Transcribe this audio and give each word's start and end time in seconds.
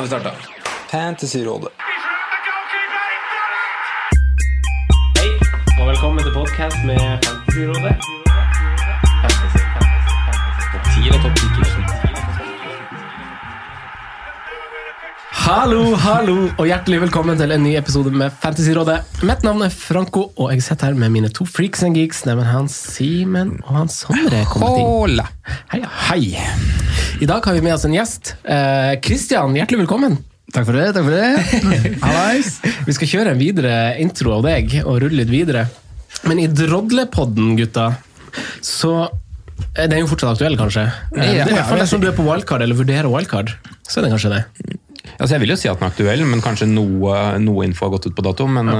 Nå 0.00 0.06
har 0.06 0.08
vi 0.08 0.20
starta. 0.20 0.36
Fantasyrådet. 0.90 1.68
Hei, 5.18 5.28
og 5.80 5.88
velkommen 5.88 6.24
til 6.24 6.32
podcast 6.32 6.78
med 6.86 7.00
Fantasyrådet. 7.24 7.94
Fantasy, 9.20 9.60
fantasy, 9.74 10.12
fantasy. 10.24 10.70
Topp 10.72 10.84
10 10.94 11.08
eller 11.08 11.22
topp 11.22 11.36
10 11.36 11.59
Hallo, 15.50 15.96
hallo, 15.98 16.34
og 16.62 16.68
hjertelig 16.68 17.00
velkommen 17.08 17.34
til 17.34 17.50
en 17.50 17.64
ny 17.64 17.72
episode 17.74 18.12
med 18.14 18.30
Fantasyrådet. 18.38 19.00
Mitt 19.26 19.40
navn 19.42 19.64
er 19.66 19.72
Franco, 19.74 20.28
og 20.38 20.52
jeg 20.52 20.62
sitter 20.62 20.92
her 20.92 20.98
med 21.00 21.10
mine 21.10 21.30
to 21.34 21.42
freaks 21.42 21.82
and 21.82 21.96
geeks, 21.98 22.20
nemlig 22.22 22.44
hans 22.46 22.76
Simen 22.92 23.56
og 23.64 23.72
hans 23.80 23.96
Sondre. 24.04 24.44
Hola. 24.52 25.24
Hei, 25.72 25.80
hei. 26.04 26.20
I 27.18 27.26
dag 27.26 27.42
har 27.42 27.56
vi 27.56 27.64
med 27.66 27.74
oss 27.74 27.82
en 27.88 27.96
gjest. 27.96 28.36
Eh, 28.44 28.92
hjertelig 29.02 29.80
velkommen. 29.80 30.20
Takk 30.54 30.68
for 30.68 30.78
det. 30.78 30.84
takk 30.94 31.08
for 31.08 31.18
det. 31.18 31.96
Hallais. 32.04 32.52
Vi 32.86 32.94
skal 33.00 33.10
kjøre 33.16 33.32
en 33.34 33.42
videre 33.42 33.74
intro 33.98 34.36
av 34.36 34.46
deg 34.46 34.76
og 34.84 35.00
rulle 35.02 35.24
litt 35.24 35.32
videre. 35.34 35.64
Men 36.30 36.44
i 36.44 36.46
Drodlepodden, 36.46 37.56
gutta, 37.58 37.96
så 38.62 39.00
er 39.74 39.90
den 39.90 40.04
jo 40.04 40.12
fortsatt 40.12 40.36
aktuell, 40.36 40.54
kanskje? 40.62 40.86
Ja, 41.10 41.26
det 41.26 41.48
er 41.48 41.56
hvert 41.58 41.72
fall 41.72 41.82
ja, 41.82 41.88
dersom 41.88 42.06
du 42.06 42.06
er 42.06 42.14
på 42.14 42.28
wildcard 42.28 42.62
eller 42.62 42.78
vurderer 42.78 43.10
wildcard. 43.10 43.56
Så 43.82 43.98
er 43.98 44.06
det 44.06 44.14
kanskje 44.14 44.36
det. 44.36 44.44
Altså, 45.18 45.34
jeg 45.34 45.42
vil 45.44 45.52
jo 45.54 45.58
si 45.60 45.70
at 45.70 45.80
den 45.80 45.88
er 45.88 45.92
aktuell, 45.92 46.24
men 46.28 46.44
kanskje 46.44 46.68
noe, 46.70 47.16
noe 47.42 47.66
info 47.66 47.86
har 47.86 47.94
gått 47.96 48.08
ut 48.10 48.16
på 48.16 48.24
dato. 48.26 48.46
Men 48.50 48.70
ja. 48.70 48.78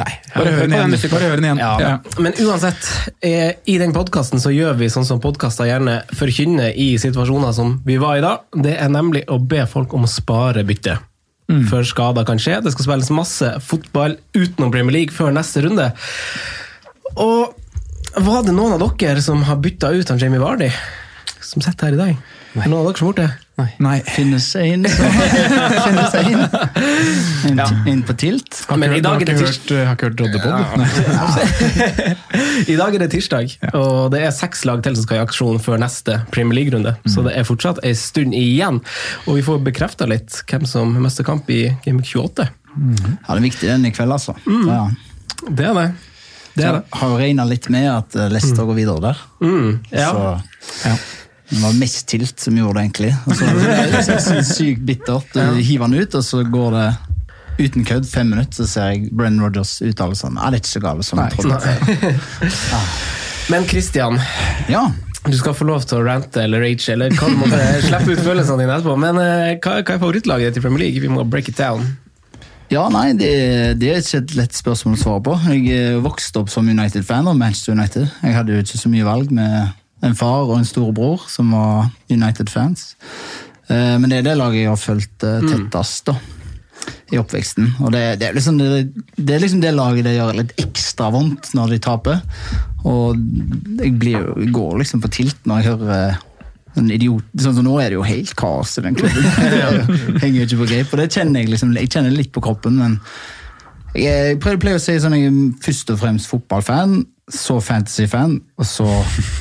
nei. 0.00 0.10
Bare 0.34 0.54
hør 0.56 0.66
den 0.66 0.76
igjen. 0.78 0.98
Bare 1.14 1.30
hør 1.30 1.40
den 1.40 1.48
igjen. 1.48 1.62
Ja. 1.62 1.72
Ja. 1.80 2.20
Men 2.24 2.36
uansett, 2.44 2.90
eh, 3.24 3.56
i 3.70 3.78
den 3.80 3.94
podkasten 3.96 4.42
så 4.42 4.52
gjør 4.54 4.78
vi 4.80 4.90
sånn 4.92 5.08
som 5.08 5.22
podkaster 5.24 5.68
gjerne 5.70 6.00
forkynner 6.16 6.74
i 6.74 6.94
situasjoner 7.00 7.56
som 7.56 7.78
vi 7.86 7.98
var 8.02 8.20
i 8.20 8.24
da. 8.24 8.36
Det 8.54 8.76
er 8.80 8.92
nemlig 8.92 9.26
å 9.32 9.40
be 9.40 9.64
folk 9.70 9.94
om 9.96 10.08
å 10.08 10.10
spare 10.10 10.66
bytte. 10.66 10.98
Før 11.44 11.84
skader 11.84 12.24
kan 12.24 12.40
skje. 12.40 12.56
Det 12.64 12.72
skal 12.72 12.86
spilles 12.86 13.10
masse 13.12 13.48
fotball 13.60 14.16
utenom 14.32 14.72
Premier 14.72 14.96
League 14.96 15.12
før 15.12 15.34
neste 15.36 15.60
runde. 15.66 15.90
Og 17.20 17.52
var 18.24 18.46
det 18.46 18.54
noen 18.56 18.76
av 18.76 18.84
dere 18.98 19.22
som 19.22 19.42
har 19.44 19.60
bytta 19.62 19.92
ut 19.92 20.08
han 20.08 20.20
Jamie 20.22 20.40
Vardy? 20.40 20.70
Som 21.44 21.60
sitter 21.62 21.90
her 21.90 21.94
i 21.94 21.98
dag? 22.00 22.16
Er 22.54 22.68
Noen 22.70 22.80
av 22.80 22.86
dere 22.88 22.98
som 22.98 23.06
har 23.06 23.12
gjort 23.12 23.22
det? 23.22 23.32
Nei. 23.84 23.98
Finnes 24.02 24.46
en, 24.58 24.82
så 24.90 25.04
finnes 25.84 26.14
en. 26.18 26.40
Inn, 27.50 27.60
Ja. 27.60 27.66
inn 27.90 28.00
på 28.06 28.16
tilt. 28.18 28.56
Men 28.74 28.94
i 28.96 29.00
dag 29.04 29.22
er 29.22 29.28
det 29.28 29.36
Har 29.36 29.44
tirsdag. 29.46 29.68
ikke 29.68 29.76
hørt, 29.76 29.86
har 29.86 29.94
ikke 29.94 30.06
hørt 30.08 30.20
Rodde 30.24 30.38
Ja. 30.42 32.14
I 32.72 32.76
dag 32.80 32.96
er 32.96 33.04
det 33.04 33.10
tirsdag, 33.12 33.54
og 33.78 34.10
det 34.14 34.22
er 34.26 34.32
seks 34.34 34.64
lag 34.66 34.82
til 34.82 34.96
som 34.98 35.06
skal 35.06 35.20
i 35.20 35.22
aksjon 35.26 35.60
før 35.62 35.78
neste 35.82 36.16
Premier 36.34 36.56
League-runde. 36.62 36.96
Så 37.06 37.22
det 37.26 37.36
er 37.38 37.46
fortsatt 37.46 37.78
en 37.86 37.94
stund 37.98 38.34
igjen. 38.38 38.80
Og 39.28 39.38
vi 39.38 39.44
får 39.46 39.62
bekrefta 39.68 40.08
litt 40.10 40.40
hvem 40.50 40.66
som 40.66 40.96
mister 41.04 41.26
kamp 41.28 41.50
i 41.54 41.62
Game 41.86 42.00
Week 42.02 42.10
28. 42.10 42.48
Ja, 42.74 43.28
det 43.28 43.38
er 43.38 43.44
viktig 43.44 43.70
den 43.70 43.86
i 43.86 43.94
kveld, 43.94 44.16
altså. 44.16 44.34
Ja. 44.66 44.88
Det 45.46 45.68
er 45.70 45.78
det. 45.78 45.88
Det 46.54 46.62
er 46.64 46.76
det. 46.78 46.84
Jeg 46.86 46.98
har 47.00 47.10
jo 47.10 47.16
regna 47.18 47.44
litt 47.50 47.66
med 47.74 47.86
at 47.90 48.14
eh, 48.18 48.28
Leicester 48.30 48.66
går 48.66 48.76
videre 48.78 49.00
der. 49.02 49.22
Mm, 49.42 49.70
ja. 49.90 50.10
Så 50.10 50.92
det 51.54 51.62
var 51.64 51.76
mest 51.80 52.06
tilt 52.10 52.40
som 52.42 52.56
gjorde 52.58 52.78
det, 52.80 52.84
egentlig. 52.88 53.12
Og 53.24 53.38
så 53.38 53.48
det 53.56 54.38
er 54.38 54.46
sykt 54.48 54.84
bittert. 54.88 55.34
Du 55.34 55.60
hiver 55.62 55.88
den 55.90 56.02
ut, 56.04 56.14
og 56.18 56.24
så 56.26 56.42
går 56.44 56.76
det 56.78 56.86
uten 57.64 57.84
kødd 57.86 58.06
fem 58.10 58.32
minutter, 58.34 58.64
så 58.64 58.66
ser 58.66 58.88
jeg 58.92 59.10
Brenn 59.14 59.36
Rogers 59.38 59.76
uttale 59.86 60.16
sånn 60.18 60.34
Er 60.42 60.50
det 60.50 60.58
ikke 60.64 60.72
så 60.72 60.80
gale 60.82 61.04
som 61.06 61.20
jeg 61.22 61.36
trodde. 61.38 61.74
Men 63.52 63.66
Christian, 63.70 64.18
Ja. 64.68 64.90
du 65.28 65.36
skal 65.38 65.54
få 65.56 65.64
lov 65.68 65.84
til 65.88 65.98
å 66.00 66.04
rante 66.04 66.42
eller 66.42 66.60
rage, 66.64 66.88
eller 66.92 67.12
hva 67.14 67.28
du 67.30 67.36
måtte 67.40 67.60
slippe 67.86 68.12
ut 68.16 68.24
følelsene 68.24 68.64
dine 68.64 68.74
etterpå. 68.78 68.96
Men 69.00 69.20
eh, 69.22 69.52
hva, 69.62 69.78
hva 69.82 69.94
er 69.94 70.00
favorittlaget 70.02 70.50
ditt 70.52 70.60
i 70.60 70.64
Premier 70.66 70.82
League? 70.86 71.00
Vi 71.04 71.12
må 71.12 71.24
break 71.28 71.48
it 71.52 71.60
down. 71.60 71.86
Ja, 72.72 72.86
nei, 72.90 73.12
det, 73.14 73.30
det 73.78 73.90
er 73.92 74.00
ikke 74.02 74.22
et 74.24 74.34
lett 74.38 74.56
spørsmål 74.56 74.96
å 74.96 75.00
svare 75.04 75.22
på. 75.28 75.34
Jeg 75.52 75.68
eh, 75.76 75.98
vokste 76.02 76.40
opp 76.42 76.50
som 76.52 76.66
United-fan 76.68 77.28
og 77.30 77.36
Manchester 77.38 77.76
United. 77.76 78.08
Jeg 78.24 78.34
hadde 78.38 78.56
jo 78.56 78.64
ikke 78.64 78.80
så 78.80 78.90
mye 78.92 79.06
valg 79.06 79.30
med 79.36 79.72
en 80.04 80.16
far 80.18 80.46
og 80.48 80.58
en 80.58 80.68
storebror 80.68 81.24
som 81.32 81.52
var 81.54 81.90
United-fans. 82.12 82.94
Eh, 83.68 83.96
Men 83.98 84.10
det 84.10 84.20
er 84.20 84.28
det 84.28 84.38
laget 84.40 84.64
jeg 84.64 84.72
har 84.72 84.80
fulgt 84.80 85.24
eh, 85.26 85.46
tettest 85.48 86.10
da, 86.10 86.18
i 87.12 87.20
oppveksten. 87.20 87.72
Og 87.80 87.94
det, 87.94 88.04
det, 88.20 88.28
er 88.28 88.36
liksom 88.36 88.60
det, 88.60 88.84
det 89.16 89.36
er 89.36 89.42
liksom 89.44 89.62
det 89.64 89.72
laget 89.74 90.06
det 90.08 90.16
gjør 90.18 90.36
litt 90.42 90.54
ekstra 90.60 91.10
vondt 91.14 91.54
når 91.56 91.74
de 91.74 91.80
taper. 91.88 92.22
Og 92.84 93.16
jeg, 93.80 93.94
blir, 94.00 94.28
går 94.52 94.78
liksom 94.82 95.02
på 95.04 95.12
tilt 95.14 95.48
når 95.48 95.62
jeg 95.62 95.72
hører 95.72 95.94
eh, 95.96 96.22
en 96.74 96.90
idiot, 96.90 97.26
sånn 97.38 97.54
som 97.54 97.66
Nå 97.68 97.78
er 97.78 97.92
det 97.92 98.00
jo 98.00 98.04
helt 98.06 98.34
kaos 98.36 98.74
i 98.80 98.84
den 98.84 98.96
klubben. 98.98 99.28
Jeg 99.60 99.84
Henger 100.18 100.40
jo 100.40 100.46
ikke 100.48 100.60
på 100.64 100.70
greip, 100.72 100.92
og 100.92 100.98
det 100.98 101.12
kjenner 101.14 101.44
jeg 101.44 101.52
liksom, 101.52 101.70
jeg 101.78 101.90
kjenner 101.92 102.10
litt 102.10 102.32
på 102.34 102.42
kroppen. 102.42 102.80
men 102.80 102.96
jeg, 103.94 104.40
pleier 104.42 104.74
å 104.74 104.82
si 104.82 104.96
sånn, 104.98 105.14
jeg 105.14 105.30
er 105.30 105.36
først 105.62 105.92
og 105.94 106.00
fremst 106.00 106.26
fotballfan, 106.26 106.96
så 107.32 107.54
fantasy-fan, 107.64 108.34
og 108.60 108.66
så 108.68 108.84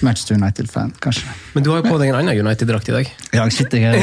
Manchester 0.05 0.35
United-fan, 0.39 0.93
kanskje. 1.03 1.27
Men 1.53 1.63
du 1.65 1.69
har 1.73 1.77
jo 1.81 1.89
på 1.91 1.97
deg 1.99 2.07
en 2.13 2.19
annen 2.21 2.39
United-drakt 2.45 2.87
i 2.89 2.93
dag. 2.95 3.05
Ja, 3.35 3.41
jeg 3.43 3.53
sitter 3.57 3.77
her 3.83 3.93
i 3.99 4.01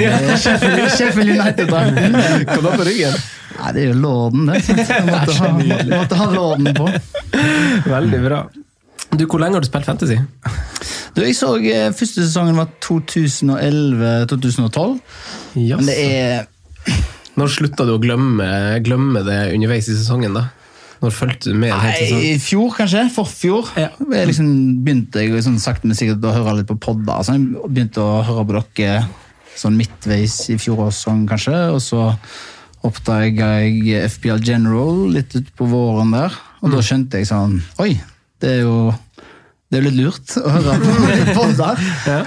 Sheffield, 0.92 1.30
United-drakten. 1.38 2.12
Hva 2.50 2.60
da 2.66 2.70
på 2.76 2.84
ryggen? 2.90 3.14
Nei, 3.60 3.70
det 3.76 3.80
er 3.82 3.88
jo 3.90 3.96
låden, 4.02 4.42
det. 4.50 4.56
Jeg 4.68 5.04
måtte 5.08 5.32
ha, 5.38 5.48
måtte, 5.94 6.14
ha 6.20 6.26
låden 6.34 6.68
på. 6.76 6.86
Veldig 7.88 8.20
bra. 8.26 8.40
Du, 9.16 9.22
Hvor 9.26 9.40
lenge 9.42 9.54
har 9.58 9.62
du 9.64 9.68
spilt 9.70 9.88
fantasy? 9.88 10.18
Du, 11.16 11.20
jeg 11.24 11.34
så 11.34 11.48
eh, 11.58 11.88
Første 11.96 12.20
sesongen 12.22 12.56
var 12.60 12.68
2011-2012, 12.84 15.00
Yes. 15.58 15.76
men 15.80 15.86
det 15.88 15.96
er 15.98 16.46
Når 17.40 17.46
slutta 17.56 17.82
du 17.88 17.92
å 17.96 18.02
glemme, 18.02 18.46
glemme 18.86 19.20
det 19.26 19.40
underveis 19.56 19.88
i 19.90 19.96
sesongen? 19.98 20.32
da? 20.36 20.42
Når 21.00 21.14
fulgte 21.16 21.50
du 21.50 21.56
med 21.56 21.72
Nei, 21.72 21.92
i 22.34 22.38
fjor, 22.42 22.74
kanskje. 22.76 23.06
Forfjor. 23.14 23.70
Ja. 23.80 23.88
Jeg 24.12 24.28
liksom 24.28 24.50
begynte 24.84 25.22
jeg 25.24 25.44
sånn 25.46 25.56
sakte, 25.62 25.88
men 25.88 25.96
sikkert 25.96 26.26
å 26.28 26.34
høre 26.34 26.58
litt 26.58 26.68
på 26.68 26.76
podder. 26.76 27.22
Så 27.24 27.38
jeg 27.38 27.46
begynte 27.72 28.02
å 28.04 28.20
høre 28.26 28.44
på 28.44 28.58
dere 28.76 29.06
sånn 29.56 29.78
midtveis 29.80 30.36
i 30.52 30.58
fjorårssesong, 30.60 31.24
kanskje. 31.30 31.56
Og 31.72 31.80
så 31.84 32.04
oppdaga 32.86 33.48
jeg 33.64 34.04
FBL 34.12 34.40
General 34.44 35.02
litt 35.12 35.34
utpå 35.36 35.68
våren 35.68 36.12
der. 36.16 36.36
Og 36.60 36.68
Mm. 36.68 36.74
da 36.76 36.82
skjønte 36.84 37.12
jeg 37.20 37.26
sånn 37.28 37.62
Oi, 37.80 38.00
det 38.40 38.50
er 38.50 38.60
jo 38.62 38.94
det 39.70 39.78
er 39.78 39.84
jo 39.84 39.90
litt 39.90 39.98
lurt 40.00 40.32
å 40.40 40.50
høre 40.50 40.76
på 40.82 40.94
litt 41.06 41.28
podder. 41.36 41.82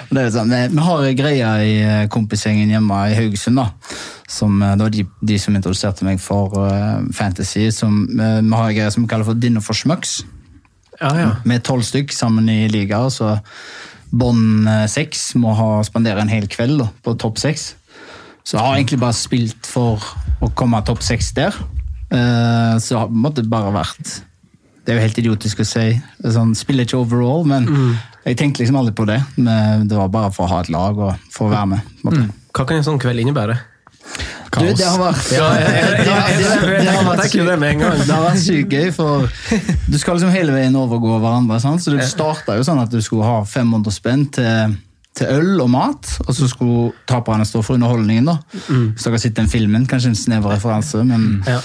Og 0.08 0.14
Det 0.16 0.22
er 0.22 0.30
sånn, 0.32 0.54
vi, 0.54 0.62
vi 0.72 0.84
har 0.86 1.08
greia 1.20 1.50
i 1.60 1.74
eh, 1.84 2.04
kompisgjengen 2.12 2.72
hjemme 2.72 3.00
i 3.12 3.18
Haugesund. 3.18 3.60
da, 3.60 3.66
som, 4.32 4.62
eh, 4.64 4.76
Det 4.78 4.86
var 4.86 4.94
de, 4.96 5.04
de 5.20 5.40
som 5.44 5.58
introduserte 5.58 6.08
meg 6.08 6.22
for 6.24 6.56
uh, 6.56 7.04
fantasy. 7.12 7.68
som 7.76 8.06
uh, 8.16 8.40
Vi 8.40 8.56
har 8.56 8.70
en 8.70 8.78
greie 8.78 8.94
som 8.96 9.04
vi 9.04 9.12
kaller 9.12 9.28
for 9.28 9.36
Dinner 9.36 9.66
for 9.66 9.76
schmucks. 9.76 10.22
Ja, 11.02 11.12
ja. 11.20 11.30
Med 11.44 11.66
tolv 11.68 11.84
stykk 11.84 12.16
sammen 12.16 12.48
i 12.48 12.70
liga. 12.72 13.02
Så 13.12 13.36
bånd 14.14 14.68
eh, 14.70 14.86
seks 14.92 15.34
må 15.42 15.56
ha 15.58 15.70
spandere 15.84 16.22
en 16.22 16.32
hel 16.32 16.48
kveld 16.48 16.80
da, 16.80 16.92
på 17.04 17.16
topp 17.20 17.42
seks. 17.42 17.74
Så 18.44 18.58
jeg 18.58 18.64
har 18.64 18.78
egentlig 18.78 19.02
bare 19.02 19.18
spilt 19.18 19.68
for 19.68 20.04
å 20.44 20.52
komme 20.56 20.80
topp 20.86 21.04
seks 21.04 21.32
der. 21.36 21.56
Uh, 22.14 22.78
Så 22.80 23.00
det 23.10 23.24
måte 23.24 23.44
bare 23.50 23.74
vært 23.74 24.22
Det 24.84 24.92
er 24.92 24.98
jo 25.00 25.04
helt 25.06 25.18
idiotisk 25.22 25.62
å 25.64 25.66
si. 25.68 25.86
Sånn, 26.24 26.54
spiller 26.60 26.84
ikke 26.84 26.98
overall, 27.00 27.46
men 27.48 27.68
jeg 28.26 28.36
tenkte 28.40 28.64
liksom 28.64 28.76
aldri 28.82 28.94
på 28.98 29.06
det. 29.08 29.22
Men 29.38 29.88
det 29.88 29.96
var 29.98 30.10
bare 30.12 30.32
for 30.36 30.44
å 30.46 30.52
ha 30.56 30.60
et 30.64 30.70
lag 30.74 30.98
og 31.00 31.14
for 31.32 31.48
å 31.48 31.54
være 31.54 31.70
med. 31.76 31.94
Mm. 32.04 32.26
Hva 32.54 32.66
kan 32.68 32.78
en 32.78 32.84
sånn 32.84 33.00
kveld 33.00 33.24
innebære? 33.24 33.56
Du, 34.54 34.60
det 34.78 34.86
har 34.86 35.00
vært 35.00 35.32
Ja, 35.34 35.48
det 36.84 38.14
har 38.14 38.26
vært 38.28 38.42
sykt 38.44 38.74
gøy, 38.76 38.92
for 38.94 39.26
du 39.90 39.98
skal 39.98 40.20
liksom 40.20 40.34
hele 40.36 40.54
veien 40.54 40.76
overgå 40.78 41.16
hverandre. 41.24 41.58
Sant? 41.64 41.82
Så 41.82 41.96
det 41.96 42.06
starta 42.12 42.58
jo 42.60 42.66
sånn 42.68 42.82
at 42.84 42.92
du 42.94 43.00
skulle 43.02 43.26
ha 43.26 43.40
500 43.50 43.96
spenn 43.96 44.28
til, 44.36 44.76
til 45.18 45.32
øl 45.40 45.64
og 45.66 45.72
mat, 45.74 46.12
og 46.28 46.34
så 46.38 46.50
skulle 46.52 46.92
taperne 47.10 47.48
stå 47.50 47.64
for 47.66 47.80
underholdningen. 47.80 48.30
da. 48.30 48.38
Hvis 48.68 49.08
dere 49.08 49.16
har 49.18 49.24
sett 49.26 49.40
den 49.40 49.50
filmen, 49.50 49.88
kanskje 49.90 50.14
en 50.14 50.20
snever 50.22 50.54
referanse, 50.54 51.02
men 51.08 51.44
Ja. 51.50 51.60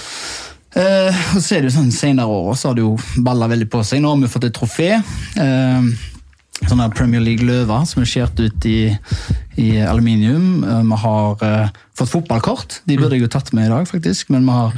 Eh, 0.77 1.23
og 1.35 1.41
så 1.41 1.55
er 1.55 1.63
det 1.63 1.71
jo 1.71 1.77
sånn 1.79 1.93
Senere 1.93 2.29
år 2.29 2.53
så 2.53 2.69
har 2.69 2.77
det 2.77 2.85
jo 2.85 2.93
balla 3.25 3.49
veldig 3.49 3.69
på 3.71 3.81
seg. 3.87 4.03
Nå 4.03 4.13
har 4.13 4.21
vi 4.21 4.31
fått 4.31 4.49
et 4.49 4.55
trofé. 4.55 4.91
Eh, 4.99 5.91
sånn 6.67 6.81
her 6.83 6.91
Premier 6.93 7.23
League 7.23 7.45
løver 7.45 7.85
som 7.87 8.03
er 8.03 8.09
skåret 8.09 8.41
ut 8.43 8.67
i, 8.69 8.79
i 9.61 9.69
aluminium. 9.81 10.63
Eh, 10.63 10.83
vi 10.91 10.99
har 11.05 11.45
eh, 11.47 11.79
fått 11.97 12.13
fotballkort. 12.13 12.81
De 12.89 12.99
burde 12.99 13.17
jeg 13.17 13.25
jo 13.25 13.31
tatt 13.31 13.53
med 13.55 13.69
i 13.69 13.73
dag, 13.73 13.87
faktisk. 13.89 14.29
Men 14.33 14.45
vi 14.47 14.57
har 14.57 14.75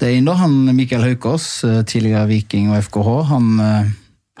det 0.00 0.14
ene, 0.16 0.36
han 0.40 0.54
Mikael 0.76 1.04
Haukås, 1.04 1.48
eh, 1.68 1.82
tidligere 1.84 2.28
Viking 2.30 2.70
og 2.72 2.80
FKH. 2.86 3.10
Han, 3.32 3.50
eh, 3.60 3.90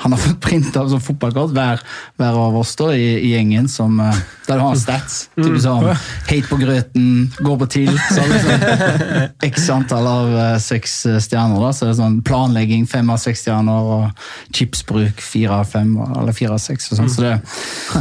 han 0.00 0.12
har 0.12 0.18
fått 0.18 0.40
printa 0.40 0.88
som 0.88 1.00
fotballkort, 1.00 1.50
hver, 1.52 1.80
hver 2.16 2.36
av 2.40 2.54
oss 2.56 2.72
da, 2.80 2.86
i, 2.96 3.08
i 3.20 3.34
gjengen, 3.34 3.66
som, 3.68 3.98
eh, 4.00 4.20
der 4.46 4.56
du 4.56 4.62
har 4.64 4.78
stats. 4.80 5.18
Typ 5.36 5.58
sånn 5.60 5.90
Hate 5.90 6.46
på 6.48 6.56
grøten, 6.56 7.26
går 7.36 7.58
på 7.60 7.68
TIL. 7.74 7.90
Så 8.08 8.24
liksom, 8.30 8.64
sånn 8.64 9.34
X 9.50 9.68
antall 9.74 10.08
av 10.08 10.32
eh, 10.32 10.54
seks 10.64 10.94
eh, 11.10 11.18
stjerner. 11.20 11.60
da, 11.60 11.72
så 11.76 11.84
det 11.84 11.92
er 11.92 11.98
sånn 11.98 12.16
Planlegging 12.24 12.88
fem 12.88 13.12
av 13.12 13.20
seks 13.20 13.44
stjerner, 13.44 13.90
og 13.92 14.56
chipsbruk 14.56 15.20
fire 15.20 15.60
av 15.60 15.68
fem, 15.68 15.92
eller 16.06 16.36
fire 16.36 16.56
av 16.56 16.64
seks. 16.64 16.88
og 16.94 17.02
sånn, 17.02 17.12
så, 17.12 17.26
det, 17.26 17.36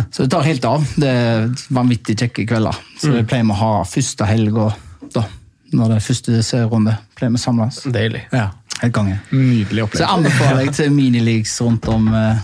så 0.08 0.24
det 0.24 0.32
tar 0.32 0.48
helt 0.48 0.70
av. 0.72 0.88
Det 0.96 1.12
er 1.26 1.52
vanvittig 1.68 2.16
kjekke 2.24 2.48
kvelder. 2.48 2.80
Så 2.96 3.12
det 3.12 3.26
pleier 3.28 3.44
vi 3.44 3.58
å 3.58 3.60
ha 3.60 3.74
første 3.84 4.30
helga, 4.30 4.72
da. 5.12 5.28
Når 5.76 5.92
det 5.92 6.00
er 6.00 6.08
første 6.08 6.40
serierunde. 6.48 6.96
Pleier 7.20 7.36
vi 7.36 7.44
å 7.44 7.44
samles. 7.44 7.84
Deilig. 7.92 8.24
Ja. 8.32 8.48
Helt 8.82 8.94
konge. 8.96 9.18
Nydelig 9.32 9.84
opplevelse. 9.84 9.98
Så 10.00 10.06
jeg 10.06 10.14
anbefaler 10.18 10.62
deg 10.64 10.76
til 10.78 10.94
minileaks 10.96 11.56
rundt 11.66 11.88
om 11.92 12.08
uh, 12.14 12.38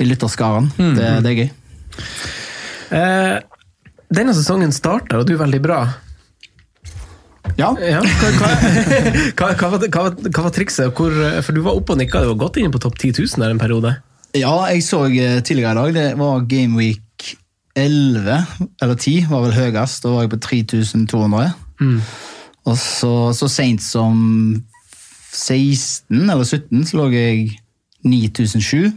i 0.00 0.06
lytterskaren. 0.08 0.70
Det, 0.78 1.10
det 1.24 1.32
er 1.32 1.40
gøy. 1.42 1.50
Uh, 2.94 3.36
denne 4.14 4.34
sesongen 4.36 4.72
starta, 4.74 5.18
og 5.20 5.28
du 5.28 5.34
er 5.36 5.42
veldig 5.44 5.60
bra. 5.64 5.82
Ja. 7.60 7.68
Ja, 7.78 8.00
hva, 8.00 8.30
hva, 8.40 8.48
hva, 9.38 9.50
hva, 9.60 9.68
var- 9.76 9.84
hva, 9.92 10.04
hva 10.16 10.44
var 10.48 10.54
trikset? 10.56 10.90
Hvor, 10.96 11.12
for 11.44 11.54
du 11.56 11.60
var 11.66 11.76
oppe 11.78 11.94
og 11.94 12.00
nikka, 12.00 12.22
du 12.24 12.30
var 12.32 12.40
godt 12.46 12.58
inne 12.62 12.72
på 12.74 12.80
topp 12.82 12.96
10 12.98 13.12
000 13.20 13.44
der 13.44 13.52
en 13.54 13.60
periode. 13.62 13.92
ja, 14.34 14.54
jeg 14.72 14.82
så 14.82 15.04
eh, 15.12 15.40
tidligere 15.46 15.72
i 15.72 15.78
dag, 15.78 15.94
det 15.94 16.06
var 16.18 16.46
Game 16.50 16.74
Week 16.80 17.00
11, 17.76 18.40
eller 18.82 18.94
10 18.96 19.26
var 19.30 19.44
vel 19.44 19.54
høyest. 19.58 20.02
Da 20.06 20.14
var 20.14 20.24
jeg 20.24 20.32
på 20.32 20.40
3200. 20.48 21.52
Og 22.64 22.76
så, 22.80 23.12
så 23.36 23.48
seint 23.50 23.82
som 23.84 24.16
16 25.34 26.24
eller 26.30 26.44
17 26.46 26.84
så 26.88 26.98
lå 27.00 27.10
jeg 27.14 27.46
9007. 28.06 28.92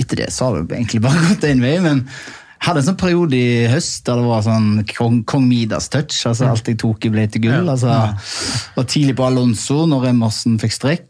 Etter 0.00 0.24
det 0.24 0.30
så 0.34 0.48
har 0.48 0.60
det 0.64 0.78
egentlig 0.80 1.02
bare 1.04 1.24
gått 1.30 1.46
én 1.50 1.62
vei, 1.62 1.76
men 1.84 2.04
jeg 2.60 2.66
hadde 2.68 2.80
en 2.82 2.86
sånn 2.90 2.96
periode 3.00 3.36
i 3.38 3.68
høst 3.72 4.02
der 4.04 4.18
det 4.20 4.24
var 4.28 4.42
sånn 4.44 4.66
kong, 4.90 5.22
kong 5.24 5.46
Midas 5.48 5.86
touch. 5.88 6.18
altså 6.28 6.50
Alt 6.50 6.66
jeg 6.68 6.76
tok 6.82 7.06
i 7.08 7.12
ble 7.14 7.22
til 7.32 7.46
gull. 7.46 7.70
altså 7.72 7.94
Var 8.74 8.88
tidlig 8.90 9.14
på 9.16 9.24
Alonso 9.24 9.86
når 9.88 10.10
Emerson 10.10 10.58
fikk 10.60 10.74
strekk. 10.76 11.06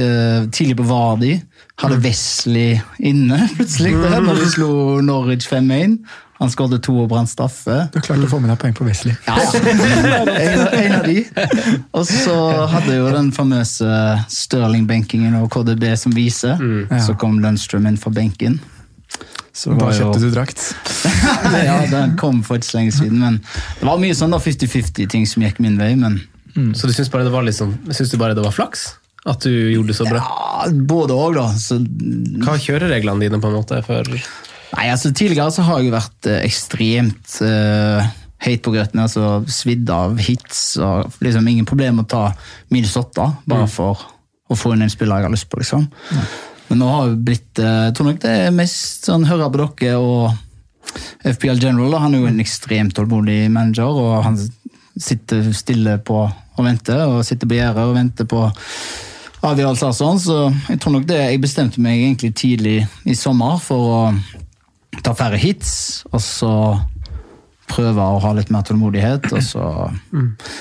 eh, 0.00 0.46
tidlig 0.48 0.78
på 0.78 0.86
Vardi. 0.88 1.34
Hadde 1.82 1.98
Wesley 2.00 2.78
inne 3.04 3.42
plutselig 3.58 3.92
der, 4.06 4.22
når 4.24 4.40
de 4.40 4.48
slo 4.54 4.70
Norwich 5.04 5.44
5-1. 5.52 5.98
Han 6.36 6.50
skåret 6.52 6.82
to 6.84 6.92
og 7.00 7.08
brant 7.08 7.30
straffe. 7.32 7.76
Du 7.94 8.00
klarte 8.04 8.26
å 8.26 8.28
få 8.28 8.38
med 8.42 8.50
deg 8.52 8.58
poeng 8.60 8.74
på 8.76 8.84
Wesley. 8.84 9.14
Ja, 9.24 9.38
ja. 9.40 9.48
En, 10.36 10.60
av- 10.60 10.74
en 10.76 10.94
av 10.98 11.06
de. 11.06 11.22
Og 11.96 12.04
så 12.10 12.34
hadde 12.74 12.98
jo 12.98 13.06
den 13.14 13.30
famøse 13.32 13.88
Stirling-benkingen 14.32 15.34
og 15.40 15.48
KDB 15.54 15.86
som 15.96 16.12
viser. 16.16 16.60
Ja. 16.90 17.00
Så 17.06 17.16
kom 17.20 17.38
Lundstrøm 17.42 17.88
inn 17.88 17.96
for 18.00 18.12
benken. 18.16 18.58
Så 19.56 19.72
Da 19.80 19.88
kjøpte 19.96 20.20
jo- 20.20 20.28
du 20.28 20.34
drakt. 20.36 20.60
ja, 21.64 21.78
den 21.88 22.16
kom 22.20 22.42
for 22.44 22.60
ikke 22.60 22.68
så 22.68 22.78
lenge 22.82 22.92
siden. 22.98 23.18
Men 23.24 23.40
det 23.80 23.88
var 23.88 23.96
mye 24.02 24.16
sånn 24.18 24.34
da 24.36 24.40
50-50-ting 24.44 25.24
som 25.30 25.46
gikk 25.46 25.62
min 25.64 25.78
vei. 25.80 25.94
Men 25.96 26.20
Så 26.76 26.88
du 26.88 26.92
syns 26.92 27.08
bare 27.12 27.24
det 27.24 27.32
var 27.32 27.46
liksom, 27.48 27.72
syns 27.88 28.12
du 28.12 28.18
bare 28.20 28.36
det 28.36 28.44
var 28.44 28.52
flaks? 28.52 28.90
At 29.26 29.42
du 29.42 29.50
gjorde 29.72 29.90
det 29.90 29.96
så 29.98 30.04
bra? 30.06 30.20
ja, 30.22 30.68
både 30.86 31.16
òg, 31.16 31.34
da. 31.40 31.48
Så, 31.58 31.80
Hva 32.44 32.52
er 32.54 32.60
kjørereglene 32.62 33.24
dine 33.24 33.40
på 33.42 33.48
en 33.50 33.56
måte 33.58 33.80
for 33.88 34.06
nei, 34.74 34.88
altså 34.90 35.12
Tidligere 35.12 35.52
så 35.54 35.64
har 35.66 35.80
jeg 35.80 35.90
jo 35.90 35.96
vært 35.96 36.28
eh, 36.30 36.42
ekstremt 36.46 37.38
uh, 37.44 38.02
høyt 38.46 38.64
på 38.64 38.74
grøten. 38.74 39.02
altså 39.04 39.44
Svidd 39.50 39.90
av 39.92 40.18
hits 40.20 40.76
og 40.82 41.14
liksom 41.24 41.48
ingen 41.52 41.68
problem 41.68 42.02
å 42.02 42.08
ta 42.10 42.26
minus 42.74 42.96
åtte 43.00 43.30
bare 43.46 43.68
for 43.70 44.02
å 44.46 44.58
få 44.58 44.74
inn 44.74 44.84
en 44.86 44.92
spiller 44.92 45.22
jeg 45.22 45.28
har 45.28 45.34
lyst 45.34 45.48
på. 45.50 45.60
liksom. 45.62 45.88
Men 46.68 46.82
nå 46.82 46.90
har 46.90 47.08
det 47.10 47.22
blitt 47.26 47.62
Jeg 47.62 47.94
tror 47.94 48.10
nok 48.10 48.20
det 48.22 48.34
er 48.46 48.54
mest 48.54 49.06
sånn 49.06 49.26
høre 49.26 49.48
på 49.50 49.66
dere 49.78 49.98
og 50.02 50.34
FPL 51.26 51.58
General. 51.62 51.90
Da. 51.90 52.02
Han 52.04 52.14
er 52.14 52.22
jo 52.22 52.30
en 52.30 52.42
ekstremt 52.42 52.94
tålmodig 52.96 53.46
manager, 53.50 53.90
og 53.90 54.22
han 54.26 54.38
sitter 54.96 55.50
stille 55.56 55.98
på 56.06 56.20
og 56.56 56.64
venter, 56.64 57.02
og 57.04 57.24
sitter 57.26 57.48
på 57.48 57.58
gjerdet 57.58 57.84
og 57.84 57.96
venter 57.96 58.28
på 58.28 58.46
avgjørelser 59.44 59.90
og 59.90 59.96
sånn. 59.98 60.20
Så 60.22 60.36
jeg 60.70 60.80
tror 60.80 60.96
nok 60.96 61.06
det 61.08 61.18
Jeg 61.20 61.42
bestemte 61.42 61.82
meg 61.82 62.00
egentlig 62.00 62.32
tidlig 62.34 62.78
i 63.04 63.16
sommer 63.18 63.60
for 63.62 63.92
å 63.92 64.00
ta 65.04 65.12
færre 65.16 65.38
hits, 65.40 66.04
og 66.12 66.20
så 66.24 66.52
prøve 67.66 67.98
å 68.02 68.20
ha 68.22 68.30
litt 68.36 68.50
mer 68.54 68.62
tålmodighet. 68.66 69.26
Og 69.34 69.42
så, 69.42 69.64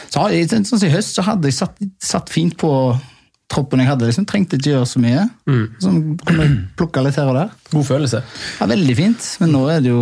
så 0.09 0.23
har 0.23 0.33
jeg, 0.33 0.49
sånn 0.49 0.65
som 0.65 0.87
i 0.87 0.93
høst 0.93 1.17
så 1.19 1.25
hadde 1.27 1.51
jeg 1.51 1.59
satt, 1.59 1.77
satt 2.01 2.31
fint 2.33 2.55
på 2.59 2.71
troppen 3.51 3.79
jeg 3.83 3.91
hadde. 3.91 4.07
liksom 4.09 4.25
Trengte 4.25 4.57
ikke 4.57 4.71
gjøre 4.73 4.87
så 4.89 5.01
mye. 5.03 5.27
Så 5.79 5.91
kunne 6.25 6.47
jeg 6.47 6.55
plukke 6.79 7.03
litt 7.05 7.19
her 7.21 7.29
og 7.29 7.37
der. 7.37 7.51
god 7.71 7.85
følelse? 7.91 8.23
Ja, 8.59 8.67
Veldig 8.73 8.95
fint, 8.97 9.27
men 9.43 9.53
nå 9.53 9.61
er 9.69 9.83
det 9.85 9.93
jo 9.93 10.01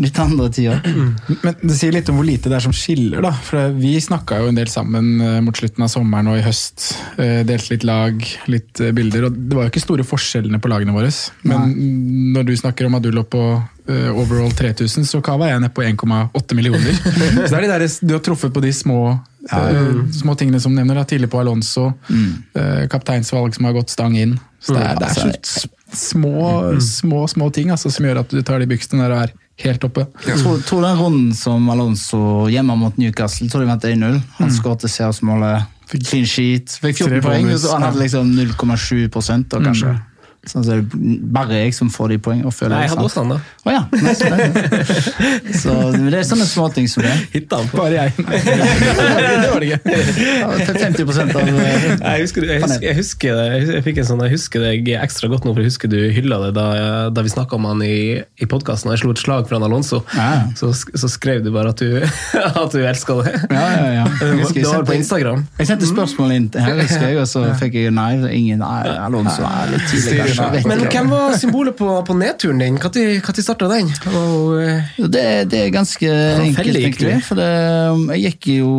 litt 0.00 0.18
andre 0.18 0.48
tider. 0.52 0.80
Men 1.44 1.58
det 1.62 1.76
sier 1.76 1.94
litt 1.94 2.08
om 2.10 2.18
hvor 2.18 2.26
lite 2.26 2.50
det 2.50 2.58
er 2.58 2.64
som 2.64 2.74
skiller, 2.76 3.20
da. 3.24 3.32
For 3.46 3.74
vi 3.76 3.94
snakka 4.02 4.40
jo 4.42 4.50
en 4.50 4.58
del 4.58 4.70
sammen 4.72 5.12
eh, 5.24 5.40
mot 5.44 5.56
slutten 5.56 5.84
av 5.84 5.90
sommeren 5.92 6.30
og 6.32 6.38
i 6.40 6.44
høst. 6.44 6.92
eh, 7.20 7.42
Delte 7.48 7.74
litt 7.74 7.84
lag, 7.88 8.24
litt 8.52 8.80
eh, 8.80 8.94
bilder. 8.96 9.28
Og 9.28 9.36
det 9.36 9.58
var 9.58 9.68
jo 9.68 9.74
ikke 9.74 9.84
store 9.84 10.06
forskjellene 10.06 10.60
på 10.62 10.70
lagene 10.72 10.94
våre. 10.96 11.12
Men 11.48 11.74
når 12.34 12.48
du 12.48 12.54
snakker 12.56 12.88
om 12.88 12.96
at 12.98 13.04
du 13.04 13.12
lå 13.14 13.26
på 13.28 13.44
overall 13.90 14.52
3000, 14.54 15.02
så 15.08 15.18
var 15.18 15.48
jeg 15.48 15.62
nede 15.64 15.72
på 15.74 15.82
1,8 15.82 16.54
millioner. 16.54 16.94
så 16.94 17.48
det 17.48 17.58
er 17.58 17.64
de 17.64 17.70
der, 17.72 17.84
du 18.06 18.12
har 18.14 18.22
truffet 18.22 18.52
på 18.54 18.62
de 18.62 18.70
små, 18.76 19.00
eh, 19.50 19.80
små 20.14 20.36
tingene 20.38 20.60
som 20.62 20.76
nevner. 20.76 21.00
Da. 21.00 21.08
Tidlig 21.10 21.32
på 21.32 21.40
Alonso, 21.42 21.88
mm. 22.06 22.86
kapteinsvalg 22.92 23.56
som 23.56 23.66
har 23.66 23.74
gått 23.80 23.90
stang 23.90 24.14
inn. 24.20 24.38
Så 24.62 24.76
det 24.76 24.84
er, 24.84 25.00
det 25.00 25.10
er 25.10 25.40
så 25.48 25.68
små, 25.92 26.78
små, 26.80 27.24
små 27.28 27.50
ting 27.50 27.70
altså, 27.74 27.90
som 27.90 28.06
gjør 28.06 28.22
at 28.22 28.30
du 28.32 28.42
tar 28.46 28.62
de 28.62 28.68
byksene 28.70 29.02
der 29.02 29.14
og 29.16 29.22
er 29.24 29.32
helt 29.64 29.84
oppe. 29.84 30.06
Jeg 30.26 30.40
tror, 30.42 30.60
tror 30.66 30.86
den 30.86 31.00
runden 31.00 31.34
som 31.36 31.68
Alonso 31.72 32.20
hjemme 32.50 32.76
mot 32.80 32.96
Newcastle 33.00 33.48
tror 33.50 33.64
de 33.64 33.70
vant 33.70 33.84
1-0. 33.84 34.20
Han 34.38 34.54
skåret 34.54 34.86
seiersmålet, 34.90 35.68
clean 35.90 36.26
sheet, 36.28 36.78
fikk 36.82 37.02
14 37.04 37.24
poeng. 37.24 37.50
og 37.54 37.66
Han 37.74 37.88
hadde 37.88 38.02
liksom 38.04 38.32
0,7 38.36 39.08
og 39.10 39.64
kanskje. 39.64 39.96
Sånn, 40.48 40.64
så 40.64 40.78
er 40.78 40.84
bare 41.36 41.58
jeg 41.66 41.74
som 41.76 41.90
får 41.92 42.14
de 42.14 42.16
poengene. 42.24 42.48
Og 42.48 42.54
føler 42.56 42.72
Nei, 42.72 42.84
jeg 42.86 42.94
hadde 42.94 43.04
også 43.04 43.20
han, 43.20 43.32
da. 43.34 43.40
Å 43.60 43.72
ja, 43.74 43.82
det. 43.92 44.14
Så 45.60 45.74
det 45.92 46.16
er 46.16 46.24
sånne 46.24 46.46
småting 46.48 46.86
som 46.88 47.04
det. 47.04 47.12
Hitta 47.34 47.58
han 47.60 47.68
på. 47.68 47.76
Bare 47.76 48.06
jeg. 48.06 48.14
det 49.44 49.50
var 49.50 49.60
det 49.60 49.68
gøy. 49.68 49.76
Ja, 50.40 50.48
50 50.64 51.04
av 51.20 51.50
Nei, 51.50 52.14
Jeg 52.16 52.24
husker, 52.24 52.46
jeg, 52.48 52.62
husker, 52.64 52.86
jeg, 52.86 52.96
husker 52.96 53.36
det, 53.36 53.44
jeg, 53.74 53.84
fikk 53.84 54.00
en 54.00 54.08
sånn, 54.08 54.22
jeg 54.24 54.34
husker 54.38 54.64
deg 54.64 54.88
ekstra 54.96 55.28
godt 55.28 55.44
nå, 55.44 55.52
for 55.52 55.60
jeg 55.60 55.74
husker 55.74 55.92
du 55.92 55.98
hylla 56.16 56.40
det 56.46 56.54
da, 56.56 56.66
da 57.12 57.24
vi 57.26 57.34
snakka 57.34 57.58
om 57.58 57.68
han 57.68 57.84
i, 57.84 58.00
i 58.40 58.48
podkasten. 58.48 58.94
Jeg 58.96 59.04
slo 59.04 59.12
et 59.12 59.20
slag 59.20 59.44
for 59.44 59.58
han 59.58 59.68
Alonso. 59.68 60.00
Ja. 60.16 60.48
Så, 60.56 60.72
så 60.72 61.12
skrev 61.12 61.44
du 61.44 61.52
bare 61.52 61.74
at 61.74 61.84
du, 61.84 62.00
at 62.64 62.72
du 62.72 62.80
elska 62.80 63.18
det. 63.20 63.36
Ja, 63.52 63.66
ja, 63.76 63.92
ja. 63.98 64.08
Jeg 64.20 64.40
du 64.40 64.42
husker 64.44 64.60
jeg 64.64 64.84
på 64.88 64.94
Instagram. 64.96 65.44
jeg 65.58 65.68
sendte 65.68 65.88
spørsmål 65.88 66.32
inn 66.34 66.48
til 66.52 66.64
her, 66.64 66.80
husker 66.80 67.06
jeg, 67.10 67.20
og 67.20 67.28
så 67.28 67.44
fikk 67.60 67.76
jeg 67.76 67.92
nei. 67.94 68.10
Ingen 68.40 68.60
nei, 68.64 68.80
Alonso 68.96 69.44
er 69.44 69.72
litt 69.74 69.86
tidlig, 69.90 70.29
Men 70.68 70.84
hvem 70.90 71.10
var 71.10 71.34
symbolet 71.38 71.76
på, 71.78 71.88
på 72.06 72.16
nedturen 72.18 72.60
din? 72.62 72.78
Når 72.80 73.42
starta 73.42 73.68
den? 73.70 73.90
Og, 74.10 74.60
eh, 74.60 74.92
Jo, 74.98 75.06
Det, 75.06 75.24
det 75.50 75.64
er 75.64 75.72
ganske 75.74 76.10
enkelt, 76.10 76.76
egentlig. 76.76 77.16
For 77.26 77.40
det, 77.40 77.48
um, 77.90 78.06
jeg 78.14 78.32
gikk 78.34 78.50
jo 78.58 78.70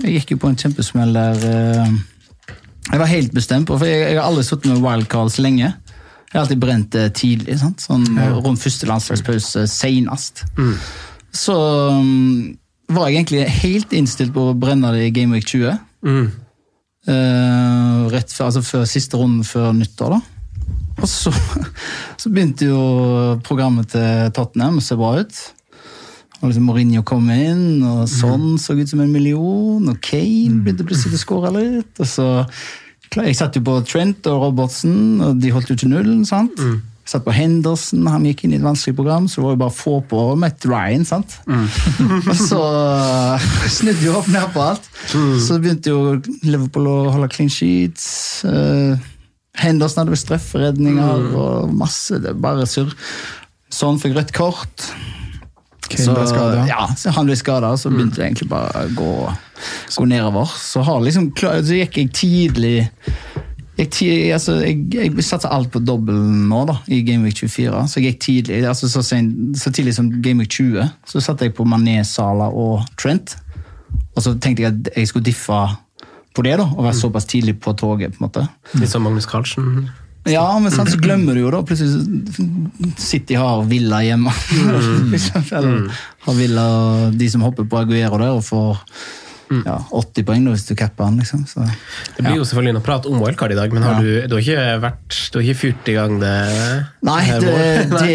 jeg 0.00 0.14
gikk 0.16 0.32
jo 0.32 0.40
på 0.40 0.48
en 0.48 0.56
kjempesmell 0.56 1.12
der 1.12 1.42
eh, 1.44 1.90
Jeg 2.90 3.00
var 3.02 3.10
helt 3.10 3.34
bestemt 3.36 3.68
på, 3.68 3.76
for 3.76 3.86
jeg, 3.86 4.14
jeg 4.14 4.18
har 4.18 4.28
aldri 4.28 4.44
sittet 4.46 4.70
med 4.72 4.80
wildcards 4.84 5.38
lenge. 5.38 5.68
Jeg 6.30 6.38
har 6.38 6.44
alltid 6.44 6.62
brent 6.62 6.92
det 6.94 7.08
tidlig, 7.18 7.58
sant? 7.60 7.82
sånn 7.84 8.06
rundt 8.40 8.62
første 8.62 8.86
landslagspause 8.88 9.66
senest. 9.70 10.44
Så 11.34 11.54
um, 11.54 12.56
var 12.90 13.08
jeg 13.08 13.20
egentlig 13.20 13.44
helt 13.60 13.92
innstilt 13.94 14.32
på 14.34 14.50
å 14.50 14.56
brenne 14.58 14.94
det 14.94 15.08
i 15.08 15.12
Game 15.14 15.36
Week 15.36 15.46
20. 15.46 15.76
Eh, 17.08 18.08
rett 18.12 18.32
før, 18.32 18.50
altså 18.50 18.62
før 18.64 18.84
siste 18.88 19.16
runden 19.16 19.44
før 19.46 19.72
nyttår, 19.76 20.16
da. 20.16 20.39
Og 21.00 21.08
så, 21.08 21.32
så 22.20 22.30
begynte 22.32 22.68
jo 22.68 22.80
programmet 23.46 23.88
til 23.94 24.30
Tottenham 24.36 24.78
å 24.80 24.84
se 24.84 24.96
bra 25.00 25.14
ut. 25.22 25.40
Og 26.40 26.48
liksom 26.48 26.64
Mourinho 26.70 27.02
kom 27.04 27.26
inn, 27.32 27.82
og 27.84 28.06
sånn 28.08 28.54
så 28.60 28.72
ut 28.78 28.88
som 28.88 29.00
en 29.04 29.10
million, 29.12 29.82
og 29.92 29.98
Kane 30.00 30.62
begynte 30.64 30.86
plutselig 30.88 31.18
å 31.18 31.24
skåre 31.24 31.50
litt. 31.56 31.92
og 32.00 32.06
så 32.08 32.28
Jeg 33.16 33.36
satt 33.36 33.56
jo 33.58 33.62
på 33.66 33.74
Trent 33.84 34.24
og 34.30 34.46
Robertsen, 34.46 35.20
og 35.20 35.36
de 35.42 35.50
holdt 35.52 35.68
jo 35.72 35.76
til 35.76 35.90
nullen. 35.92 36.24
sant? 36.24 36.56
Jeg 37.00 37.12
satt 37.16 37.24
på 37.26 37.32
Henderson, 37.34 38.06
han 38.06 38.24
gikk 38.24 38.44
inn 38.46 38.52
i 38.54 38.56
et 38.60 38.62
vanskelig 38.64 38.94
program, 38.96 39.24
så 39.28 39.40
det 39.40 39.44
var 39.44 39.52
jo 39.56 39.60
bare 39.64 39.72
å 39.74 39.78
få 39.82 39.94
på 40.08 40.20
Matt 40.38 40.64
Ryan. 40.64 41.04
sant? 41.04 41.36
og 42.30 42.34
så 42.38 42.60
snudde 43.76 44.04
jo 44.06 44.16
opp 44.20 44.28
ned 44.32 44.46
på 44.54 44.62
alt. 44.62 44.86
Så 45.42 45.58
begynte 45.60 45.90
jo 45.92 46.20
Liverpool 46.46 46.86
å 46.88 46.98
holde 47.16 47.28
clean 47.34 47.50
sheets. 47.50 48.44
eh, 48.48 48.96
Henderson 49.58 50.04
hadde 50.04 50.14
vel 50.14 50.20
mm. 51.24 51.34
og 51.36 51.72
masse. 51.74 52.20
det 52.22 52.34
er 52.34 52.42
Bare 52.42 52.66
surr. 52.68 52.92
Sånn 53.70 54.00
fikk 54.02 54.16
rødt 54.18 54.34
kort. 54.34 54.90
Kane 55.90 56.14
ble 56.14 56.26
skadet. 56.30 56.64
ja, 56.70 56.84
så 56.98 57.10
han 57.16 57.26
ble 57.26 57.36
skada, 57.38 57.72
så 57.78 57.90
begynte 57.90 58.20
det 58.20 58.28
egentlig 58.28 58.46
bare 58.52 58.84
å 58.86 58.92
gå, 58.94 59.12
gå 59.96 60.06
nedover. 60.06 60.52
Så, 60.54 60.84
har 60.86 61.00
liksom, 61.02 61.32
så 61.34 61.78
gikk 61.80 61.98
jeg 61.98 62.12
tidlig 62.14 62.76
jeg, 63.80 63.88
ti- 63.96 64.30
altså, 64.34 64.58
jeg, 64.60 64.82
jeg 64.92 65.24
satsa 65.24 65.48
alt 65.56 65.70
på 65.72 65.80
dobbel 65.80 66.16
nå, 66.50 66.64
da, 66.68 66.76
i 66.92 67.00
Gameweek 67.06 67.38
24. 67.40 67.84
Så 67.88 68.00
jeg 68.00 68.10
gikk 68.10 68.20
tidlig, 68.26 68.58
altså 68.68 68.90
så, 68.92 69.02
sen, 69.06 69.30
så 69.56 69.72
tidlig 69.72 69.94
som 69.96 70.10
Gameweek 70.22 70.52
20 70.52 70.90
så 71.08 71.22
satte 71.24 71.48
jeg 71.48 71.56
på 71.56 71.64
Mané, 71.64 72.02
Sala 72.04 72.50
og 72.52 72.84
Trent. 73.00 73.38
Og 74.14 74.22
så 74.26 74.34
tenkte 74.36 74.66
jeg 74.66 74.74
at 74.74 74.92
jeg 75.00 75.08
skulle 75.08 75.26
diffe 75.30 75.62
på 76.36 76.44
det, 76.46 76.56
da, 76.60 76.68
å 76.68 76.84
være 76.84 76.98
såpass 76.98 77.26
tidlig 77.30 77.56
på 77.62 77.74
toget. 77.78 78.14
på 78.14 78.22
en 78.22 78.28
måte. 78.28 78.46
Litt 78.78 78.92
som 78.92 79.02
Magnus 79.06 79.26
Carlsen. 79.30 79.88
Ja, 80.28 80.44
men 80.60 80.72
sant, 80.72 80.90
så 80.92 80.98
glemmer 81.00 81.34
du 81.34 81.40
jo 81.46 81.50
da 81.52 81.62
plutselig 81.64 82.92
City 83.00 83.38
har 83.40 83.64
Villa 83.70 84.02
hjemme. 84.04 84.32
Eller 84.52 85.88
har 86.26 86.36
Villa 86.36 86.66
de 87.16 87.30
som 87.32 87.44
hopper 87.46 87.64
på 87.64 87.80
Aguero 87.80 88.20
der 88.20 88.36
og 88.36 88.44
får 88.46 88.84
ja, 89.50 89.76
80 89.90 90.24
poeng 90.28 90.44
da, 90.46 90.52
hvis 90.54 90.66
du 90.68 90.74
capper 90.78 91.08
han. 91.08 91.16
liksom. 91.18 91.40
Så, 91.50 91.64
Det 92.16 92.22
blir 92.22 92.36
jo 92.38 92.44
selvfølgelig 92.46 92.76
noe 92.76 92.84
prat 92.86 93.06
om 93.10 93.16
wildcard 93.18 93.50
i 93.54 93.58
dag, 93.58 93.72
men 93.74 93.82
har 93.82 93.98
du, 93.98 94.10
du 94.30 94.34
har 94.36 94.44
ikke 94.44 94.66
vært, 94.84 95.16
du 95.32 95.38
har 95.40 95.46
ikke 95.48 95.60
fyrt 95.64 95.90
i 95.90 95.96
gang 95.96 96.18
det 96.22 96.34
Nei, 97.08 97.18
det, 97.42 97.56
det, 98.02 98.14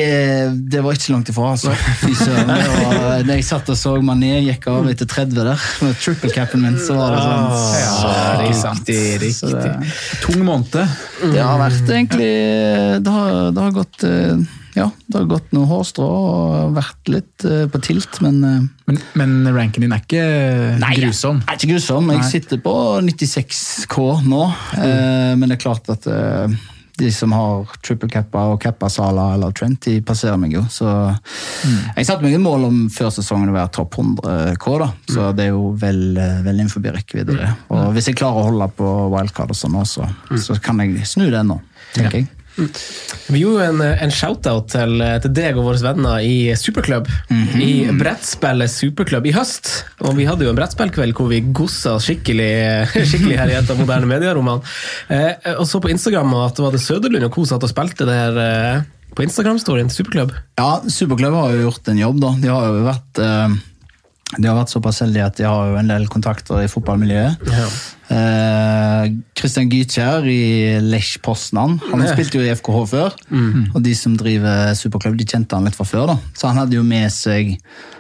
det 0.72 0.84
var 0.86 0.96
ikke 0.96 1.12
langt 1.16 1.32
ifra. 1.34 1.52
altså. 1.58 1.76
Fy 2.02 2.14
søren. 2.22 2.54
Når 3.28 3.34
jeg 3.36 3.48
satt 3.50 3.70
og 3.74 3.80
så 3.80 3.96
Mané 4.06 4.32
gikk 4.48 4.70
av 4.72 4.88
etter 4.92 5.10
30 5.12 5.36
der, 5.42 5.68
med 5.84 6.00
triple-capen 6.00 6.64
min, 6.64 6.80
så 6.80 6.96
var 7.00 7.16
det 7.16 7.24
sånn 7.26 7.48
Ja, 7.84 8.36
ikke 8.48 8.60
sant. 8.64 8.94
Riktig, 8.96 9.34
Så 9.42 9.52
det, 9.52 9.74
Tung 10.24 10.44
måned. 10.48 10.78
det 11.34 11.42
har 11.42 11.60
vært 11.60 11.90
egentlig 11.90 12.32
Det 13.04 13.12
har, 13.20 13.50
det 13.56 13.64
har 13.68 13.76
gått 13.76 14.06
eh, 14.08 14.46
ja, 14.76 14.90
det 15.08 15.18
har 15.18 15.28
gått 15.32 15.54
noen 15.56 15.70
hårstrå 15.70 16.06
og 16.06 16.76
vært 16.76 17.12
litt 17.12 17.46
eh, 17.48 17.64
på 17.72 17.80
tilt, 17.84 18.20
men 18.26 18.42
eh, 18.44 18.64
Men, 18.86 19.00
men 19.18 19.36
ranken 19.56 19.82
din 19.82 19.96
er 19.96 20.04
ikke 20.04 20.26
grusom. 21.00 21.40
Nei, 21.42 21.56
ikke 21.58 21.72
grusom. 21.72 22.12
Jeg 22.14 22.22
Nei. 22.22 22.30
sitter 22.30 22.60
på 22.62 22.76
96K 23.02 23.98
nå, 24.28 24.42
mm. 24.78 25.40
men 25.40 25.50
det 25.50 25.56
er 25.58 25.64
klart 25.64 25.90
at 25.90 26.06
de 26.96 27.10
som 27.12 27.34
har 27.36 27.72
triple 27.84 28.08
cappa 28.12 28.44
og 28.54 28.60
cappa 28.62 28.88
Sala 28.94 29.32
eller 29.36 29.56
Trent, 29.58 29.82
de 29.88 30.04
passerer 30.06 30.38
meg 30.40 30.54
jo. 30.56 30.62
Så 30.72 30.86
jeg 30.86 32.08
satte 32.08 32.22
meg 32.24 32.38
et 32.38 32.44
mål 32.44 32.68
om 32.70 32.78
før 32.94 33.10
sesongen 33.16 33.52
å 33.52 33.58
være 33.58 33.74
topp 33.76 33.98
100 34.00 34.56
K, 34.62 34.78
da. 34.84 34.92
Så 35.10 35.28
det 35.36 35.48
er 35.48 35.52
jo 35.56 35.74
vel, 35.82 36.04
vel 36.46 36.62
innenfor 36.62 36.86
rekkevidde. 36.86 37.36
Mm. 37.36 37.66
Og 37.76 37.90
hvis 37.98 38.12
jeg 38.12 38.20
klarer 38.22 38.44
å 38.44 38.48
holde 38.52 38.70
på 38.78 38.94
wildcard 39.12 39.52
og 39.52 39.60
sånn 39.60 39.76
også, 39.82 40.08
så 40.46 40.60
kan 40.64 40.80
jeg 40.86 41.04
snu 41.10 41.28
det 41.34 41.44
nå, 41.48 41.60
tenker 41.98 42.22
jeg. 42.22 42.30
Vi 42.56 43.42
gjorde 43.42 43.66
jo 43.66 43.74
en, 43.74 43.82
en 43.84 44.14
shout-out 44.14 44.70
til, 44.72 45.02
til 45.24 45.34
deg 45.36 45.58
og 45.60 45.70
våre 45.70 45.82
venner 45.84 46.24
i 46.24 46.54
Superklubb. 46.60 47.10
I 47.60 47.72
brettspillet 48.00 48.72
Superklubb 48.72 49.28
i 49.28 49.36
høst. 49.36 49.72
Og 50.06 50.16
vi 50.20 50.28
hadde 50.30 50.48
jo 50.48 50.54
en 50.54 50.58
brettspillkveld 50.60 51.16
hvor 51.18 51.30
vi 51.32 51.42
gossa 51.56 51.98
skikkelig, 52.02 52.52
skikkelig 53.12 53.40
her 53.42 53.54
i 53.54 53.58
et 53.60 53.72
av 53.72 53.80
moderne 53.80 54.10
medierommene. 54.10 54.76
Eh, 55.12 55.54
og 55.56 55.66
så 55.70 55.82
på 55.84 55.92
Instagram 55.94 56.34
at 56.44 56.58
det 56.58 56.66
var 56.66 56.76
det 56.76 56.84
Søderlund 56.84 57.28
og 57.28 57.36
co. 57.36 57.46
satt 57.50 57.66
og 57.66 57.72
spilte 57.72 58.08
der 58.08 58.42
eh, 58.42 58.84
på 59.16 59.24
Instagram-storyen 59.26 59.92
til 59.92 60.04
Superklubb. 60.04 60.36
Ja, 60.60 60.82
Superklubb 60.92 61.38
har 61.40 61.56
jo 61.56 61.70
gjort 61.70 61.92
en 61.92 62.02
jobb, 62.02 62.20
da. 62.24 62.34
De 62.42 62.52
har 62.52 62.68
jo 62.68 62.86
vært, 62.88 63.24
eh, 63.24 63.56
de 64.38 64.48
har 64.50 64.58
vært 64.58 64.72
såpass 64.74 65.00
heldige 65.04 65.26
at 65.26 65.36
de 65.40 65.44
har 65.48 65.70
jo 65.72 65.76
en 65.80 65.88
del 65.92 66.08
kontakter 66.12 66.64
i 66.64 66.68
fotballmiljøet. 66.72 67.46
Ja. 67.52 67.68
Eh, 68.16 69.12
Christian 69.38 69.70
Gytkjær 69.72 70.26
i 70.30 70.80
Lech 70.84 71.18
Poznan. 71.26 71.80
Han 71.92 72.02
Ja. 72.04 72.14
spilte 72.14 72.40
jo 72.40 72.42
i 72.46 72.52
FKH 72.56 72.86
før. 72.92 73.14
Og 73.76 73.82
de 73.84 73.94
som 73.96 74.16
driver 74.18 74.74
superklubb, 74.76 75.18
de 75.18 75.26
kjente 75.26 75.54
han 75.56 75.66
litt 75.66 75.76
fra 75.76 75.86
før. 75.86 76.08
da. 76.08 76.18
Så 76.34 76.48
han 76.48 76.58
hadde 76.58 76.74
jo 76.76 76.84
med 76.84 77.10
seg 77.12 77.58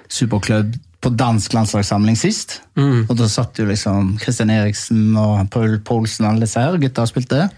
superklubb 0.09 0.75
på 1.01 1.15
dansk 1.15 1.53
landslagssamling 1.53 2.17
sist. 2.17 2.61
Og 2.77 3.15
da 3.15 3.27
satt 3.27 3.53
jo 3.57 3.65
liksom 3.65 4.19
Christian 4.19 4.49
Eriksen 4.49 5.15
og 5.17 5.49
Paul 5.51 5.79
Poulsen 5.79 6.25
alle 6.25 6.41
disse 6.41 6.55
her 6.59 6.77
gutta 6.77 7.01
og 7.03 7.09
spilte. 7.13 7.49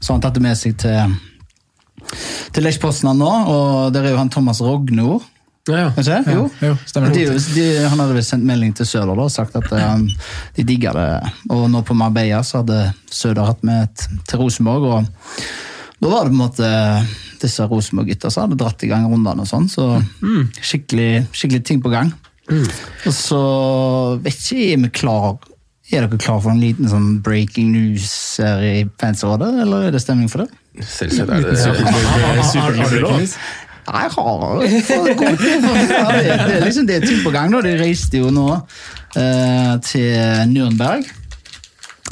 Så 0.00 0.12
han 0.12 0.20
tatt 0.20 0.34
det 0.34 0.42
med 0.42 0.56
seg 0.56 0.76
til, 0.78 1.16
til 2.52 2.62
Lech 2.64 2.78
Poznan 2.80 3.18
nå, 3.20 3.30
og 3.48 3.92
der 3.92 4.04
er 4.04 4.10
jo 4.14 4.16
han 4.20 4.30
Thomas 4.32 4.60
Rogno. 4.60 5.20
Ja, 5.68 5.78
ja. 5.78 6.02
ja? 6.06 6.20
Jo. 6.32 6.46
Jo, 6.64 6.76
stemmer 6.88 7.12
De, 7.14 7.26
det. 7.28 7.40
de, 7.54 7.64
han 7.84 8.00
hadde 8.00 8.16
vel 8.16 8.24
sendt 8.24 8.46
melding 8.48 8.72
til 8.76 8.88
Søder 8.88 9.12
da, 9.12 9.26
og 9.26 9.32
sagt 9.34 9.56
at 9.60 9.68
um, 9.76 10.06
de 10.56 10.64
digga 10.66 10.94
det. 10.96 11.08
Og 11.52 11.66
nå 11.70 11.82
på 11.86 11.96
Marbella 11.98 12.40
så 12.46 12.62
hadde 12.62 12.78
Søder 13.12 13.50
hatt 13.50 13.62
med 13.66 13.84
et, 13.88 14.06
til 14.30 14.40
Rosenborg, 14.40 14.88
og 14.88 16.00
da 16.00 16.08
var 16.08 16.24
det 16.24 16.32
på 16.32 16.38
en 16.38 16.40
måte 16.40 16.70
disse 17.42 17.64
Rosenborg-gutta 17.68 18.30
som 18.32 18.46
hadde 18.46 18.58
dratt 18.60 18.82
i 18.84 18.88
gang 18.88 19.04
rundene 19.08 19.44
og 19.44 19.48
sånn, 19.48 19.68
så 19.68 19.98
skikkelig, 20.64 21.26
skikkelig 21.36 21.62
ting 21.68 21.84
på 21.84 21.92
gang. 21.92 22.12
Og 22.50 23.12
så 23.14 23.40
vet 24.24 24.40
ikke 24.40 24.72
er 24.72 24.80
vi 24.82 24.88
klar 24.90 25.36
Er 25.90 26.02
dere 26.06 26.18
klar 26.18 26.40
for 26.42 26.50
en 26.50 26.58
liten 26.62 26.88
sånn 26.90 27.20
breaking 27.22 27.70
news 27.74 28.10
her 28.42 28.60
i 28.62 28.74
fansrådet, 28.98 29.48
eller 29.64 29.88
er 29.88 29.94
det 29.94 30.00
stemning 30.02 30.30
for 30.30 30.44
det? 30.44 30.50
Selvsagt 30.86 31.32
er 31.34 31.46
det 31.48 31.56
Superklubb. 32.46 33.24
Nei, 33.88 34.02
Jeg 34.04 34.12
har 34.16 35.14
god 35.18 35.40
tid 35.40 35.64
for 35.64 35.78
det. 35.78 36.36
Er 36.36 36.64
liksom 36.68 36.86
det 36.88 37.00
er 37.00 37.06
ting 37.06 37.22
på 37.24 37.32
gang. 37.34 37.52
da. 37.54 37.62
De 37.64 37.74
reiste 37.80 38.20
jo 38.20 38.30
nå 38.34 38.46
eh, 39.16 39.74
til 39.86 40.46
Nürnberg 40.52 41.08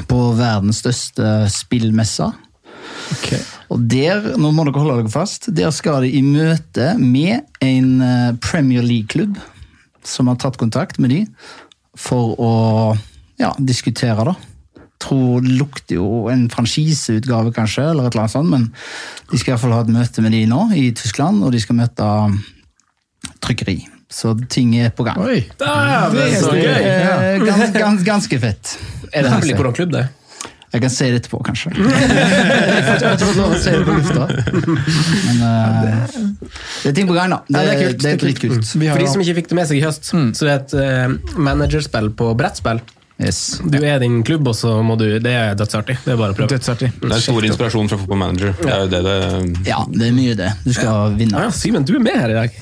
på 0.08 0.20
verdens 0.38 0.80
største 0.82 1.48
spillmesse. 1.52 2.30
Og 3.68 3.84
der, 3.90 4.34
nå 4.40 4.50
må 4.54 4.64
dere 4.64 4.80
holde 4.80 4.98
dere 5.02 5.12
fast, 5.12 5.50
der 5.54 5.72
skal 5.74 6.04
de 6.06 6.12
i 6.16 6.22
møte 6.24 6.94
med 7.00 7.44
en 7.64 7.88
eh, 8.04 8.34
Premier 8.44 8.84
League-klubb 8.84 9.36
som 10.08 10.30
har 10.30 10.38
tatt 10.40 10.56
kontakt 10.60 11.00
med 11.02 11.12
de 11.12 11.22
for 11.98 12.32
å 12.40 12.52
ja, 13.40 13.52
diskutere, 13.58 14.24
da. 14.30 14.34
Tror 14.98 15.44
lukter 15.46 15.94
jo 16.00 16.26
en 16.32 16.48
franchiseutgave, 16.50 17.52
kanskje, 17.54 17.84
eller 17.92 18.08
et 18.08 18.16
eller 18.16 18.24
annet 18.24 18.34
sånt, 18.34 18.50
men 18.50 18.64
de 19.30 19.38
skal 19.38 19.52
i 19.52 19.54
hvert 19.54 19.62
fall 19.62 19.76
ha 19.76 19.84
et 19.84 19.92
møte 19.94 20.24
med 20.24 20.34
de 20.34 20.42
nå 20.50 20.64
i 20.74 20.88
Tyskland, 20.98 21.44
og 21.46 21.54
de 21.54 21.60
skal 21.62 21.78
møte 21.78 22.08
trykkeri. 23.44 23.78
Så 24.10 24.32
ting 24.48 24.72
er 24.80 24.90
på 24.96 25.04
gang. 25.04 25.18
Oi! 25.20 25.42
Dæven, 25.60 26.36
så 26.40 26.54
Det 26.56 26.62
gøy! 26.64 26.86
er 26.88 27.42
gans, 27.44 27.74
gans, 27.76 28.04
ganske 28.06 28.38
fett. 28.40 28.78
Er 29.12 29.22
det 29.26 29.34
hemmelig 29.34 29.58
hvordan 29.58 29.76
klubb 29.76 29.92
det 29.92 30.06
er? 30.06 30.14
Jeg 30.68 30.82
kan 30.84 30.90
si 30.92 31.06
det 31.08 31.20
etterpå, 31.22 31.38
kanskje. 31.46 31.70
Jeg 31.78 32.82
får 32.84 32.98
ikke 33.14 33.28
lov 33.38 33.52
å 33.54 33.60
si 33.60 33.70
det 33.72 33.84
på 33.86 33.94
lufta. 33.96 34.26
Men 35.24 35.38
uh, 35.40 35.86
det 36.82 36.90
er 36.90 36.96
ting 36.98 37.08
på 37.08 37.16
gang, 37.16 37.32
da. 37.32 37.38
Det, 37.48 37.54
Ja, 37.56 37.62
det 37.64 37.72
er 37.72 37.84
er 37.86 38.12
er 38.12 38.20
dritkult. 38.20 38.68
For 38.68 39.00
de 39.00 39.08
som 39.08 39.24
ikke 39.24 39.38
fikk 39.40 39.48
det 39.48 39.56
med 39.56 39.70
seg 39.70 39.80
i 39.80 39.84
høst, 39.86 40.10
så 40.12 40.44
er 40.44 40.50
det 40.50 40.58
et 40.58 40.74
uh, 40.76 41.40
managerspill 41.40 42.10
på 42.20 42.34
brettspill. 42.36 42.82
Yes. 43.18 43.58
Du 43.66 43.80
er 43.82 43.98
din 43.98 44.20
klubb, 44.22 44.46
og 44.46 44.54
så 44.54 44.76
må 44.86 44.94
du 44.94 45.18
Det 45.18 45.32
er 45.34 45.56
dødsartig. 45.58 45.96
Det 46.04 46.12
er 46.12 46.18
bare 46.20 46.34
å 46.34 46.36
prøve. 46.38 46.52
Dødsartig. 46.52 46.92
Det 47.02 47.08
er 47.16 47.22
stor 47.24 47.46
inspirasjon 47.48 47.88
fra 47.90 47.96
Football 47.98 48.20
Manager. 48.20 48.52
Det 48.60 48.70
er 48.70 48.84
jo 48.84 48.90
det 48.92 49.00
det 49.08 49.16
Ja, 49.66 49.80
det 49.90 50.06
er 50.06 50.12
mye 50.14 50.36
det. 50.38 50.50
Du 50.62 50.70
skal 50.76 51.16
vinne. 51.18 51.40
Ja, 51.42 51.50
Simen, 51.50 51.82
du 51.88 51.96
er 51.98 52.04
med 52.04 52.14
her 52.14 52.30
i 52.30 52.36
dag. 52.36 52.54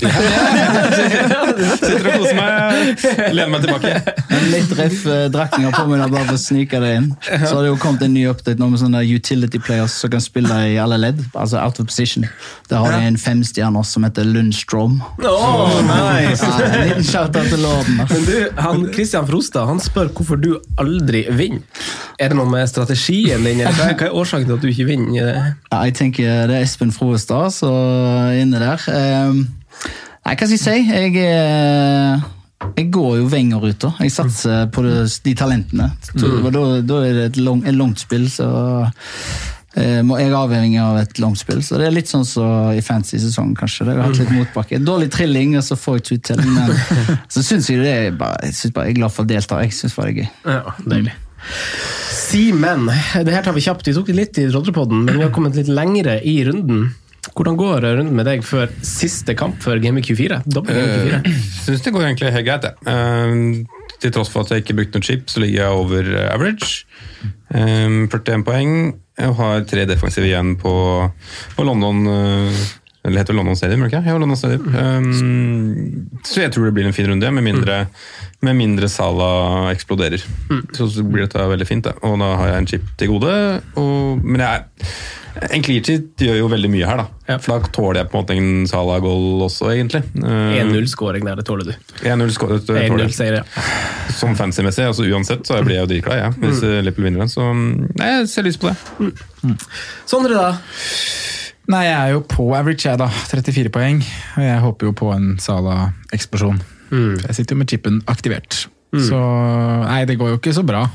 Sitter 1.77 2.09
og 2.09 2.17
koser 2.23 2.39
meg, 2.39 3.05
lener 3.37 3.53
meg 3.53 3.67
tilbake. 3.67 3.93
En 4.33 4.47
Litt 4.55 4.73
ref 4.79 5.05
eh, 5.11 5.27
drakninger 5.35 5.77
på 5.77 5.85
meg 5.91 6.07
bare 6.15 6.25
for 6.31 6.39
å 6.39 6.41
snike 6.41 6.81
det 6.81 6.93
inn. 7.03 7.11
Så 7.27 7.53
har 7.53 7.61
det 7.67 7.71
jo 7.75 7.77
kommet 7.83 8.07
en 8.07 8.15
ny 8.17 8.25
update 8.31 8.57
nå 8.63 8.71
med 8.73 8.81
sånne 8.81 9.03
utility 9.05 9.61
players 9.61 9.99
som 10.01 10.13
kan 10.15 10.25
spille 10.25 10.57
i 10.73 10.79
alle 10.81 10.97
ledd. 11.03 11.21
Altså 11.35 11.61
out 11.61 11.81
of 11.83 11.91
position. 11.91 12.25
Der 12.71 12.81
har 12.81 12.97
de 12.97 13.03
en 13.11 13.21
femstjerner 13.21 13.85
som 13.87 14.09
heter 14.09 14.25
Lundstrom. 14.25 15.03
Oh, 15.21 15.77
nice. 15.85 16.41
Ja, 16.47 16.71
en 16.71 16.89
liten 16.89 17.07
shout-out 17.13 17.53
til 17.53 17.61
lorden. 17.67 18.01
Men 18.09 18.27
du, 18.31 18.37
han 18.63 18.89
Christian 18.97 19.29
Frostad 19.29 19.69
han 19.69 19.83
spør 19.85 20.09
hvorfor 20.17 20.41
du 20.41 20.46
aldri 20.81 21.25
vinner. 21.37 21.65
Er 22.21 22.33
det 22.33 22.39
noe 22.39 22.49
med 22.49 22.69
strategien 22.71 23.45
din, 23.45 23.61
eller 23.61 23.77
hva 23.77 23.91
er, 23.91 23.97
hva 23.99 24.09
er 24.09 24.17
årsaken 24.17 24.49
til 24.49 24.57
at 24.57 24.65
du 24.65 24.71
ikke 24.71 24.89
vinner? 24.89 25.33
Ja, 25.71 25.83
jeg 25.85 25.97
tenker 25.99 26.47
det 26.51 26.61
er 26.61 26.65
Espen 26.65 26.95
Froestad 26.95 27.53
som 27.57 27.75
er 27.75 28.41
inne 28.41 28.63
der. 28.63 28.87
Ehm, 28.93 29.43
nei, 29.45 30.33
hva 30.33 30.39
skal 30.39 30.57
jeg 30.57 30.63
si? 30.65 30.79
Jeg, 30.87 31.13
eh, 31.21 32.25
jeg 32.79 32.89
går 32.95 33.19
jo 33.21 33.29
Wenger-ruta. 33.33 33.93
Jeg 34.01 34.15
satser 34.15 34.71
på 34.73 34.87
de 34.87 35.35
talentene. 35.37 35.91
Mm. 36.17 36.49
Da, 36.55 36.65
da 36.87 37.03
er 37.05 37.21
det 37.21 37.29
et, 37.33 37.43
lang, 37.43 37.63
et 37.67 37.77
langt 37.77 38.01
spill, 38.01 38.31
så 38.33 38.49
eh, 39.77 40.01
er 40.01 40.37
avhengig 40.37 40.81
av 40.83 40.99
et 41.01 41.21
langspill. 41.23 41.63
Så 41.65 41.81
det 41.81 41.89
er 41.89 41.95
litt 41.95 42.11
sånn 42.11 42.27
som 42.29 42.73
i 42.75 42.83
fantasy-sesongen, 42.85 43.55
kanskje. 43.59 43.89
Det 43.89 43.97
har 43.97 44.09
hatt 44.09 44.21
litt 44.23 44.35
motbakke. 44.35 44.81
Dårlig 44.85 45.11
trilling, 45.15 45.57
og 45.61 45.65
så 45.67 45.79
får 45.79 46.01
jeg 46.01 46.07
ikke 46.07 46.33
til 46.33 46.43
Men 46.47 46.75
så 47.35 47.45
syns 47.47 47.71
jeg 47.71 47.85
det 47.85 47.95
er 47.95 48.19
bare, 48.19 48.41
jeg, 48.49 48.59
synes 48.61 48.77
bare, 48.77 48.91
jeg 48.91 48.97
er 48.97 49.01
glad 49.03 49.17
for 49.17 49.27
å 49.27 49.33
delta. 49.33 49.63
Jeg 49.65 49.79
synes 49.79 49.97
bare 49.99 50.13
det 50.13 50.17
er 50.17 50.21
gøy. 50.23 50.59
Ja, 50.59 50.77
deilig. 50.97 51.17
Simen, 52.27 52.89
det 53.23 53.35
her 53.35 53.45
tar 53.47 53.55
vi 53.55 53.65
kjapt. 53.65 53.87
Vi 53.87 53.95
tok 53.95 54.09
det 54.11 54.17
litt 54.19 54.39
i 54.43 54.49
Rodrepodden, 54.51 55.05
men 55.07 55.21
vi 55.21 55.27
har 55.27 55.35
kommet 55.35 55.59
litt 55.59 55.71
lengre 55.71 56.19
i 56.27 56.41
runden. 56.49 56.89
Hvordan 57.37 57.57
går 57.59 57.85
runden 57.85 58.15
med 58.17 58.29
deg 58.29 58.45
før 58.47 58.71
siste 58.87 59.35
kamp 59.39 59.59
før 59.63 59.81
Game 59.83 60.01
Week 60.01 60.09
24? 60.09 60.43
Dobbel 60.47 60.79
Game 60.79 61.01
24. 61.11 61.21
Uh, 61.23 61.49
Syns 61.67 61.85
det 61.85 61.93
går 61.95 62.07
egentlig 62.07 62.33
helt 62.35 62.47
greit, 62.47 62.69
jeg. 62.71 62.77
Uh, 62.87 63.76
til 64.03 64.13
tross 64.15 64.31
for 64.33 64.45
at 64.45 64.53
jeg 64.53 64.65
ikke 64.65 64.77
brukte 64.81 64.99
noen 64.99 65.07
chip, 65.07 65.29
så 65.33 65.43
ligger 65.43 65.63
jeg 65.63 65.83
over 65.83 66.11
average. 66.29 66.87
Um, 67.55 68.07
41 68.11 68.45
poeng. 68.47 68.73
Jeg 69.17 69.37
har 69.39 69.63
tre 69.69 69.87
defensive 69.89 70.29
igjen 70.29 70.57
på, 70.61 70.73
på 71.57 71.65
London 71.65 72.03
uh, 72.05 72.65
Eller 73.07 73.23
heter 73.23 73.37
London 73.39 73.57
Stadium? 73.57 73.87
ikke? 73.87 74.03
Ja, 74.05 74.17
London 74.19 74.37
Stadium. 74.37 74.67
Um, 74.75 76.21
så 76.27 76.43
jeg 76.43 76.53
tror 76.53 76.69
det 76.69 76.75
blir 76.77 76.89
en 76.89 76.97
fin 76.97 77.09
runde, 77.09 77.31
med 77.33 77.47
mindre, 77.47 77.85
med 78.45 78.59
mindre 78.59 78.91
Sala 78.93 79.71
eksploderer. 79.71 80.25
Så, 80.75 80.91
så 80.91 81.07
blir 81.07 81.25
dette 81.25 81.47
veldig 81.49 81.69
fint, 81.69 81.87
det. 81.87 81.95
og 82.03 82.19
da 82.21 82.33
har 82.43 82.51
jeg 82.51 82.65
en 82.65 82.73
chip 82.75 82.91
til 82.99 83.15
gode. 83.15 83.37
Og, 83.79 84.25
men 84.25 84.43
jeg 84.43 84.91
en 85.37 85.63
clear 85.65 85.83
sheet 85.85 86.23
gjør 86.27 86.39
jo 86.39 86.49
veldig 86.53 86.71
mye 86.73 86.89
her, 86.89 87.03
da. 87.03 87.37
For 87.43 87.53
da 87.53 87.71
tåler 87.75 88.01
jeg 88.01 88.11
på 88.13 88.17
en 88.17 88.25
måte 88.25 88.37
en 88.37 88.69
Salah-goal 88.71 89.43
også, 89.47 89.69
egentlig. 89.75 90.03
Uh, 90.17 90.55
1-0-skåring 90.57 91.27
der, 91.27 91.41
det 91.41 91.47
tåler 91.49 91.69
du. 91.69 91.75
1-0-seier, 92.03 93.41
ja. 93.41 93.67
Som 94.17 94.37
fancy-messig, 94.39 94.87
altså 94.89 95.07
uansett, 95.11 95.45
så 95.49 95.61
blir 95.67 95.79
jeg 95.79 95.85
jo 95.85 95.91
dritglad, 95.93 96.23
jeg. 96.23 96.33
Ja, 96.37 96.47
hvis 96.47 96.63
mm. 96.63 96.77
Liverpool 96.87 97.09
vinner 97.09 97.25
den. 97.25 97.33
Så 97.33 97.49
nei, 97.53 98.11
jeg 98.13 98.31
ser 98.33 98.47
lyst 98.49 98.63
på 98.63 98.71
det. 98.71 98.77
Mm. 99.03 99.59
Sondre, 100.09 100.39
da? 100.39 100.53
Nei, 101.75 101.83
jeg 101.89 101.97
er 101.99 102.15
jo 102.15 102.23
på 102.31 102.47
average, 102.55 102.87
jeg, 102.87 103.01
da. 103.03 103.11
34 103.33 103.75
poeng. 103.75 104.01
Og 104.39 104.47
jeg 104.47 104.63
håper 104.63 104.91
jo 104.91 104.97
på 104.97 105.11
en 105.17 105.35
Salah-eksplosjon. 105.43 106.63
Mm. 106.93 107.15
Jeg 107.27 107.39
sitter 107.41 107.57
jo 107.57 107.61
med 107.65 107.75
chipen 107.75 108.01
aktivert. 108.11 108.67
Mm. 108.95 109.03
Så 109.09 109.21
nei, 109.85 110.05
det 110.09 110.17
går 110.21 110.35
jo 110.35 110.41
ikke 110.41 110.55
så 110.57 110.65
bra. 110.67 110.87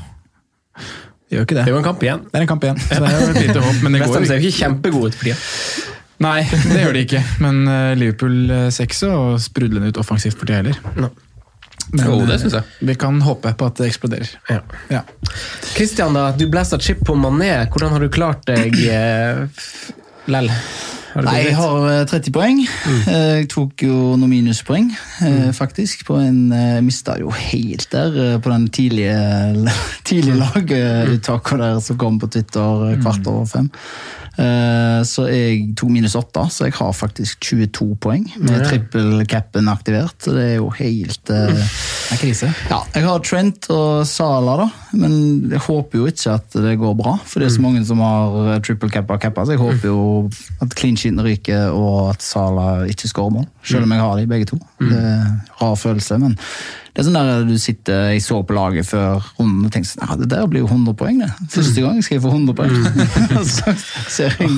Gjør 1.32 1.48
ikke 1.48 1.56
det. 1.56 1.64
Det 1.64 1.72
er 1.72 1.76
jo 1.76 1.80
en 1.80 1.88
kamp 1.88 2.04
igjen. 2.04 2.22
Det 2.28 2.38
er 2.38 2.44
en 2.44 2.52
kamp 2.52 2.68
igjen, 2.68 2.84
så 2.90 3.00
det 3.00 3.10
er 3.10 3.18
jo 3.18 3.32
et 3.32 3.42
lite 3.46 3.64
håp. 3.64 3.82
Men 3.82 3.96
det 3.96 4.04
går 4.04 4.28
ser 4.28 4.38
jo 4.38 4.46
ikke 4.46 4.60
kjempegode 4.60 5.10
ut 5.10 5.18
for 5.18 5.30
tida. 5.30 5.90
Nei, 6.22 6.38
det 6.46 6.78
gjør 6.84 6.94
de 6.94 7.02
ikke. 7.08 7.20
Men 7.42 7.62
Liverpool 7.98 8.36
ser 8.70 8.86
ikke 8.86 9.00
så 9.00 9.12
sprudlende 9.42 9.90
ut 9.90 9.98
offensivt 9.98 10.38
for 10.38 10.46
tida 10.46 10.60
heller. 10.60 10.78
No. 10.94 11.10
Men, 11.92 12.06
jo, 12.06 12.22
det 12.26 12.38
synes 12.40 12.54
jeg. 12.56 12.86
Vi 12.88 12.94
kan 12.96 13.18
håpe 13.20 13.52
på 13.58 13.68
at 13.68 13.80
det 13.80 13.90
eksploderer. 13.90 14.30
Ja. 14.48 14.60
ja. 14.88 15.02
Christian, 15.74 16.14
da, 16.16 16.30
du 16.36 16.46
blæsta 16.48 16.78
chip 16.80 17.02
på 17.04 17.16
Mané. 17.18 17.52
Hvordan 17.68 17.92
har 17.92 18.04
du 18.04 18.08
klart 18.12 18.46
deg 18.48 18.78
eh, 18.86 19.42
lell? 20.32 20.48
Nei, 21.20 21.34
jeg 21.44 21.56
har 21.58 22.06
30 22.08 22.32
poeng. 22.32 22.62
Mm. 22.64 23.00
Jeg 23.12 23.48
tok 23.52 23.84
jo 23.84 23.96
noen 24.16 24.30
minuspoeng, 24.30 24.88
mm. 25.20 25.52
faktisk. 25.56 26.06
På 26.08 26.16
en, 26.22 26.46
jeg 26.54 26.84
mista 26.86 27.18
jo 27.20 27.32
helt 27.36 27.88
der 27.92 28.38
på 28.42 28.52
den 28.52 28.68
tidlige, 28.72 29.18
tidlige 30.08 30.40
laguttaket 30.40 31.62
der 31.64 31.80
som 31.84 32.00
kom 32.00 32.18
på 32.22 32.30
Twitter 32.32 32.96
kvart 33.02 33.28
over 33.28 33.46
fem. 33.50 33.70
Så 34.32 35.26
jeg 35.28 35.74
tok 35.76 35.90
minus 35.92 36.14
åtte, 36.16 36.46
så 36.48 36.64
jeg 36.64 36.72
har 36.78 36.92
faktisk 36.96 37.42
22 37.44 37.88
poeng 38.00 38.22
med 38.40 38.62
trippelcapen 38.64 39.68
aktivert. 39.68 40.16
Så 40.24 40.32
det 40.36 40.46
er 40.46 40.56
jo 40.56 40.70
helt 40.78 41.20
Det 41.28 41.40
er 41.52 42.20
krise. 42.20 42.48
Ja, 42.70 42.78
jeg 42.94 43.04
har 43.04 43.22
Trent 43.26 43.68
og 43.72 44.06
Sala, 44.08 44.56
da, 44.62 44.68
men 44.96 45.14
jeg 45.52 45.60
håper 45.66 46.00
jo 46.00 46.08
ikke 46.08 46.36
at 46.38 46.56
det 46.64 46.74
går 46.80 46.96
bra. 46.98 47.16
For 47.28 47.42
det 47.42 47.50
er 47.50 47.54
så 47.58 47.64
mange 47.64 47.84
som 47.88 48.00
har 48.04 48.62
trippel-cappa 48.64 49.18
cappa, 49.22 49.44
så 49.44 49.56
jeg 49.56 49.62
håper 49.62 49.88
jo 49.90 50.02
at 50.64 50.76
clean 50.78 50.96
sheeten 50.96 51.20
ryker 51.24 51.72
og 51.76 52.14
at 52.14 52.24
Sala 52.24 52.86
ikke 52.88 53.10
skårer 53.12 53.36
mål. 53.36 53.48
Selv 53.64 53.86
om 53.86 53.92
jeg 53.94 54.04
har 54.06 54.16
de 54.18 54.30
begge 54.30 54.48
to. 54.52 54.60
Det 54.80 54.96
er 54.96 55.18
en 55.26 55.40
rar 55.60 55.76
følelse, 55.78 56.18
men 56.22 56.38
det 56.92 57.00
er 57.00 57.06
sånn 57.06 57.16
der 57.16 57.44
du 57.48 57.54
sitter, 57.56 58.10
Jeg 58.12 58.20
så 58.20 58.42
på 58.44 58.52
laget 58.52 58.84
før 58.84 59.22
runden 59.38 59.64
og 59.64 59.72
tenkte 59.72 59.94
sånn, 59.94 60.04
ja, 60.04 60.16
det 60.20 60.28
der 60.28 60.48
blir 60.50 60.60
jo 60.60 60.68
100 60.68 60.92
poeng. 61.00 61.22
det. 61.24 61.30
Første 61.54 61.80
gang 61.80 62.02
skal 62.04 62.18
jeg 62.18 62.24
få 62.26 62.32
100 62.34 62.56
poeng. 62.58 62.74
så 63.56 63.72
ser 64.12 64.36
jeg 64.36 64.50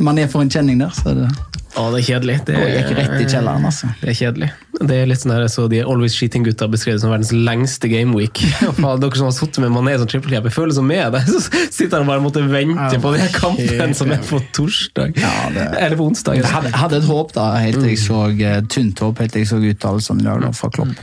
man 0.00 0.18
er 0.18 0.30
for 0.30 0.44
en 0.44 0.52
kjenning 0.52 0.80
der, 0.82 0.94
så 0.94 1.12
er 1.12 1.24
det 1.24 1.32
Å, 1.74 1.88
det 1.90 2.04
er 2.04 2.06
kjedelig. 2.06 2.34
Det 2.46 2.54
går 2.54 2.68
ikke 2.70 2.96
rett 3.00 3.14
i 3.18 3.24
kjelleren, 3.26 3.64
altså. 3.66 3.88
Det 3.98 4.12
er 4.12 4.14
kjedelig. 4.14 4.48
Det 4.78 4.94
er 4.94 5.08
litt 5.10 5.18
sånn 5.18 5.32
der, 5.32 5.46
så 5.50 5.64
De 5.70 5.80
Always 5.82 6.14
Cheating-gutta 6.14 6.68
beskrevet 6.70 7.02
som 7.02 7.10
verdens 7.10 7.32
lengste 7.34 7.90
gameweek. 7.90 8.44
Dere 8.78 9.18
som 9.18 9.26
har 9.26 9.34
sittet 9.34 9.58
med 9.64 9.74
Mané 9.74 9.96
som 9.98 10.06
triple 10.10 10.30
cap, 10.30 10.46
jeg 10.46 10.54
føler 10.54 10.76
som 10.76 10.86
med 10.86 11.16
deg, 11.16 11.26
Så 11.26 11.42
sitter 11.74 11.98
han 11.98 12.06
bare 12.06 12.22
og 12.22 12.28
måtte 12.28 12.44
vente 12.46 13.00
på 13.02 13.12
den 13.16 13.26
kampen 13.34 13.96
som 13.98 14.14
er 14.14 14.22
på 14.22 14.38
torsdag. 14.54 15.18
Ja, 15.18 15.34
det... 15.56 15.66
Eller 15.82 15.98
på 15.98 16.06
onsdag. 16.12 16.38
Jeg 16.38 16.46
hadde, 16.46 16.74
hadde, 16.78 17.02
et 17.02 17.10
håp, 17.10 17.34
da, 17.34 17.50
helt 17.58 17.82
til 17.82 17.90
jeg 17.90 18.02
så 18.04 18.22
eh, 18.30 18.62
tynt 18.70 19.02
håp, 19.02 19.24
helt 19.24 19.34
til 19.34 19.42
jeg 19.42 19.50
så 19.50 19.58
uttalelsene 19.58 20.22
i 20.22 20.30
dag 20.30 20.54
fra 20.54 20.70
Klopp. 20.78 20.94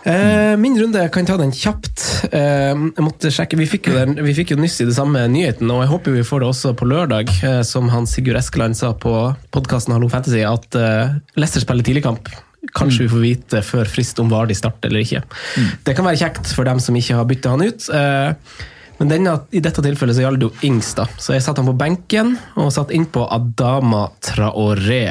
Uh, 0.00 0.56
min 0.56 0.78
runde, 0.80 1.02
kan 1.12 1.26
ta 1.28 1.36
den 1.36 1.52
kjapt. 1.52 2.02
Uh, 2.32 2.88
jeg 2.96 3.04
måtte 3.04 3.32
sjekke, 3.34 3.58
Vi 3.60 3.68
fikk, 3.68 3.90
jo 3.90 3.98
den, 3.98 4.16
vi 4.24 4.32
fikk 4.36 4.54
jo 4.54 4.60
nyss 4.60 4.78
i 4.80 4.88
det 4.88 4.96
samme 4.96 5.26
nyheten, 5.28 5.68
og 5.68 5.82
jeg 5.84 5.92
håper 5.92 6.16
vi 6.16 6.24
får 6.24 6.40
det 6.40 6.48
også 6.48 6.72
på 6.78 6.88
lørdag. 6.88 7.32
Uh, 7.44 7.60
som 7.66 7.90
han 7.92 8.08
Sigurd 8.08 8.40
Eskeland 8.40 8.78
sa 8.78 8.94
på 8.96 9.12
podkasten 9.52 9.92
Hallo 9.96 10.08
Fantasy, 10.08 10.40
at 10.46 10.76
Leicester 11.36 11.64
spiller 11.66 11.84
tidligkamp. 11.84 12.32
Kanskje 12.76 13.02
mm. 13.02 13.06
vi 13.06 13.12
får 13.12 13.24
vite 13.24 13.62
før 13.64 13.88
frist 13.88 14.20
om 14.20 14.32
Vardi 14.32 14.56
starter 14.56 14.88
eller 14.88 15.04
ikke. 15.04 15.22
Mm. 15.24 15.70
Det 15.84 15.96
kan 15.96 16.08
være 16.08 16.20
kjekt 16.22 16.52
for 16.56 16.68
dem 16.68 16.80
som 16.80 16.96
ikke 16.96 17.16
har 17.16 17.28
bytta 17.28 17.54
han 17.54 17.64
ut. 17.64 17.88
Men 19.00 19.08
denne, 19.08 19.32
i 19.56 19.62
dette 19.64 19.80
tilfellet 19.80 20.16
så 20.16 20.26
gjaldt 20.26 20.42
det 20.42 20.48
jo 20.50 20.68
Ings, 20.68 20.90
da. 20.98 21.06
Så 21.16 21.32
jeg 21.32 21.44
satte 21.44 21.64
han 21.64 21.70
på 21.70 21.76
benken 21.80 22.34
og 22.60 22.68
satt 22.76 22.92
innpå 22.92 23.24
Adama 23.32 24.10
Traoré. 24.20 25.06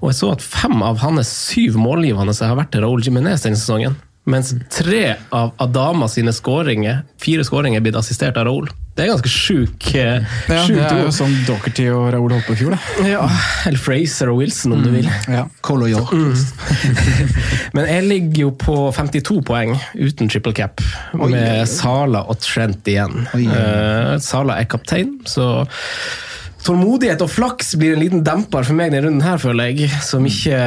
Og 0.00 0.10
jeg 0.10 0.18
så 0.18 0.32
at 0.34 0.42
fem 0.42 0.82
av 0.82 0.98
hans 1.04 1.30
syv 1.52 1.78
målgivende 1.78 2.34
har 2.34 2.58
vært 2.58 2.74
til 2.74 2.82
Raúl 2.82 3.06
Jiménez 3.06 3.46
denne 3.46 3.60
sesongen. 3.62 3.94
Mens 4.24 4.54
tre 4.70 5.16
av 5.34 5.50
Adama 5.58 6.06
sine 6.08 6.32
skåringer, 6.32 7.02
fire 7.18 7.42
skåringer 7.44 7.80
er 7.80 7.84
blitt 7.84 7.98
assistert 7.98 8.36
av 8.38 8.46
Raoul. 8.46 8.68
Det 8.92 9.06
er 9.06 9.08
ganske 9.08 9.30
sjuk 9.32 9.86
ja, 9.96 10.18
Det 10.44 10.82
er 10.84 10.98
jo 11.00 11.12
sånn 11.16 11.32
Dockerty 11.48 11.86
og 11.88 12.10
Raoul 12.12 12.34
holdt 12.34 12.44
på 12.44 12.52
i 12.52 12.58
fjor, 12.60 12.74
da. 12.76 13.06
Ja, 13.08 13.22
Eller 13.66 13.80
Fraser 13.80 14.28
og 14.28 14.42
Wilson, 14.42 14.74
om 14.76 14.82
mm, 14.82 14.84
du 14.84 14.90
vil. 14.98 15.08
Ja, 15.32 15.46
Colo 15.64 15.88
York. 15.88 16.12
Mm. 16.12 16.36
Men 17.78 17.88
jeg 17.88 18.04
ligger 18.10 18.42
jo 18.44 18.50
på 18.60 18.76
52 18.92 19.38
poeng 19.48 19.72
uten 19.96 20.28
triple 20.28 20.52
cap, 20.54 20.84
med. 21.16 21.64
Sala 21.72 22.26
og 22.28 22.38
Trent 22.44 22.92
igjen. 22.92 23.24
Oi, 23.32 23.46
uh, 23.48 24.18
Sala 24.22 24.60
er 24.60 24.68
kaptein, 24.70 25.16
så 25.26 25.64
Tålmodighet 26.62 27.18
og 27.24 27.30
flaks 27.30 27.72
blir 27.74 27.96
en 27.96 28.02
liten 28.04 28.20
demper 28.22 28.62
for 28.62 28.78
meg 28.78 28.92
denne 28.92 29.08
runden, 29.08 29.24
her, 29.24 29.40
føler 29.42 29.72
jeg. 29.72 29.88
Som 30.06 30.26
ikke, 30.28 30.58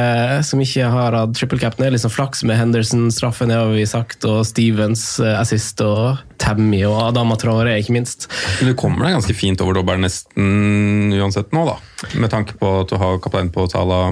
som 0.44 0.60
ikke 0.60 0.90
har 0.92 1.16
hatt 1.16 1.32
triple 1.38 1.60
cap. 1.62 1.78
Det 1.78 1.88
er 1.88 1.94
liksom 1.94 2.12
flaks 2.12 2.44
med 2.44 2.60
Henderson-straffen, 2.60 3.48
det 3.48 3.56
har 3.56 3.72
vi 3.72 3.86
sagt, 3.88 4.26
og 4.28 4.42
Stevens 4.44 5.06
eh, 5.24 5.32
assist, 5.40 5.80
og 5.80 6.20
Tammy 6.42 6.82
og 6.84 6.98
Adama 7.06 7.38
Traore, 7.40 7.78
ikke 7.80 7.96
minst. 7.96 8.28
Du 8.60 8.74
kommer 8.76 9.06
deg 9.06 9.16
ganske 9.16 9.38
fint 9.38 9.64
over 9.64 9.78
dobbelen 9.78 10.04
nesten 10.04 11.16
uansett 11.16 11.56
nå, 11.56 11.64
da. 11.70 11.78
Med 12.20 12.32
tanke 12.34 12.58
på 12.60 12.76
at 12.82 12.92
du 12.92 13.00
har 13.00 13.16
kaptein 13.24 13.48
på 13.54 13.64
Tala 13.72 14.10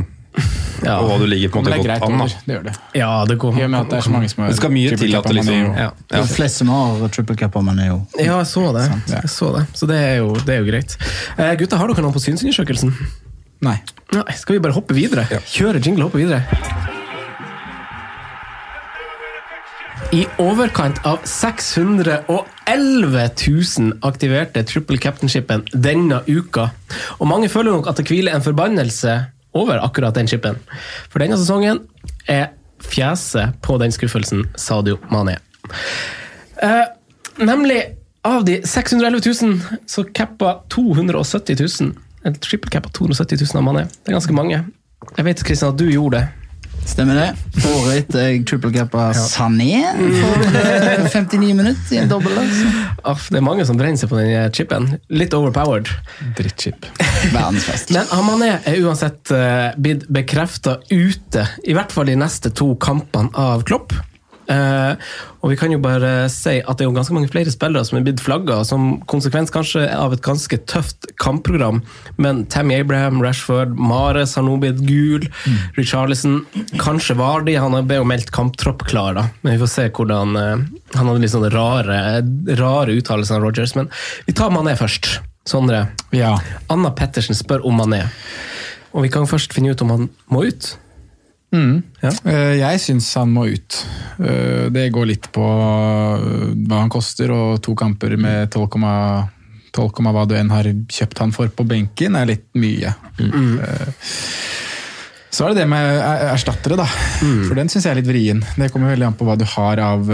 ja. 0.85 0.97
Og 1.01 1.21
du 1.23 1.27
ligger 1.31 1.53
på 1.53 1.61
en 1.61 1.69
måte 1.69 1.81
godt 1.83 2.07
an. 2.07 2.25
Det 2.47 2.57
gjør 2.57 2.65
det. 2.67 2.75
Ja, 2.99 3.11
det, 3.29 3.37
går, 3.41 3.59
det, 3.59 3.69
det, 3.91 4.01
det 4.37 4.57
skal 4.59 4.75
mye 4.75 4.97
til 4.99 5.17
at 5.19 5.29
det 5.29 5.37
liksom 5.39 5.77
ja. 5.79 5.91
Det 6.11 6.21
er 6.21 6.31
flest 6.31 6.63
som 6.63 6.73
har 6.75 7.05
triple 7.15 7.37
cap, 7.41 7.59
men 7.63 7.79
er 7.79 7.93
jo 7.93 8.01
Ja, 8.19 8.41
jeg 8.41 8.49
så 8.51 8.67
det. 8.77 8.89
Jeg 9.13 9.31
så 9.31 9.53
det. 9.59 9.67
Så 9.79 9.91
det 9.91 10.01
er 10.01 10.17
jo, 10.23 10.33
det 10.41 10.57
er 10.57 10.65
jo 10.65 10.71
greit. 10.73 10.97
Eh, 11.39 11.55
gutta, 11.61 11.79
har 11.81 11.93
dere 11.93 12.05
noen 12.05 12.17
på 12.17 12.25
synsundersøkelsen? 12.25 12.95
Nei. 13.65 13.79
Nei. 14.13 14.27
Skal 14.37 14.59
vi 14.59 14.65
bare 14.67 14.77
hoppe 14.77 14.97
videre? 14.97 15.25
Kjøre 15.49 15.81
jingle 15.81 16.05
og 16.05 16.13
hoppe 16.13 16.25
videre? 16.25 16.43
I 20.15 20.27
overkant 20.39 21.01
av 21.09 21.25
611 21.27 22.27
000 22.69 23.95
aktiverte 24.07 24.63
triple 24.69 24.99
captainshipen 25.03 25.65
denne 25.73 26.21
uka. 26.29 26.69
Og 27.19 27.27
mange 27.31 27.49
føler 27.51 27.75
nok 27.75 27.89
at 27.91 27.99
det 27.99 28.07
hviler 28.11 28.37
en 28.37 28.45
forbannelse 28.45 29.17
over 29.55 29.81
akkurat 29.85 30.15
den 30.15 30.29
chipen. 30.31 30.59
For 31.09 31.23
denne 31.23 31.39
sesongen 31.41 31.83
er 32.31 32.53
fjeset 32.85 33.57
på 33.65 33.79
den 33.81 33.95
skuffelsen 33.95 34.47
Sadio 34.61 34.99
Mané. 35.13 35.39
Eh, 36.63 36.87
nemlig 37.37 37.83
av 38.25 38.45
de 38.45 38.61
611 38.67 39.21
000 39.43 39.61
så 39.87 40.05
cappa 40.05 40.61
270 40.69 41.57
000. 41.81 41.93
En 42.25 42.35
trippelcap 42.35 42.87
av 42.87 42.91
270 42.97 43.39
000 43.55 43.61
av 43.61 43.67
Mané. 43.67 43.85
Det 43.85 44.13
er 44.13 44.19
ganske 44.19 44.37
mange. 44.37 44.65
Jeg 45.17 45.27
vet 45.27 45.45
Kristian, 45.45 45.75
at 45.75 45.79
du 45.79 45.91
gjorde 45.91 46.23
det. 46.23 46.44
Stemmer 46.85 47.19
det. 47.19 47.29
Året 47.65 48.05
etter 48.05 48.29
jeg 48.29 48.45
triple-cappa 48.49 49.09
Sané 49.17 49.81
for 49.97 50.45
59 51.11 51.51
eh, 51.51 51.57
minutter 51.61 51.97
i 51.97 52.01
en 52.03 52.11
dobbel. 52.11 52.37
Altså. 52.39 53.33
Det 53.33 53.41
er 53.41 53.47
mange 53.47 53.67
som 53.67 53.79
brenner 53.81 54.01
seg 54.01 54.13
på 54.13 54.21
den 54.21 54.55
chipen. 54.55 54.91
Litt 55.13 55.35
overpowered. 55.37 55.91
Drittchip. 56.39 56.89
Verdensfest. 57.35 57.95
Men 57.97 58.11
Mané 58.29 58.51
er 58.63 58.81
uansett 58.85 59.33
blitt 59.81 60.09
bekrefta 60.13 60.79
ute, 60.93 61.49
i 61.65 61.77
hvert 61.77 61.93
fall 61.95 62.09
de 62.11 62.19
neste 62.21 62.53
to 62.55 62.75
kampene 62.81 63.33
av 63.39 63.65
Klopp. 63.69 63.97
Eh, 64.51 64.97
og 65.45 65.51
vi 65.53 65.57
kan 65.61 65.73
jo 65.73 65.79
bare 65.83 66.29
si 66.33 66.59
at 66.61 66.77
det 66.77 66.85
er 66.85 66.89
jo 66.89 66.95
ganske 66.97 67.15
mange 67.17 67.31
flere 67.33 67.53
spillere 67.53 67.85
som 67.87 67.99
er 67.99 68.05
blitt 68.07 68.23
flagga, 68.23 68.59
som 68.69 68.99
konsekvens 69.11 69.53
kanskje 69.55 69.87
av 69.93 70.15
et 70.17 70.25
ganske 70.25 70.59
tøft 70.71 71.09
kampprogram. 71.21 71.83
Men 72.21 72.45
Tammy 72.53 72.79
Abraham, 72.81 73.23
Rashford, 73.25 73.77
Mares 73.79 74.37
har 74.39 74.47
nå 74.47 74.57
blitt 74.63 74.83
gul. 74.85 75.27
Mm. 75.45 75.59
Richarlison, 75.79 76.39
kanskje 76.81 77.19
Vardi. 77.21 77.57
Han 77.61 77.77
ble 77.89 78.01
jo 78.01 78.09
meldt 78.09 78.33
kamptropp 78.35 78.87
klar, 78.89 79.17
da. 79.19 79.29
Men 79.43 79.57
vi 79.57 79.63
får 79.65 79.73
se 79.75 79.89
hvordan 79.95 80.41
eh, 80.41 80.65
Han 80.95 81.09
hadde 81.11 81.21
litt 81.23 81.35
sånne 81.35 81.53
rare, 81.55 82.01
rare 82.61 82.97
uttalelser 82.99 83.41
av 83.41 83.49
Rogers. 83.49 83.77
Men 83.79 83.93
vi 84.29 84.37
tar 84.37 84.53
Mané 84.55 84.77
først. 84.81 85.17
Sondre. 85.45 85.83
Ja. 86.17 86.39
Anna 86.73 86.89
Pettersen 86.97 87.37
spør 87.37 87.67
om 87.69 87.77
Mané. 87.77 88.07
Og 88.95 89.05
vi 89.05 89.11
kan 89.13 89.29
først 89.29 89.53
finne 89.53 89.75
ut 89.75 89.83
om 89.85 89.91
han 89.93 90.07
må 90.33 90.47
ut. 90.49 90.71
Mm. 91.55 91.83
Ja. 92.03 92.11
Eh, 92.25 92.57
jeg 92.59 92.83
syns 92.83 93.13
han 93.19 93.33
må 93.35 93.47
ut. 93.53 93.79
Eh, 94.19 94.67
det 94.75 94.91
går 94.95 95.09
litt 95.13 95.31
på 95.35 95.45
eh, 95.45 96.51
hva 96.67 96.83
han 96.83 96.93
koster, 96.93 97.33
og 97.35 97.63
to 97.65 97.77
kamper 97.79 98.17
med 98.21 98.51
12, 98.51 98.69
12, 99.75 100.11
hva 100.11 100.27
du 100.29 100.37
enn 100.39 100.53
har 100.55 100.69
kjøpt 100.91 101.25
han 101.25 101.35
for 101.35 101.55
på 101.55 101.67
benken, 101.69 102.19
er 102.19 102.31
litt 102.35 102.49
mye. 102.59 102.95
Mm. 103.21 103.59
Så 105.35 105.43
er 105.43 105.51
det 105.51 105.65
det 105.65 105.67
med 105.67 105.97
erstattere, 106.31 106.77
da. 106.79 106.85
Mm. 107.27 107.41
For 107.49 107.59
den 107.59 107.71
syns 107.71 107.89
jeg 107.89 107.91
er 107.91 107.99
litt 107.99 108.11
vrien. 108.11 108.43
Det 108.55 108.69
kommer 108.71 108.93
veldig 108.93 109.09
an 109.09 109.17
på 109.19 109.27
hva 109.27 109.35
du 109.39 109.43
har 109.51 109.83
av 109.83 110.13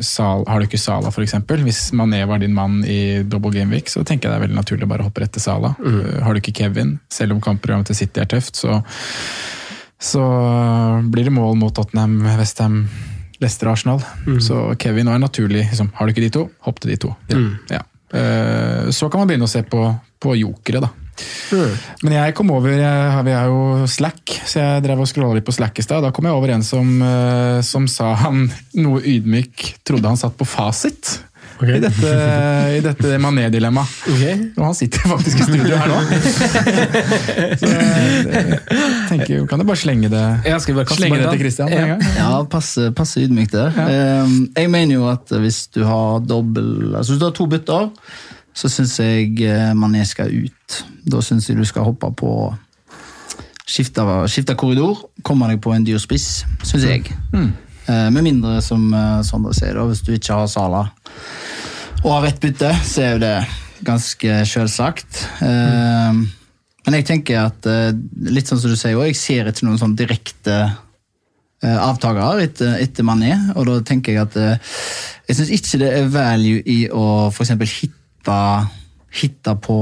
Sal. 0.00 0.46
Har 0.48 0.62
du 0.62 0.64
ikke 0.64 0.80
Sala, 0.80 1.12
f.eks.? 1.12 1.36
Hvis 1.60 1.82
Mané 1.96 2.22
var 2.28 2.40
din 2.40 2.56
mann 2.56 2.80
i 2.88 3.20
double 3.20 3.52
game 3.52 3.68
week, 3.76 3.92
så 3.92 4.00
tenker 4.00 4.28
jeg 4.28 4.32
det 4.32 4.38
er 4.38 4.46
veldig 4.46 4.56
naturlig 4.56 4.88
å 4.88 4.92
bare 4.94 5.04
hoppe 5.04 5.26
rett 5.26 5.36
til 5.36 5.44
Sala. 5.44 5.74
Mm. 5.76 6.22
Har 6.24 6.32
du 6.32 6.40
ikke 6.40 6.56
Kevin, 6.62 6.96
selv 7.12 7.36
om 7.36 7.44
kampprogrammet 7.44 7.92
til 7.92 8.00
City 8.00 8.24
er 8.24 8.32
tøft, 8.32 8.56
så 8.64 8.80
så 10.02 10.22
blir 11.14 11.28
det 11.28 11.34
mål 11.34 11.56
mot 11.60 11.74
Tottenham, 11.74 12.18
Westham, 12.38 12.88
Leicester 13.42 13.70
og 13.70 13.76
Arsenal. 13.76 14.02
Mm. 14.26 14.40
Så 14.42 14.58
Kevin 14.82 15.10
er 15.10 15.22
naturlig. 15.22 15.66
Liksom, 15.70 15.92
har 15.94 16.06
du 16.06 16.14
ikke 16.14 16.24
de 16.24 16.32
to, 16.34 16.48
hopp 16.66 16.82
til 16.82 16.94
de 16.94 16.98
to. 17.04 17.12
Ja. 17.30 17.38
Mm. 17.38 17.52
Ja. 17.70 17.84
Eh, 18.18 18.90
så 18.90 19.08
kan 19.08 19.22
man 19.22 19.30
begynne 19.30 19.46
å 19.46 19.52
se 19.52 19.62
på, 19.62 19.84
på 20.22 20.34
jokere, 20.40 20.82
da. 20.84 20.90
Mm. 21.52 21.72
Men 22.02 22.14
jeg 22.16 22.34
kom 22.34 22.50
over 22.54 22.72
jeg, 22.72 23.24
Vi 23.26 23.32
er 23.36 23.50
jo 23.50 23.86
Slack, 23.90 24.32
så 24.48 24.62
jeg 24.62 24.84
drev 24.86 25.02
og 25.04 25.10
scrolla 25.10 25.36
litt 25.36 25.46
på 25.46 25.54
Slack 25.54 25.78
i 25.78 25.84
stad. 25.84 26.02
Da 26.04 26.10
kom 26.14 26.26
jeg 26.26 26.34
over 26.34 26.54
en 26.54 26.66
som, 26.66 26.88
eh, 27.06 27.60
som 27.66 27.86
sa 27.90 28.14
han 28.24 28.46
noe 28.78 29.02
ydmyk 29.06 29.68
trodde 29.86 30.08
han 30.08 30.18
satt 30.18 30.34
på 30.38 30.48
fasit 30.48 31.20
okay. 31.62 31.76
i 31.78 31.82
dette, 31.82 32.12
i 32.76 32.80
dette 32.84 33.18
Mané-dilemmaet. 33.22 33.94
Okay. 34.12 34.34
Og 34.56 34.64
han 34.66 34.76
sitter 34.76 35.06
faktisk 35.12 35.42
i 35.42 35.46
studio 35.46 35.78
her 35.78 35.92
nå. 35.92 36.00
Så 37.60 37.70
jeg 37.70 38.58
tenker, 39.08 39.46
Kan 39.50 39.62
du 39.62 39.66
bare 39.68 39.80
slenge 39.80 40.10
det, 40.12 40.24
bare 40.44 40.98
slenge 40.98 41.20
det 41.22 41.30
til 41.30 41.44
Christian? 41.44 41.72
Ja, 41.72 41.96
ja 42.18 42.32
passe, 42.50 42.90
passe 42.96 43.22
ydmykt 43.22 43.54
der. 43.56 43.72
Ja. 43.76 43.86
Ehm, 44.22 44.36
jeg 44.56 44.70
mener 44.72 44.98
jo 44.98 45.08
at 45.12 45.32
hvis 45.42 45.66
du 45.74 45.84
har 45.86 46.20
dobbelt, 46.26 46.94
altså 46.96 47.12
Hvis 47.12 47.20
du 47.20 47.26
har 47.28 47.36
to 47.36 47.46
bytter, 47.46 47.88
så 48.54 48.68
syns 48.68 48.98
jeg 49.00 49.40
eh, 49.46 49.72
Mané 49.76 50.04
skal 50.08 50.32
ut. 50.32 50.82
Da 51.08 51.22
syns 51.24 51.48
jeg 51.48 51.58
du 51.58 51.64
skal 51.68 51.86
hoppe 51.88 52.10
på 52.16 52.32
skifte, 53.68 54.04
skifte 54.28 54.56
korridor, 54.58 55.06
komme 55.24 55.48
deg 55.50 55.62
på 55.64 55.72
en 55.74 55.84
dyr 55.86 56.00
spiss, 56.02 56.42
syns 56.66 56.88
jeg. 56.88 57.06
Mm. 57.32 57.52
Eh, 57.86 58.08
med 58.14 58.22
mindre, 58.22 58.60
som 58.62 58.84
eh, 58.94 59.22
Sondre 59.26 59.54
sier, 59.56 59.74
da, 59.78 59.86
hvis 59.88 60.04
du 60.06 60.12
ikke 60.14 60.38
har 60.38 60.50
Sala 60.50 60.86
og 62.02 62.08
har 62.16 62.24
rett 62.26 62.40
bytte, 62.42 62.70
så 62.82 63.02
er 63.02 63.10
jo 63.12 63.18
det 63.22 63.34
ganske 63.86 64.38
selvsagt. 64.50 65.20
Mm. 65.38 66.24
Men 66.82 66.96
jeg 66.96 67.04
tenker 67.06 67.44
at 67.44 67.66
litt 68.26 68.50
sånn 68.50 68.58
som 68.58 68.72
du 68.72 68.78
sier, 68.78 68.98
jeg 69.06 69.18
ser 69.18 69.50
ikke 69.50 69.68
noen 69.68 69.78
sånn 69.78 69.94
direkte 69.94 70.56
avtakere 71.62 72.42
etter, 72.42 72.74
etter 72.82 73.06
Mané. 73.06 73.36
Og 73.54 73.68
da 73.68 73.76
tenker 73.86 74.16
jeg 74.16 74.24
at 74.24 74.38
jeg 74.40 75.38
syns 75.38 75.54
ikke 75.54 75.82
det 75.84 75.92
er 75.94 76.10
value 76.10 76.64
i 76.66 76.80
å 76.90 77.06
f.eks. 77.30 77.54
hitte 77.70 78.40
hitte 79.12 79.52
på 79.60 79.74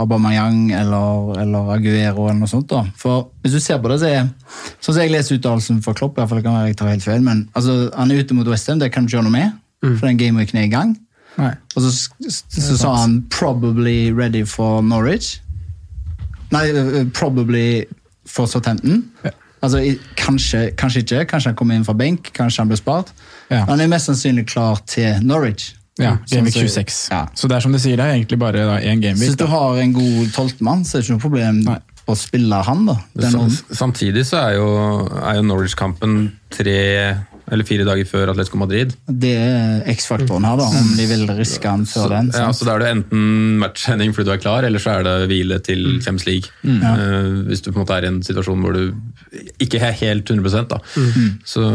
Aubameyang 0.00 0.70
eller, 0.72 1.34
eller, 1.42 1.72
Aguero 1.74 2.24
eller 2.28 2.38
noe 2.40 2.48
sånt. 2.48 2.70
da. 2.70 2.84
For 2.96 3.28
Hvis 3.42 3.58
du 3.58 3.60
ser 3.60 3.80
på 3.82 3.90
det, 3.92 3.98
så 4.00 4.08
er 4.08 4.30
sånn 4.80 4.94
som 4.94 5.02
jeg 5.02 5.12
leser 5.12 5.36
uttalelsen 5.36 5.82
fra 5.84 5.94
Klopp, 5.96 6.16
i 6.16 6.22
hvert 6.22 6.32
fall 6.32 6.42
kan 6.46 6.56
jeg 6.64 6.78
tar 6.80 6.92
helt 6.92 7.04
feil, 7.04 7.20
men 7.24 7.44
altså, 7.58 7.90
han 7.96 8.10
er 8.10 8.24
ute 8.24 8.36
mot 8.36 8.48
Westham, 8.48 8.80
det 8.80 8.92
kan 8.94 9.04
du 9.04 9.10
ikke 9.10 9.18
gjøre 9.18 9.28
noe 9.28 9.36
med, 9.36 9.58
mm. 9.84 9.94
for 9.98 10.08
den 10.08 10.20
gameweeken 10.20 10.62
er 10.62 10.68
i 10.68 10.72
gang. 10.72 10.96
Nei. 11.36 11.52
Og 11.76 11.84
så, 11.84 11.92
så 12.28 12.76
sa 12.76 12.94
han 13.02 13.20
'probably 13.30 14.10
ready 14.16 14.44
for 14.44 14.80
Norwich'. 14.82 15.38
Nei, 16.50 16.70
uh, 16.72 17.04
'probably 17.12 17.84
for 18.26 18.46
Southampton'. 18.46 19.04
Ja. 19.24 19.30
Altså, 19.62 19.96
kanskje, 20.16 20.70
kanskje 20.76 21.00
ikke, 21.04 21.24
kanskje 21.24 21.52
han 21.52 21.56
kommer 21.56 21.76
inn 21.76 21.84
fra 21.84 21.92
benk, 21.92 22.32
kanskje 22.32 22.62
han 22.62 22.68
blir 22.68 22.80
spart. 22.80 23.12
Ja. 23.50 23.64
Han 23.68 23.80
er 23.80 23.86
mest 23.92 24.08
sannsynlig 24.08 24.46
klar 24.48 24.80
til 24.86 25.20
Norwich. 25.22 25.74
Ja, 26.02 26.16
Gameweek 26.30 26.54
26. 26.56 26.98
Ja. 27.12 27.22
Så 27.34 27.48
det 27.50 27.56
er 27.56 27.64
som 27.66 27.72
du 27.72 27.78
sier, 27.78 27.96
det 28.00 28.06
er 28.06 28.16
egentlig 28.18 28.38
bare 28.40 28.66
én 28.80 29.00
gameweek. 29.02 29.30
Hvis 29.30 29.38
du 29.40 29.46
har 29.50 29.80
en 29.82 29.92
god 29.96 30.32
tolvtemann, 30.34 30.84
så 30.84 30.98
er 30.98 31.00
det 31.02 31.08
ikke 31.08 31.18
noe 31.18 31.24
problem 31.26 31.60
Nei. 31.66 31.78
å 32.10 32.16
spille 32.18 32.62
han. 32.66 32.86
da. 32.88 32.96
Samtidig 33.70 34.26
så 34.26 34.40
er 34.46 34.56
jo, 34.58 34.68
er 35.20 35.40
jo 35.40 35.46
Norwich-kampen 35.46 36.16
tre 36.50 36.78
eller 37.50 37.66
fire 37.66 37.86
dager 37.88 38.06
før 38.08 38.32
Atletico 38.32 38.60
Madrid. 38.60 38.94
Det 39.06 39.32
er 39.36 39.82
X-faktoren 39.94 40.46
her, 40.46 40.60
da, 40.60 40.68
om 40.80 40.92
de 40.96 41.06
vil 41.10 41.26
riske 41.38 41.66
han 41.66 41.86
før 41.88 42.06
så, 42.06 42.10
den. 42.14 42.30
Sant? 42.34 42.44
Ja, 42.44 42.52
så 42.56 42.68
Da 42.68 42.76
er 42.76 42.84
det 42.84 42.92
enten 42.94 43.58
matchsending 43.62 44.14
fordi 44.14 44.30
du 44.30 44.34
er 44.36 44.42
klar, 44.42 44.66
eller 44.66 44.82
så 44.82 44.98
er 44.98 45.06
det 45.06 45.16
hvile 45.30 45.60
til 45.66 45.82
mm. 45.86 46.00
Champions 46.04 46.26
League. 46.28 46.54
Mm. 46.62 46.80
Ja. 46.84 46.94
Uh, 46.96 47.40
hvis 47.50 47.64
du 47.64 47.72
på 47.72 47.78
en 47.78 47.84
måte 47.84 47.98
er 47.98 48.06
i 48.06 48.12
en 48.12 48.22
situasjon 48.26 48.62
hvor 48.64 48.76
du 48.76 48.84
ikke 49.62 49.80
er 49.82 49.94
helt 50.00 50.30
100 50.30 50.64
da. 50.70 50.80
Mm. 50.96 51.28
Så 51.46 51.66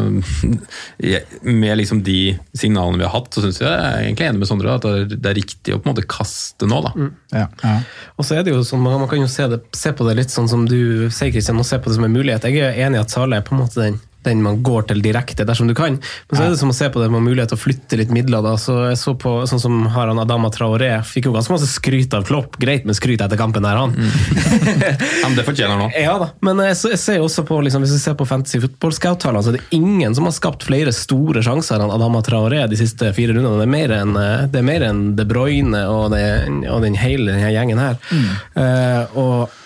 med 1.61 1.77
liksom 1.81 2.03
de 2.07 2.19
signalene 2.55 3.01
vi 3.01 3.07
har 3.07 3.13
hatt, 3.15 3.31
så 3.35 3.43
syns 3.43 3.61
jeg 3.61 3.65
jeg 3.65 3.75
er 3.75 4.05
egentlig 4.05 4.29
enig 4.29 4.43
med 4.43 4.49
Sondre 4.49 4.75
at 4.75 4.87
det 5.11 5.19
er, 5.19 5.35
riktig 5.35 5.75
å 5.75 5.79
på 5.81 5.89
en 5.89 5.93
måte 5.93 6.07
kaste 6.09 6.67
nå. 6.69 6.81
da. 6.85 6.93
Mm. 6.95 7.11
Ja. 7.35 7.45
Ja. 7.63 7.75
Og 8.15 8.27
så 8.27 8.39
er 8.39 8.45
det 8.45 8.53
jo 8.55 8.63
sånn, 8.65 8.83
Man 8.85 9.07
kan 9.11 9.21
jo 9.21 9.29
se, 9.31 9.47
det, 9.51 9.61
se 9.75 9.91
på 9.95 10.07
det 10.07 10.17
litt 10.21 10.33
sånn 10.33 10.49
som 10.51 10.65
du 10.69 11.09
sier, 11.09 11.33
Kristian, 11.33 11.59
og 11.59 11.67
se 11.67 11.79
på 11.79 11.91
det 11.91 11.99
som 11.99 12.07
en 12.07 12.15
mulighet. 12.15 12.47
Jeg 12.47 12.63
er 12.63 12.85
enig 12.87 12.99
i 13.01 13.03
at 13.03 13.13
Sale 13.13 13.39
er 13.39 13.45
på 13.45 13.55
en 13.55 13.63
måte 13.65 13.81
den 13.81 13.99
den 14.25 14.43
man 14.43 14.61
går 14.65 14.89
til 14.89 15.01
direkte, 15.03 15.45
dersom 15.47 15.69
du 15.69 15.75
kan. 15.77 15.99
Men 16.29 16.37
så 16.37 16.45
er 16.45 16.53
det 16.53 16.59
som 16.61 16.71
å 16.71 16.75
se 16.75 16.89
på 16.91 17.01
det 17.01 17.09
med 17.13 17.23
mulighet 17.25 17.53
til 17.53 17.59
å 17.59 17.61
flytte 17.61 17.99
litt 17.99 18.13
midler. 18.13 18.43
da, 18.45 18.55
så 18.61 18.77
jeg 18.89 18.99
så 19.01 19.15
på 19.19 19.37
sånn 19.49 19.61
som 19.61 19.77
har 19.95 20.11
han 20.11 20.21
Adama 20.21 20.51
Traoré, 20.53 20.91
fikk 21.05 21.29
jo 21.29 21.35
ganske 21.35 21.53
masse 21.53 21.69
skryt 21.71 22.13
av 22.17 22.25
Klopp. 22.27 22.59
Greit 22.61 22.87
med 22.87 22.97
skryt 22.97 23.23
etter 23.23 23.39
kampen 23.39 23.65
der, 23.65 23.79
han. 23.79 23.95
Mm. 23.95 25.35
det 25.37 25.47
fortjener 25.47 25.85
han. 25.85 25.93
Ja 25.95 26.17
da, 26.21 26.29
men 26.45 26.61
jeg, 26.65 26.77
jeg 26.95 27.01
ser 27.01 27.23
også 27.23 27.45
på, 27.47 27.59
liksom, 27.65 27.85
hvis 27.85 27.95
vi 27.97 28.01
ser 28.03 28.17
på 28.19 28.27
Fantasy 28.29 28.61
Football 28.63 28.95
Scout-tallene, 28.97 29.43
så 29.45 29.53
er 29.53 29.59
det 29.59 29.77
ingen 29.77 30.15
som 30.17 30.27
har 30.29 30.35
skapt 30.35 30.65
flere 30.67 30.93
store 30.95 31.43
sjanser 31.45 31.81
enn 31.81 31.93
Adama 31.93 32.23
Traoré 32.25 32.63
de 32.71 32.79
siste 32.79 33.11
fire 33.17 33.35
rundene. 33.35 33.61
Det 33.61 33.67
er 33.67 33.75
mer 33.75 33.95
enn, 33.99 34.15
det 34.51 34.61
er 34.61 34.67
mer 34.67 34.87
enn 34.89 35.03
De 35.17 35.27
Bruyne 35.29 35.85
og, 35.91 36.09
det, 36.15 36.25
og 36.71 36.81
den 36.85 36.97
hele 36.99 37.31
denne 37.31 37.53
gjengen 37.53 37.81
her. 37.81 38.01
Mm. 38.11 38.27
Uh, 38.55 39.21
og 39.21 39.61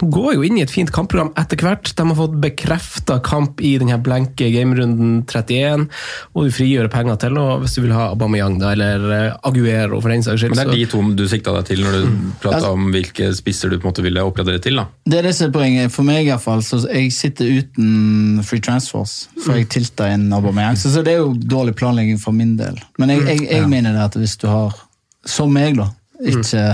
går 0.00 0.34
jo 0.36 0.44
inn 0.46 0.58
i 0.58 0.64
et 0.64 0.72
fint 0.72 0.90
kampprogram 0.94 1.32
etter 1.38 1.60
hvert. 1.60 1.92
De 1.96 2.06
har 2.06 2.16
fått 2.16 2.36
bekrefta 2.42 3.18
kamp 3.24 3.60
i 3.64 3.74
denne 3.80 3.98
blenke 4.02 4.50
gamerunden 4.54 5.20
31, 5.28 5.86
og 6.34 6.46
du 6.46 6.54
frigjør 6.54 6.90
penger 6.92 7.20
til 7.20 7.38
og 7.40 7.64
hvis 7.64 7.76
du 7.76 7.82
vil 7.84 7.94
ha 7.94 8.10
Aubameyang 8.14 8.58
da, 8.60 8.72
eller 8.74 9.06
eh, 9.16 9.38
Aguero. 9.46 10.00
for 10.00 10.12
den 10.12 10.24
saks 10.24 10.42
skyld. 10.42 10.56
Men 10.56 10.72
Det 10.72 10.78
er 10.78 10.82
de 10.84 10.90
to 10.92 11.02
du 11.20 11.24
sikta 11.30 11.54
deg 11.58 11.68
til 11.70 11.84
når 11.84 11.96
du 11.96 12.02
mm. 12.08 12.18
prater 12.42 12.58
altså, 12.60 12.72
om 12.76 12.90
hvilke 12.94 13.30
spisser 13.36 13.70
du 13.72 13.78
på 13.78 13.84
en 13.84 13.92
måte 13.92 14.04
ville 14.06 14.24
oppgradere 14.24 14.62
til? 14.62 14.80
da? 14.80 14.86
Det 15.04 15.20
er 15.20 15.28
det 15.28 15.34
som 15.36 15.50
er 15.50 15.54
poenget. 15.54 15.94
For 15.94 16.06
meg 16.06 16.28
iallfall. 16.28 16.64
Jeg 16.90 17.12
sitter 17.14 17.50
uten 17.60 18.42
free 18.46 18.64
transfers, 18.64 19.24
for 19.44 19.58
jeg 19.58 19.70
tilta 19.72 20.10
inn 20.14 20.28
Aubameyang. 20.34 20.78
Så, 20.80 20.92
så 20.94 21.04
det 21.06 21.16
er 21.16 21.24
jo 21.24 21.34
dårlig 21.34 21.76
planlegging 21.78 22.20
for 22.22 22.36
min 22.36 22.56
del. 22.60 22.78
Men 23.00 23.14
jeg, 23.14 23.26
jeg, 23.28 23.48
jeg 23.50 23.68
mener 23.70 23.96
det 23.96 24.06
at 24.10 24.20
hvis 24.20 24.36
du 24.40 24.48
har, 24.50 24.76
som 25.28 25.52
meg, 25.52 25.76
da, 25.80 25.90
ikke 26.20 26.64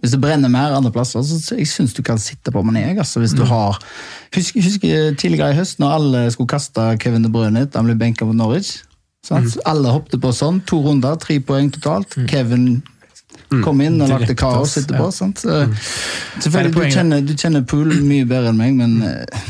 hvis 0.00 0.14
det 0.14 0.20
brenner 0.22 0.50
mer 0.52 0.76
andre 0.76 0.92
plasser, 0.94 1.24
så 1.26 1.56
jeg 1.58 1.68
syns 1.70 1.94
du 1.96 2.02
kan 2.06 2.20
sitte 2.20 2.52
på 2.54 2.62
Mané. 2.64 2.84
Altså, 2.96 3.20
hvis 3.20 3.34
du 3.36 3.42
mm. 3.44 3.50
har 3.52 3.82
Husk, 4.32 4.56
husk 4.64 4.86
tidligere 5.20 5.50
i 5.52 5.56
høst, 5.58 5.76
når 5.82 5.90
alle 5.98 6.20
skulle 6.32 6.48
kaste 6.48 6.80
Kevin 7.02 7.26
De 7.26 7.28
Bruyne 7.28 7.66
ut, 7.66 7.74
han 7.76 7.84
ble 7.84 7.98
benka 8.00 8.24
på 8.24 8.32
Norwich. 8.32 8.78
Mm. 9.30 9.50
Alle 9.68 9.92
hoppet 9.92 10.22
på 10.22 10.32
sånn. 10.34 10.62
To 10.70 10.80
runder, 10.86 11.18
tre 11.20 11.36
poeng 11.44 11.68
totalt. 11.74 12.16
Mm. 12.16 12.28
Kevin 12.30 12.64
mm. 12.72 13.60
kom 13.62 13.82
inn 13.84 14.00
og 14.00 14.10
lagde 14.10 14.34
kaos 14.38 14.78
etterpå. 14.80 15.10
Ja. 15.10 15.14
Sant? 15.14 15.44
Mm. 15.44 15.74
Selvfølgelig, 16.38 16.72
du 16.74 16.96
kjenner, 16.96 17.26
du 17.26 17.34
kjenner 17.36 17.66
Pool 17.68 17.92
mye 18.00 18.26
bedre 18.28 18.54
enn 18.54 18.62
meg, 18.62 18.78
men 18.80 18.96
eh, 19.06 19.44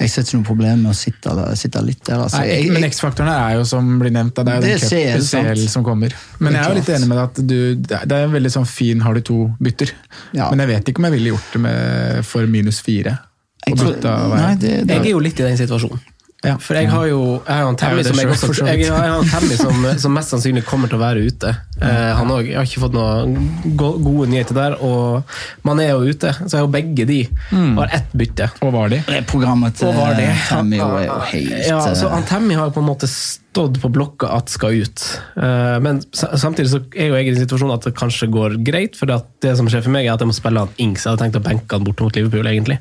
jeg 0.00 0.10
ser 0.10 0.24
ikke 0.24 0.38
noe 0.40 0.46
problem 0.46 0.80
med 0.86 0.90
å 0.90 0.96
sitte, 0.96 1.32
sitte 1.58 1.82
litt 1.84 2.00
der. 2.06 2.22
Altså. 2.24 2.40
Nei, 2.40 2.70
men 2.72 2.86
X-faktoren 2.88 3.28
er 3.30 3.58
jo 3.58 3.66
som 3.68 3.90
blir 4.00 4.12
nevnt, 4.14 4.38
det 4.38 4.54
er 4.54 4.62
jo 4.62 4.64
den 4.64 4.80
CL, 4.82 5.26
CL 5.26 5.66
som 5.70 5.84
kommer. 5.86 6.14
Men 6.40 6.56
jeg 6.56 6.62
er 6.62 6.72
jo 6.72 6.78
litt 6.80 6.92
enig 6.96 7.10
med 7.10 7.20
deg 7.20 7.26
at 7.28 7.42
du, 7.52 7.58
det 7.92 8.00
er 8.00 8.24
en 8.24 8.32
veldig 8.32 8.52
sånn 8.56 8.66
fin 8.68 9.04
har 9.04 9.18
du 9.18 9.22
to 9.28 9.36
bytter. 9.62 9.92
Ja. 10.34 10.48
Men 10.48 10.64
jeg 10.64 10.72
vet 10.72 10.90
ikke 10.90 11.04
om 11.04 11.08
jeg 11.10 11.16
ville 11.18 11.34
gjort 11.34 11.52
det 11.54 11.62
med, 11.68 12.24
for 12.26 12.50
minus 12.50 12.80
fire. 12.82 13.18
Jeg, 13.62 13.78
tror, 13.78 14.00
nei, 14.32 14.56
det, 14.58 14.72
det, 14.88 14.96
jeg 14.96 15.04
er 15.04 15.12
jo 15.12 15.22
litt 15.22 15.38
i 15.38 15.46
den 15.46 15.60
situasjonen. 15.60 16.02
Ja. 16.42 16.56
For 16.58 16.74
jeg 16.74 16.88
har 16.90 17.06
jo 17.06 17.20
jeg 17.46 17.54
har 17.54 17.68
en 17.70 17.76
Tammy 17.78 18.02
som, 18.02 18.18
jeg 18.18 18.30
også, 18.34 18.64
jeg, 18.66 18.80
jeg 18.82 18.90
har 18.90 19.12
en 19.14 19.28
Tammy 19.30 19.54
som, 19.58 19.84
som 20.02 20.14
mest 20.16 20.32
sannsynlig 20.34 20.64
kommer 20.66 20.90
til 20.90 20.98
å 20.98 21.02
være 21.02 21.22
ute. 21.28 21.52
Eh, 21.78 22.08
han 22.18 22.30
også, 22.34 22.46
Jeg 22.48 22.56
har 22.58 22.66
ikke 22.66 22.82
fått 22.82 22.96
noen 22.96 23.36
gode 23.78 24.26
nyheter 24.32 24.58
der. 24.58 24.74
Og 24.82 25.36
man 25.66 25.82
er 25.82 25.92
jo 25.92 26.10
ute, 26.10 26.32
så 26.40 26.48
jeg 26.48 26.58
har 26.58 26.66
jo 26.66 26.72
begge 26.74 27.06
de. 27.06 27.20
Mm. 27.52 27.76
Har 27.78 27.94
ett 27.98 28.10
bytte. 28.18 28.48
Og 28.66 28.72
var 28.74 28.90
de? 28.90 28.98
Programmet 29.30 29.78
til 29.78 29.90
Og 29.90 30.00
var 30.00 30.18
det. 30.18 30.30
Tammy 30.48 30.80
er 30.82 31.06
jo 31.06 31.20
helt 31.30 31.54
Ja, 31.70 31.78
så 31.94 32.08
eh, 32.08 32.16
han 32.16 32.26
Tammy 32.28 32.58
har 32.58 32.74
på 32.74 32.82
en 32.82 32.88
måte 32.90 33.06
stått 33.10 33.78
på 33.82 33.90
blokka 33.92 34.32
at 34.34 34.50
skal 34.50 34.80
ut. 34.82 35.04
Eh, 35.36 35.76
Men 35.84 36.02
samtidig 36.10 36.72
så 36.72 36.82
er 36.90 37.12
jo 37.12 37.20
jeg 37.20 37.28
i 37.28 37.36
den 37.36 37.44
situasjonen 37.44 37.76
at 37.76 37.86
det 37.86 37.94
kanskje 37.98 38.26
går 38.34 38.58
greit, 38.66 38.98
for 38.98 39.06
det 39.10 39.54
som 39.58 39.70
skjer 39.70 39.86
for 39.86 39.94
meg 39.94 40.08
er 40.08 40.16
at 40.16 40.26
jeg 40.26 40.32
må 40.32 40.36
spille 40.36 40.66
han 40.66 40.74
Ings. 40.82 41.06
Jeg 41.06 41.14
hadde 41.14 41.22
tenkt 41.28 41.38
å 41.38 41.44
benke 41.46 41.78
han 41.78 41.86
bort 41.86 42.02
mot 42.02 42.18
Liverpool, 42.18 42.50
egentlig. 42.50 42.80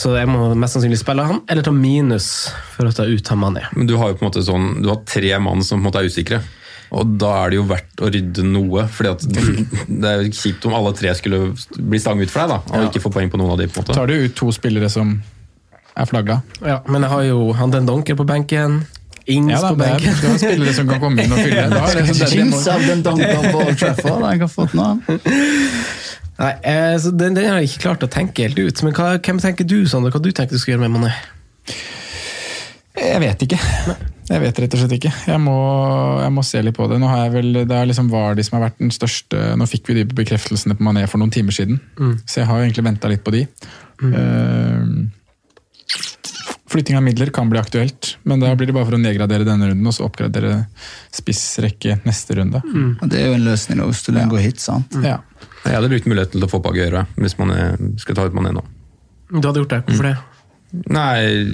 Så 0.00 0.14
jeg 0.16 0.28
må 0.30 0.46
mest 0.56 0.76
sannsynlig 0.76 0.96
spille 1.00 1.26
han, 1.28 1.42
eller 1.50 1.66
ta 1.66 1.72
minus 1.76 2.30
for 2.72 2.88
å 2.88 2.94
ta 2.96 3.04
ut 3.04 3.28
han 3.32 3.40
Mané. 3.42 3.66
Men 3.76 3.88
du 3.90 3.98
har 4.00 4.12
jo 4.12 4.16
på 4.16 4.24
en 4.24 4.30
måte 4.30 4.44
sånn, 4.46 4.70
du 4.80 4.88
har 4.88 5.02
tre 5.04 5.34
mann 5.42 5.60
som 5.66 5.76
på 5.76 5.82
en 5.82 5.88
måte 5.90 6.00
er 6.00 6.08
usikre. 6.08 6.38
Og 6.96 7.10
da 7.20 7.28
er 7.44 7.52
det 7.52 7.58
jo 7.60 7.66
verdt 7.70 8.00
å 8.02 8.08
rydde 8.10 8.42
noe. 8.48 8.86
fordi 8.90 9.10
at 9.12 9.26
Det 10.00 10.08
er 10.08 10.24
jo 10.24 10.32
kjipt 10.34 10.64
om 10.66 10.74
alle 10.78 10.94
tre 10.98 11.12
skulle 11.18 11.42
bli 11.76 12.00
stang 12.02 12.22
ut 12.22 12.32
for 12.32 12.42
deg, 12.42 12.54
da, 12.54 12.78
og 12.78 12.88
ikke 12.88 13.04
få 13.04 13.12
poeng 13.14 13.30
på 13.30 13.38
noen 13.40 13.52
av 13.54 13.60
de. 13.60 13.68
på 13.68 13.78
en 13.78 13.84
måte. 13.84 13.98
Tar 13.98 14.10
du 14.10 14.16
ut 14.24 14.34
to 14.40 14.48
spillere 14.56 14.88
som 14.90 15.12
er 15.94 16.08
flagga? 16.08 16.40
Ja, 16.64 16.80
men 16.88 17.04
jeg 17.04 17.12
har 17.12 17.28
jo 17.28 17.44
han 17.60 17.76
den 17.76 17.86
Donker 17.90 18.16
på 18.18 18.26
benken. 18.26 18.80
Ings 19.30 19.52
Ja, 19.52 19.60
da, 19.60 19.74
på 19.74 19.82
det 19.82 19.86
er, 19.86 20.00
benken. 20.00 20.32
du 20.32 20.38
spillere 20.42 20.74
som 20.74 20.88
kan 20.88 21.04
komme 21.04 21.22
inn 21.22 21.36
og 21.36 21.42
fylle. 21.44 21.68
Da 21.70 21.84
det, 21.92 22.08
det, 22.08 22.16
det, 22.16 22.24
det, 22.24 22.40
det, 22.40 23.04
det, 23.04 23.04
det, 23.04 23.20
det, 24.40 24.48
på 24.56 24.64
Nei, 26.40 26.54
eh, 26.64 26.94
så 27.00 27.12
den, 27.12 27.34
den 27.36 27.50
har 27.50 27.60
jeg 27.60 27.68
ikke 27.70 27.84
klart 27.84 28.06
å 28.06 28.10
tenke 28.10 28.46
helt 28.46 28.60
ut. 28.60 28.82
Men 28.86 28.96
hva, 28.96 29.12
hvem 29.20 29.40
tenker 29.42 29.68
du, 29.68 29.82
Sander? 29.90 30.14
Hva 30.14 30.22
du 30.24 30.30
tenker 30.32 30.56
du 30.56 30.62
skal 30.62 30.74
gjøre 30.76 30.86
med 30.86 30.94
Mané? 30.96 31.12
Jeg 33.00 33.20
vet 33.22 33.44
ikke. 33.44 33.58
Jeg 34.30 34.42
vet 34.44 34.58
rett 34.62 34.74
og 34.76 34.80
slett 34.82 34.94
ikke. 34.94 35.10
Jeg 35.26 35.40
må, 35.42 35.56
jeg 36.22 36.32
må 36.36 36.42
se 36.46 36.60
litt 36.62 36.76
på 36.76 36.86
det. 36.90 36.98
Nå 37.02 37.08
har 37.10 37.24
jeg 37.24 37.32
vel, 37.34 37.52
Det 37.66 37.76
er 37.76 37.88
liksom 37.90 38.10
Vardy 38.12 38.44
som 38.46 38.58
har 38.58 38.68
vært 38.68 38.80
den 38.82 38.92
største 38.94 39.40
Nå 39.58 39.66
fikk 39.68 39.90
vi 39.90 39.96
de 40.00 40.04
bekreftelsene 40.20 40.76
på 40.78 40.86
Mané 40.86 41.06
for 41.10 41.18
noen 41.22 41.32
timer 41.34 41.56
siden, 41.56 41.80
så 42.24 42.40
jeg 42.42 42.48
har 42.50 42.60
jo 42.60 42.68
egentlig 42.68 42.86
venta 42.86 43.10
litt 43.10 43.24
på 43.26 43.34
de. 43.34 43.42
Eh, 44.06 44.84
flytting 46.70 46.96
av 46.96 47.02
midler 47.02 47.32
kan 47.34 47.50
bli 47.50 47.58
aktuelt, 47.58 48.12
men 48.22 48.40
da 48.40 48.52
blir 48.54 48.70
det 48.70 48.76
bare 48.76 48.86
for 48.86 48.94
å 48.94 49.02
nedgradere 49.02 49.44
denne 49.48 49.72
runden 49.72 49.90
og 49.90 49.96
så 49.96 50.06
oppgradere 50.06 50.60
spissrekke 51.10 51.98
neste 52.06 52.38
runde. 52.38 52.62
Og 53.02 53.08
Det 53.10 53.18
er 53.18 53.26
jo 53.32 53.38
en 53.40 53.48
løsning 53.48 53.82
hvis 53.82 54.04
du 54.06 54.12
går 54.14 54.44
hit, 54.46 54.62
sant? 54.62 54.94
Ja. 55.02 55.18
Jeg 55.64 55.76
hadde 55.76 55.90
brukt 55.92 56.08
muligheten 56.08 56.38
til 56.38 56.46
å 56.46 56.50
få 56.50 56.60
opp 56.60 56.70
Aguero 56.72 57.06
hvis 57.20 57.36
man 57.38 57.50
er- 57.54 57.78
skal 58.00 58.16
ta 58.16 58.26
ut 58.28 58.36
Mané 58.36 58.52
nå. 58.56 58.62
Du 59.30 59.46
hadde 59.46 59.60
gjort 59.62 59.74
det. 59.76 59.82
Hvorfor 59.86 60.08
det? 60.10 60.16
Nei, 60.70 61.50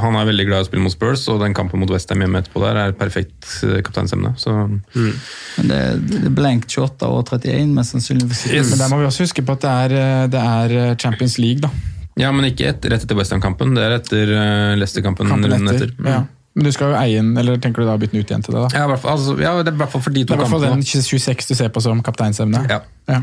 han 0.00 0.14
er 0.16 0.28
veldig 0.30 0.46
glad 0.48 0.62
i 0.62 0.64
å 0.64 0.68
spille 0.70 0.82
mot 0.86 0.92
Spurs, 0.92 1.26
og 1.28 1.42
den 1.42 1.52
kampen 1.56 1.82
mot 1.82 1.90
Westham 1.92 2.22
hjemme 2.24 2.40
etterpå 2.40 2.62
der 2.64 2.78
er 2.80 2.94
perfekt 2.96 3.44
eh, 3.62 3.82
kapteinsemne. 3.84 4.32
Så 4.40 4.54
Men 4.56 5.68
det, 5.68 5.80
det 6.08 6.22
er 6.24 6.32
blank 6.36 6.64
28 6.64 7.10
og 7.10 7.28
31, 7.28 7.74
mest 7.76 7.92
sannsynligvis. 7.92 8.46
Men 8.70 8.80
der 8.80 8.88
må 8.88 9.02
vi 9.02 9.08
også 9.10 9.26
huske 9.28 9.44
på 9.44 9.58
at 9.58 9.66
det 9.66 9.74
er, 9.74 9.96
eh, 10.00 10.24
det 10.32 10.40
er 10.40 10.96
Champions 10.96 11.36
League, 11.42 11.60
da. 11.60 11.70
Ja, 12.16 12.30
men 12.32 12.48
ikke 12.48 12.70
et, 12.70 12.86
rett 12.88 13.04
etter 13.04 13.18
Westham-kampen. 13.18 13.74
Det 13.76 13.82
er 13.84 13.98
etter 13.98 14.30
uh, 14.32 14.72
Leicester-kampen 14.80 15.28
Kampen 15.28 15.52
etter. 15.68 15.90
Mm. 16.00 16.06
Ja. 16.08 16.22
Men 16.56 16.64
du 16.64 16.72
skal 16.72 16.94
jo 16.94 16.96
eie 16.96 17.20
den, 17.20 17.34
eller 17.36 17.58
tenker 17.60 17.84
du 17.84 17.88
da 17.90 17.98
å 17.98 18.00
bytte 18.00 18.16
den 18.16 18.24
ut 18.24 18.30
igjen 18.32 18.44
til 18.46 18.56
det? 18.56 18.62
da? 18.64 18.80
Ja, 18.80 18.96
fall, 18.96 19.12
altså, 19.12 19.36
ja, 19.36 19.52
det 19.60 19.74
er 19.74 19.76
i 19.76 19.80
hvert 19.82 19.92
fall 19.92 20.04
for 20.06 20.14
de 20.14 20.22
Det 20.24 20.30
to 20.30 20.34
er 20.34 20.40
i 20.40 20.44
hvert 20.46 20.54
fall 20.54 20.64
den 20.64 20.84
26 20.88 21.50
du 21.50 21.54
ser 21.58 21.72
på 21.74 21.82
som 21.84 22.00
kapteinsemne. 22.04 22.62
Ja. 22.72 22.80
Ja. 23.12 23.20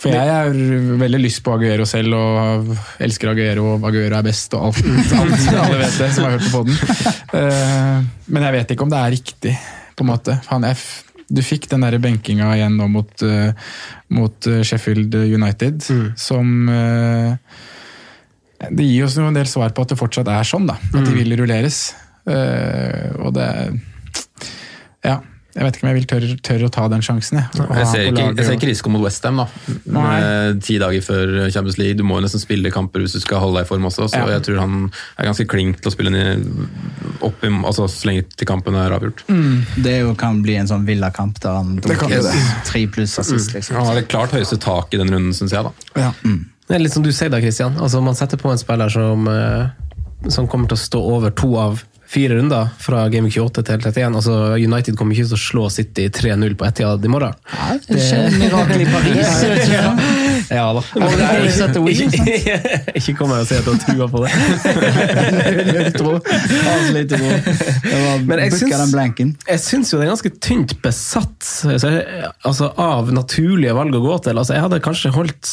For 0.00 0.16
jeg 0.16 0.32
har 0.32 0.56
veldig 1.02 1.20
lyst 1.20 1.42
på 1.44 1.52
Aguero 1.52 1.84
selv, 1.88 2.16
og 2.16 2.70
elsker 3.04 3.34
Aguero, 3.34 3.66
og 3.74 3.84
Aguero 3.90 4.16
er 4.16 4.24
best, 4.24 4.56
og 4.56 4.70
alt. 4.70 4.80
alt 5.20 5.46
alle 5.52 5.76
vet 5.82 5.98
det, 6.00 6.08
som 6.16 6.26
har 6.26 6.38
hørt 6.38 6.46
på 6.48 6.62
podden. 6.62 8.08
Men 8.32 8.48
jeg 8.48 8.56
vet 8.56 8.74
ikke 8.74 8.86
om 8.86 8.92
det 8.94 9.02
er 9.02 9.14
riktig, 9.14 9.54
på 9.94 10.06
en 10.06 10.10
måte. 10.10 10.38
Han 10.48 10.64
F, 10.70 10.86
du 11.30 11.42
fikk 11.46 11.68
den 11.70 11.84
der 11.86 11.98
benkinga 12.02 12.48
igjen 12.56 12.78
nå 12.80 12.88
mot, 12.90 13.12
eh, 13.22 13.52
mot 14.16 14.50
eh, 14.50 14.62
Sheffield 14.66 15.14
United, 15.14 15.84
som 16.18 16.68
eh, 16.68 17.58
Det 18.66 18.86
gir 18.88 19.06
oss 19.06 19.16
en 19.20 19.36
del 19.36 19.48
svar 19.48 19.70
på 19.76 19.84
at 19.84 19.92
det 19.92 20.00
fortsatt 20.00 20.28
er 20.32 20.48
sånn, 20.48 20.66
da. 20.68 20.80
At 20.90 21.06
de 21.06 21.14
vil 21.14 21.36
rulleres. 21.38 21.90
Eh, 22.26 23.10
og 23.24 23.34
det 23.34 23.48
Ja. 25.04 25.20
Jeg 25.50 25.64
vet 25.66 25.76
ikke 25.76 25.82
om 25.82 25.88
jeg 25.90 25.96
vil 25.98 26.04
tørre, 26.06 26.34
tørre 26.46 26.66
å 26.68 26.70
ta 26.70 26.84
den 26.88 27.00
sjansen. 27.02 27.40
Jeg, 27.40 27.64
Jeg 27.74 27.86
ser, 27.90 28.04
ikke, 28.12 28.26
jeg 28.38 28.44
ser 28.46 28.54
ikke 28.54 28.68
risiko 28.70 28.90
mot 28.94 29.02
Westham, 29.02 29.40
ti 30.62 30.76
dager 30.78 31.02
før 31.02 31.32
Champions 31.50 31.76
League. 31.80 31.96
Du 31.98 32.04
må 32.06 32.20
jo 32.20 32.22
nesten 32.22 32.38
spille 32.38 32.70
kamper 32.70 33.02
hvis 33.02 33.16
du 33.16 33.20
skal 33.24 33.42
holde 33.42 33.58
deg 33.58 33.66
i 33.66 33.68
form 33.68 33.88
også, 33.88 34.06
så 34.12 34.20
Ja. 34.20 34.28
jeg 34.38 34.44
tror 34.46 34.60
han 34.62 34.92
er 35.18 35.26
ganske 35.26 35.46
klink 35.50 35.80
til 35.82 35.90
å 35.90 35.94
spille 35.96 36.22
opp 37.20 37.42
i, 37.42 37.50
altså, 37.66 37.88
så 37.90 38.06
lenge 38.06 38.24
til 38.36 38.46
kampen 38.46 38.78
er 38.78 38.94
avgjort. 38.94 39.24
Det 39.82 39.90
er 39.96 40.00
jo, 40.06 40.14
kan 40.14 40.40
bli 40.40 40.54
en 40.54 40.70
sånn 40.70 40.86
villakamp 40.86 41.40
der 41.42 41.50
han 41.58 41.80
kan 41.82 41.98
dunker 41.98 42.22
det. 42.22 42.64
tre 42.70 42.86
pluss 42.86 43.18
assist, 43.18 43.52
liksom. 43.52 43.74
Han 43.76 43.86
har 43.90 43.94
det 43.98 44.06
klart 44.08 44.30
høyeste 44.30 44.56
tak 44.62 44.94
i 44.94 44.98
den 45.02 45.10
runden, 45.10 45.34
syns 45.34 45.50
jeg. 45.50 45.64
da. 45.66 45.72
Ja. 45.98 46.12
Det 46.22 46.76
er 46.76 46.78
litt 46.86 46.92
som 46.94 47.02
du 47.02 47.10
sier 47.10 47.28
da, 47.28 47.40
Christian. 47.42 47.74
Altså, 47.74 48.00
man 48.00 48.14
setter 48.14 48.38
på 48.38 48.52
en 48.54 48.58
spiller 48.58 48.88
som, 48.88 49.26
eh, 49.26 49.66
som 50.30 50.46
kommer 50.46 50.68
til 50.68 50.78
å 50.78 50.84
stå 50.88 51.00
over 51.18 51.30
to 51.34 51.56
av 51.58 51.82
fire 52.10 52.34
runder 52.40 52.68
fra 52.82 53.04
Game 53.12 53.28
28 53.30 53.62
til 53.62 53.76
31. 53.78 54.16
Altså, 54.18 54.36
United 54.58 54.96
kommer 54.98 55.14
ikke 55.14 55.28
til 55.30 55.36
å 55.36 55.42
slå 55.44 55.66
City 55.70 56.08
3-0 56.10 56.56
på 56.58 56.66
Etihad 56.66 57.04
i 57.06 57.10
morgen. 57.12 57.36
Det 57.86 58.00
skjer 58.02 58.34
mirakel 58.40 58.82
i 58.82 58.88
Paris. 58.90 59.30
Ja 60.50 60.64
da. 60.74 60.80
Det 60.96 61.26
er 61.28 61.44
sant? 61.54 61.76
Ikke, 61.92 62.54
ikke 62.98 63.12
kom 63.18 63.30
her 63.30 63.42
og 63.44 63.46
si 63.46 63.54
at 63.60 63.66
du 63.66 63.70
har 63.70 63.82
trua 63.84 64.06
på 64.10 64.22
det. 64.24 64.30
Null 65.68 65.90
tro. 65.94 66.14
Avslutte 66.72 67.18
tro. 67.20 67.28
Men 68.26 68.42
jeg 68.42 68.54
syns- 68.56 68.94
Jeg 69.46 69.62
syns 69.62 69.92
jo 69.92 70.00
det 70.00 70.08
er 70.08 70.10
ganske 70.14 70.32
tynt 70.42 70.74
besatt 70.82 71.50
altså, 72.42 72.70
av 72.80 73.12
naturlige 73.14 73.76
valg 73.78 73.94
å 73.94 74.02
gå 74.08 74.16
til. 74.26 74.40
Altså, 74.42 74.56
jeg 74.56 74.64
hadde 74.66 74.80
kanskje 74.82 75.12
holdt 75.14 75.52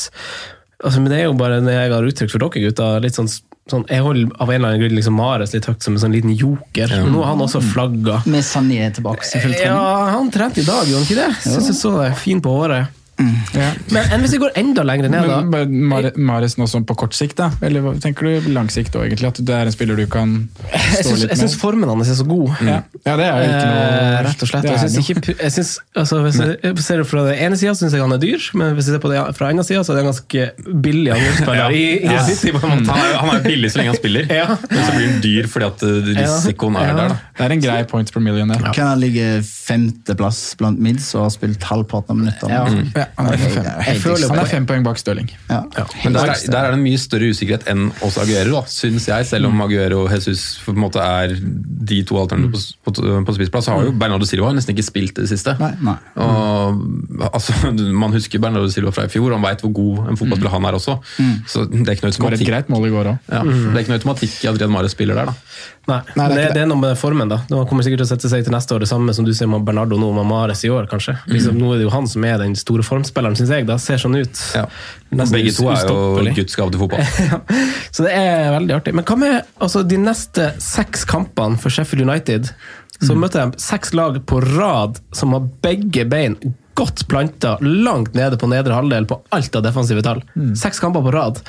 altså, 0.82 1.04
Men 1.04 1.12
det 1.14 1.20
er 1.22 1.28
jo 1.28 1.38
bare 1.38 1.62
det 1.68 1.76
jeg 1.78 1.94
har 1.94 2.10
uttrykt 2.14 2.34
for 2.34 2.48
dere 2.48 2.66
gutter. 2.66 3.00
litt 3.06 3.20
sånn, 3.20 3.30
sånn, 3.72 3.86
Jeg 3.90 4.04
holder 4.06 4.32
av 4.40 4.50
en 4.52 4.56
eller 4.60 4.74
annen 4.74 4.82
grunn 4.84 4.98
liksom 4.98 5.18
Mares 5.20 5.54
litt 5.56 5.68
høyt 5.70 5.84
som 5.84 5.96
en 5.98 6.04
sånn 6.04 6.16
liten 6.16 6.34
joker. 6.36 6.92
Ja. 6.92 7.06
Nå 7.06 7.24
har 7.24 7.34
han 7.34 7.44
også 7.46 7.62
flagga. 7.64 8.22
Med 8.26 8.46
Sané 8.48 8.90
tilbake 8.96 9.28
selvfølgelig. 9.28 9.66
Ja, 9.66 10.06
han 10.16 10.32
trente 10.32 10.64
i 10.64 10.68
dag, 10.68 10.88
gjorde 10.88 11.04
han 11.04 11.10
ikke 11.10 11.22
det? 11.24 11.32
Syns 11.46 11.72
jeg 11.72 11.80
så 11.80 11.94
det. 12.02 12.12
Fin 12.22 12.42
på 12.44 12.54
håret. 12.56 12.94
Ja. 13.18 13.72
Men 13.92 14.12
enn 14.14 14.22
hvis 14.22 14.34
vi 14.36 14.40
går 14.44 14.52
enda 14.60 14.84
lenger 14.86 15.10
ned, 15.10 15.26
da? 15.26 15.38
Men 15.42 15.72
Mar- 15.90 16.12
Mares 16.22 16.54
nå 16.60 16.68
sånn 16.70 16.84
på 16.86 16.94
kort 17.00 17.16
sikt, 17.18 17.38
da? 17.40 17.48
Eller 17.66 17.82
hva 17.82 17.96
tenker 18.04 18.28
du 18.44 18.50
lang 18.54 18.68
sikt 18.70 18.94
òg, 18.96 19.08
egentlig? 19.08 19.32
At 19.32 19.40
det 19.42 19.56
er 19.58 19.66
en 19.72 19.74
spiller 19.74 19.98
du 19.98 20.06
kan 20.12 20.36
stå 20.68 21.02
synes, 21.02 21.24
litt 21.24 21.32
jeg 21.34 21.40
syns 21.42 21.56
med? 21.56 21.62
formen 21.64 21.90
hans 21.90 22.12
er 22.14 22.18
så 22.20 22.28
god. 22.30 22.54
Ja. 22.62 22.78
ja, 23.08 23.16
det 23.18 23.26
er 23.26 23.42
jo 23.42 23.48
ikke 23.48 23.64
noe 23.72 23.86
Eh, 23.98 24.18
rett 24.28 24.44
og 24.46 24.50
slett. 24.52 24.68
Jeg 24.70 24.80
synes 24.84 25.10
ikke, 25.16 25.34
jeg 25.48 25.52
synes, 25.58 25.72
altså, 25.98 26.20
hvis 26.28 26.38
jeg 26.44 26.84
ser 26.86 27.02
det 27.02 27.08
fra 27.10 27.24
den 27.28 27.42
ene 27.48 27.58
sida, 27.58 27.74
syns 27.80 27.96
jeg 27.98 28.02
han 28.06 28.14
er 28.14 28.22
dyr, 28.22 28.48
men 28.60 28.76
hvis 28.78 28.88
jeg 28.92 28.98
ser 28.98 29.04
på 29.04 29.12
det 29.12 29.24
fra 29.38 29.50
andre 29.50 29.66
sida, 29.66 29.82
så 29.88 29.94
er 29.94 29.98
det 30.00 30.04
en 30.06 30.12
ganske 30.12 30.78
billig 30.86 31.12
angrepsspiller 31.16 31.78
Ja. 32.14 32.22
City. 32.28 32.54
på 32.54 32.62
en 32.68 32.76
måte. 32.84 32.94
Han 32.94 33.02
er, 33.08 33.18
han 33.24 33.34
er 33.40 33.44
billig 33.48 33.72
så 33.74 33.82
lenge 33.82 33.96
han 33.96 34.00
spiller, 34.02 34.30
Ja. 34.42 34.48
men 34.70 34.84
så 34.86 34.94
blir 34.94 35.10
han 35.10 35.22
dyr 35.26 35.50
fordi 35.52 35.70
at 35.72 35.84
eh, 35.90 36.14
risikoen 36.22 36.78
er 36.78 36.88
Ja. 36.92 36.96
der. 37.02 37.16
da. 37.16 37.20
Det 37.38 37.46
er 37.50 37.58
en 37.58 37.66
grei 37.66 37.82
points 37.90 38.14
per 38.14 38.22
million, 38.24 38.54
Ja. 38.54 38.72
Kan 38.78 38.92
han 38.94 39.02
ligge 39.02 39.28
femteplass 39.48 40.42
blant 40.60 40.80
mids 40.84 41.10
og 41.18 41.28
har 41.28 41.34
spilt 41.36 41.64
halvparten 41.70 42.14
av 42.16 42.22
minuttene? 42.22 42.54
Ja. 42.54 42.66
Mm. 42.68 43.07
Ja, 43.08 43.24
han, 43.24 43.34
er 43.34 43.38
fem. 43.42 43.68
helt 43.88 44.02
føler 44.04 44.30
han 44.34 44.40
er 44.42 44.50
fem 44.52 44.66
poeng 44.70 44.84
bak 44.86 45.00
Stirling. 45.02 45.30
Ja. 45.50 45.62
Men 46.04 46.14
der, 46.18 46.32
er- 46.34 46.52
der 46.52 46.58
er 46.68 46.72
det 46.74 46.80
en 46.80 46.84
mye 46.86 47.00
større 47.02 47.30
usikkerhet 47.34 47.68
enn 47.72 47.88
oss 48.06 48.18
Aguero, 48.22 48.58
da, 48.60 48.62
syns 48.72 49.08
jeg. 49.10 49.26
Selv 49.30 49.50
om 49.50 49.62
Aguero 49.66 50.04
og 50.06 50.12
Jesus 50.14 50.60
på 50.66 50.76
en 50.76 50.82
måte 50.84 51.02
er 51.04 51.36
de 51.38 52.02
to 52.08 52.20
alternativene 52.22 52.62
på, 52.84 52.94
på, 52.94 53.24
på 53.28 53.36
spissplass, 53.38 53.70
har 53.72 53.86
jo 53.88 53.94
Bernardo 53.98 54.28
Silva 54.30 54.52
nesten 54.56 54.76
ikke 54.76 54.86
spilt 54.88 55.18
i 55.18 55.26
det 55.26 55.32
siste. 55.32 55.56
Nei, 55.62 55.72
nei. 55.88 55.96
Og, 56.24 56.84
altså, 57.32 57.56
man 58.04 58.14
husker 58.16 58.42
Bernardo 58.44 58.70
Silva 58.74 58.92
fra 58.96 59.08
i 59.08 59.12
fjor, 59.14 59.34
han 59.36 59.46
veit 59.46 59.64
hvor 59.66 59.74
god 59.78 60.12
en 60.12 60.20
fotballspiller 60.20 60.56
han 60.58 60.70
er 60.70 60.78
også. 60.80 60.98
Så 61.48 61.66
det 61.72 61.84
er 61.88 61.96
ikke 61.98 62.08
noe 62.10 62.18
Skåret 62.18 62.38
et 62.38 62.44
automatikk, 62.44 62.52
greit 62.54 62.70
mål 62.74 62.88
i 62.90 62.94
går 62.94 63.08
ja, 63.08 63.42
det 63.44 63.74
er 63.74 63.82
ikke 63.84 63.94
noe 63.94 64.00
automatikk 64.02 64.38
i 64.44 64.50
Adrian 64.52 64.74
Mares 64.74 64.96
spiller 64.98 65.18
der. 65.18 65.32
da. 65.32 65.77
Nei, 65.88 66.02
Nei, 66.20 66.26
det 66.28 66.36
er 66.36 66.42
det, 66.42 66.48
det 66.58 66.62
er 66.66 66.68
noe 66.68 66.82
med 66.82 66.98
formen, 67.00 67.30
da. 67.32 67.38
Han 67.48 67.68
kommer 67.70 67.86
sikkert 67.86 68.02
til 68.02 68.08
å 68.10 68.10
sette 68.10 68.28
seg 68.32 68.42
til 68.44 68.52
neste 68.52 68.76
år, 68.76 68.84
det 68.84 68.90
samme 68.90 69.14
som 69.16 69.24
du 69.24 69.32
ser 69.36 69.48
med 69.48 69.64
Bernardo 69.68 69.96
nå, 70.00 70.10
med 70.18 70.28
Mares 70.28 70.66
i 70.68 70.72
år, 70.74 70.90
kanskje. 70.92 71.16
Liksom, 71.32 71.56
nå 71.56 71.70
er 71.72 71.80
det 71.80 71.88
jo 71.88 71.94
han 71.94 72.10
som 72.12 72.26
er 72.28 72.42
den 72.42 72.58
store 72.60 72.84
formspilleren, 72.84 73.38
syns 73.40 73.54
jeg. 73.56 73.68
da, 73.70 73.78
Ser 73.80 74.02
sånn 74.04 74.18
ut. 74.20 74.42
Ja. 74.58 74.66
Begge 75.32 75.54
to 75.56 75.70
er 75.72 75.88
jo. 75.88 76.26
Guds 76.36 76.60
gave 76.60 76.76
til 76.76 76.84
fotball. 76.84 77.08
Ja. 77.28 77.40
Så 77.96 78.04
det 78.06 78.12
er 78.20 78.52
veldig 78.54 78.76
artig. 78.76 78.94
Men 79.00 79.08
hva 79.08 79.16
med 79.18 79.38
altså, 79.64 79.82
de 79.88 79.98
neste 80.02 80.52
seks 80.62 81.08
kampene 81.08 81.58
for 81.62 81.74
Sheffield 81.74 82.04
United? 82.04 82.52
Så 83.00 83.16
møter 83.16 83.48
de 83.48 83.62
seks 83.62 83.94
lag 83.96 84.20
på 84.28 84.42
rad 84.44 85.00
som 85.16 85.36
har 85.38 85.48
begge 85.64 86.04
bein 86.10 86.36
godt 86.78 87.08
planta 87.10 87.56
langt 87.66 88.14
nede 88.18 88.38
på 88.38 88.50
nedre 88.52 88.78
halvdel 88.78 89.08
på 89.10 89.20
alt 89.36 89.58
av 89.58 89.66
defensive 89.66 90.04
tall. 90.06 90.22
Seks 90.58 90.82
kamper 90.84 91.06
på 91.06 91.14
rad. 91.16 91.42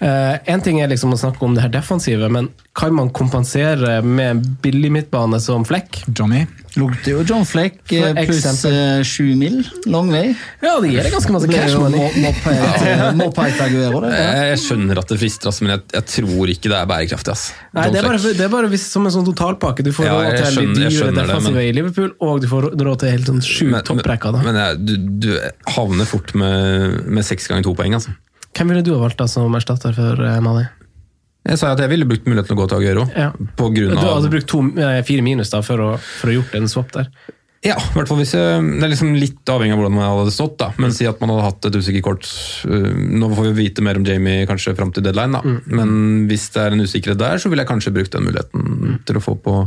Én 0.00 0.62
ting 0.64 0.80
er 0.80 0.90
liksom 0.92 1.14
å 1.14 1.20
snakke 1.20 1.44
om 1.46 1.56
det 1.56 1.66
her 1.66 1.74
defensive, 1.74 2.30
men 2.30 2.52
kan 2.78 2.94
man 2.94 3.10
kompensere 3.10 3.98
med 4.06 4.30
en 4.30 4.42
billig 4.62 4.92
midtbane 4.94 5.40
som 5.42 5.66
Flekk? 5.66 6.04
Johnny. 6.14 6.46
Lukter 6.78 7.10
jo 7.16 7.22
John 7.26 7.42
Fleck 7.48 7.80
eh, 7.92 8.12
pluss 8.14 8.64
eh, 8.68 9.00
sju 9.06 9.32
mil. 9.38 9.56
Lang 9.90 10.10
vei. 10.12 10.36
Ja, 10.62 10.76
det 10.82 10.92
gir 10.92 11.02
deg 11.02 11.14
ganske 11.16 11.34
masse 11.34 11.48
cash 11.50 11.74
money. 11.80 12.04
Eh. 14.10 14.46
Jeg, 14.50 14.60
skjønner 14.62 15.00
at 15.02 15.10
det 15.10 15.18
frister, 15.20 15.54
men 15.64 15.74
jeg, 15.74 15.84
jeg 15.96 16.06
tror 16.14 16.52
ikke 16.54 16.70
det 16.70 16.78
er 16.78 16.88
bærekraftig. 16.92 17.34
ass. 17.34 17.44
Nei, 17.76 17.88
det 17.90 18.02
er 18.02 18.08
bare, 18.08 18.22
det 18.22 18.46
er 18.46 18.52
bare 18.52 18.70
hvis, 18.70 18.86
som 18.92 19.06
en 19.08 19.14
sånn 19.14 19.26
totalpakke. 19.26 19.84
Du 19.86 19.92
får 19.96 20.06
Ja, 20.08 20.16
råd 20.16 20.30
til 20.30 20.46
de 20.46 20.54
skjønner- 20.56 20.86
jeg 20.86 20.96
dyre 20.96 21.12
defensive 21.18 21.66
i 21.66 21.74
Liverpool, 21.76 22.10
og 22.22 22.40
du 22.44 22.48
får 22.50 22.70
råd 22.78 23.02
til 23.02 23.14
helt 23.16 23.30
sånn 23.34 23.42
sju 23.44 23.70
topprekker. 23.90 24.38
Men, 24.38 24.50
Men 24.50 24.60
jeg, 24.62 24.82
du, 24.86 24.96
du 25.26 25.30
havner 25.76 26.08
fort 26.08 26.34
med, 26.38 27.00
med 27.06 27.26
seks 27.26 27.50
ganger 27.50 27.66
to 27.66 27.74
poeng. 27.78 27.98
altså. 27.98 28.14
Hvem 28.56 28.72
ville 28.72 28.82
du 28.86 28.94
ha 28.94 29.02
valgt 29.04 29.20
da 29.20 29.26
som 29.30 29.54
erstatter 29.54 29.94
for 29.94 30.18
uh, 30.22 30.38
Mali? 30.42 30.66
Jeg 31.48 31.58
sa 31.58 31.72
at 31.72 31.80
jeg 31.80 31.88
ville 31.88 32.04
brukt 32.08 32.26
muligheten 32.28 32.52
til 32.52 32.58
å 32.58 32.60
gå 32.60 32.68
til 32.68 32.80
Aguero. 32.82 33.04
Ja. 33.16 33.30
På 33.56 33.70
grunn 33.72 33.96
Du 33.96 34.00
hadde 34.04 34.30
brukt 34.32 34.48
to, 34.50 34.60
eh, 34.76 35.02
fire 35.08 35.22
minus 35.24 35.50
da 35.50 35.62
for 35.64 35.80
å, 35.80 35.92
for 35.98 36.28
å 36.30 36.34
gjort 36.40 36.56
en 36.58 36.68
swap 36.68 36.92
der. 36.92 37.08
Ja, 37.60 37.74
i 37.76 37.92
hvert 37.92 38.08
fall 38.08 38.16
hvis 38.22 38.30
jeg, 38.32 38.60
Det 38.80 38.86
er 38.86 38.88
liksom 38.88 39.10
litt 39.20 39.50
avhengig 39.52 39.74
av 39.74 39.80
hvordan 39.82 39.92
man 39.92 40.06
hadde 40.08 40.32
stått. 40.32 40.54
da, 40.62 40.70
Men 40.80 40.94
si 40.96 41.04
at 41.04 41.20
man 41.20 41.28
hadde 41.28 41.44
hatt 41.44 41.66
et 41.68 41.76
usikkert 41.76 42.06
kort 42.06 42.28
øh, 42.64 42.86
Nå 43.20 43.28
får 43.36 43.50
vi 43.50 43.66
vite 43.68 43.84
mer 43.84 43.98
om 44.00 44.06
Jamie 44.08 44.46
kanskje 44.48 44.72
fram 44.78 44.92
til 44.96 45.04
deadline, 45.04 45.36
da. 45.36 45.42
men 45.68 46.24
hvis 46.30 46.46
det 46.54 46.62
er 46.62 46.72
en 46.72 46.80
usikkerhet 46.80 47.20
der, 47.20 47.36
så 47.36 47.50
ville 47.52 47.60
jeg 47.60 47.68
kanskje 47.68 47.92
brukt 47.92 48.16
den 48.16 48.24
muligheten 48.24 48.96
til 49.04 49.20
å 49.20 49.20
få 49.20 49.36
på 49.44 49.58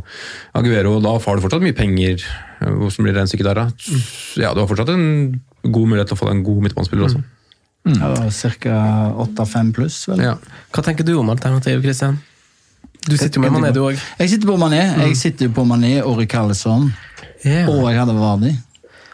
Aguero. 0.57 0.95
og 0.97 1.03
Da 1.05 1.13
har 1.13 1.37
du 1.37 1.45
fortsatt 1.45 1.61
mye 1.61 1.77
penger. 1.77 2.25
Hvordan 2.65 3.05
blir 3.05 3.13
regnestykket 3.13 3.49
der, 3.51 3.61
da? 3.61 3.69
Ja, 4.41 4.53
Du 4.55 4.63
har 4.63 4.67
fortsatt 4.73 4.89
en 4.89 5.41
god 5.61 5.87
mulighet 5.93 6.09
til 6.09 6.17
å 6.17 6.21
få 6.23 6.29
deg 6.31 6.37
en 6.39 6.45
god 6.49 6.63
midtbanespiller 6.65 7.05
også. 7.11 7.23
Ja, 7.85 8.13
Ca. 8.31 8.75
8-5 9.25 9.73
pluss, 9.75 9.97
vel. 10.07 10.21
Ja. 10.23 10.35
Hva 10.71 10.83
tenker 10.85 11.03
du 11.03 11.13
om 11.19 11.29
alternativ, 11.33 11.81
Christian? 11.83 12.19
Du 13.03 13.17
sitter 13.17 13.41
jo 13.41 13.41
med 13.43 13.51
Mané, 13.51 13.73
du 13.75 13.81
òg. 13.83 13.97
Jeg 14.19 14.29
sitter 14.31 14.47
på 14.47 14.55
Mané. 14.61 14.79
Jeg 15.03 15.17
sitter 15.19 15.49
jo 15.49 15.51
på 15.57 15.65
Mané 15.67 15.97
og 16.05 16.17
Rikarlison. 16.21 16.85
Og 17.43 17.81
jeg 17.91 17.99
hadde 17.99 18.13
Vardi. 18.15 18.53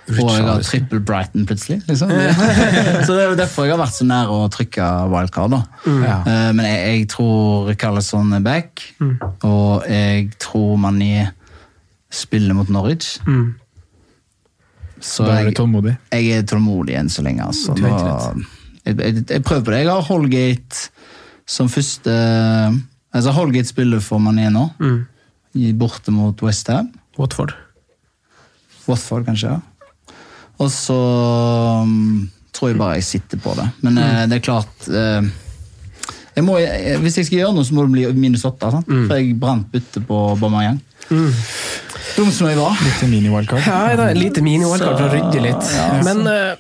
Og 0.10 0.30
jeg 0.34 0.44
har 0.46 0.62
trippel 0.66 1.00
Brighton 1.06 1.46
plutselig. 1.50 1.80
liksom. 1.88 2.10
så 3.06 3.14
Det 3.14 3.24
er 3.24 3.28
jo 3.32 3.36
derfor 3.38 3.66
jeg 3.66 3.74
har 3.76 3.82
vært 3.82 3.98
så 3.98 4.06
nær 4.10 4.30
å 4.34 4.44
trykke 4.54 4.86
wildcard. 5.10 5.52
da. 5.54 5.62
Ja. 5.86 6.20
Eh, 6.26 6.52
Men 6.54 6.66
jeg, 6.66 6.80
jeg 7.00 7.08
tror 7.16 7.68
Rikarlison 7.70 8.34
er 8.38 8.46
back, 8.46 8.86
og 9.46 9.86
jeg 9.90 10.30
tror 10.42 10.78
Mané 10.82 11.28
spiller 12.14 12.54
mot 12.58 12.70
Norwich. 12.70 13.18
Så 15.02 15.26
Da 15.26 15.40
er 15.40 15.50
du 15.50 15.56
tålmodig. 15.56 15.98
jeg 16.12 16.32
er 16.38 16.42
tålmodig 16.44 16.96
enn 17.00 17.10
så 17.10 17.22
lenge. 17.26 17.46
altså. 17.46 17.74
greit. 17.74 18.46
Jeg, 18.98 19.44
prøver 19.46 19.64
på 19.66 19.74
det. 19.74 19.82
Jeg 19.84 19.92
har 19.92 20.08
Holgate 20.10 20.90
som 21.50 21.70
første 21.72 22.14
Altså 23.10 23.32
Holgate 23.34 23.66
spiller 23.66 24.04
for 24.06 24.22
Mané 24.22 24.52
nå, 24.54 24.68
mm. 24.78 25.00
borte 25.80 26.14
mot 26.14 26.44
Westham. 26.46 26.92
Watford. 27.18 27.56
Watford, 28.86 29.26
kanskje. 29.26 29.56
ja. 29.56 30.16
Og 30.60 30.70
så 30.72 30.98
um, 31.84 32.30
tror 32.54 32.70
jeg 32.70 32.78
bare 32.78 33.00
jeg 33.00 33.08
sitter 33.08 33.42
på 33.42 33.56
det. 33.58 33.66
Men 33.86 33.98
eh, 33.98 34.24
det 34.30 34.40
er 34.40 34.46
klart 34.46 34.90
uh, 34.92 35.24
jeg 36.36 36.46
må, 36.46 36.58
jeg, 36.62 37.00
Hvis 37.04 37.18
jeg 37.18 37.30
skal 37.30 37.42
gjøre 37.42 37.56
noe, 37.56 37.68
så 37.68 37.76
må 37.76 37.88
det 37.88 37.96
bli 37.96 38.06
minus 38.20 38.46
åtte. 38.48 38.72
Mm. 38.86 39.08
For 39.08 39.16
jeg 39.18 39.36
brant 39.40 39.68
byttet 39.74 40.06
på 40.08 40.20
Bomayang. 40.40 40.80
Dum 41.10 42.32
som 42.32 42.50
jeg 42.50 42.60
var. 42.60 42.78
Lite 42.84 43.10
mini-wildcard. 43.10 43.66
Ja, 43.66 43.96
da, 43.98 44.10
lite 44.16 44.44
mini-wildcard 44.46 45.00
for 45.00 45.08
å 45.08 45.14
rydde 45.14 45.44
litt. 45.44 45.72
Men 46.08 46.22
eh, 46.30 46.58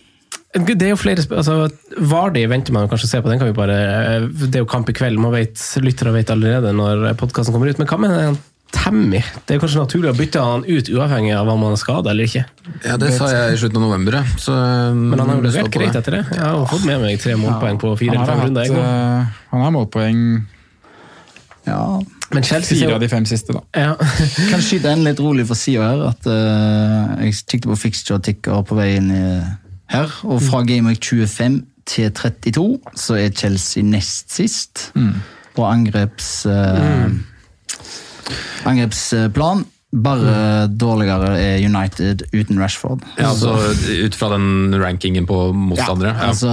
det 0.50 0.82
er 0.82 0.94
jo 0.96 0.98
flere 0.98 1.22
altså, 1.22 1.68
Vardi 2.10 2.42
venter 2.50 2.74
man 2.74 2.88
kanskje 2.90 3.06
å 3.06 3.12
se 3.12 3.20
på, 3.22 3.30
den 3.30 3.38
kan 3.42 3.52
vi 3.52 3.54
bare 3.58 3.76
eh, 3.78 4.24
Det 4.42 4.58
er 4.58 4.64
jo 4.64 4.70
kamp 4.70 4.90
i 4.90 4.96
kveld, 4.98 5.20
man 5.22 5.36
vet, 5.36 5.62
lyttere 5.86 6.14
vet 6.16 6.32
allerede 6.34 6.72
når 6.74 7.12
podkasten 7.20 7.54
kommer 7.54 7.70
ut. 7.70 7.78
Men 7.78 7.90
hva 7.92 8.00
med 8.02 8.16
den 8.18 8.40
Tammy? 8.74 9.22
Det 9.46 9.56
er 9.56 9.62
kanskje 9.62 9.82
naturlig 9.82 10.12
å 10.12 10.18
bytte 10.18 10.42
han 10.46 10.62
ut 10.66 10.90
uavhengig 10.94 11.32
av 11.34 11.48
om 11.50 11.64
han 11.66 11.74
er 11.74 11.80
skada 11.82 12.12
eller 12.12 12.28
ikke. 12.30 12.44
Ja, 12.86 12.98
Det 13.02 13.12
sa 13.16 13.30
jeg 13.34 13.56
i 13.56 13.60
slutten 13.62 13.82
av 13.82 13.88
november. 13.88 14.20
Så, 14.38 14.54
Men 14.94 15.18
han 15.18 15.32
har 15.32 15.40
jo 15.40 15.42
står 15.42 15.50
levert 15.50 15.74
greit 15.74 15.94
det. 15.94 16.02
etter 16.04 16.18
det. 16.18 16.22
Jeg 16.38 16.44
har 16.44 16.58
jo 16.58 16.68
fått 16.70 16.86
med 16.86 17.02
meg 17.02 17.22
tre 17.22 17.34
målpoeng 17.42 17.80
på 17.82 17.94
fire 18.02 18.18
eller 18.18 18.30
fem 18.30 18.44
runder. 18.46 18.74
eh, 18.84 19.40
han 19.54 19.66
har 19.66 19.74
målpoeng 19.74 20.22
Ja. 21.70 21.82
Men 22.30 22.44
Chelsea 22.46 22.78
fire 22.78 22.94
av 22.94 23.02
de 23.02 23.10
fem 23.10 23.26
siste, 23.26 23.54
da. 23.58 23.64
ja. 23.74 23.96
Kan 24.52 24.62
skyte 24.62 24.92
en 24.94 25.02
litt 25.06 25.20
rolig 25.22 25.48
for 25.50 25.58
sida 25.58 25.88
her. 25.90 26.04
at 26.12 26.30
uh, 26.30 27.26
Jeg 27.26 27.34
kikket 27.42 27.70
på 27.72 27.78
fixture 27.88 28.22
ticker 28.22 28.62
på 28.70 28.78
vei 28.78 28.92
inn 29.00 29.10
i, 29.14 29.24
her, 29.90 30.12
og 30.24 30.42
fra 30.42 30.62
Gameweek 30.64 31.04
25 31.04 31.64
til 31.90 32.12
32 32.14 32.80
så 32.96 33.16
er 33.18 33.30
Chelsea 33.34 33.84
nest 33.84 34.32
sist 34.32 34.92
på 35.56 35.66
angreps... 35.66 36.46
eh, 36.46 37.10
Angrepsplan. 38.70 39.66
Bare 39.90 40.68
dårligere 40.70 41.32
er 41.42 41.64
United 41.66 42.22
uten 42.30 42.60
Rashford. 42.62 43.02
Ja, 43.18 43.32
altså 43.32 43.56
Ut 44.06 44.14
fra 44.14 44.28
den 44.36 44.76
rankingen 44.78 45.26
på 45.26 45.48
motstandere. 45.58 46.12
Ja, 46.14 46.28
Altså 46.30 46.52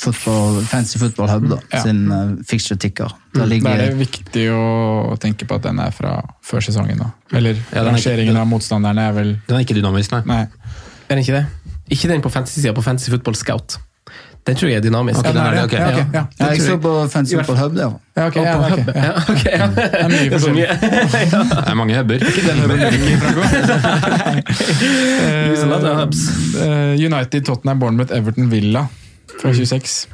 football, 0.00 0.62
Fancy 0.64 0.96
Football 1.02 1.28
Hub 1.28 1.44
da, 1.50 1.58
Ja. 1.74 1.82
sin 1.84 2.06
uh, 2.08 2.38
fixture 2.48 2.78
ticker. 2.80 3.12
Der 3.34 3.40
Da 3.42 3.46
ligger 3.52 3.68
er 3.76 3.90
det 3.90 3.98
viktig 4.00 4.46
å 4.56 5.12
tenke 5.20 5.44
på 5.44 5.54
at 5.60 5.62
den 5.68 5.78
er 5.78 5.90
fra 5.92 6.22
før 6.42 6.64
sesongen. 6.64 6.98
da. 7.04 7.10
Eller 7.36 7.60
Ja, 7.74 7.84
er 7.84 7.92
ikke- 7.96 8.16
den, 8.16 8.36
av 8.36 8.46
motstanderne 8.48 8.98
er 9.08 9.12
vel 9.12 9.36
Den 9.46 9.56
er 9.56 9.60
ikke 9.60 9.76
dynamisk, 9.76 10.12
nei. 10.12 10.22
Nei. 10.24 10.40
Er 11.10 11.14
den 11.16 11.18
ikke 11.18 11.36
det? 11.36 11.46
Ikke 11.90 12.08
den 12.08 12.22
på 12.22 12.32
fantasy-sida, 12.32 12.74
på 12.76 12.82
Fantasy 12.86 13.10
Football 13.10 13.38
Scout. 13.38 13.80
Den 14.46 14.56
tror 14.56 14.70
jeg 14.70 14.76
er 14.76 14.80
dynamisk. 14.80 15.18
Okay, 15.18 15.32
den 15.32 15.38
er 15.42 15.50
det, 15.54 15.64
ok. 15.64 15.72
Ja, 15.72 15.88
ok, 15.88 15.96
ja. 15.96 16.04
ja, 16.40 16.46
Jeg 16.46 16.58
tror 16.60 16.66
så 16.66 16.76
på 16.76 17.08
Fancy 17.12 17.34
Football 17.34 17.56
Hub, 17.56 17.74
det. 17.76 17.80
Ja, 18.16 18.26
okay, 18.26 18.42
ja, 18.42 18.58
okay. 18.58 18.72
ok, 18.72 18.86
ja. 18.94 19.10
okay, 19.10 19.34
ok, 19.34 19.44
ja. 19.52 19.66
Det 19.76 19.84
er 20.00 20.08
mye 20.08 20.24
er 20.24 20.30
forskjellig. 20.34 20.66
Det 21.66 21.72
er 21.72 21.74
mange 21.80 21.98
hubber. 21.98 22.18
Use 25.50 25.62
a 25.62 25.68
lot 25.68 25.84
of 25.84 25.98
hubs. 26.00 26.22
Eh, 26.56 27.04
United, 27.06 27.44
Tottenham, 27.44 27.78
Bournemouth, 27.78 28.16
Everton, 28.16 28.48
Villa 28.50 28.86
fra 29.40 29.52
26. 29.52 30.08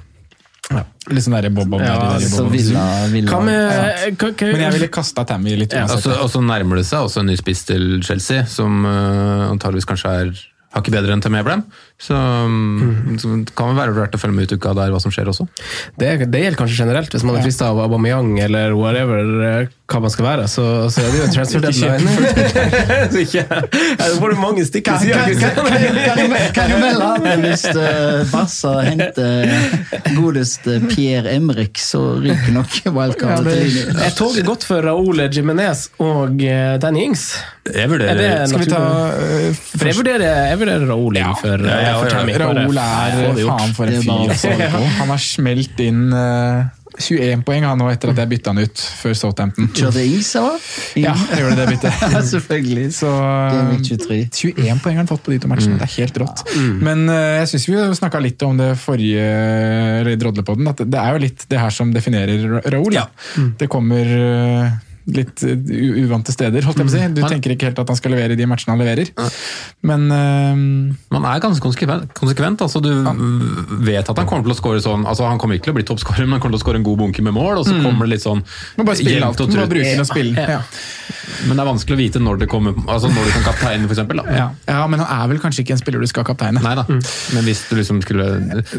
Litt 1.07 1.23
sånn 1.23 1.37
derre 1.39 1.53
bob-bob. 1.55 1.81
Ja, 1.87 2.19
Så. 2.19 2.49
Villa, 2.51 3.07
Villa. 3.13 3.31
Hva 3.31 3.41
med 3.47 4.19
kan, 4.19 4.35
kan, 4.35 4.51
Men 4.51 4.65
jeg 4.67 4.75
ville 4.81 4.91
kasta 4.91 5.23
Tammy 5.29 5.55
litt 5.55 5.73
Ja. 5.77 5.87
Altså, 5.87 6.19
og 6.19 6.29
så 6.33 6.43
nærmer 6.43 6.83
det 6.83 6.87
seg 6.91 7.07
også 7.07 7.23
en 7.23 7.31
ny 7.31 7.39
spiss 7.39 7.63
til 7.69 8.03
Chelsea, 8.03 8.43
som 8.51 8.83
uh, 8.83 9.47
antageligvis 9.53 9.87
kanskje 9.87 10.15
er 10.25 10.35
hakket 10.77 10.97
bedre 10.97 11.17
enn 11.17 11.25
Tim 11.25 11.37
Abraham. 11.39 11.65
Så, 11.97 12.13
um, 12.13 13.17
det 13.17 13.55
kan 13.57 13.71
vel 13.73 13.79
være 13.79 13.95
verdt 13.97 14.19
å 14.19 14.21
følge 14.21 14.37
med 14.37 14.51
ut 14.51 14.59
uka 14.59 14.75
der 14.77 14.93
hva 14.93 15.01
som 15.01 15.15
skjer 15.15 15.31
også. 15.33 15.47
det, 15.97 16.29
det 16.29 16.43
gjelder 16.43 16.61
kanskje 16.61 16.83
generelt, 16.85 17.15
hvis 17.15 17.25
man 17.25 17.39
er 17.39 17.47
frista 17.47 17.71
av 17.73 17.81
Aubameyang 17.87 18.35
eller 18.45 18.75
whatever 18.77 19.31
eh, 19.47 19.71
hva 19.87 20.01
man 20.03 20.13
skal 20.13 20.27
være, 20.27 20.45
så, 20.51 20.65
så 20.93 21.01
er 21.01 21.09
det 21.15 21.21
jo 21.21 21.25
en 21.25 21.35
transfer 21.37 21.65
deadline. 21.65 22.09
så 23.13 23.23
ikke 23.23 23.45
ja, 23.47 24.11
får 24.19 24.35
du 24.35 24.41
mange 24.43 24.67
stikk 24.67 24.91
i 24.93 24.97
sida. 25.07 25.23
Kan 26.57 26.73
du 26.73 26.77
melde 26.83 27.11
at 27.15 27.45
hvis 27.45 27.65
uh, 27.71 28.27
Barca 28.33 28.73
henter 28.83 29.53
godeste 30.17 30.81
Pierre 30.91 31.33
Emrik, 31.37 31.79
så 31.81 32.03
ryker 32.21 32.53
nok 32.57 32.81
wildcard. 32.97 33.49
Er 33.49 34.17
toget 34.19 34.47
godt 34.47 34.67
for 34.67 34.85
Raúl 34.85 35.23
Jimenez 35.33 35.89
og 36.03 36.43
eh, 36.45 36.77
Danny 36.83 37.07
Ings? 37.07 37.31
Jeg 37.67 37.83
Er 37.83 37.91
vurderer 37.91 38.19
det 38.21 38.49
Skal 38.51 38.63
vi 38.63 38.69
ta 38.71 38.81
eh, 39.17 39.63
jeg 39.87 39.97
vurderer, 39.99 40.27
jeg 40.51 40.59
vurderer 40.61 40.85
Raúl 40.91 41.19
inn 41.19 41.33
for, 41.41 41.63
ja, 41.67 41.79
eh, 41.79 41.86
ja, 41.87 42.25
ja, 42.27 42.39
Raoul 42.43 42.81
er 42.83 43.45
faen 43.47 43.77
for 43.77 43.91
en 43.93 44.03
fyr. 44.03 44.31
altså. 44.31 44.55
Han 45.01 45.13
har 45.15 45.23
smelt 45.23 45.81
inn 45.87 46.03
uh, 46.13 46.67
21 46.97 47.43
poeng 47.45 47.65
han 47.67 47.77
nå 47.81 47.89
etter 47.93 48.13
at 48.13 48.21
jeg 48.23 48.31
bytta 48.31 48.53
han 48.55 48.63
ut 48.65 48.83
før 49.03 49.17
Southampton. 49.19 49.69
Kjørte 49.77 50.03
is, 50.07 50.31
eller? 50.39 50.63
Ja, 50.97 51.13
jeg 51.33 51.43
gjorde 51.43 51.59
det 51.61 51.67
byttet. 51.75 52.05
Ja, 52.17 52.23
selvfølgelig. 52.31 52.87
Så 52.97 53.11
Game 53.13 53.75
Week 53.75 53.83
eh, 53.85 54.01
23. 54.01 54.21
21 54.57 54.81
poeng 54.85 54.97
har 54.97 55.03
han 55.03 55.11
fått 55.11 55.25
på 55.27 55.35
de 55.35 55.41
to 55.43 55.51
matchene. 55.51 55.77
Det 55.81 55.89
er 55.89 55.95
helt 55.99 56.21
rått. 56.23 56.45
Men 56.57 57.05
uh, 57.11 57.19
jeg 57.43 57.51
syns 57.53 57.69
vi 57.69 57.83
snakka 58.01 58.23
litt 58.25 58.43
om 58.47 58.57
det 58.61 58.71
forrige 58.81 59.27
eller 60.01 60.17
drodlepodden, 60.21 60.73
at 60.73 60.83
det 60.87 61.03
er 61.03 61.17
jo 61.19 61.25
litt 61.27 61.47
det 61.53 61.61
her 61.61 61.75
som 61.75 61.93
definerer 61.95 62.49
Ra- 62.57 62.65
Raoul. 62.79 62.97
da. 62.97 63.07
Det 63.61 63.69
kommer 63.73 64.17
eh, 64.17 64.77
litt 65.07 65.43
eh, 65.47 65.55
uvante 66.03 66.33
steder, 66.35 66.65
holdt 66.67 66.81
jeg 66.81 66.87
på 66.89 66.91
å 66.91 66.95
si. 66.97 67.03
Du 67.15 67.21
Han- 67.23 67.31
tenker 67.31 67.53
ikke 67.55 67.69
helt 67.69 67.79
at 67.79 67.89
han 67.93 67.99
skal 67.99 68.11
levere 68.17 68.37
de 68.39 68.47
matchene 68.51 68.75
han 68.75 68.83
leverer. 68.83 69.11
Men 69.87 70.07
uh, 70.11 70.57
Man 71.15 71.25
er 71.31 71.41
ganske 71.45 71.63
konsekvent. 71.63 72.11
konsekvent 72.17 72.65
altså 72.65 72.83
Du 72.83 72.91
vet 73.87 74.09
at 74.09 74.19
han 74.19 74.27
kommer 74.27 74.43
til 74.49 74.55
å 74.55 74.59
score 74.59 74.81
sånn 74.83 75.07
altså 75.07 75.29
Han 75.29 75.39
kommer 75.39 75.55
ikke 75.57 75.69
til 75.71 75.75
å 75.77 75.79
bli 75.79 75.87
toppskårer, 75.87 76.27
men 76.27 76.37
han 76.37 76.43
kommer 76.43 76.57
til 76.57 76.63
å 76.63 76.65
score 76.65 76.81
en 76.81 76.87
god 76.87 76.99
bunke 77.05 77.23
med 77.23 77.37
mål. 77.37 77.63
Og 77.63 77.69
så 77.69 77.77
kommer 77.85 78.07
det 78.09 78.17
litt 78.17 78.27
sånn 78.27 78.43
må 78.77 78.85
bare 78.85 78.99
spille 78.99 79.23
alt. 79.23 79.41
og 79.41 79.49
Må 79.53 79.63
bare 79.63 79.73
bruke 79.77 79.93
den 79.95 80.03
og 80.03 80.11
spille. 80.11 80.49
Ja. 80.57 80.61
Men 81.49 81.59
det 81.59 81.63
er 81.65 81.69
vanskelig 81.69 81.97
å 81.97 82.01
vite 82.01 82.21
når 82.23 82.39
det 82.43 82.49
kommer 82.51 82.77
Altså 82.87 83.09
når 83.11 83.27
du 83.27 83.33
kan 83.35 83.45
kapteine, 83.49 83.89
eksempel. 83.91 84.21
Ja. 84.31 84.47
ja, 84.69 84.83
men 84.91 85.03
han 85.03 85.11
er 85.17 85.31
vel 85.33 85.41
kanskje 85.43 85.65
ikke 85.65 85.75
en 85.77 85.81
spiller 85.81 86.03
du 86.03 86.09
skal 86.11 86.27
kapteine. 86.29 86.63
Nei 86.63 86.75
da. 86.79 86.85
Men 86.89 87.47
hvis 87.49 87.65
du 87.71 87.77
liksom 87.79 88.01
skulle 88.05 88.27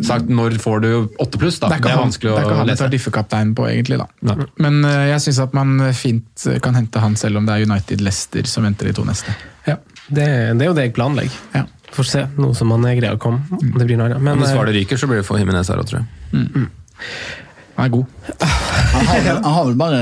sagt 0.08 0.32
når 0.32 0.58
får 0.64 0.84
du 0.86 0.90
åtte 1.24 1.42
pluss, 1.42 1.60
da. 1.64 1.72
Det 1.74 1.80
er 1.80 1.86
Det 1.88 1.94
er 1.94 2.02
han, 2.02 2.12
det 2.12 2.32
er 2.32 2.48
ikke 2.48 2.60
han 2.62 2.68
du 2.68 2.72
lese. 2.72 2.82
tar 2.84 2.94
diffekapteinen 2.94 3.54
på, 3.58 3.68
egentlig. 3.70 4.00
da. 4.02 4.08
Nei. 4.32 4.38
Men 4.64 4.80
uh, 4.86 5.06
jeg 5.12 5.24
syns 5.28 5.42
at 5.48 5.56
man 5.58 5.78
fint 5.98 6.48
kan 6.64 6.78
hente 6.78 7.04
han 7.04 7.16
selv 7.20 7.42
om 7.42 7.48
det 7.48 7.58
er 7.58 7.68
United 7.68 8.04
Leicester 8.06 8.48
som 8.50 8.68
venter 8.68 8.90
de 8.92 8.96
to 8.98 9.06
neste. 9.08 9.34
Ja, 9.68 9.78
det, 10.08 10.28
det 10.58 10.64
er 10.66 10.72
jo 10.72 10.78
det 10.78 10.88
jeg 10.88 10.96
planlegger. 10.98 11.42
Ja. 11.56 11.66
Får 11.96 12.04
se, 12.10 12.26
nå 12.38 12.52
som 12.58 12.72
han 12.76 12.84
er 12.86 12.98
greia 13.00 13.16
å 13.16 13.22
komme. 13.22 13.44
Det 13.50 13.86
blir 13.88 13.98
noe 14.00 14.10
annet. 14.12 14.22
Men, 14.24 14.42
Hvis 14.42 14.52
eh, 14.52 14.58
Hvaler 14.60 14.76
ryker, 14.76 15.00
så 15.00 15.08
blir 15.10 15.22
det 15.22 15.28
for 15.28 15.40
Jimenez 15.40 15.72
her 15.72 15.80
òg, 15.82 15.88
tror 15.90 16.04
jeg. 16.04 17.38
Han 17.78 17.86
er 17.86 17.90
god. 17.94 18.06
Han 18.42 19.06
har, 19.06 19.20
vel- 19.22 19.44
han 19.44 19.54
har 19.54 19.66
vel 19.68 19.76
bare 19.78 19.98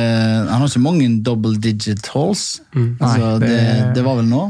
Han 0.47 0.53
har 0.61 0.67
ikke 0.69 0.79
mange 0.83 1.09
double 1.25 1.57
digit 1.59 2.07
halls. 2.13 2.61
altså, 2.76 3.34
det, 3.43 3.49
det- 3.49 3.89
det 3.95 4.03
var 4.05 4.15
vel 4.21 4.30
nå. 4.32 4.45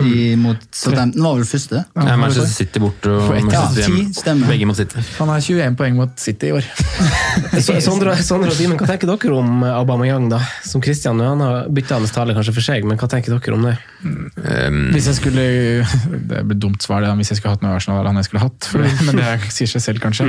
I, 0.00 0.34
mot 0.40 0.56
Southampton. 0.72 1.22
var 1.22 1.34
vel 1.36 1.44
første. 1.44 1.82
Ja, 1.94 2.16
Manchester 2.16 2.48
City 2.52 2.80
bort 2.80 3.04
og 3.10 3.28
Manchester 3.28 3.82
hjemme. 3.84 4.46
Begge 4.48 4.68
mot 4.70 4.76
City. 4.78 5.02
Han 5.18 5.28
har 5.28 5.40
21 5.44 5.76
poeng 5.76 5.98
mot 5.98 6.14
City 6.20 6.48
i 6.48 6.54
år. 6.56 6.64
Så- 7.66 7.76
Sondre, 7.84 8.14
og 8.16 8.52
Simen, 8.56 8.78
hva 8.80 8.86
tenker 8.88 9.10
dere 9.10 9.36
om 9.36 9.62
Aubameyang, 9.66 10.30
da? 10.32 10.38
Som 10.64 10.82
Christian, 10.84 11.20
han 11.20 11.40
har 11.44 11.68
bytta 11.68 11.98
hans 12.00 12.14
tale 12.14 12.34
kanskje 12.36 12.54
for 12.56 12.64
seg, 12.64 12.86
men 12.88 12.96
hva 13.00 13.08
tenker 13.12 13.34
dere 13.36 13.56
om 13.58 13.66
det? 13.68 13.76
Um, 14.06 14.80
Hvis 14.94 15.06
jeg 15.10 15.18
skulle 15.20 15.44
Det 16.32 16.42
blir 16.48 16.58
dumt 16.58 16.82
svar, 16.82 17.02
det, 17.04 17.12
hvis 17.20 17.32
jeg 17.34 17.40
skulle 17.42 17.54
hatt 17.56 17.62
noe 17.64 17.76
Arsenal, 17.76 18.06
han 18.08 18.16
jeg 18.20 18.30
skulle 18.30 18.42
hatt. 18.46 18.68
For, 18.72 18.82
men 19.06 19.20
det 19.20 19.52
sier 19.52 19.70
seg 19.70 19.84
selv, 19.84 20.02
kanskje. 20.02 20.26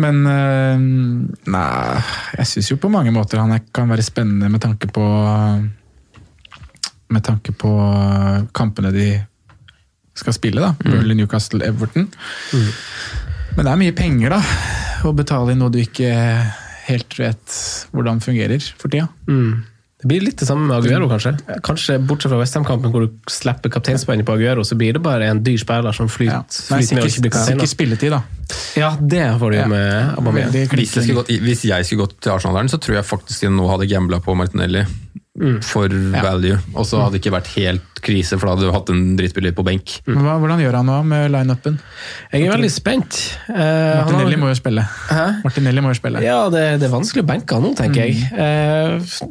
Men 0.00 0.22
øh, 0.26 0.86
nei, 1.54 2.02
jeg 2.38 2.46
syns 2.52 2.72
jo 2.72 2.78
på 2.82 2.90
mange 2.92 3.12
måter 3.14 3.38
han 3.42 3.54
kan 3.74 3.88
være 3.90 4.04
spennende 4.06 4.50
med 4.52 4.62
tanke 4.64 4.90
på 4.92 5.04
Med 7.10 7.24
tanke 7.24 7.54
på 7.56 7.70
kampene 8.52 8.92
de 8.92 9.08
skal 10.18 10.34
spille, 10.34 10.60
da. 10.60 10.74
Burnley, 10.82 11.14
Newcastle, 11.16 11.62
Everton. 11.64 12.08
Men 13.56 13.64
det 13.64 13.72
er 13.72 13.80
mye 13.80 13.94
penger, 13.96 14.34
da. 14.36 14.42
Å 15.08 15.14
betale 15.14 15.54
i 15.54 15.58
noe 15.58 15.70
du 15.72 15.78
ikke 15.82 16.10
helt 16.88 17.18
vet 17.20 17.58
hvordan 17.94 18.20
fungerer 18.24 18.62
for 18.80 18.90
tida. 18.92 19.08
Mm. 19.28 19.64
Det 19.98 20.06
blir 20.06 20.22
litt 20.22 20.38
det 20.38 20.46
samme 20.46 20.62
med 20.68 20.76
Aguero, 20.76 21.08
kanskje. 21.10 21.32
Kanskje 21.66 21.96
Bortsett 22.06 22.30
fra 22.30 22.38
Westham-kampen 22.38 22.92
hvor 22.94 23.02
du 23.02 23.16
slipper 23.34 23.72
kapteinspannet 23.74 24.26
på 24.28 24.36
Aguero, 24.36 24.62
så 24.62 24.76
blir 24.78 24.94
det 24.94 25.02
bare 25.02 25.26
en 25.32 25.40
dyr 25.42 25.58
spiller 25.58 25.94
som 25.96 26.06
flyter, 26.10 26.36
Ja. 26.38 26.42
Nei, 26.70 26.78
flyter 26.84 26.94
med 26.94 27.02
og 27.02 27.10
ikke 27.10 27.24
blir 27.24 27.32
kaptein. 27.34 27.58
Sikker 27.58 27.72
spilletid, 27.72 28.14
da. 28.14 28.20
Ja, 28.78 28.92
det 29.00 29.24
får 29.40 29.50
du 29.50 29.56
jo 29.56 29.62
Ja. 29.64 29.66
med 29.66 30.14
Aubameyang. 30.20 30.52
Hvis, 30.70 30.94
hvis 31.42 31.64
jeg 31.66 31.84
skulle 31.88 32.06
gått 32.06 32.20
til 32.22 32.30
Arsenal, 32.32 32.70
så 32.70 32.78
tror 32.78 32.94
jeg 33.00 33.04
faktisk 33.10 33.42
jeg 33.42 33.50
nå 33.50 33.66
hadde 33.68 33.90
gambla 33.90 34.20
på 34.22 34.36
Martinelli. 34.38 34.84
For 35.62 35.88
value. 35.88 36.58
Og 36.74 36.86
så 36.88 37.00
hadde 37.02 37.16
det 37.16 37.22
ikke 37.22 37.34
vært 37.36 37.50
helt 37.54 37.87
krise, 38.04 38.34
for 38.38 38.44
da 38.48 38.52
hadde 38.56 38.66
du 38.68 38.72
hatt 38.74 38.88
en 38.92 39.02
drittspiller 39.18 39.52
på 39.56 39.64
benk. 39.66 39.86
Mm. 40.08 40.20
Hva, 40.24 40.32
hvordan 40.42 40.58
gjør 40.62 40.74
han 40.80 40.86
nå 40.90 40.96
med 41.08 41.22
lineupen? 41.34 41.74
Jeg 42.32 42.40
er 42.46 42.50
veldig 42.54 42.70
spent. 42.72 43.12
Eh, 43.48 43.56
han 43.56 44.04
har- 44.04 44.12
Martinelli 44.12 44.36
må 44.40 44.46
jo 44.52 44.56
spille. 44.58 44.82
Hæ? 45.10 45.24
Martinelli 45.44 45.80
må 45.84 45.88
jo 45.92 45.98
spille. 46.00 46.18
Ja, 46.24 46.38
det, 46.52 46.62
det 46.80 46.86
er 46.88 46.92
vanskelig 46.94 47.22
å 47.24 47.28
benke 47.28 47.50
han 47.58 47.64
nå, 47.66 47.70
tenker 47.78 48.00
jeg. 48.06 48.12
Uh, 48.32 48.38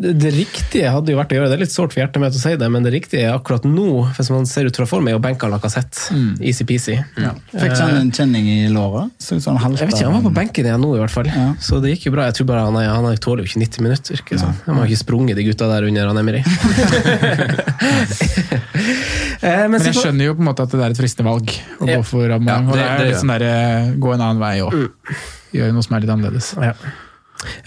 det, 0.01 0.11
det 0.21 0.31
riktige 0.37 0.87
hadde 0.93 1.09
jo 1.13 1.17
vært 1.19 1.31
å 1.33 1.35
gjøre 1.39 1.49
det. 1.51 1.55
er 1.59 1.63
litt 1.65 1.73
sårt 1.75 1.91
for 1.95 1.99
hjertet 2.03 2.19
mitt 2.23 2.35
å 2.37 2.41
si 2.41 2.53
det, 2.59 2.67
men 2.73 2.81
det 2.85 2.91
riktige 2.95 3.21
er 3.27 3.31
akkurat 3.37 3.63
nå, 3.67 3.87
hvis 4.17 4.29
man 4.33 4.43
ser 4.49 4.63
ut 4.69 4.75
fra 4.79 4.87
form, 4.89 5.05
er 5.11 5.15
å 5.17 5.21
benke 5.23 5.45
Lacassette. 5.51 5.97
Easy-peasy. 6.41 6.95
Fikk 7.53 7.77
han 7.79 7.95
en 8.01 8.11
kjenning 8.11 8.45
i 8.51 8.59
låret? 8.73 9.11
Så 9.21 9.35
ut 9.37 9.43
som 9.43 9.55
han 9.57 9.63
halta. 9.71 9.79
Jeg 9.85 9.89
vet 9.91 9.97
ikke, 10.01 10.11
Han 10.11 10.17
var 10.21 10.25
på 10.29 10.35
benken 10.35 10.65
igjen 10.67 10.81
nå, 10.83 10.89
i 10.97 11.01
hvert 11.01 11.13
fall. 11.13 11.27
Ja. 11.31 11.47
Så 11.63 11.73
det 11.83 11.89
gikk 11.95 12.03
jo 12.09 12.13
bra. 12.17 12.23
Jeg 12.29 12.35
tror 12.39 12.47
bare 12.51 12.61
Han, 12.67 12.75
er, 12.81 12.87
han 12.93 13.05
er- 13.11 13.17
tåler 13.21 13.41
jo 13.43 13.47
ikke 13.51 13.61
90 13.63 13.81
minutter. 13.85 14.13
Ikke, 14.21 14.35
det 14.37 14.41
Han 14.65 14.75
har 14.81 14.85
ikke 14.87 15.01
sprunget, 15.03 15.35
de 15.37 15.43
gutta 15.47 15.65
der 15.71 15.81
under 15.87 16.07
han 16.07 16.17
Emery. 16.21 16.41
Eh, 18.57 19.67
men 19.67 19.71
Men 19.77 19.81
jeg 19.81 19.93
skjønner 19.93 20.25
jo 20.25 20.33
på 20.35 20.41
en 20.41 20.47
måte 20.49 20.63
at 20.65 20.71
det 20.73 20.79
er 20.81 20.89
et 20.95 20.97
fristende 20.97 21.29
valg 21.29 21.51
å 21.79 21.87
Ja. 21.87 21.97
gå 21.97 22.05
for 22.05 22.25
Aubameyang. 22.27 22.65
Ja, 22.65 22.71
og 22.71 22.73
det- 22.73 22.83
det 22.83 22.89
er 22.91 22.97
det- 22.97 23.07
litt 23.11 23.21
sånn 23.21 23.33
der, 23.39 23.43
eh, 23.45 23.91
gå 24.01 24.13
en 24.13 24.21
annen 24.21 24.39
vei 24.39 24.55
òg. 24.59 24.89
Gjøre 25.53 25.73
noe 25.73 25.83
som 25.83 25.95
er 25.95 25.99
litt 26.01 26.09
annerledes. 26.09 26.55
Ja. 26.61 26.73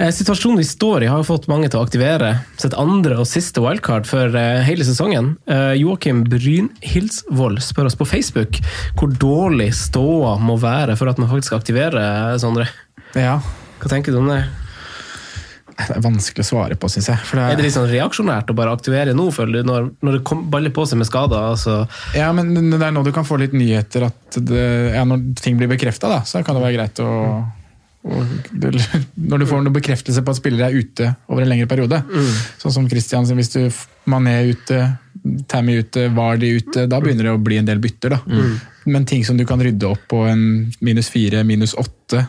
Eh, 0.01 0.11
Situasjonen 0.11 0.57
vi 0.59 0.64
står 0.64 1.03
i, 1.05 1.07
har 1.07 1.18
jo 1.22 1.22
fått 1.22 1.47
mange 1.47 1.68
til 1.70 1.78
å 1.78 1.86
aktivere 1.86 2.41
sitt 2.59 2.74
andre 2.74 3.14
og 3.16 3.24
siste 3.26 3.62
wildcard 3.62 4.05
for 4.05 4.26
eh, 4.36 4.64
hele 4.66 4.82
sesongen. 4.82 5.36
Eh, 5.47 5.74
Joakim 5.78 6.24
Brynhildsvold 6.26 7.59
spør 7.62 7.86
oss 7.86 7.95
på 7.95 8.05
Facebook 8.07 8.59
hvor 8.99 9.12
dårlig 9.14 9.70
ståa 9.72 10.38
må 10.43 10.59
være 10.59 10.97
for 10.99 11.09
at 11.09 11.18
man 11.18 11.28
faktisk 11.30 11.53
aktiverer 11.62 12.34
Sondre. 12.43 12.66
Ja, 13.14 13.38
Hva 13.80 13.88
tenker 13.88 14.12
du 14.12 14.18
om 14.18 14.26
det? 14.28 14.45
Det 15.89 15.97
er 15.97 16.05
vanskelig 16.05 16.45
å 16.45 16.49
svare 16.49 16.76
på, 16.81 16.91
syns 16.93 17.11
jeg. 17.12 17.22
For 17.28 17.41
Er 17.41 17.55
det 17.55 17.61
det 17.61 17.68
litt 17.68 17.76
sånn 17.76 17.89
reaksjonært 17.91 18.51
å 18.53 18.57
bare 18.59 18.74
aktivere 18.76 19.14
nå, 19.16 19.28
føler 19.35 19.61
du, 19.61 19.70
når, 19.70 19.89
når 20.05 20.18
det 20.18 20.24
kom, 20.28 20.43
baller 20.53 20.74
på 20.74 20.85
seg 20.89 21.01
med 21.01 21.09
skader? 21.09 21.53
Altså. 21.55 21.78
ja, 22.16 22.31
men 22.37 22.53
det 22.72 22.81
er 22.81 22.93
nå 22.95 23.05
du 23.07 23.12
kan 23.16 23.28
få 23.28 23.41
litt 23.41 23.57
nyheter 23.57 24.09
at 24.11 24.41
det, 24.41 24.66
ja, 24.97 25.07
når 25.09 25.31
ting 25.41 25.57
blir 25.61 25.70
bekrefta, 25.70 26.20
så 26.28 26.45
kan 26.47 26.59
det 26.59 26.66
være 26.66 26.78
greit 26.78 27.03
å 27.05 27.11
det, 28.01 28.70
når 29.20 29.43
du 29.43 29.47
får 29.47 29.61
noen 29.61 29.74
bekreftelse 29.76 30.22
på 30.24 30.33
at 30.33 30.39
spillere 30.39 30.70
er 30.70 30.76
ute 30.81 31.11
over 31.28 31.45
en 31.45 31.51
lengre 31.51 31.68
periode, 31.68 31.99
sånn 32.61 32.72
som 32.72 32.89
Christian, 32.89 33.28
hvis 33.37 33.53
du 33.53 33.61
Mané 34.09 34.39
er 34.39 34.53
ute, 34.55 34.78
Tammy 35.51 35.74
er 35.76 35.85
ute, 35.85 36.07
Vardy 36.16 36.49
er 36.49 36.62
ute, 36.62 36.87
da 36.89 37.01
begynner 37.03 37.28
det 37.28 37.35
å 37.37 37.43
bli 37.45 37.59
en 37.61 37.68
del 37.68 37.83
bytter. 37.83 38.16
da. 38.16 38.20
Men 38.89 39.05
ting 39.05 39.24
som 39.28 39.37
du 39.37 39.45
kan 39.45 39.61
rydde 39.61 39.91
opp 39.91 40.07
på 40.09 40.22
en 40.31 40.72
minus 40.81 41.12
fire, 41.12 41.45
minus 41.45 41.76
åtte, 41.76 42.24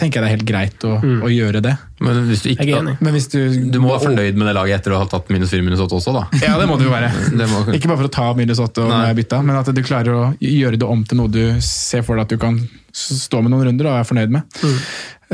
tenker 0.00 0.18
jeg 0.18 0.22
det 0.24 0.28
er 0.28 0.34
helt 0.36 0.46
greit 0.48 0.84
å, 0.88 0.94
å 1.26 1.28
gjøre 1.30 1.60
det. 1.64 1.74
Men 2.00 2.20
hvis 2.28 2.42
du 2.44 2.48
ikke. 2.52 2.80
Men 3.04 3.12
hvis 3.16 3.26
du 3.32 3.38
Du 3.74 3.78
må 3.82 3.90
være 3.92 4.04
fornøyd 4.06 4.38
med 4.38 4.48
det 4.48 4.54
laget 4.56 4.78
etter 4.80 4.94
å 4.94 5.00
ha 5.02 5.08
tatt 5.10 5.28
minus 5.34 5.50
4 5.52 5.64
minus 5.66 5.82
8 5.84 5.96
også, 5.98 6.14
da. 6.16 6.22
Ja, 6.44 6.54
det 6.60 6.68
må 6.70 6.76
det 6.80 6.86
jo 6.88 6.92
være. 6.94 7.10
Må- 7.52 7.64
Ikke 7.76 7.90
bare 7.90 8.00
for 8.00 8.08
å 8.08 8.12
ta 8.18 8.26
minus 8.38 8.62
8 8.62 8.84
og 8.84 8.88
bytte, 8.88 9.02
Nei. 9.02 9.14
bytta, 9.18 9.40
men 9.44 9.60
at 9.60 9.72
du 9.74 9.82
klarer 9.86 10.14
å 10.14 10.24
gjøre 10.40 10.78
det 10.80 10.88
om 10.88 11.04
til 11.04 11.20
noe 11.20 11.32
du 11.34 11.42
ser 11.64 12.06
for 12.06 12.16
deg 12.16 12.28
at 12.28 12.34
du 12.36 12.40
kan 12.42 12.58
stå 12.98 13.42
med 13.44 13.52
noen 13.54 13.68
runder 13.68 13.90
og 13.90 13.98
er 14.00 14.08
fornøyd 14.08 14.32
med. 14.38 14.58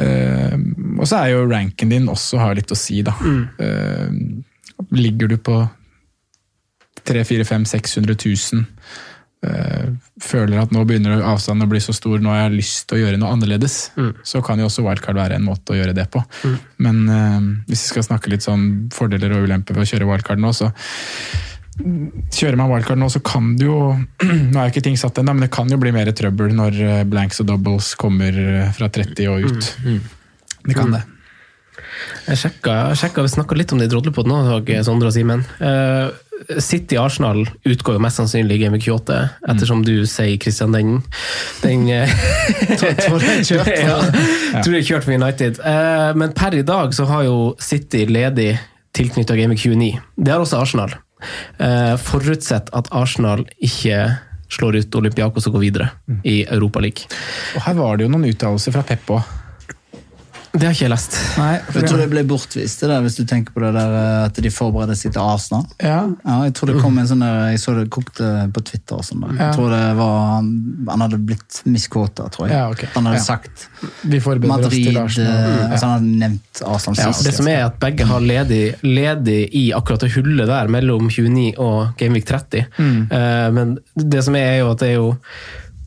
Eh, 0.00 0.56
og 0.98 1.06
så 1.06 1.20
er 1.22 1.34
jo 1.36 1.44
ranken 1.50 1.92
din 1.94 2.08
også 2.10 2.40
har 2.42 2.56
litt 2.58 2.72
å 2.74 2.78
si, 2.78 3.02
da. 3.06 3.14
Eh, 3.62 4.10
ligger 4.98 5.30
du 5.30 5.36
på 5.38 5.60
300 7.04 7.24
400 7.28 7.68
600 7.68 8.16
000 8.24 8.64
eh, 8.64 8.64
føler 10.22 10.60
at 10.62 10.72
nå 10.74 10.84
begynner 10.88 11.22
avstanden 11.24 11.66
å 11.66 11.70
bli 11.70 11.80
så 11.82 11.94
stor, 11.96 12.20
nå 12.22 12.32
har 12.32 12.44
jeg 12.44 12.58
lyst 12.58 12.84
til 12.88 12.98
å 12.98 13.02
gjøre 13.04 13.20
noe 13.20 13.32
annerledes, 13.34 13.78
så 14.26 14.42
kan 14.44 14.60
jo 14.60 14.68
også 14.68 14.84
wildcard 14.86 15.18
være 15.18 15.38
en 15.38 15.46
måte 15.46 15.74
å 15.74 15.78
gjøre 15.78 15.96
det 15.96 16.06
på. 16.12 16.22
Men 16.84 17.02
eh, 17.08 17.40
hvis 17.70 17.86
vi 17.86 17.94
skal 17.94 18.06
snakke 18.08 18.32
litt 18.32 18.46
sånn 18.46 18.68
fordeler 18.94 19.36
og 19.36 19.48
ulemper 19.48 19.76
ved 19.76 19.86
å 19.86 19.90
kjøre 19.94 20.08
wildcard 20.12 20.42
nå, 20.42 20.54
så 20.56 20.72
Kjører 21.74 22.54
man 22.54 22.68
wildcard 22.70 23.00
nå, 23.00 23.08
så 23.10 23.18
kan 23.24 23.48
det 23.58 23.66
jo 23.66 23.78
Nå 24.52 24.60
er 24.60 24.68
jo 24.68 24.70
ikke 24.70 24.84
ting 24.84 24.98
satt 25.00 25.18
ennå, 25.18 25.34
men 25.34 25.48
det 25.48 25.54
kan 25.54 25.70
jo 25.70 25.78
bli 25.82 25.90
mer 25.94 26.10
trøbbel 26.14 26.54
når 26.54 26.78
eh, 26.78 27.00
blanks 27.08 27.42
og 27.42 27.48
doubles 27.50 27.94
kommer 27.98 28.38
eh, 28.38 28.70
fra 28.76 28.86
30 28.94 29.32
og 29.32 29.48
ut. 29.48 29.72
Det 30.64 30.78
kan 30.78 30.94
det. 30.94 31.02
Jeg 32.24 32.40
sjekka, 32.40 32.74
jeg 32.92 33.00
sjekka 33.02 33.24
vi 33.24 33.32
snakka 33.34 33.56
litt 33.58 33.72
om 33.74 33.80
det 33.80 33.88
i 33.88 33.92
Drodlepod 33.92 34.28
nå, 34.28 34.38
Sondre 34.86 35.10
og 35.10 35.14
Simen. 35.14 35.42
Uh, 35.58 36.14
City 36.58 36.96
Arsenal 36.96 37.44
utgår 37.64 37.96
jo 37.96 38.02
mest 38.02 38.18
sannsynlig 38.20 38.58
i 38.58 38.64
Game 38.64 38.76
Week 38.76 38.84
28, 38.84 39.16
ettersom 39.48 39.84
du 39.86 39.94
sier, 40.08 40.36
Christian, 40.42 40.74
den, 40.74 40.98
den 41.62 41.86
eh, 41.92 42.10
tror 42.78 43.24
jeg 43.24 43.46
kjørt. 43.48 43.70
ja, 43.86 43.98
tror 44.60 44.78
kjørt 44.80 45.06
for 45.06 45.14
United. 45.14 45.60
Eh, 45.62 46.10
men 46.18 46.34
per 46.36 46.58
i 46.58 46.64
dag 46.66 46.94
så 46.96 47.06
har 47.10 47.24
jo 47.28 47.38
City 47.62 48.04
ledig 48.10 48.52
tilknytta 48.94 49.38
Game 49.38 49.54
Week 49.54 49.62
29. 49.62 50.02
Det 50.16 50.34
har 50.34 50.44
også 50.44 50.60
Arsenal. 50.60 50.94
Eh, 51.58 51.94
forutsett 52.02 52.70
at 52.76 52.90
Arsenal 52.92 53.46
ikke 53.56 54.02
slår 54.52 54.82
ut 54.82 54.98
Olympiakos 55.00 55.48
og 55.48 55.56
går 55.56 55.64
videre 55.64 55.88
i 56.22 56.42
Europaligaen. 56.44 57.08
Her 57.64 57.78
var 57.78 57.96
det 57.96 58.06
jo 58.06 58.12
noen 58.12 58.28
uttalelser 58.28 58.74
fra 58.74 58.84
Pep 58.86 59.10
òg. 59.16 59.24
Det 60.54 60.62
har 60.68 60.70
ikke 60.76 60.84
jeg 60.84 60.90
lest. 60.92 61.14
Nei, 61.36 61.54
Jeg 61.74 61.88
tror 61.88 61.98
det 61.98 62.04
ble 62.12 62.22
bortvist, 62.30 62.80
det 62.84 62.88
der, 62.92 63.00
hvis 63.02 63.16
du 63.18 63.24
tenker 63.26 63.50
på 63.56 63.60
det 63.64 63.72
der 63.74 63.94
eh, 63.98 64.24
at 64.28 64.36
de 64.44 64.50
forbereder 64.54 64.94
seg 64.94 65.10
til 65.16 65.20
Arsenal. 65.22 65.64
ja, 65.82 65.96
Ja, 66.24 66.36
jeg 66.46 66.54
tror 66.54 66.70
det 66.70 66.76
kom 66.82 66.98
en 67.02 67.08
sånn 67.10 67.24
der, 67.24 67.40
jeg 67.50 67.58
så 67.58 67.74
det 67.74 67.88
kokte 67.90 68.28
på 68.54 68.62
Twitter. 68.62 68.94
og 69.00 69.02
sånn 69.08 69.24
der. 69.24 69.32
Ja. 69.34 69.48
Jeg 69.48 69.56
tror 69.58 69.72
det 69.74 69.80
var, 69.98 70.14
han, 70.36 70.52
han 70.88 71.00
hadde 71.06 71.18
blitt 71.26 71.58
miskåta, 71.66 72.28
tror 72.30 72.46
jeg. 72.48 72.54
Ja, 72.54 72.68
okay. 72.70 72.88
Han 72.94 73.06
hadde 73.10 73.18
Ja. 73.18 73.24
sagt 73.24 73.66
vi 74.04 74.20
forbereder 74.22 74.54
oss 74.54 74.62
Madrid 74.70 74.86
til 74.86 74.96
eh, 74.96 75.02
Arsenal. 75.02 75.72
altså 75.72 75.86
Han 75.88 75.94
hadde 75.96 76.18
nevnt 76.22 76.62
Arsenal 76.70 76.98
Ja, 77.02 77.10
sist. 77.12 77.26
det 77.26 77.34
som 77.34 77.48
er 77.50 77.64
at 77.66 77.80
begge 77.82 78.06
har 78.06 78.20
ledig, 78.20 78.62
ledig 78.86 79.40
i 79.58 79.64
akkurat 79.74 80.00
det 80.06 80.12
hullet 80.14 80.46
der 80.46 80.68
mellom 80.70 81.08
29 81.10 81.58
og 81.58 81.96
Gameweek 81.98 82.24
30. 82.30 82.66
Mm. 82.78 83.08
men 83.58 83.78
det 83.96 84.22
som 84.24 84.34
er, 84.38 84.54
er 84.54 84.58
jo 84.62 84.70
at 84.70 84.78
det 84.78 84.88
er 84.92 84.94
jo 85.00 85.16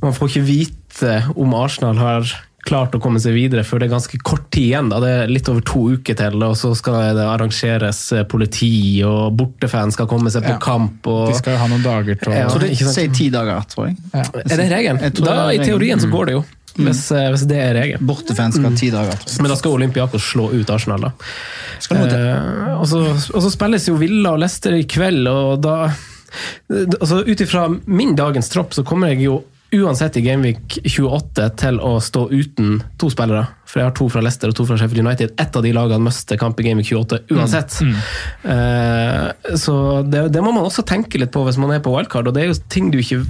Man 0.03 0.13
får 0.13 0.27
ikke 0.29 0.45
vite 0.45 1.15
om 1.35 1.53
Arsenal 1.57 1.97
har 1.97 2.27
klart 2.67 2.95
å 2.97 2.99
komme 3.01 3.19
seg 3.23 3.33
videre 3.37 3.63
før 3.67 3.79
det 3.81 3.87
er 3.87 3.93
ganske 3.95 4.19
kort 4.27 4.49
tid 4.53 4.67
igjen. 4.73 4.89
Da. 4.91 4.99
Det 5.03 5.11
er 5.23 5.31
litt 5.31 5.47
over 5.51 5.63
to 5.65 5.85
uker 5.95 6.17
til, 6.19 6.35
og 6.43 6.53
så 6.59 6.73
skal 6.77 6.99
det 7.17 7.23
arrangeres 7.25 8.01
eh, 8.17 8.25
politi, 8.29 8.71
og 9.07 9.33
bortefans 9.39 9.95
skal 9.97 10.09
komme 10.11 10.31
seg 10.33 10.43
på 10.45 10.53
Ja. 10.55 10.59
kamp. 10.63 11.07
Og, 11.07 11.31
De 11.31 11.39
skal 11.39 11.55
jo 11.55 11.61
ha 11.63 11.67
noen 11.71 11.85
dager 11.85 12.19
til 12.19 12.33
å 12.33 12.35
Ja, 12.35 12.47
det 12.61 12.71
sier 12.77 13.13
ti 13.15 13.29
dager, 13.33 13.63
tror 13.71 13.87
jeg. 13.89 13.97
ja. 14.13 14.25
er 14.43 14.61
det 14.61 14.69
regelen? 14.75 15.01
Da, 15.21 15.37
det 15.49 15.61
I 15.61 15.65
teorien 15.71 15.99
så 16.03 16.11
går 16.11 16.25
det 16.31 16.35
jo, 16.37 16.43
hvis, 16.77 17.05
eh, 17.15 17.29
hvis 17.33 17.47
det 17.49 17.57
er 17.63 17.73
regelen. 17.79 18.05
Bortefans 18.05 18.59
skal 18.59 18.69
ha 18.69 18.75
ti 18.77 18.91
dager. 18.93 19.15
tror 19.17 19.31
jeg. 19.33 19.41
Men 19.41 19.49
da 19.53 19.57
skal 19.63 19.77
Olympiakos 19.79 20.27
slå 20.33 20.51
ut 20.53 20.69
Arsenal, 20.69 21.07
da. 21.07 21.11
Skal. 21.79 22.03
Eh, 22.05 22.75
og, 22.77 22.85
så, 22.91 23.01
og 23.33 23.41
så 23.47 23.49
spilles 23.53 23.87
jo 23.89 23.95
Villa 23.97 24.35
og 24.35 24.43
Leicester 24.43 24.75
i 24.77 24.83
kveld, 24.83 25.25
og 25.31 25.61
da 25.65 25.77
altså 26.99 27.21
Ut 27.25 27.41
ifra 27.41 27.67
min 27.87 28.15
dagens 28.17 28.49
tropp 28.51 28.73
så 28.75 28.83
kommer 28.85 29.13
jeg 29.13 29.23
jo 29.29 29.39
uansett 29.75 30.17
i 30.17 30.23
Gameweek 30.23 30.77
28 30.83 31.49
til 31.59 31.79
å 31.83 31.97
stå 32.03 32.27
uten 32.31 32.77
to 32.99 33.09
spillere. 33.11 33.45
For 33.67 33.81
jeg 33.81 33.89
har 33.89 33.95
to 33.97 34.07
fra 34.11 34.23
Leicester 34.23 34.51
og 34.51 34.55
to 34.57 34.65
fra 34.69 34.77
Sheffield 34.79 35.03
United. 35.03 35.33
Ett 35.41 35.57
av 35.59 35.65
de 35.65 35.73
lagene 35.75 36.07
mister 36.07 36.39
kamp 36.39 36.59
i 36.61 36.67
Gameweek 36.69 36.91
28 36.93 37.19
uansett. 37.35 37.81
Eh, 38.47 39.55
så 39.59 39.75
det, 40.07 40.27
det 40.35 40.43
må 40.45 40.53
man 40.55 40.67
også 40.67 40.85
tenke 40.87 41.19
litt 41.19 41.33
på 41.35 41.43
hvis 41.47 41.59
man 41.61 41.75
er 41.75 41.83
på 41.83 41.93
wildcard, 41.93 42.29
og 42.29 42.37
det 42.37 42.45
er 42.45 42.51
jo 42.51 42.59
ting 42.71 42.91
du 42.93 43.01
ikke 43.01 43.23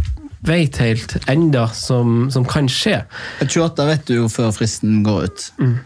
vet 0.48 0.78
helt 0.80 1.18
enda 1.32 1.66
som, 1.74 2.28
som 2.32 2.46
kan 2.48 2.70
skje. 2.72 3.02
28 3.42 3.88
vet 3.90 4.08
du 4.08 4.18
jo 4.20 4.32
før 4.32 4.54
fristen 4.56 5.02
går 5.08 5.28
ut. 5.28 5.48
Eh, 5.64 5.78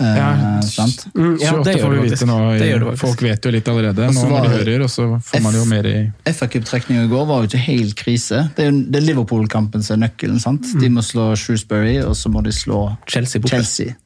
Ja, 0.00 0.60
sant? 0.64 1.06
Mm, 1.14 1.36
ja, 1.40 1.50
28 1.56 1.64
det 1.64 1.72
gjør 1.74 1.84
får 1.84 1.90
vi 1.90 1.96
det 1.96 2.04
vite 2.04 2.16
faktisk. 2.16 2.26
nå. 2.28 2.36
Det 2.60 2.68
gjør 2.68 2.78
det 2.82 2.86
faktisk. 2.90 3.02
Folk 3.04 3.22
vet 3.26 3.44
jo 3.48 3.52
litt 3.54 3.70
allerede 3.72 4.08
nå 4.12 4.24
når 4.28 4.44
de 4.46 4.52
hører, 4.54 4.84
og 4.84 4.90
så 4.92 5.06
får 5.30 5.42
man 5.46 5.56
jo 5.56 5.64
mer 5.70 5.88
i 5.90 5.96
FA 6.36 6.48
Cup-trekninga 6.52 7.06
i 7.06 7.10
går 7.10 7.26
var 7.30 7.42
jo 7.42 7.50
ikke 7.50 7.62
helt 7.64 7.96
krise. 7.98 8.42
Det 8.56 8.68
er 8.68 8.72
er 9.00 9.06
Liverpool-kampen 9.08 9.82
som 9.86 9.96
er 9.96 10.06
nøkkelen. 10.06 10.40
sant? 10.42 10.68
De 10.80 10.92
må 10.92 11.04
slå 11.04 11.30
Shrewsbury, 11.36 11.98
og 12.04 12.16
så 12.16 12.32
må 12.32 12.44
de 12.44 12.52
slå 12.52 12.96
Chelsea 13.08 13.40
borte. 13.40 13.56
Chelsea. 13.56 13.96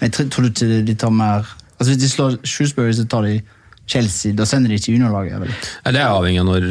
Men 0.00 0.08
jeg 0.10 0.12
tror, 0.16 0.28
tror 0.30 0.42
du 0.46 0.50
ikke 0.52 0.82
de 0.86 0.94
tar 0.94 1.10
mer 1.10 1.46
Altså 1.78 1.92
Hvis 1.92 2.02
de 2.02 2.08
slår 2.10 2.38
Shrewsbury, 2.42 2.92
så 2.92 3.04
tar 3.06 3.22
de 3.22 3.36
Chelsea. 3.88 4.32
Da 4.36 4.44
sender 4.44 4.68
de 4.68 4.74
ikke 4.74 4.92
juniorlaget. 4.92 5.48
Ja, 5.84 5.92
Det 5.92 6.00
er 6.00 6.10
avhengig 6.10 6.40
av 6.42 6.48
når 6.50 6.66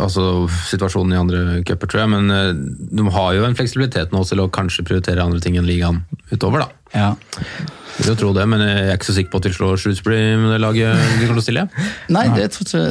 altså, 0.00 0.24
situasjonen 0.68 1.14
i 1.14 1.20
andre 1.20 1.62
cuper, 1.66 1.88
tror 1.88 2.02
jeg. 2.04 2.10
Men 2.12 2.30
eh, 2.34 2.50
de 2.98 3.06
har 3.14 3.32
jo 3.38 3.46
en 3.46 3.56
fleksibilitet 3.56 4.12
nå 4.12 4.24
til 4.28 4.42
å 4.42 4.50
kanskje 4.52 4.84
prioritere 4.84 5.24
andre 5.24 5.40
ting 5.40 5.56
enn 5.56 5.68
ligaen 5.68 6.02
utover. 6.32 6.66
da. 6.66 6.79
Ja. 6.94 7.14
Jeg 8.00 8.06
vil 8.06 8.14
jo 8.14 8.18
tro 8.20 8.28
det, 8.32 8.44
men 8.48 8.62
jeg 8.64 8.84
er 8.86 8.96
ikke 8.96 9.08
så 9.10 9.14
sikker 9.16 9.32
på 9.34 9.38
at 9.42 9.46
de 9.48 9.50
slår 9.52 9.80
Shrewsbury 9.82 10.20
med 10.40 10.54
det 10.54 10.60
laget 10.62 10.96
de 10.96 11.26
kommer 11.26 11.36
til 11.36 11.42
å 11.42 11.44
stille. 11.44 11.64
Nei, 12.14 12.22
det, 12.32 12.46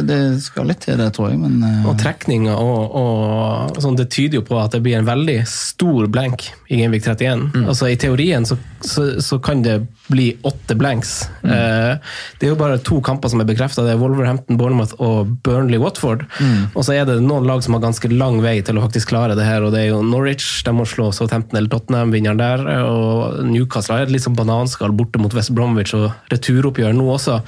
det 0.05 0.19
skal 0.43 0.67
litt 0.69 0.83
til, 0.85 0.99
det, 0.99 1.07
tror 1.15 1.31
jeg. 1.31 1.39
Men 1.41 1.63
eh, 1.65 1.87
Og 1.89 1.95
trekninger 1.97 2.53
og, 2.53 2.97
og 2.99 3.79
sånn, 3.81 3.97
det 3.97 4.09
tyder 4.13 4.41
jo 4.41 4.45
på 4.45 4.59
at 4.61 4.75
det 4.75 4.83
blir 4.85 4.99
en 4.99 5.07
veldig 5.07 5.39
stor 5.49 6.09
blank 6.13 6.49
i 6.69 6.81
Gamevik 6.83 7.07
31. 7.07 7.47
Altså 7.63 7.89
I 7.89 7.97
teorien 7.97 8.45
så, 8.45 8.59
så, 8.85 9.07
så 9.23 9.39
kan 9.41 9.63
det 9.65 9.79
bli 10.09 10.27
åtte 10.45 10.77
blanks. 10.77 11.15
Eh, 11.41 11.95
det 12.37 12.45
er 12.45 12.53
jo 12.53 12.59
bare 12.59 12.77
to 12.85 12.99
kamper 13.05 13.33
som 13.33 13.41
er 13.41 13.49
bekrefta. 13.49 13.87
Det 13.87 13.95
er 13.95 14.01
Wolverhampton, 14.01 14.59
Bournemouth 14.61 14.93
og 15.01 15.33
Burnley-Watford. 15.47 16.27
Og 16.75 16.85
så 16.85 16.99
er 16.99 17.09
det 17.09 17.17
noen 17.25 17.49
lag 17.49 17.63
som 17.65 17.77
har 17.77 17.83
ganske 17.87 18.11
lang 18.13 18.43
vei 18.45 18.59
til 18.65 18.77
å 18.77 18.85
faktisk 18.85 19.13
klare 19.15 19.37
det 19.39 19.47
her, 19.47 19.65
og 19.65 19.73
det 19.73 19.87
er 19.87 19.91
jo 19.95 20.03
Norwich. 20.05 20.59
De 20.67 20.75
må 20.75 20.85
slå 20.89 21.09
Southampton 21.15 21.57
eller 21.57 21.71
Tottenham, 21.73 22.13
vinneren 22.13 22.41
der. 22.41 22.65
Og 22.85 23.41
Newcastle 23.49 23.88
har 23.95 24.05
et 24.05 24.11
litt 24.13 24.25
sånn 24.25 24.37
bananskall 24.37 24.93
borte 24.95 25.21
mot 25.21 25.33
West 25.37 25.53
Bromwich 25.55 25.95
og 25.97 26.11
returoppgjør 26.33 26.93
nå 26.97 27.07
også. 27.15 27.39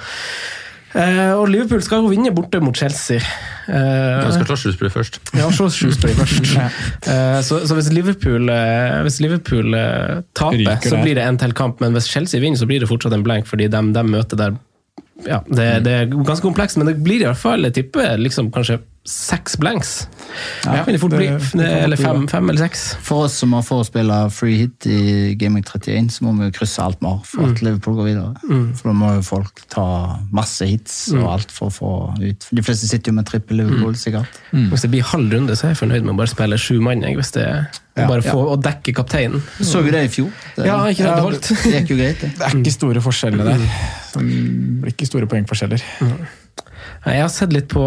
Eh, 0.92 1.30
og 1.32 1.46
Liverpool 1.48 1.80
skal 1.80 2.02
jo 2.02 2.10
vinne 2.12 2.32
borte 2.36 2.58
mot 2.60 2.76
Chelsea. 2.76 3.16
Eh, 3.64 4.18
De 4.26 4.32
skal 4.34 4.44
slå 4.50 4.56
Shrewsbury 4.60 4.90
først. 4.92 5.20
ja, 5.38 5.46
slå 5.56 5.70
Shrewsbury 5.72 6.16
først. 6.18 6.50
Eh, 7.12 7.38
så, 7.42 7.62
så 7.66 7.74
hvis 7.74 7.88
Liverpool, 7.92 8.48
eh, 8.52 8.98
hvis 9.06 9.16
Liverpool 9.24 9.74
eh, 9.74 10.20
taper, 10.36 10.60
Ryker 10.60 10.92
så 10.92 11.00
blir 11.02 11.16
det 11.18 11.24
en 11.24 11.38
til 11.40 11.54
kamp. 11.56 11.80
Men 11.82 11.96
hvis 11.96 12.10
Chelsea 12.12 12.40
vinner, 12.44 12.60
så 12.60 12.68
blir 12.68 12.82
det 12.84 12.90
fortsatt 12.90 13.16
en 13.16 13.24
blank, 13.24 13.48
fordi 13.48 13.70
de, 13.72 13.80
de 13.96 14.04
møter 14.06 14.38
der 14.38 14.60
ja, 15.26 15.38
det, 15.48 15.66
det 15.86 15.92
er 15.94 16.06
ganske 16.12 16.42
komplekst, 16.44 16.76
men 16.80 16.88
det 16.88 16.96
blir 17.04 17.22
i 17.22 17.26
hvert 17.28 17.38
fall 17.38 17.62
jeg 17.68 17.74
tipper 17.76 18.16
liksom 18.18 18.48
kanskje 18.54 18.80
seks 19.04 19.56
blanks. 19.58 20.06
Ja, 20.64 20.84
kan 20.84 20.94
det 20.94 21.00
fort 21.00 21.10
det- 21.10 21.18
bli. 21.18 21.60
det 21.60 21.68
eller 21.82 21.96
fem, 21.96 22.28
fem 22.28 22.48
eller 22.50 22.60
seks. 22.62 22.94
For 23.02 23.24
oss 23.24 23.34
som 23.34 23.52
har 23.52 23.62
for 23.62 23.82
free 24.30 24.56
hit 24.58 24.86
i 24.86 25.34
Gaming 25.34 25.64
31, 25.64 26.08
så 26.10 26.22
må 26.22 26.36
vi 26.38 26.44
jo 26.46 26.50
krysse 26.52 26.78
alt 26.82 26.98
vi 27.00 27.08
har 27.08 27.20
for 27.24 27.50
at 27.50 27.62
Liverpool 27.62 27.96
går 27.96 28.04
videre. 28.04 28.34
For 28.76 28.88
da 28.88 28.94
må 28.94 29.14
jo 29.16 29.22
folk 29.22 29.62
ta 29.68 30.18
masse 30.32 30.62
hits 30.66 31.12
og 31.12 31.26
alt 31.32 31.50
for 31.50 31.68
å 31.68 31.72
få 31.72 31.92
ut. 32.22 32.46
De 32.54 32.62
fleste 32.62 32.86
sitter 32.88 33.10
jo 33.10 33.16
med 33.16 33.26
trippel 33.26 33.56
Liverpool, 33.58 33.94
sikkert. 33.94 34.28
Hvis 34.52 34.82
det 34.82 34.90
blir 34.90 35.02
halv 35.02 35.32
runde, 35.32 35.56
så 35.56 35.64
er 35.66 35.74
jeg 35.74 35.82
fornøyd 35.82 36.04
med 36.04 36.14
å 36.14 36.16
bare 36.22 36.28
spille 36.30 36.58
sju 36.58 36.80
mann. 36.80 37.02
jeg, 37.02 37.16
Hvis 37.16 37.32
det 37.32 37.66
Ja. 37.96 38.06
bare 38.08 38.22
få 38.22 38.56
å 38.56 38.62
dekke 38.62 38.94
kapteinen. 38.94 39.42
Så 39.60 39.82
vi 39.84 39.90
det 39.90 40.04
i 40.04 40.08
fjor. 40.08 40.30
Det, 40.56 40.64
Ja, 40.64 40.78
ikke 40.86 41.04
sant, 41.04 41.16
det 41.16 41.22
holdt. 41.22 41.48
det 41.64 41.82
gikk 41.82 41.88
jo 41.90 41.96
greit, 41.96 42.20
det. 42.20 42.38
Det 42.38 42.40
er 42.46 42.56
ikke 42.62 42.72
store 42.72 43.00
forskjeller 43.02 43.44
der. 43.44 43.58
Det 43.58 44.22
blir 44.80 44.92
ikke 44.92 45.06
store 45.06 45.26
poengforskjeller. 45.26 45.82
Nei, 46.00 46.28
Jeg 47.02 47.18
har 47.18 47.30
sett 47.34 47.50
litt 47.54 47.66
på 47.72 47.82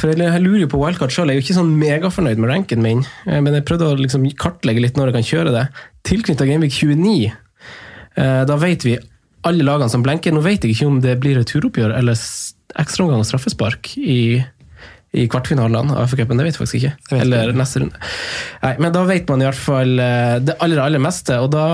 For 0.00 0.08
jeg 0.08 0.40
lurer 0.40 0.62
jo 0.62 0.70
på 0.72 0.80
wildcard 0.80 1.12
sjøl. 1.12 1.28
Jeg 1.28 1.36
er 1.36 1.40
jo 1.42 1.44
ikke 1.44 1.58
sånn 1.58 1.74
megafornøyd 1.80 2.40
med 2.40 2.52
ranken 2.52 2.80
min, 2.84 3.04
eh, 3.28 3.42
men 3.44 3.58
jeg 3.58 3.66
prøvde 3.68 3.90
å 3.90 3.98
liksom 3.98 4.24
kartlegge 4.40 4.84
litt 4.84 4.96
når 4.96 5.10
jeg 5.10 5.18
kan 5.18 5.28
kjøre 5.32 5.54
det. 5.54 5.64
Tilknytta 6.08 6.48
Gameweek 6.48 6.72
29, 6.72 7.32
eh, 8.16 8.44
da 8.48 8.56
vet 8.60 8.86
vi 8.88 8.96
alle 9.48 9.66
lagene 9.66 9.92
som 9.92 10.04
blenker. 10.04 10.32
Nå 10.32 10.40
vet 10.44 10.64
jeg 10.64 10.76
ikke 10.76 10.88
om 10.88 11.02
det 11.04 11.18
blir 11.20 11.36
returoppgjør 11.42 11.92
eller 11.98 12.16
ekstraomgang 12.80 13.20
og 13.20 13.28
straffespark 13.28 13.92
i, 14.00 14.40
i 15.12 15.28
kvartfinalene 15.28 15.92
av 15.92 16.08
FA-cupen. 16.08 16.40
Det 16.40 16.48
vet 16.48 16.56
jeg 16.56 16.62
faktisk 16.62 16.80
ikke. 16.80 16.96
Jeg 17.12 17.26
Eller 17.26 17.52
ikke. 17.52 17.60
neste 17.60 17.84
runde. 17.84 18.02
Nei, 18.64 18.74
men 18.80 18.96
da 18.96 19.04
vet 19.12 19.28
man 19.28 19.44
i 19.44 19.48
hvert 19.50 19.60
fall 19.68 19.94
eh, 20.00 20.40
det 20.48 20.56
aller, 20.64 20.80
aller 20.88 21.04
meste. 21.04 21.36
Og 21.44 21.52
da, 21.52 21.68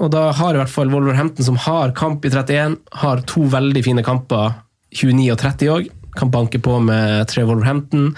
og 0.00 0.12
da 0.16 0.30
har 0.40 0.56
i 0.56 0.64
hvert 0.64 0.72
fall 0.72 0.92
Wolverhampton, 0.92 1.52
som 1.52 1.60
har 1.68 1.92
kamp 2.00 2.24
i 2.24 2.32
31, 2.32 2.80
har 3.04 3.24
to 3.28 3.44
veldig 3.52 3.84
fine 3.92 4.08
kamper 4.08 4.56
29 4.92 5.32
og 5.32 5.42
30 5.42 5.72
òg. 5.72 5.90
Kan 6.12 6.28
banke 6.28 6.58
på 6.60 6.74
med 6.84 7.24
tre 7.30 7.40
Wolverhampton. 7.48 8.10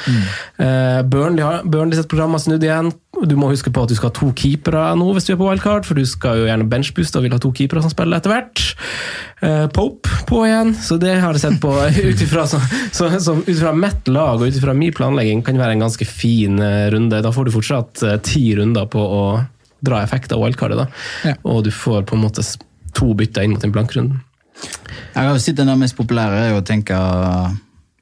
Eh, 0.59 1.01
Burnley 1.07 1.45
har 1.47 1.63
Burnley 1.63 1.95
sitt 1.95 2.09
program 2.11 2.35
har 2.35 2.43
snudd 2.43 2.65
igjen. 2.67 2.91
Du 3.23 3.37
må 3.39 3.47
huske 3.53 3.71
på 3.71 3.85
at 3.85 3.93
du 3.93 3.95
skal 3.95 4.11
ha 4.11 4.17
to 4.17 4.33
keepere 4.35 4.83
nå 4.99 5.13
hvis 5.15 5.29
du 5.29 5.35
er 5.35 5.39
på 5.39 5.47
wildcard, 5.47 5.87
for 5.87 5.95
du 5.95 6.03
skal 6.09 6.41
jo 6.41 6.49
gjerne 6.49 6.67
benchbooste 6.67 7.21
og 7.21 7.29
vil 7.29 7.37
ha 7.37 7.39
to 7.39 7.53
keepere 7.55 7.85
som 7.85 7.95
spiller 7.95 8.19
etter 8.19 8.35
hvert. 8.35 8.65
Uh, 9.45 9.69
Pope 9.71 10.11
på 10.27 10.43
igjen, 10.49 10.75
så 10.75 10.99
det 10.99 11.15
har 11.23 11.39
jeg 11.39 11.45
sett 11.45 11.61
på 11.63 11.71
ut 12.09 13.55
ifra 13.55 13.75
mitt 13.79 14.11
lag 14.11 14.43
og 14.43 14.49
ut 14.49 14.59
ifra 14.59 14.75
min 14.75 14.95
planlegging 14.97 15.45
kan 15.47 15.55
det 15.55 15.63
være 15.63 15.79
en 15.79 15.87
ganske 15.87 16.11
fin 16.11 16.59
eh, 16.59 16.91
runde. 16.91 17.23
Da 17.23 17.31
får 17.35 17.47
du 17.47 17.55
fortsatt 17.55 18.07
ti 18.27 18.49
runder 18.59 18.91
på 18.91 18.99
å 18.99 19.25
dra 19.85 20.03
effekt 20.03 20.35
av 20.35 20.43
wildcardet, 20.43 20.83
da. 20.83 20.87
Ja. 21.31 21.39
Og 21.47 21.63
du 21.67 21.71
får 21.71 22.09
på 22.09 22.19
en 22.19 22.27
måte 22.27 22.43
to 22.95 23.15
bytter 23.15 23.47
inn 23.47 23.55
mot 23.55 23.67
en 23.67 23.75
blankrunde. 23.75 24.25
Jeg 25.15 25.29
har 25.29 25.39
sett 25.43 25.57
den 25.59 25.71
der 25.71 25.79
mest 25.79 25.97
populære 25.99 26.41
er 26.47 26.53
jo 26.55 26.61
å 26.61 26.67
tenke 26.67 26.97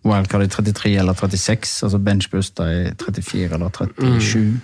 wildcard 0.05 0.45
i 0.47 0.51
33 0.51 0.95
eller 0.99 1.15
36, 1.15 1.75
altså 1.87 1.99
benchbuster 2.03 2.71
i 2.73 2.79
34 2.99 3.55
eller 3.55 3.71
37. 3.71 4.61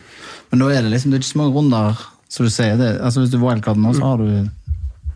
Men 0.51 0.63
da 0.65 0.71
er 0.75 0.83
det 0.87 0.93
liksom 0.95 1.13
det 1.13 1.19
er 1.19 1.23
ikke 1.25 1.33
så 1.35 1.41
mange 1.43 1.55
runder, 1.59 2.07
Så 2.29 2.45
du 2.45 2.51
ser 2.53 2.77
Det, 2.77 3.01
altså 3.01 3.21
Hvis 3.23 3.31
du 3.33 3.39
wildcard 3.41 3.79
nå, 3.81 3.95
så 3.97 4.05
har 4.05 4.19
du 4.21 4.49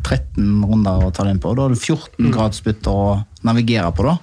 13 0.03 0.65
runder 0.65 1.05
å 1.07 1.11
ta 1.15 1.25
det 1.25 1.31
inn 1.37 1.41
på. 1.43 1.53
Da 1.55 1.63
har 1.67 1.75
du 1.75 1.77
14 1.79 2.33
gradsbytter 2.33 2.91
å 2.91 3.23
navigere 3.45 3.93
på. 3.95 4.03
da. 4.09 4.17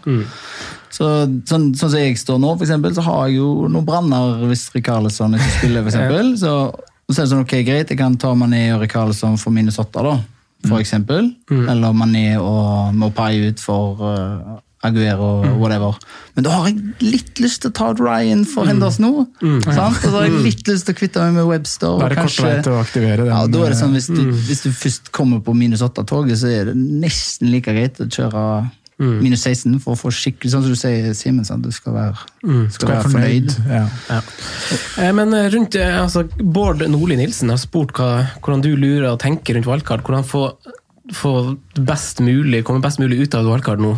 Så, 0.89 1.06
sånn, 1.47 1.70
sånn 1.78 1.91
som 1.91 1.93
jeg 2.00 2.18
står 2.18 2.39
nå, 2.41 2.56
for 2.58 2.66
eksempel, 2.66 2.91
så 2.97 3.04
har 3.06 3.28
jeg 3.30 3.38
jo 3.38 3.68
noen 3.70 3.86
branner 3.88 4.41
hvis 4.50 4.66
Rikarlison 4.74 5.38
ikke 5.38 5.52
spiller. 5.60 5.86
For 5.86 5.89
eksempel. 5.93 6.34
så, 6.41 6.54
så 7.08 7.16
er 7.22 7.24
det 7.24 7.32
sånn, 7.32 7.45
ok, 7.45 7.56
greit, 7.68 7.93
jeg 7.93 8.00
kan 8.02 8.18
ta 8.20 8.34
Mané 8.36 8.66
og 8.76 8.82
Rikarlison 8.84 9.38
for 9.39 9.56
minus 9.56 9.80
åtte, 9.80 10.04
da. 10.04 10.18
For 10.68 10.82
eksempel. 10.82 11.34
Eller 11.51 11.93
Mané 11.95 12.34
og 12.41 12.95
Mopai 12.99 13.38
ut 13.47 13.62
for 13.64 14.01
uh, 14.03 14.57
Aguero 14.84 15.30
og 15.43 15.60
whatever. 15.60 15.95
Men 16.36 16.45
da 16.45 16.53
har 16.55 16.70
jeg 16.70 16.93
litt 17.03 17.39
lyst 17.43 17.64
til 17.64 17.72
å 17.72 17.76
ta 17.76 17.89
Ryan 17.99 18.45
for 18.47 18.68
Henderson 18.70 19.05
nå. 19.05 19.26
Sant? 19.66 19.97
Og 19.99 20.05
så 20.05 20.14
har 20.14 20.28
jeg 20.28 20.43
litt 20.45 20.72
lyst 20.72 20.88
til 20.88 20.95
å 20.95 20.99
kvitte 20.99 21.24
meg 21.26 21.36
med 21.36 21.49
Webster. 21.49 21.97
Da 21.99 22.07
er 22.07 22.16
det 22.16 22.24
kort 22.24 22.43
vei 22.45 22.53
til 22.64 22.76
å 22.76 22.80
aktivere 22.80 23.26
den. 23.26 23.32
ja, 23.34 23.41
da 23.51 23.64
er 23.66 23.74
det 23.76 23.80
sånn, 23.82 23.95
hvis 23.97 24.07
du, 24.12 24.22
hvis 24.47 24.64
du 24.64 24.70
først 24.72 25.12
kommer 25.16 25.43
på 25.43 25.55
minus 25.57 25.84
8-toget, 25.84 26.39
så 26.39 26.51
er 26.51 26.72
det 26.72 26.78
nesten 26.80 27.51
like 27.51 27.76
greit 27.76 27.99
å 27.99 28.07
kjøre 28.07 28.45
minus 29.00 29.45
16 29.47 29.80
for 29.80 29.95
å 29.95 30.00
få 30.00 30.12
skikkelig 30.12 30.52
Sånn 30.52 30.66
som 30.66 30.74
du 30.74 30.80
sier, 30.80 31.14
Simen, 31.16 31.45
du 31.64 31.72
skal 31.72 31.93
være, 31.95 32.18
skal 32.41 32.72
Skal 32.76 32.89
være 32.91 33.06
fornøyd. 33.06 33.54
fornøyd. 33.56 33.72
Ja. 33.72 33.86
Ja. 34.10 35.12
Men 35.16 35.34
eh, 35.34 35.47
rundt, 35.54 35.76
eh, 35.80 36.02
altså, 36.02 36.26
Bård 36.39 36.84
Nordli 36.91 37.16
Nilsen 37.20 37.50
har 37.54 37.62
spurt 37.62 37.95
hva, 37.95 38.10
hvordan 38.43 38.66
du 38.66 38.74
lurer 38.76 39.10
og 39.14 39.20
tenker 39.24 39.56
rundt 39.56 39.70
valgkart. 39.70 40.04
Hvordan 40.04 40.28
få, 40.28 40.43
få 41.16 41.34
best 41.80 42.20
mulig, 42.26 42.64
komme 42.68 42.84
best 42.84 43.00
mulig 43.00 43.22
ut 43.24 43.39
av 43.39 43.47
valgkart 43.47 43.80
nå. 43.84 43.95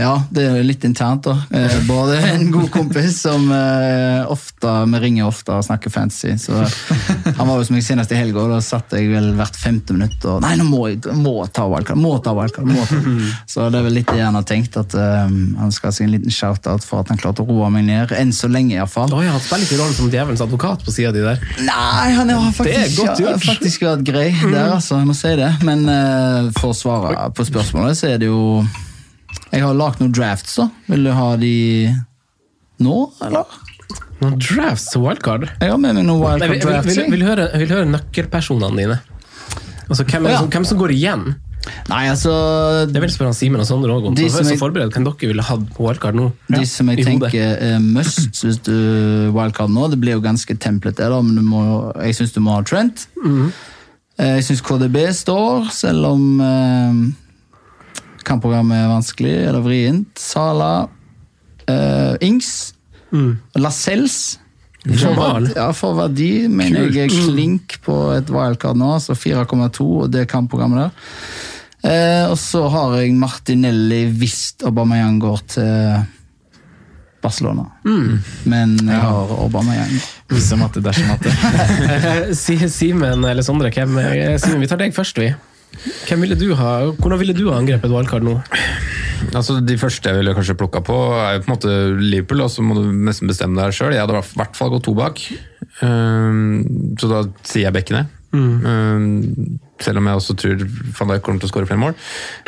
Ja, 0.00 0.14
det 0.32 0.44
er 0.48 0.54
jo 0.56 0.64
litt 0.64 0.84
internt, 0.88 1.26
da. 1.26 1.34
Eh, 1.52 1.74
Både 1.84 2.16
en 2.30 2.46
god 2.54 2.70
kompis 2.72 3.18
som 3.20 3.50
eh, 3.52 4.22
ofte, 4.32 4.70
vi 4.88 5.00
ringer 5.02 5.26
ofte 5.28 5.52
og 5.58 5.66
snakker 5.66 5.92
fancy. 5.92 6.30
Så 6.40 6.56
han 6.56 7.44
var 7.44 7.58
jo 7.58 7.66
som 7.68 7.76
jeg 7.76 7.84
senest 7.84 8.14
i 8.14 8.16
helga, 8.16 8.46
da 8.48 8.62
satt 8.64 8.94
jeg 8.96 9.10
vel 9.12 9.34
hvert 9.36 9.58
femte 9.60 9.92
minutt 9.96 10.24
og 10.24 10.40
Nei, 10.44 10.54
nå 10.56 10.64
må 10.70 10.86
jeg 10.88 11.02
må 11.20 11.34
ta 11.52 11.66
wildcard! 11.68 12.00
Må 12.00 12.14
ta 12.24 12.32
wildcard! 12.36 12.70
Må 12.70 12.86
ta. 12.88 13.02
Så 13.50 13.68
det 13.68 13.82
er 13.82 13.86
vel 13.90 13.98
litt 14.00 14.08
det 14.08 14.24
han 14.24 14.38
har 14.38 14.46
tenkt, 14.48 14.78
at 14.80 14.96
um, 14.96 15.36
han 15.60 15.74
skal 15.74 15.90
ha 15.90 15.96
seg 15.98 16.08
en 16.08 16.14
liten 16.16 16.32
shout-out 16.32 16.86
for 16.86 17.04
at 17.04 17.12
han 17.12 17.20
klarte 17.20 17.44
å 17.44 17.48
roe 17.50 17.68
meg 17.74 17.84
ned. 17.90 18.14
Enn 18.16 18.32
så 18.36 18.48
lenge, 18.48 18.78
iallfall. 18.78 19.12
Oh, 19.12 19.20
ja, 19.24 19.34
han 19.36 19.44
spiller 19.44 19.68
ikke 19.68 19.82
rollen 19.82 19.96
som 20.00 20.08
djevelens 20.12 20.44
advokat 20.46 20.86
på 20.86 20.96
sida 20.96 21.12
di 21.12 21.26
der. 21.26 21.44
Nei, 21.66 22.12
han 22.16 22.32
har 22.32 22.52
faktisk, 22.56 23.04
faktisk 23.44 23.84
vært 23.84 24.06
grei 24.08 24.30
der, 24.32 24.72
altså. 24.78 25.02
Jeg 25.02 25.10
må 25.12 25.18
si 25.18 25.36
det. 25.36 25.52
Men 25.66 25.84
uh, 25.90 26.48
for 26.56 26.72
å 26.72 26.78
svare 26.78 27.28
på 27.36 27.44
spørsmålet, 27.52 28.00
så 28.00 28.14
er 28.14 28.22
det 28.24 28.32
jo 28.32 28.64
Jeg 29.52 29.62
har 29.64 29.74
lagd 29.74 30.00
noen 30.00 30.12
drafts, 30.14 30.56
da. 30.60 30.68
Vil 30.88 31.04
du 31.04 31.10
ha 31.16 31.28
de 31.40 31.54
nå, 32.80 32.96
eller? 33.26 33.44
Noen 34.20 34.38
drafts 34.38 34.94
og 34.96 35.06
wildcard? 35.08 35.46
Jeg 35.60 35.70
har 35.72 35.78
med 35.80 35.94
meg 35.96 36.04
noen 36.06 36.20
wildcard 36.22 36.50
vil, 36.52 36.60
vil, 36.60 36.74
drafts. 36.74 36.96
vil, 36.98 37.10
vil, 37.16 37.24
høre, 37.26 37.46
vil 37.58 37.72
høre 37.74 37.88
nøkkelpersonene 37.90 38.76
dine. 38.82 38.98
Altså, 39.90 40.04
hvem, 40.06 40.28
Ja. 40.30 40.38
som, 40.38 40.50
hvem 40.50 40.64
som 40.68 40.78
går 40.78 40.92
igjen? 40.94 41.24
Nei, 41.90 42.06
altså 42.08 42.86
Det 42.88 43.00
vil 43.02 43.10
spørre 43.12 43.34
Simen 43.36 43.60
og 43.60 43.66
Sondre 43.68 43.92
òg 43.92 44.06
om. 44.08 44.14
De 44.16 44.30
som 44.30 44.46
jeg- 44.46 44.56
forberedt, 44.58 44.94
Hvem 44.94 45.04
dere 45.04 45.28
ville 45.28 45.42
hatt 45.44 45.66
på 45.74 45.84
wildcard 45.84 46.14
nå? 46.16 46.32
De 46.48 46.64
som 46.64 46.88
jeg 46.88 47.04
tenker 47.04 47.58
er 47.60 47.78
must 47.80 48.30
hvis 48.44 48.62
du 48.64 49.30
wildcard 49.34 49.68
nå, 49.70 49.90
det 49.90 50.00
blir 50.00 50.12
jo 50.16 50.20
ganske 50.24 50.56
templet 50.58 50.96
det, 50.96 51.10
da, 51.10 51.20
men 51.20 51.34
du 51.36 51.42
må, 51.42 51.92
jeg 52.00 52.14
syns 52.16 52.32
du 52.32 52.40
må 52.40 52.54
ha 52.54 52.62
Trent. 52.62 53.06
Eh, 54.18 54.36
Jeg 54.38 54.44
syns 54.44 54.62
KDB 54.62 54.96
står, 55.12 55.70
selv 55.72 56.04
om 56.06 56.40
eh, 56.40 57.12
kampprogrammet 58.26 58.76
er 58.84 58.90
vanskelig 58.92 59.34
eller 59.48 59.64
vrient. 59.64 60.12
Sala, 60.20 60.88
uh, 61.70 62.14
Ings, 62.20 62.74
Mm. 63.10 63.40
Lascelles 63.58 64.38
for, 64.86 65.48
Ja, 65.56 65.72
for 65.74 65.96
verdi 65.98 66.46
mener 66.48 66.86
Kult. 66.86 66.94
jeg 66.94 67.08
er 67.10 67.24
klink 67.26 67.74
på 67.82 67.96
et 68.14 68.30
wildcard 68.30 68.78
nå, 68.78 68.92
altså 69.00 69.16
4,2 69.18 69.86
og 70.04 70.12
det 70.14 70.28
kampprogrammet 70.30 70.78
der. 70.86 70.92
Eh, 71.90 72.30
og 72.30 72.38
så 72.38 72.62
har 72.70 72.94
jeg 73.00 73.16
Martinelli 73.18 74.04
hvis 74.20 74.54
Aubameyang 74.64 75.18
går 75.20 75.42
til 75.56 76.06
Barcelona. 77.20 77.66
Men 78.48 78.78
jeg 78.78 79.00
har 79.00 79.34
Aubameyang. 79.42 79.92
Hvis 80.30 80.52
og 80.54 80.62
matte, 80.62 80.80
dersom 80.80 81.10
matte. 81.10 81.34
Simen 82.78 83.24
eller 83.24 83.42
Sondre, 83.42 83.72
hvem, 83.74 83.98
eh, 83.98 84.38
Simen, 84.38 84.60
vi 84.62 84.70
tar 84.70 84.80
deg 84.80 84.94
først, 84.96 85.18
vi. 85.20 85.32
Hvem 86.08 86.24
ville 86.24 86.36
du 86.36 86.50
ha, 86.58 86.72
hvordan 86.98 87.20
ville 87.22 87.36
du 87.36 87.46
ha 87.50 87.58
angrepet 87.60 87.92
wildcard 87.92 88.26
nå? 88.26 88.36
Altså, 89.36 89.58
De 89.64 89.76
første 89.80 90.08
jeg 90.10 90.16
ville 90.18 90.34
kanskje 90.36 90.56
plukka 90.58 90.80
på, 90.84 90.96
er 91.20 91.36
jo 91.38 91.42
på 91.44 91.50
en 91.50 91.54
måte 91.54 91.74
Liverpool, 92.00 92.42
og 92.44 92.50
så 92.52 92.64
må 92.64 92.74
du 92.78 92.88
nesten 92.92 93.28
bestemme 93.30 93.60
deg 93.60 93.76
sjøl. 93.76 93.92
Jeg 93.94 94.02
hadde 94.02 94.16
i 94.16 94.22
hvert 94.40 94.56
fall 94.58 94.72
gått 94.74 94.86
to 94.88 94.96
bak, 94.98 95.20
Ehm, 95.80 96.96
så 97.00 97.08
da 97.08 97.20
sier 97.46 97.68
jeg 97.68 97.72
bekkene. 97.76 98.02
Ehm, 98.34 99.58
selv 99.80 100.00
om 100.00 100.08
jeg 100.10 100.18
også 100.20 100.36
tror 100.36 100.64
van 100.98 101.12
Dijk 101.12 101.22
kommer 101.24 101.40
til 101.40 101.48
å 101.48 101.52
skåre 101.52 101.68
flere 101.70 101.80
mål. 101.80 101.94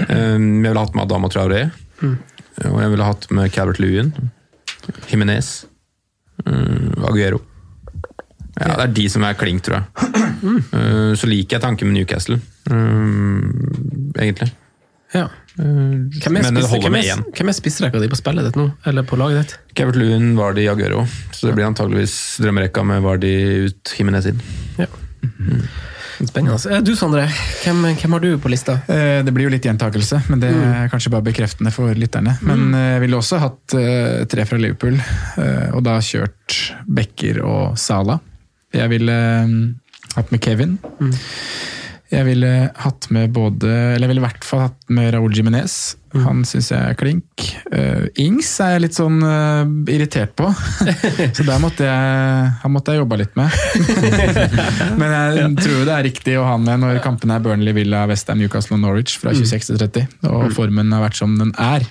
Ehm, 0.09 0.61
jeg 0.61 0.69
ville 0.69 0.83
hatt 0.83 0.95
med 0.99 1.05
Adama 1.07 1.31
Traoré, 1.33 1.63
og 2.03 2.81
jeg 2.83 2.91
ville 2.93 3.07
hatt 3.09 3.31
med 3.31 3.53
Calvert 3.55 3.81
Lewin, 3.81 4.13
Jimenez, 5.09 5.65
ehm, 6.45 6.93
Aguero. 7.09 7.41
Ja, 8.61 8.75
Det 8.77 8.83
er 8.85 8.93
de 8.99 9.05
som 9.09 9.23
er 9.25 9.35
klink, 9.41 9.63
tror 9.65 9.79
jeg. 9.81 9.85
Mm. 10.43 10.59
så 11.21 11.29
liker 11.31 11.57
jeg 11.57 11.63
tanken 11.65 11.89
med 11.89 11.97
Newcastle, 12.01 12.37
ehm, 12.71 14.13
egentlig. 14.19 14.51
Ja. 15.15 15.29
Hvem 15.57 16.37
er, 16.39 16.43
Men 16.47 16.55
det 16.57 16.65
holder 16.71 16.91
med 16.95 17.05
én. 17.05 17.23
hvem 17.37 17.49
er 17.53 17.57
spissrekka 17.57 18.01
di 18.01 18.09
på 18.09 18.17
spillet 18.17 18.47
ditt 18.49 18.57
nå? 18.57 18.71
Eller 18.89 19.05
på 19.05 19.19
laget 19.21 19.43
ditt? 19.43 19.57
Kevert 19.77 19.97
Lund, 20.01 20.37
Vardy, 20.39 20.65
Aguero. 20.73 21.03
Så 21.37 21.49
det 21.51 21.55
blir 21.59 21.67
antageligvis 21.69 22.15
drømmerekka 22.41 22.85
med 22.89 23.03
Vardy 23.05 23.33
ut, 23.69 23.93
Jimenez 23.99 24.27
inn. 24.31 24.41
Ja. 24.81 24.89
Spennende. 26.23 26.57
Eh, 26.71 26.81
Du 26.85 26.95
Sondre, 26.97 27.27
hvem, 27.65 27.83
hvem 27.99 28.13
har 28.17 28.21
du 28.23 28.31
på 28.39 28.49
lista? 28.53 28.79
Eh, 28.89 29.21
Det 29.27 29.33
blir 29.35 29.49
jo 29.49 29.53
litt 29.53 29.65
gjentakelse, 29.69 30.23
men 30.31 30.41
det 30.41 30.51
er 30.55 30.89
kanskje 30.93 31.11
bare 31.13 31.27
bekreftende 31.29 31.73
for 31.75 31.93
lytterne. 31.99 32.37
Men 32.47 32.73
eh, 32.75 32.89
jeg 32.97 33.01
ville 33.07 33.19
også 33.21 33.41
hatt 33.43 33.75
eh, 33.79 34.25
tre 34.31 34.45
fra 34.49 34.57
Liverpool, 34.61 34.97
eh, 34.97 35.71
og 35.75 35.83
da 35.85 35.99
kjørt 36.01 36.59
Becker 36.89 37.43
og 37.45 37.77
Sala. 37.81 38.21
Jeg 38.73 38.93
ville 38.93 39.13
eh, 39.13 39.57
hatt 40.17 40.33
med 40.33 40.43
Kevin. 40.45 40.79
Jeg 42.13 42.27
ville 42.29 42.49
hatt 42.77 43.09
med 43.15 43.33
både 43.33 43.69
Eller 43.71 44.05
jeg 44.05 44.11
ville 44.13 44.21
i 44.21 44.27
hvert 44.27 44.45
fall 44.45 44.67
hatt 44.67 44.91
med 44.93 45.13
Raúl 45.15 45.33
Jimenez. 45.33 45.95
Han 46.13 46.43
syns 46.45 46.69
jeg 46.69 46.77
er 46.77 46.97
klink. 47.01 47.47
Uh, 47.73 48.05
Ings 48.21 48.51
er 48.61 48.75
jeg 48.75 48.83
litt 48.85 48.99
sånn 48.99 49.23
uh, 49.25 49.63
irritert 49.89 50.35
på, 50.37 50.51
så 51.39 51.47
der 51.47 51.63
måtte 51.63 51.87
jeg, 51.87 52.51
han 52.61 52.75
måtte 52.75 52.93
jeg 52.93 53.01
jobba 53.01 53.17
litt 53.23 53.33
med. 53.39 53.49
Men 55.01 55.15
jeg 55.17 55.49
tror 55.63 55.81
det 55.89 55.95
er 55.95 56.05
riktig 56.05 56.37
å 56.37 56.45
ha 56.51 56.59
med 56.61 56.85
når 56.85 57.01
kampene 57.07 57.39
er 57.39 57.47
Burnley, 57.47 57.73
Villa, 57.79 58.05
Westham, 58.11 58.43
Newcastle 58.43 58.77
og 58.77 58.85
Norwich 58.85 59.17
fra 59.23 59.33
26 59.33 59.71
til 59.73 59.81
30. 59.81 60.13
Og 60.29 60.53
formen 60.53 60.93
har 60.93 61.07
vært 61.07 61.17
som 61.17 61.33
den 61.41 61.57
er. 61.57 61.89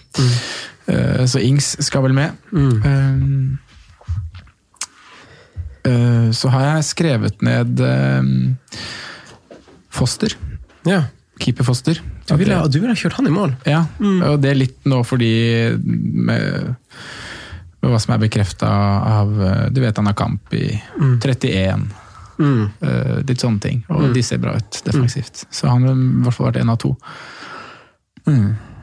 Uh, 0.85 1.25
Så 1.25 1.41
Ings 1.41 1.73
skal 1.81 2.05
vel 2.05 2.13
med. 2.13 2.37
Eh, 5.87 6.31
Så 6.31 6.49
har 6.53 6.67
jeg 6.67 6.87
skrevet 6.91 7.41
ned 7.41 7.79
eh, 7.79 8.29
Foster. 9.91 10.35
Ja. 10.87 11.03
Keeper 11.41 11.65
Foster. 11.67 12.01
Du 12.27 12.35
ville, 12.37 12.55
du 12.69 12.77
ville 12.79 12.93
ha 12.93 12.97
kjørt 12.99 13.17
han 13.17 13.27
i 13.27 13.33
mål? 13.33 13.55
Ja, 13.67 13.81
og 13.99 14.37
det 14.43 14.51
er 14.53 14.59
litt 14.61 14.85
nå 14.87 15.01
fordi 15.03 15.31
med, 15.75 16.75
med 17.81 17.89
hva 17.91 17.99
som 17.99 18.13
er 18.15 18.21
bekrefta 18.21 18.69
av 18.69 19.33
Du 19.73 19.81
vet 19.83 19.97
han 19.97 20.07
har 20.07 20.15
kamp 20.15 20.53
i 20.55 20.69
31. 21.01 21.89
Mm. 22.41 22.69
eh, 22.81 23.17
litt 23.27 23.41
sånne 23.43 23.59
ting. 23.61 23.81
Og 23.91 24.13
de 24.15 24.23
ser 24.23 24.39
bra 24.41 24.53
ut 24.55 24.79
defensivt. 24.85 25.43
Så 25.51 25.67
han 25.67 25.83
har 25.89 25.97
i 25.97 26.23
hvert 26.23 26.37
fall 26.37 26.47
vært 26.51 26.61
én 26.61 26.71
av 26.71 26.79
to. 26.81 26.93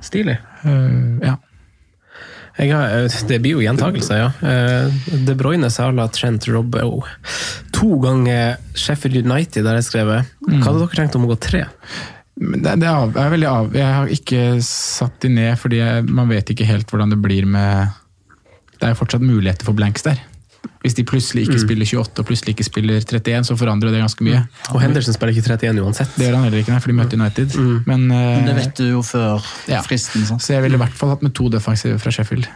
Stilig. 0.04 0.36
Uh, 0.64 1.18
ja. 1.24 1.36
Har, 2.58 3.04
eh, 3.04 3.18
det 3.28 3.38
blir 3.44 3.54
jo 3.54 3.62
gjentakelse, 3.62 4.16
ja. 4.18 4.30
Eh, 4.42 4.90
De 5.26 5.34
Bruyne, 5.38 5.70
Sala, 5.70 6.08
Trent, 6.10 6.48
Robbo. 6.50 7.04
To 7.78 7.98
ganger 8.02 8.56
Sheffield 8.74 9.20
United, 9.22 9.62
der 9.62 9.78
jeg 9.78 9.86
skrevet. 9.86 10.32
Hva 10.48 10.64
hadde 10.64 10.80
dere 10.82 10.98
tenkt 10.98 11.18
om 11.18 11.28
å 11.28 11.30
gå 11.30 11.38
tre? 11.38 11.64
Det, 12.38 12.74
det 12.82 12.86
er, 12.86 13.14
er 13.18 13.30
veldig 13.34 13.48
av. 13.50 13.70
Jeg 13.78 13.94
har 13.94 14.10
ikke 14.14 14.42
satt 14.66 15.20
de 15.22 15.30
ned, 15.36 15.54
fordi 15.58 15.80
jeg, 15.80 16.08
man 16.10 16.30
vet 16.30 16.50
ikke 16.50 16.66
helt 16.66 16.90
hvordan 16.90 17.14
det 17.14 17.20
blir 17.22 17.46
med 17.46 17.94
Det 18.78 18.86
er 18.86 18.92
jo 18.94 19.00
fortsatt 19.00 19.24
muligheter 19.26 19.66
for 19.66 19.74
blanks 19.74 20.06
der. 20.06 20.20
Hvis 20.88 20.96
de 20.96 21.04
plutselig 21.04 21.44
ikke 21.44 21.60
spiller 21.60 21.84
28 21.84 22.22
og 22.24 22.28
plutselig 22.32 22.54
ikke 22.56 22.64
spiller 22.64 22.96
31, 23.04 23.44
så 23.44 23.56
forandrer 23.60 23.92
det 23.92 24.00
ganske 24.00 24.24
mye. 24.24 24.40
Og 24.72 24.80
Henderson 24.80 25.12
spiller 25.12 25.36
ikke 25.36 25.44
31 25.52 25.82
uansett. 25.84 26.14
Det 26.16 26.24
gjør 26.30 26.38
han 26.40 26.48
heller 26.48 26.62
ikke, 26.64 26.72
nei, 26.72 26.80
for 26.80 26.88
de 26.88 26.96
møter 26.96 27.20
United. 27.20 27.56
Men, 27.86 28.08
eh, 28.10 28.44
Det 28.48 28.54
vet 28.56 28.74
du 28.80 28.84
jo 28.96 29.02
før 29.04 29.44
Ja. 29.68 29.82
fristen. 29.84 30.24
Sant? 30.24 30.40
Så 30.40 30.54
jeg 30.56 30.62
ville 30.64 30.80
i 30.80 30.82
hvert 30.82 30.96
fall 30.96 31.10
hatt 31.12 31.22
med 31.22 31.34
to 31.36 31.50
defensive 31.52 32.00
fra 32.00 32.10
Sheffield. 32.10 32.48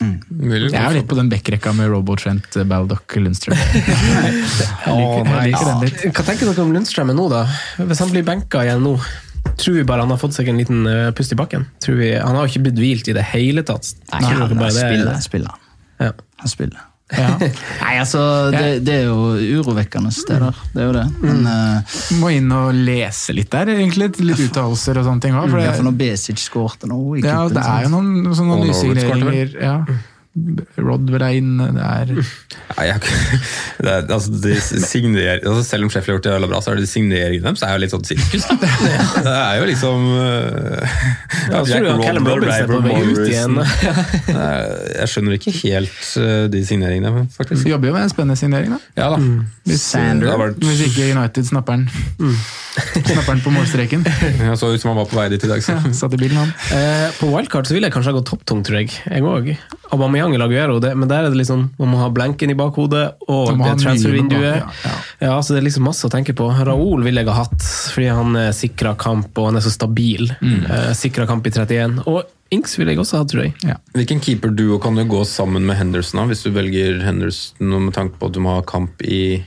Vil 0.00 0.70
Jeg 0.70 0.80
er 0.80 0.88
jo 0.94 0.96
litt 0.96 1.08
på 1.10 1.16
den 1.18 1.28
backrekka 1.28 1.74
med 1.76 1.90
Robo 1.92 2.14
Trent, 2.16 2.56
Baldock, 2.66 3.04
Lundstrøm. 3.20 3.52
Hva 4.90 6.24
tenker 6.24 6.48
dere 6.48 6.62
om 6.64 6.72
Lundstrøm 6.74 7.12
nå, 7.14 7.26
da? 7.32 7.44
Hvis 7.84 8.00
han 8.02 8.10
blir 8.12 8.24
benka 8.26 8.62
igjen 8.64 8.82
nå, 8.84 8.94
tror 9.60 9.76
vi 9.76 9.84
bare 9.88 10.04
han 10.06 10.12
har 10.14 10.20
fått 10.20 10.36
seg 10.36 10.48
en 10.48 10.58
liten 10.60 10.86
eh, 10.88 11.10
pust 11.16 11.32
i 11.34 11.38
bakken? 11.38 11.66
Tror 11.84 11.98
vi, 12.00 12.12
han 12.16 12.34
har 12.36 12.46
jo 12.46 12.52
ikke 12.54 12.64
blitt 12.68 12.80
hvilt 12.80 13.10
i 13.12 13.16
det 13.16 13.26
hele 13.34 13.62
tatt. 13.66 13.92
Nei, 14.12 14.22
han 14.24 14.56
det- 14.56 14.72
spiller, 14.76 15.20
spiller. 15.20 15.54
Ja. 16.00 16.12
Han 16.40 16.48
spiller. 16.48 16.80
Ja. 17.16 17.30
Nei, 17.82 17.94
altså, 17.98 18.20
det, 18.54 18.84
det 18.86 18.94
er 19.00 19.08
jo 19.08 19.60
urovekkende 19.60 20.12
steder. 20.14 20.56
Det 20.74 20.82
er 20.82 20.88
jo 20.88 20.94
det. 20.94 21.06
Men 21.24 21.42
eh, 21.50 21.96
Må 22.20 22.30
inn 22.36 22.50
og 22.54 22.70
lese 22.76 23.34
litt 23.36 23.50
der, 23.52 23.72
egentlig. 23.74 24.12
Litt 24.22 24.44
uttalelser 24.46 25.00
og 25.00 25.08
sånne 25.08 25.24
ting 25.24 25.36
ja, 25.36 25.44
for 25.50 25.86
når 25.86 25.98
Besic 25.98 26.42
skårte 26.42 26.90
nå 26.90 27.00
i 27.18 27.24
Ja, 27.24 27.42
det 27.50 27.64
er 27.64 27.86
jo 27.88 27.92
noen 27.96 28.34
signeringer. 28.36 29.56
Ja. 29.58 29.76
Rodwell 30.78 31.18
Rein 31.18 31.56
det 31.58 31.82
er 31.82 32.10
Nei, 32.14 32.84
jeg, 32.86 33.00
det 33.82 33.90
er, 33.90 34.04
altså, 34.14 34.30
de 34.44 34.52
signerer, 34.62 35.40
altså, 35.42 35.64
selv 35.66 35.88
om 35.88 35.90
Sheffield 35.90 36.12
har 36.12 36.20
gjort 36.20 36.26
det 36.28 36.34
jævla 36.36 36.48
bra, 36.52 36.60
så 36.62 36.70
er 36.70 36.78
det 36.78 36.84
de 36.86 36.90
signeringene 36.90 37.50
deres 37.50 37.64
er 37.66 37.72
jo 37.74 37.80
litt 37.82 37.94
sånn 37.94 38.06
sirkus. 38.06 38.46
Da. 38.46 38.68
Det 39.26 39.32
er 39.34 39.58
jo 39.58 39.66
liksom 39.68 40.06
uh, 40.14 40.94
Ja, 41.50 41.62
jeg 41.66 41.96
Callum 42.04 42.28
Robinson 42.30 42.62
er 42.62 42.70
på 42.70 42.78
vei 42.84 43.00
ut 43.10 43.20
igjen. 43.26 43.58
Nei, 43.58 44.54
Jeg 45.00 45.10
skjønner 45.12 45.36
ikke 45.40 45.54
helt 45.58 45.98
uh, 46.22 46.46
de 46.54 46.62
signeringene, 46.68 47.26
faktisk. 47.34 47.66
Vi 47.66 47.74
jobber 47.74 47.90
jo 47.90 47.96
med 47.98 48.06
en 48.06 48.14
spennende 48.14 48.38
signering, 48.38 48.76
da. 48.76 48.80
Ja 49.02 49.10
da. 49.16 49.20
Hvis, 49.66 49.82
Sander. 49.90 50.28
Det 50.28 50.32
har 50.36 50.42
vært- 50.44 50.62
hvis 50.62 50.84
ikke 50.86 51.10
United 51.10 51.50
snapper 51.50 51.80
den. 51.80 52.38
Snapper 52.78 53.32
den 53.34 53.42
på 53.44 53.50
målstreken. 53.54 54.06
Jeg 54.06 54.58
så 54.62 54.70
ut 54.70 54.80
som 54.82 54.92
han 54.92 55.00
var 55.02 55.10
på 55.10 55.18
vei 55.18 55.26
dit 55.34 55.42
i 55.44 55.50
dag. 55.50 55.62
Så. 55.64 55.74
Satt 55.96 56.14
i 56.14 56.20
bilen, 56.20 56.38
han. 56.38 56.54
Eh, 56.76 57.08
på 57.18 57.28
wildcard 57.34 57.66
så 57.66 57.74
ville 57.76 57.90
jeg 57.90 57.96
kanskje 57.96 58.14
ha 58.14 58.18
gått 58.20 58.30
topptungt, 58.30 58.68
tror 58.68 58.82
jeg. 58.84 58.94
Jeg 59.10 59.26
òg. 59.26 59.50
Aubameyang 60.20 60.34
eller 60.34 60.46
Aguero, 60.46 60.80
det, 60.80 60.94
men 60.96 61.08
der 61.08 61.24
er 61.24 61.30
det 61.30 61.38
liksom 61.40 61.70
man 61.78 61.92
må 61.92 62.00
ha 62.00 62.08
blanken 62.12 62.50
i 62.52 62.56
bakhodet 62.58 63.04
og 63.28 63.52
det 63.58 63.76
transfervinduet. 63.82 64.64
bak, 64.64 64.82
ja, 64.84 64.96
Ja, 65.20 65.36
så 65.42 65.54
det 65.54 65.62
er 65.62 65.68
liksom 65.68 65.86
masse 65.88 66.06
å 66.06 66.12
tenke 66.12 66.34
på. 66.36 66.48
Raoul 66.50 67.04
ville 67.04 67.22
jeg 67.22 67.30
ha 67.30 67.38
hatt, 67.42 67.62
fordi 67.94 68.10
han 68.10 68.36
er 68.36 68.52
sikra 68.56 68.94
kamp 69.00 69.36
og 69.38 69.50
han 69.50 69.60
er 69.60 69.64
så 69.64 69.72
stabil. 69.72 70.30
Mm. 70.40 70.66
Eh, 70.66 70.92
sikra 70.98 71.26
kamp 71.30 71.46
i 71.46 71.54
31. 71.54 72.02
Og 72.06 72.36
Inks 72.50 72.72
ville 72.80 72.90
jeg 72.90 72.98
også 72.98 73.20
ha, 73.20 73.26
tror 73.30 73.44
jeg. 73.44 73.74
Hvilken 73.94 74.18
keeperduo 74.26 74.80
kan 74.82 74.96
du 74.98 75.04
gå 75.06 75.20
sammen 75.28 75.62
med 75.68 75.78
Henderson 75.78 76.24
av, 76.24 76.32
hvis 76.32 76.42
du 76.42 76.50
velger 76.50 76.98
Henderson 77.04 77.76
med 77.76 77.94
tanke 77.94 78.18
på 78.18 78.26
at 78.26 78.34
du 78.34 78.40
må 78.42 78.56
ha 78.56 78.64
kamp 78.66 79.04
i 79.06 79.38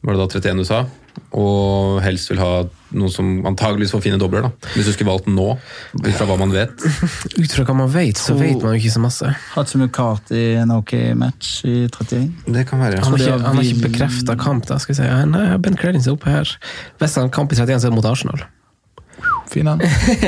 var 0.00 0.16
det 0.16 0.22
da 0.22 0.40
31 0.40 0.62
du 0.62 0.64
sa? 0.64 0.78
Og 1.36 2.00
helst 2.04 2.30
vil 2.30 2.40
ha 2.40 2.50
noen 2.96 3.12
som 3.12 3.30
antageligvis 3.48 3.92
får 3.94 4.02
fine 4.04 4.18
dobler, 4.20 4.46
da. 4.46 4.70
Hvis 4.74 4.88
du 4.88 4.92
skulle 4.94 5.10
valgt 5.10 5.28
nå, 5.30 5.46
ut 5.98 6.10
fra 6.16 6.26
hva 6.28 6.36
man 6.40 6.52
vet. 6.54 6.84
Ut 7.42 7.52
fra 7.52 7.64
hva 7.66 7.76
man 7.76 7.90
vet, 7.92 8.20
så 8.20 8.36
vet 8.38 8.62
man 8.62 8.76
jo 8.76 8.80
ikke 8.80 8.94
så 8.94 9.02
masse. 9.02 9.32
Hatsumi 9.54 9.88
Kart 9.92 10.30
i 10.34 10.44
en 10.60 10.72
ok 10.76 10.94
match 11.18 11.58
i 11.68 11.86
31. 11.90 12.28
Det 12.46 12.66
kan 12.70 12.82
være. 12.82 13.02
Han 13.04 13.16
har 13.16 13.24
ikke, 13.24 13.38
han 13.46 13.60
har 13.60 13.70
ikke 13.70 13.88
bekrefta 13.88 14.36
kamp. 14.40 14.68
da, 14.70 14.78
skal 14.82 14.96
jeg 14.96 15.02
si. 15.02 15.30
Nei, 15.32 15.46
Ben 15.62 15.78
Credence 15.78 16.10
er 16.10 16.16
oppe 16.16 16.30
her. 16.30 16.52
Hvis 17.00 17.18
han 17.20 17.32
kamp 17.34 17.52
i 17.52 17.58
31, 17.58 17.82
så 17.82 17.88
er 17.88 17.94
det 17.94 17.98
mot 17.98 18.10
Arsenal. 18.12 18.46
Fin 19.50 19.66
han. 19.70 19.82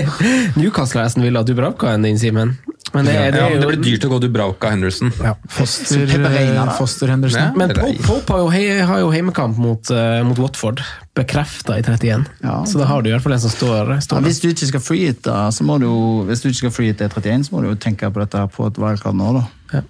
Newcastle-hesten 0.61 1.25
ville 1.25 1.41
ha 1.41 1.47
Dubrauka 1.47 1.95
enn 1.95 2.07
din, 2.07 2.19
Simen. 2.21 2.57
Men 2.95 3.09
det, 3.09 3.15
er- 3.15 3.33
det, 3.33 3.41
Ja, 3.43 3.49
men 3.53 3.61
det 3.63 3.69
blir 3.73 3.83
dyrt 3.85 4.07
å 4.07 4.11
gå 4.13 4.19
Dubrauka 4.23 4.71
Henderson. 4.73 5.13
Foster, 5.53 6.07
Pepper 6.09 6.33
Reina. 6.35 6.65
Foster 6.79 7.13
Henderson. 7.13 7.41
Ja. 7.43 7.53
Men 7.59 7.75
Pope, 7.77 8.07
Pope 8.07 8.39
har, 8.39 8.59
jo 8.63 8.87
har 8.91 9.03
jo 9.05 9.11
heimekamp 9.13 9.59
mot, 9.61 9.91
uh, 9.93 10.23
mot 10.29 10.39
Watford, 10.41 10.83
bekrefta 11.19 11.79
i 11.79 11.83
31. 11.85 12.25
Ja. 12.45 12.59
Så 12.69 12.81
da 12.81 12.89
har 12.91 13.03
du 13.03 13.11
i 13.11 13.15
hvert 13.15 13.25
fall 13.27 13.37
en 13.37 13.45
som 13.45 13.53
står, 13.53 13.95
står 14.07 14.25
hvis 14.29 14.41
du 14.45 14.49
ikke 14.51 14.71
skal 14.73 14.85
freehitte, 14.85 15.37
så 15.53 15.67
må 15.67 15.79
du 15.83 15.89
hvis 16.29 16.43
du 16.45 16.51
ikke 16.51 16.63
skal 16.65 16.77
freehitte 16.79 17.07
i 17.07 17.13
31, 17.13 17.49
så 17.49 17.57
må 17.57 17.63
du 17.65 17.71
jo 17.73 17.79
tenke 17.81 18.11
på 18.13 18.25
dette 18.25 18.45
på 18.55 18.69
et 18.71 18.83
valgkart 18.83 19.19
nå, 19.19 19.33
da. 19.41 19.83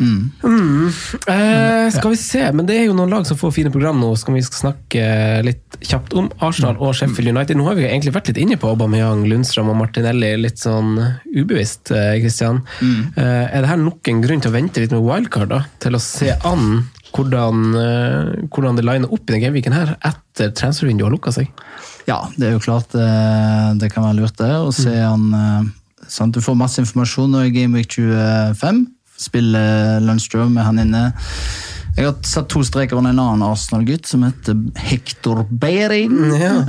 Mm. 0.00 0.90
Eh, 1.28 1.86
skal 1.92 2.14
vi 2.14 2.18
se, 2.18 2.42
men 2.56 2.68
det 2.68 2.78
er 2.78 2.86
jo 2.88 2.96
noen 2.96 3.12
lag 3.12 3.26
som 3.28 3.38
får 3.38 3.52
fine 3.58 3.72
program 3.72 4.00
nå, 4.00 4.10
som 4.18 4.34
vi 4.36 4.42
skal 4.46 4.62
snakke 4.64 5.08
litt 5.46 5.80
kjapt 5.84 6.16
om. 6.18 6.30
Arsenal 6.42 6.80
og 6.80 6.94
Sheffield 6.96 7.34
United. 7.34 7.58
Nå 7.60 7.68
har 7.68 7.78
vi 7.78 7.88
egentlig 7.88 8.14
vært 8.16 8.32
litt 8.32 8.40
inne 8.42 8.58
på 8.60 8.72
Aubameyang, 8.72 9.26
Lundstrøm 9.30 9.72
og 9.72 9.80
Martinelli, 9.82 10.32
litt 10.40 10.62
sånn 10.62 10.96
ubevisst, 11.30 11.92
Kristian. 11.92 12.64
Mm. 12.80 13.02
Eh, 13.14 13.44
er 13.50 13.60
det 13.60 13.72
her 13.74 13.84
nok 13.84 14.10
en 14.10 14.24
grunn 14.24 14.42
til 14.42 14.52
å 14.52 14.56
vente 14.56 14.82
litt 14.82 14.96
med 14.96 15.04
wildcard, 15.04 15.52
da? 15.52 15.64
Til 15.84 15.98
å 15.98 16.02
se 16.02 16.34
an 16.48 16.88
hvordan, 17.14 17.74
eh, 17.74 18.46
hvordan 18.50 18.76
det 18.78 18.86
liner 18.86 19.12
opp 19.12 19.28
i 19.28 19.34
den 19.34 19.42
gameweeken 19.44 19.74
her, 19.74 19.94
etter 20.06 20.52
transfervinduet 20.54 21.08
har 21.08 21.14
lukka 21.14 21.34
seg? 21.34 21.50
Ja, 22.08 22.22
det 22.36 22.48
er 22.48 22.56
jo 22.56 22.62
klart 22.62 22.94
eh, 22.94 23.74
det 23.80 23.90
kan 23.92 24.06
være 24.06 24.20
lurt 24.20 24.38
det. 24.38 24.50
å 24.50 24.70
se 24.74 24.94
eh, 24.94 25.68
sånn 26.10 26.32
Du 26.34 26.40
får 26.42 26.58
masse 26.58 26.80
informasjon 26.82 27.30
nå 27.30 27.44
i 27.46 27.54
Gameweek 27.54 27.90
25. 27.98 28.86
Spiller 29.20 30.00
Lundstrøm 30.04 30.54
med 30.56 30.64
han 30.64 30.78
inne. 30.80 31.02
Jeg 31.96 32.06
har 32.06 32.14
satt 32.24 32.48
to 32.48 32.62
streker 32.64 32.96
under 32.96 33.12
en 33.12 33.18
annen 33.20 33.42
Arsenal-gutt 33.44 34.06
som 34.08 34.22
heter 34.24 34.56
Hector 34.78 35.42
Beirin. 35.50 36.14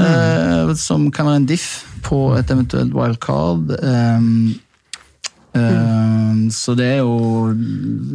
eh, 0.01 0.73
som 0.75 1.05
kan 1.13 1.29
være 1.29 1.43
en 1.43 1.45
diff 1.47 1.67
på 2.03 2.33
et 2.39 2.49
eventuelt 2.51 2.91
wildcard. 2.97 3.69
Um, 3.83 4.55
eh, 5.53 6.49
Så 6.51 6.75
det 6.75 6.87
er 6.95 6.97
jo 7.03 7.51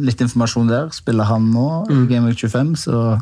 litt 0.05 0.21
informasjon 0.21 0.67
der. 0.69 0.89
Spiller 0.93 1.23
han 1.29 1.49
nå 1.53 1.67
i 1.89 2.01
Gameweek 2.11 2.37
25, 2.43 2.75
så 2.75 3.21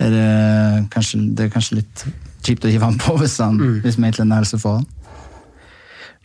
er 0.00 0.10
det 0.14 0.88
kanskje, 0.94 1.34
det 1.36 1.46
er 1.46 1.54
kanskje 1.54 1.80
litt 1.82 2.04
kjipt 2.46 2.64
å 2.64 2.70
hive 2.72 2.86
han 2.88 2.98
på 2.98 3.16
hvis, 3.20 3.38
han, 3.42 3.58
hvis 3.84 3.98
Maitland 3.98 4.32
er 4.32 4.42
helse 4.42 4.58
for 4.58 4.80
han. 4.80 4.86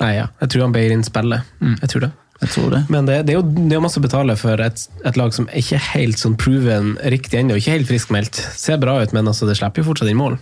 Nei, 0.01 0.15
ja. 0.15 0.27
Jeg 0.41 0.49
tror 0.49 0.63
han 0.67 0.73
Beirin 0.73 1.03
spiller. 1.05 1.43
Jeg 1.81 1.89
tror 1.89 2.07
det. 2.07 2.11
Jeg 2.41 2.49
tror 2.55 2.71
det. 2.73 2.81
Men 2.91 3.05
det, 3.07 3.19
det, 3.27 3.35
er 3.35 3.39
jo, 3.39 3.67
det 3.69 3.77
er 3.77 3.83
masse 3.83 4.01
å 4.01 4.03
betale 4.03 4.35
for 4.39 4.59
et, 4.63 4.87
et 5.05 5.19
lag 5.19 5.35
som 5.35 5.45
ikke 5.53 5.77
er 5.77 5.85
helt 5.93 6.19
sånn 6.19 6.35
proven 6.39 6.95
riktig 7.13 7.39
ennå. 7.39 7.59
Ikke 7.59 7.77
helt 7.77 7.87
friskmeldt. 7.91 8.41
Ser 8.59 8.81
bra 8.81 8.97
ut, 9.03 9.13
men 9.15 9.29
altså, 9.29 9.47
det 9.47 9.59
slipper 9.59 9.83
jo 9.83 9.91
fortsatt 9.91 10.11
inn 10.11 10.19
mål. 10.19 10.39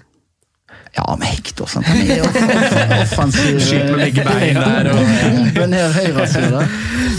Ja, 0.92 1.16
med 1.20 1.28
Hector. 1.28 1.70
Sant? 1.72 1.86
Han 1.88 2.02
er 2.04 2.18
jo 2.20 2.26
offensiv. 2.28 3.60
Skyter 3.64 3.94
med 3.96 4.02
begge 4.10 4.26
bein 4.28 4.58
der, 4.60 4.90
og- 4.92 5.70
ned 5.72 5.94
høyresida. 5.96 6.66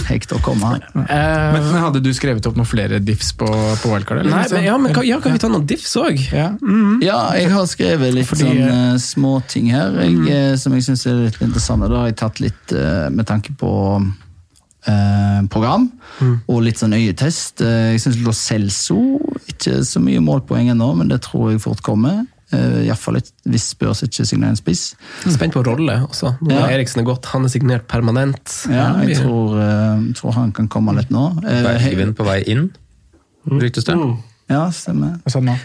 Hector 0.05 0.41
kommer, 0.45 0.75
han. 0.75 0.83
Men, 0.93 1.63
men 1.71 1.79
Hadde 1.81 2.01
du 2.03 2.11
skrevet 2.13 2.45
opp 2.45 2.57
noen 2.59 2.69
flere 2.69 2.99
diffs 3.01 3.31
på, 3.39 3.47
på 3.47 3.89
wildcard? 3.89 4.21
eller? 4.21 4.35
Nei, 4.35 4.43
men, 4.51 4.65
ja, 4.67 4.75
men 4.77 4.93
ja, 5.07 5.17
kan 5.23 5.33
vi 5.33 5.41
ta 5.41 5.49
noen 5.49 5.65
diffs 5.69 5.95
òg? 5.97 6.21
Ja. 6.29 6.51
Ja, 7.01 7.17
jeg 7.39 7.49
har 7.53 7.65
skrevet 7.71 8.13
litt 8.13 8.29
Fordi- 8.29 8.45
sånn 8.51 8.61
uh, 8.93 8.99
småting 9.01 9.71
her, 9.73 9.97
jeg, 10.03 10.19
mm. 10.21 10.59
som 10.61 10.77
jeg 10.77 10.85
syns 10.91 11.07
er 11.09 11.23
litt 11.23 11.41
interessante. 11.41 11.89
Da 11.89 12.03
har 12.03 12.11
jeg 12.11 12.19
tatt 12.21 12.43
litt 12.43 12.75
eh, 12.77 13.07
med 13.13 13.25
tanke 13.29 13.55
på 13.57 13.71
eh, 14.87 15.41
program, 15.53 15.89
og 16.47 16.61
litt 16.65 16.79
sånn 16.81 16.93
øyetest. 16.97 17.61
Eh, 17.61 17.93
jeg 17.93 18.01
syns 18.03 18.19
Lo 18.25 18.33
Celso 18.35 18.99
ikke 19.49 19.81
så 19.87 20.01
mye 20.03 20.21
målpoeng 20.23 20.71
ennå, 20.73 20.91
men 20.97 21.07
det 21.11 21.21
tror 21.27 21.51
jeg 21.51 21.61
fort 21.63 21.81
kommer. 21.85 22.23
Uh, 22.53 22.83
Iallfall 22.85 23.15
hvis 23.49 23.71
Børs 23.81 24.03
ikke 24.05 24.27
signerer 24.29 24.53
en 24.53 24.57
spiss. 24.59 24.91
Spent 25.25 25.55
på 25.55 25.63
rolle 25.65 25.95
også. 26.05 26.35
Nå 26.43 26.51
Ja. 26.53 26.67
er 26.67 26.75
Eriksen 26.75 27.01
er 27.01 27.07
godt, 27.07 27.25
han 27.31 27.45
er 27.47 27.49
signert 27.49 27.87
permanent. 27.89 28.67
Ja, 28.69 28.91
jeg 29.01 29.17
tror, 29.23 29.57
jeg 29.57 30.15
tror 30.19 30.35
han 30.37 30.51
kan 30.53 30.67
komme 30.69 30.93
litt 30.93 31.09
nå. 31.09 31.23
Eh, 31.41 31.63
Bergvin 31.65 32.13
på 32.13 32.23
vei 32.27 32.43
inn, 32.45 32.67
ryktes 33.49 33.85
det. 33.89 33.97
Ja, 34.51 34.67
stemmer. 34.69 35.15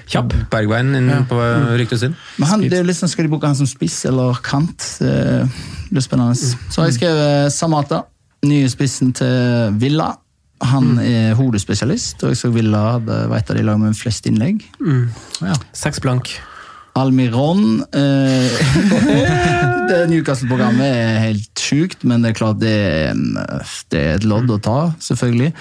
Kjapp. 0.08 0.32
Bergveien 0.48 0.94
inn 0.96 1.10
på 1.28 1.36
ryktes 1.76 2.04
inn. 2.06 2.14
Men 2.38 2.48
han, 2.48 2.60
det 2.62 2.78
er 2.78 2.84
liksom, 2.88 3.08
Skal 3.10 3.26
de 3.26 3.32
bruke 3.34 3.50
han 3.50 3.58
som 3.58 3.66
spiss 3.68 4.04
eller 4.08 4.38
kant? 4.42 4.78
Det 5.02 5.48
blir 5.90 6.00
spennende. 6.04 6.36
Så 6.38 6.80
har 6.80 6.88
jeg 6.88 6.96
skrevet 7.00 7.52
Samata, 7.52 8.04
nye 8.46 8.68
spissen 8.70 9.12
til 9.16 9.78
Villa. 9.80 10.12
Han 10.68 10.98
er 10.98 11.36
hodespesialist, 11.38 12.22
og 12.24 12.34
jeg 12.34 12.40
så 12.40 12.50
Villa 12.50 12.84
hadde 12.96 13.18
av 13.30 13.56
de 13.56 13.64
lag 13.66 13.78
med 13.78 13.96
flest 13.98 14.26
innlegg. 14.26 14.64
Seks 15.76 16.02
blank. 16.02 16.34
Almiron 16.98 17.84
eh, 17.94 18.56
Det 19.88 20.00
Newcastle-programmet 20.10 20.88
er 20.88 21.20
helt 21.22 21.62
sjukt, 21.62 22.02
men 22.04 22.24
det 22.24 22.32
er 22.32 22.38
klart 22.40 22.58
det 22.60 22.72
er, 22.74 23.12
en, 23.12 23.38
det 23.92 24.00
er 24.00 24.18
et 24.18 24.26
lodd 24.28 24.50
å 24.52 24.58
ta, 24.60 24.78
selvfølgelig. 25.00 25.52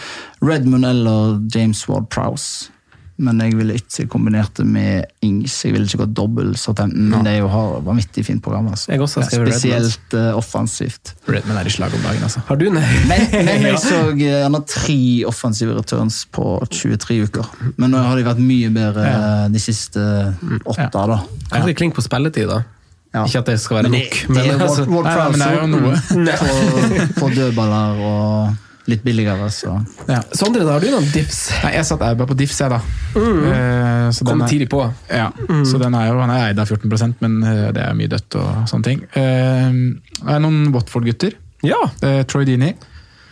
Redmond 0.43 0.88
eller 0.89 1.38
James 1.53 1.84
Ward 1.88 2.09
Prowse. 2.11 2.73
Men 3.18 3.39
jeg 3.41 3.55
ville 3.57 3.74
ikke 3.80 4.05
kombinert 4.13 4.59
det 4.59 4.65
med 4.70 5.07
Ings. 5.26 5.55
Jeg 5.65 5.74
ville 5.74 5.88
ikke 5.89 6.03
gått 6.03 6.13
dobbel 6.18 6.51
Southampton, 6.59 7.07
men 7.09 7.26
det 7.26 7.32
er 7.34 7.39
jo 7.41 7.47
har 7.49 7.80
vanvittig 7.86 8.24
fint 8.28 8.43
program. 8.45 8.68
Altså. 8.70 8.91
Jeg 8.91 9.01
også 9.01 9.24
har 9.24 9.30
skrevet 9.32 9.55
Spesielt 9.55 10.13
uh, 10.13 10.38
offensivt. 10.38 11.15
Redman 11.26 11.57
er 11.57 11.70
i 11.70 11.74
slag 11.74 11.95
om 11.97 12.05
dagen, 12.05 12.28
altså. 12.28 12.43
Har 12.45 12.61
du 12.61 12.68
nei? 12.70 12.84
Men, 13.09 13.26
men 13.34 13.65
jeg 13.72 13.82
så 13.82 14.03
eh, 14.13 14.43
han 14.43 14.53
har 14.59 14.65
tre 14.70 14.99
offensive 15.30 15.74
returns 15.80 16.20
på 16.30 16.59
23 16.70 17.20
uker. 17.26 17.49
Men 17.82 17.95
nå 17.95 18.03
har 18.05 18.22
de 18.22 18.28
vært 18.28 18.43
mye 18.43 18.70
bedre 18.76 19.09
eh, 19.09 19.43
de 19.55 19.63
siste 19.65 20.03
åtte, 20.61 20.89
da. 20.93 21.22
Kanskje 21.49 21.72
det 21.72 21.78
klinger 21.82 21.97
på 21.97 22.05
spilletid, 22.05 22.53
da. 22.53 22.61
Ja. 23.15 23.26
Ikke 23.26 23.41
at 23.41 23.49
det 23.49 23.57
skal 23.63 23.80
være 23.80 23.89
Men 23.89 23.97
nok. 23.97 24.15
det, 24.28 24.36
det 24.36 24.53
er 24.53 24.61
altså, 24.61 24.86
Ward, 24.91 25.09
Ward 25.09 25.34
men 25.34 25.41
det 25.41 25.47
er 25.47 25.57
Prowse 25.65 26.22
noe. 26.22 26.38
på, 26.38 27.20
på 27.22 27.34
dødballer 27.34 28.01
og 28.11 28.66
litt 28.88 29.03
billigere, 29.03 29.49
så 29.51 29.73
Ja. 30.07 30.21
Sondre, 30.31 30.63
da 30.63 30.77
har 30.77 30.83
du 30.83 30.89
noen 30.91 31.07
diffs? 31.11 31.49
Nei, 31.63 31.73
jeg 31.75 31.85
satt 31.85 32.01
Auba 32.07 32.25
på 32.29 32.38
diffs, 32.39 32.59
jeg, 32.61 32.69
da. 32.71 32.79
Eh, 33.15 34.09
så 34.15 34.25
Kom 34.25 34.41
er- 34.41 34.47
tidlig 34.47 34.69
på. 34.71 34.81
Ja, 35.11 35.29
så 35.67 35.79
den 35.81 35.93
er 35.95 36.07
jo, 36.07 36.19
Han 36.21 36.29
er 36.31 36.49
eid 36.49 36.59
av 36.59 36.67
14 36.67 37.15
men 37.21 37.43
eh, 37.43 37.71
det 37.71 37.83
er 37.83 37.93
mye 37.93 38.07
dødt 38.07 38.35
og 38.39 38.67
sånne 38.69 38.83
ting. 38.83 39.01
Uh, 39.15 39.99
det 40.23 40.33
er 40.35 40.39
noen 40.39 40.71
Watford-gutter. 40.73 41.33
Ja. 41.63 41.79
Uh, 42.03 42.23
Troy 42.23 42.45
Dini 42.45 42.73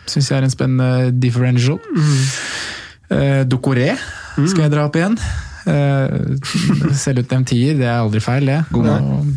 syns 0.06 0.30
jeg 0.30 0.38
er 0.38 0.44
en 0.46 0.54
spennende 0.54 1.12
differential. 1.20 1.80
Eh, 3.10 3.44
Dokoré 3.46 3.96
skal 4.48 4.66
jeg 4.66 4.72
dra 4.74 4.86
opp 4.88 4.96
igjen. 4.98 5.18
Eh, 5.66 6.16
Selvutnevnt 7.06 7.50
tier, 7.50 7.78
det 7.80 7.88
er 7.88 8.02
aldri 8.04 8.22
feil, 8.24 8.46
det. 8.50 8.60
Og, 8.78 9.32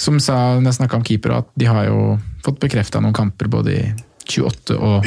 som 0.00 0.16
sa, 0.22 0.56
når 0.58 0.70
jeg 0.70 0.78
snakka 0.80 0.96
om 0.96 1.04
keeper, 1.04 1.34
at 1.42 1.50
de 1.60 1.68
har 1.68 1.88
jo 1.90 2.18
fått 2.44 2.60
bekrefta 2.62 3.02
noen 3.04 3.16
kamper 3.16 3.50
både 3.52 3.74
i 3.76 3.82
28 4.30 4.76
og 4.78 5.06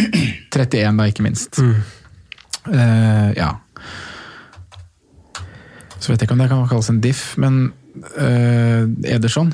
31, 0.52 0.98
da, 1.00 1.08
ikke 1.10 1.26
minst. 1.26 1.60
Eh, 2.70 3.30
ja. 3.38 3.52
Så 6.00 6.12
vet 6.12 6.20
jeg 6.20 6.28
ikke 6.28 6.36
om 6.36 6.44
det 6.44 6.52
kan 6.52 6.68
kalles 6.68 6.92
en 6.92 7.02
diff, 7.04 7.24
men 7.40 7.62
uh, 8.20 8.84
Ederson 9.08 9.54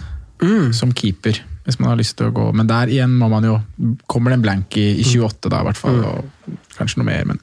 som 0.74 0.94
keeper, 0.96 1.36
hvis 1.66 1.78
man 1.82 1.92
har 1.92 1.98
lyst 2.00 2.16
til 2.18 2.30
å 2.30 2.34
gå 2.34 2.46
Men 2.56 2.70
der 2.70 2.88
igjen 2.88 3.12
må 3.20 3.28
man 3.28 3.44
jo 3.44 3.58
Kommer 4.08 4.32
det 4.32 4.38
en 4.38 4.46
blank 4.46 4.78
i, 4.80 4.86
i 5.02 5.04
28, 5.04 5.50
da, 5.52 5.60
i 5.60 5.68
hvert 5.68 5.78
fall. 5.78 6.00
Og 6.08 6.54
kanskje 6.78 7.02
noe 7.02 7.10
mer, 7.10 7.28
men 7.28 7.42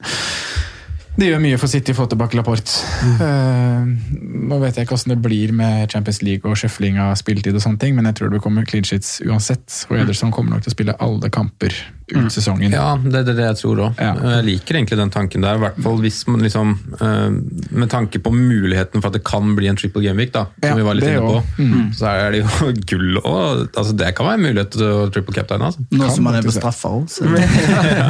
det 1.17 1.31
gjør 1.31 1.41
mye 1.41 1.57
for 1.57 1.71
City 1.71 1.93
å 1.95 1.97
få 1.97 2.05
tilbake 2.11 2.37
Laporte. 2.37 2.77
Eh, 3.23 3.87
nå 4.47 4.59
vet 4.61 4.77
jeg 4.77 4.85
ikke 4.87 4.95
hvordan 4.95 5.15
det 5.15 5.19
blir 5.25 5.53
med 5.57 5.91
Champions 5.91 6.21
League 6.25 6.45
og 6.49 6.57
sjøfling 6.61 6.99
av 7.01 7.15
spilletid, 7.19 7.57
og 7.57 7.63
sånne 7.63 7.81
ting, 7.81 7.95
men 7.97 8.05
jeg 8.11 8.19
tror 8.21 8.33
det 8.33 8.41
kommer 8.43 8.67
clean 8.69 8.85
sheets 8.87 9.17
uansett. 9.25 9.83
Og 9.89 9.97
Ederson 10.01 10.33
kommer 10.35 10.55
nok 10.55 10.65
til 10.65 10.73
å 10.73 10.77
spille 10.77 10.97
alle 11.03 11.31
kamper 11.33 11.73
ut 12.07 12.31
sesongen. 12.31 12.71
Ja, 12.71 12.93
det 13.03 13.19
er 13.25 13.35
det 13.35 13.47
jeg 13.49 13.57
tror 13.59 13.81
òg. 13.89 13.97
Ja. 13.99 14.13
Jeg 14.37 14.45
liker 14.47 14.77
egentlig 14.79 14.99
den 15.01 15.09
tanken 15.11 15.43
der. 15.43 15.57
I 15.59 15.63
hvert 15.65 15.79
fall 15.83 15.97
hvis 15.99 16.21
man 16.29 16.39
liksom 16.45 16.69
uh, 17.01 17.33
Med 17.75 17.89
tanke 17.91 18.21
på 18.23 18.31
muligheten 18.31 19.01
for 19.03 19.09
at 19.09 19.17
det 19.17 19.25
kan 19.27 19.49
bli 19.57 19.67
en 19.67 19.75
triple 19.75 20.05
game 20.05 20.15
week, 20.21 20.31
da, 20.31 20.45
som 20.61 20.69
Ja, 20.69 20.77
vi 20.79 20.85
var 20.87 20.95
litt 20.95 21.09
inne 21.09 21.25
på. 21.25 21.41
Mm. 21.59 21.89
så 21.97 22.07
er 22.13 22.31
det 22.37 22.43
jo 22.45 22.69
gull 22.93 23.19
og 23.25 23.65
altså, 23.75 23.91
Det 23.97 24.13
kan 24.15 24.29
være 24.29 24.39
en 24.39 24.45
mulighet 24.45 24.71
til 24.77 24.85
å 24.87 25.09
triple 25.11 25.35
captain. 25.35 25.65
Altså. 25.67 25.83
Nå 25.91 26.05
Kan 26.05 26.15
som 26.15 26.27
man 26.29 26.37
er 26.39 26.47
det. 26.47 26.53
straffer 26.55 26.95
òg. 27.01 27.09
så. 27.11 27.27
ja, 27.27 28.07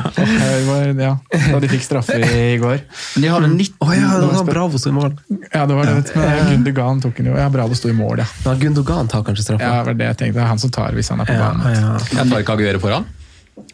ja, 0.94 1.14
da 1.34 1.60
de 1.64 1.72
fikk 1.72 1.88
straffe 1.88 2.20
i 2.22 2.58
går. 2.64 2.84
Men 3.16 3.22
de 3.26 3.28
har 3.34 3.42
det 3.42 3.50
19 3.54 3.76
oh, 3.80 3.92
ja, 3.98 4.14
det 4.22 4.30
var 4.34 4.48
Bravo 4.48 4.80
som 4.82 4.92
i 4.92 4.96
mål. 5.00 5.14
Ja, 5.54 5.66
det 5.66 5.76
var 5.78 5.86
det. 5.90 6.16
Men 6.16 6.50
Gundogan 6.52 7.02
tok 7.02 7.18
den 7.18 7.30
jo. 7.32 7.38
Ja, 7.38 7.50
Bravo 7.54 7.76
sto 7.78 7.90
i 7.90 7.96
mål, 7.98 8.24
ja. 8.24 8.28
Ja, 8.46 8.56
Gundogan 8.62 9.08
tar 9.12 9.24
kanskje 9.28 9.44
straffa. 9.50 9.64
Ja, 9.64 9.84
det 9.84 9.92
var 9.92 10.00
det 10.02 10.10
jeg 10.12 10.20
tenkte. 10.24 10.40
Det 10.40 10.46
er 10.46 10.52
han 10.54 10.62
som 10.62 10.74
tar 10.74 10.98
hvis 10.98 11.10
han 11.14 11.22
er 11.24 11.30
på 11.30 11.38
Ja, 11.38 11.52
banen. 11.54 11.78
ja. 11.78 11.96
Jeg 12.22 12.32
tar 12.32 12.44
ikke 12.46 12.58
Aguero 12.58 12.84
foran. 12.84 13.08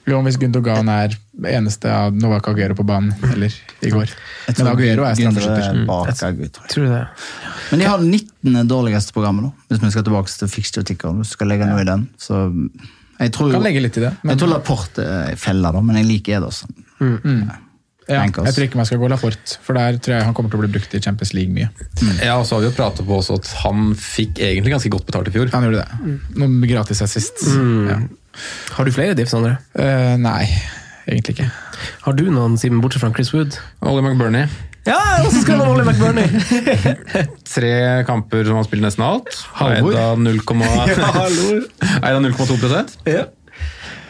Jo, 0.07 0.19
hvis 0.24 0.38
Gundogan 0.39 0.89
er 0.91 1.15
eneste 1.47 1.91
av 1.91 2.15
Novak 2.15 2.47
Aguero 2.51 2.76
på 2.76 2.86
banen, 2.88 3.11
eller 3.34 3.51
i 3.84 3.91
går. 3.91 4.11
Men 4.57 4.69
Aguero 4.71 5.05
er 5.07 5.15
straffeskytter. 5.19 6.80
Mm. 6.80 7.07
Men 7.71 7.80
de 7.84 7.88
har 7.88 8.03
19. 8.03 8.67
dårligste 8.67 9.15
programmet, 9.15 9.47
nå, 9.47 9.53
hvis 9.71 9.84
vi 9.84 9.91
skal 9.95 10.05
tilbake 10.07 10.32
til 10.39 10.51
fixture 10.51 10.88
ticker. 10.88 11.15
Du 11.19 11.28
skal 11.28 11.51
legge 11.51 11.67
noe 11.67 11.84
i 11.84 11.88
den. 11.88 12.07
Så 12.19 12.45
jeg 13.19 13.32
tror, 13.36 13.51
Kan 13.55 13.63
legge 13.63 13.84
litt 13.84 13.99
i 13.99 14.03
det. 14.03 14.13
Men, 14.24 14.34
jeg 14.34 14.41
tror 14.43 14.53
Laporte 14.55 15.05
feller, 15.39 15.76
da, 15.76 15.84
men 15.86 15.99
jeg 16.01 16.09
liker 16.09 16.39
Ederson. 16.41 16.74
ja, 17.03 17.59
Rankers. 18.10 18.47
jeg 18.49 18.56
tror 18.56 18.66
ikke 18.68 18.80
man 18.80 18.88
skal 18.89 18.99
gå 19.01 19.10
Laforte, 19.12 19.58
for 19.64 19.78
der 19.80 19.99
tror 20.04 20.16
jeg 20.18 20.28
han 20.28 20.36
kommer 20.38 20.51
til 20.51 20.60
å 20.60 20.64
bli 20.66 20.72
brukt 20.76 20.95
i 20.97 21.01
Champions 21.04 21.34
League 21.38 21.54
mye. 21.56 21.70
Ja, 22.20 22.36
og 22.39 22.47
så 22.49 22.58
har 22.58 22.66
vi 22.66 22.70
jo 22.72 22.76
pratet 22.76 23.08
på 23.08 23.20
også 23.20 23.38
at 23.39 23.51
han 23.64 23.93
fikk 23.99 24.41
egentlig 24.43 24.76
ganske 24.76 24.91
godt 24.93 25.08
betalt 25.08 25.32
i 25.32 25.36
fjor. 25.36 25.54
Han 25.56 25.70
gjorde 25.70 25.86
det. 25.86 26.18
Noen 26.41 26.60
gratis 26.68 27.04
assist. 27.06 27.45
Ja. 27.54 28.01
Har 28.76 28.88
du 28.88 28.93
flere 28.95 29.16
diffs, 29.18 29.36
André? 29.38 29.56
Uh, 29.78 30.16
nei, 30.20 30.43
egentlig 31.08 31.38
ikke. 31.38 31.49
Har 32.04 32.16
du 32.18 32.26
noen, 32.34 32.58
Simen, 32.60 32.82
bortsett 32.84 33.04
fra 33.06 33.14
Chris 33.16 33.34
Wood? 33.36 33.60
Ollie 33.86 34.04
McBurney. 34.04 34.47
Ja, 34.84 34.99
og 35.24 35.30
så 35.32 35.43
skal 35.45 35.62
ha 35.64 35.70
Ollie 35.72 35.86
McBurney! 35.88 36.28
Tre 37.54 37.72
kamper 38.08 38.43
som 38.49 38.58
han 38.60 38.66
spiller 38.68 38.89
nesten 38.89 39.06
alt. 39.06 39.32
Halvor. 39.56 39.95
Eid 39.95 40.26
0,2 40.26 40.58
ja, 40.91 41.12
hallo. 41.16 41.62
Eid 42.01 42.18
av 42.18 42.26
0,2 42.26 42.82
Ja. 43.08 43.24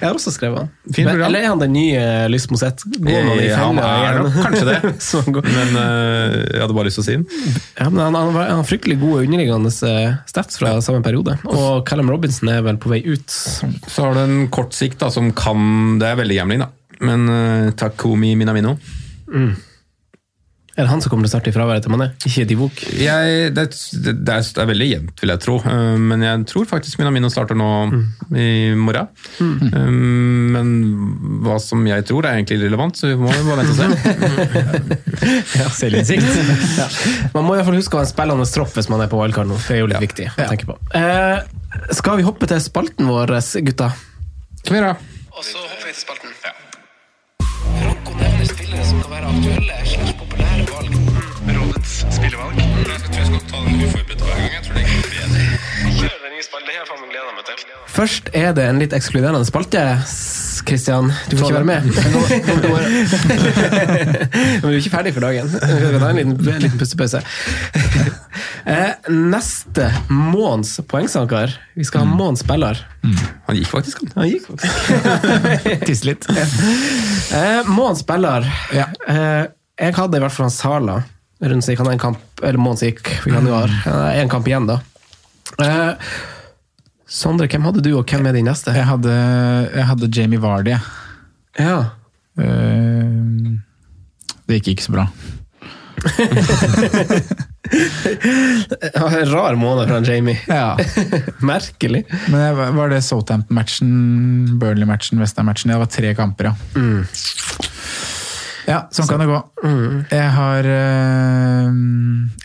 Jeg 0.03 0.09
har 0.09 0.17
også 0.19 0.33
skrevet 0.35 0.57
han. 0.59 0.69
Fin 0.91 1.07
program. 1.07 1.29
eller 1.29 1.39
er 1.45 1.47
han 1.53 1.61
den 1.63 1.71
nye 1.77 2.01
Lys 2.27 2.49
Mosett? 2.51 2.83
Går 2.99 3.23
man 3.29 3.39
i 3.39 3.45
Eh, 3.47 3.55
Han 3.55 3.79
er 3.79 4.17
nok 4.19 4.35
kanskje 4.43 4.65
det, 4.67 4.77
men 5.55 5.77
eh, 5.79 6.35
jeg 6.51 6.61
hadde 6.65 6.75
bare 6.75 6.89
lyst 6.89 6.99
til 6.99 7.03
å 7.03 7.07
si 7.07 7.15
den. 7.15 7.25
ja, 7.79 7.87
men 7.87 8.01
han, 8.03 8.17
han, 8.19 8.33
var- 8.35 8.49
han 8.51 8.59
har 8.59 8.67
fryktelig 8.67 8.99
gode 8.99 9.23
underliggende 9.23 9.71
eh, 9.87 10.17
stats 10.27 10.59
fra 10.59 10.75
samme 10.83 10.99
periode. 11.05 11.37
Og 11.47 11.85
Callum 11.87 12.11
Robinson 12.11 12.51
er 12.51 12.61
vel 12.67 12.77
på 12.83 12.91
vei 12.91 12.99
ut. 13.07 13.29
Så 13.31 14.03
har 14.03 14.17
du 14.19 14.23
en 14.25 14.47
kort 14.53 14.75
sikt 14.75 14.99
da, 14.99 15.07
som 15.13 15.31
kan 15.31 15.97
Det 16.03 16.11
er 16.11 16.19
veldig 16.19 16.41
gambling, 16.41 16.65
da. 16.65 16.69
Men 17.03 17.23
uh, 17.31 17.71
Takumi 17.79 18.35
Minamino 18.39 18.75
Er 20.73 20.87
det 20.87 20.89
han 20.89 21.03
som 21.03 21.11
kommer 21.11 21.27
til 21.27 21.29
å 21.29 21.33
starte 21.35 21.51
i 21.51 21.53
fraværet 21.53 21.83
til 21.85 21.93
Mané? 21.93 22.07
Ikke 22.25 22.47
Divok? 22.49 22.79
jeg, 22.97 23.49
det, 23.53 23.65
det, 24.01 24.13
det, 24.25 24.33
er, 24.33 24.45
det 24.55 24.61
er 24.63 24.69
veldig 24.71 24.87
jevnt, 24.87 25.21
vil 25.21 25.31
jeg 25.33 25.41
tro. 25.43 25.57
Eh, 25.69 25.97
men 26.01 26.23
jeg 26.25 26.45
tror 26.49 26.65
faktisk 26.71 26.97
Minamino 26.97 27.29
starter 27.29 27.59
nå 27.59 27.67
i 28.33 28.73
morgen. 28.73 29.11
Mm. 29.37 29.59
men 30.53 30.71
hva 31.45 31.59
som 31.61 31.83
jeg 31.85 32.07
tror, 32.09 32.25
er 32.25 32.39
egentlig 32.39 32.57
irrelevant, 32.57 32.97
så 32.97 33.11
vi 33.11 33.19
må 33.21 33.29
jo 33.29 33.45
bare 33.51 33.61
vente 33.61 33.73
og 33.73 33.77
se. 33.77 34.99
Ja, 35.61 35.67
selvinnsikt. 35.69 36.25
ja. 36.81 36.87
Man 37.35 37.45
må 37.45 37.53
i 37.53 37.59
hvert 37.59 37.69
fall 37.69 37.77
huske 37.77 37.97
å 37.97 38.01
ha 38.01 38.07
en 38.07 38.09
spillende 38.09 38.49
tropp 38.49 38.73
hvis 38.73 38.89
man 38.89 39.03
er 39.05 39.11
på 39.11 39.19
wildcard 39.21 39.51
nå. 39.51 39.59
Det 39.67 39.77
er 39.77 39.83
jo 39.83 39.91
litt 39.93 40.03
viktig 40.07 40.27
å 40.33 40.49
tenke 40.55 40.69
på. 40.71 40.77
Eh, 40.97 41.37
skal 41.93 42.17
vi 42.17 42.25
hoppe 42.25 42.49
til 42.49 42.61
spalten 42.65 43.13
vår, 43.13 43.37
gutta? 43.69 43.93
Kan 44.63 44.73
vi 44.73 44.81
gjøre. 44.81 44.97
Og 45.37 45.45
så 45.45 45.61
hopper 45.61 45.85
vi 45.85 45.93
til 45.93 46.01
spalten. 46.01 46.33
Franco 47.77 48.17
nevner 48.17 48.49
spillere 48.49 48.89
som 48.89 49.05
kan 49.05 49.19
være 49.19 49.33
aktuelle. 49.37 49.72
Rådets 52.33 52.39
valg. 52.39 52.57
Jeg 52.57 52.99
tror 53.03 53.15
jeg 53.17 53.25
skal 53.29 53.41
ta 53.49 53.57
den 53.63 53.81
uforberedt 53.85 54.21
hver 54.23 54.37
gang. 54.39 54.51
Jeg 54.53 54.63
tror 54.65 54.73
det 54.77 54.83
går 54.89 54.93
bedre. 55.13 55.41
Kjør 55.93 56.15
den 56.23 56.31
nye 56.33 56.45
spalten. 56.45 56.67
Det 56.67 56.73
har 56.73 56.85
jeg 56.89 57.09
gleda 57.11 57.31
meg 57.37 57.43
til. 57.49 57.57
Først 57.93 58.25
er 58.33 58.55
det 58.57 58.65
en 58.69 58.79
litt 58.81 58.93
ekskluderende 58.97 59.45
spalte. 59.49 59.83
Kristian, 60.63 61.09
du 61.27 61.35
får 61.35 61.45
ikke 61.49 61.59
være 61.59 61.67
med. 61.67 61.81
Men 64.63 64.63
du 64.63 64.67
er 64.71 64.77
ikke 64.79 64.93
ferdig 64.95 65.11
for 65.13 65.25
dagen. 65.25 65.49
Vi 65.51 65.99
ta 65.99 66.09
en 66.09 66.19
liten, 66.21 66.35
en 66.55 66.61
liten 66.67 66.79
pustepause. 66.81 67.19
Eh, 68.63 68.93
Neste 69.11 69.89
måneds 70.07 70.77
poengsanker. 70.87 71.51
Vi 71.75 71.83
skal 71.83 72.05
ha 72.05 72.07
måneds 72.07 72.45
spiller. 72.45 72.79
Han 73.49 73.57
gikk 73.57 73.67
faktisk, 73.67 73.99
han. 73.99 74.13
Han 74.21 74.29
gikk 74.31 74.45
faktisk. 74.47 75.83
Tisse 75.83 76.07
litt. 76.07 76.23
Eh, 76.31 77.67
måneds 77.67 78.05
spiller. 78.05 78.47
Eh, 78.71 79.51
jeg 79.83 79.97
hadde 79.99 80.15
i 80.15 80.23
hvert 80.23 80.31
fall 80.31 80.47
han 80.47 80.55
Sala. 80.55 80.95
Så 81.43 81.73
gikk 81.73 81.83
en 81.83 81.99
kamp, 81.99 82.21
eller 82.41 82.59
måneds 82.61 82.85
gikk 82.85 83.09
i 83.27 83.33
januar. 83.33 83.71
En 84.15 84.29
kamp 84.31 84.47
igjen, 84.47 84.67
da. 84.69 84.79
Eh, 85.59 85.91
Sondre, 87.13 87.45
hvem 87.51 87.65
hadde 87.67 87.83
du, 87.85 87.91
og 87.99 88.07
hvem 88.09 88.25
er 88.25 88.33
din 88.37 88.47
neste? 88.47 88.73
Jeg 88.73 88.87
hadde, 88.89 89.11
jeg 89.75 89.85
hadde 89.85 90.09
Jamie 90.15 90.41
Vardy. 90.41 90.73
Ja. 91.59 91.79
Eh, 92.41 93.59
det 94.47 94.61
gikk 94.61 94.71
ikke 94.73 94.87
så 94.87 94.95
bra. 94.95 95.07
En 98.93 99.25
rar 99.31 99.55
måned 99.55 99.87
fra 99.87 99.99
Jamie. 100.05 100.39
Ja. 100.47 100.77
Merkelig. 101.39 102.03
Men 102.29 102.75
var 102.77 102.89
det 102.91 103.01
Southampton-matchen, 103.01 104.59
Burnley-matchen, 104.59 105.19
Westham-matchen? 105.21 105.71
Det 105.71 105.79
var 105.79 105.85
tre 105.91 106.15
kamper, 106.17 106.51
ja. 106.51 106.55
Mm. 106.75 107.05
Ja, 108.67 108.83
sånn 108.95 109.09
kan 109.09 109.19
det 109.19 109.27
gå. 109.27 109.39
Jeg 110.11 110.29
har 110.37 110.67
øh, 110.69 111.67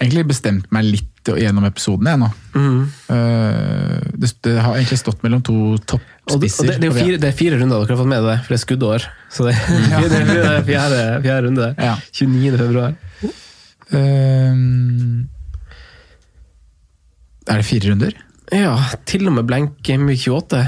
egentlig 0.01 0.25
bestemt 0.33 0.67
meg 0.75 0.89
litt 0.89 1.19
gjennom 1.37 1.67
episoden 1.69 2.09
jeg 2.09 2.21
nå. 2.23 2.29
Mm. 2.55 2.79
Uh, 3.11 3.97
det, 4.17 4.31
det, 4.47 4.55
har 4.65 4.79
egentlig 4.79 5.01
stått 5.03 5.25
mellom 5.25 5.43
to 5.45 5.77
toppspisser. 5.83 6.33
Og 6.33 6.41
det, 6.41 6.53
og 6.55 6.69
det, 6.69 6.77
det, 6.79 6.87
er 6.87 6.89
jo 6.89 6.97
fire, 6.97 7.19
det 7.21 7.29
er 7.29 7.37
fire 7.37 7.59
runder 7.61 7.83
dere 7.83 7.93
har 7.93 8.01
fått 8.01 8.11
med 8.15 8.25
dere, 8.25 8.39
for 8.45 8.55
det 8.55 8.59
er 8.59 8.63
skuddår. 8.65 9.09
Så 9.35 9.49
det, 9.49 9.57
ja. 9.93 10.01
det 10.05 10.23
er 10.23 10.65
fjerde, 10.69 11.03
fjerde, 11.27 11.41
runde. 11.49 11.69
Ja. 11.77 11.95
29. 12.17 12.57
februar. 12.63 12.97
Uh, 13.93 14.57
er 17.49 17.63
det 17.63 17.69
fire 17.69 17.93
runder? 17.93 18.19
Ja, 18.55 18.75
til 19.09 19.29
og 19.29 19.37
med 19.37 19.49
blenk 19.49 19.93
M28. 19.93 20.65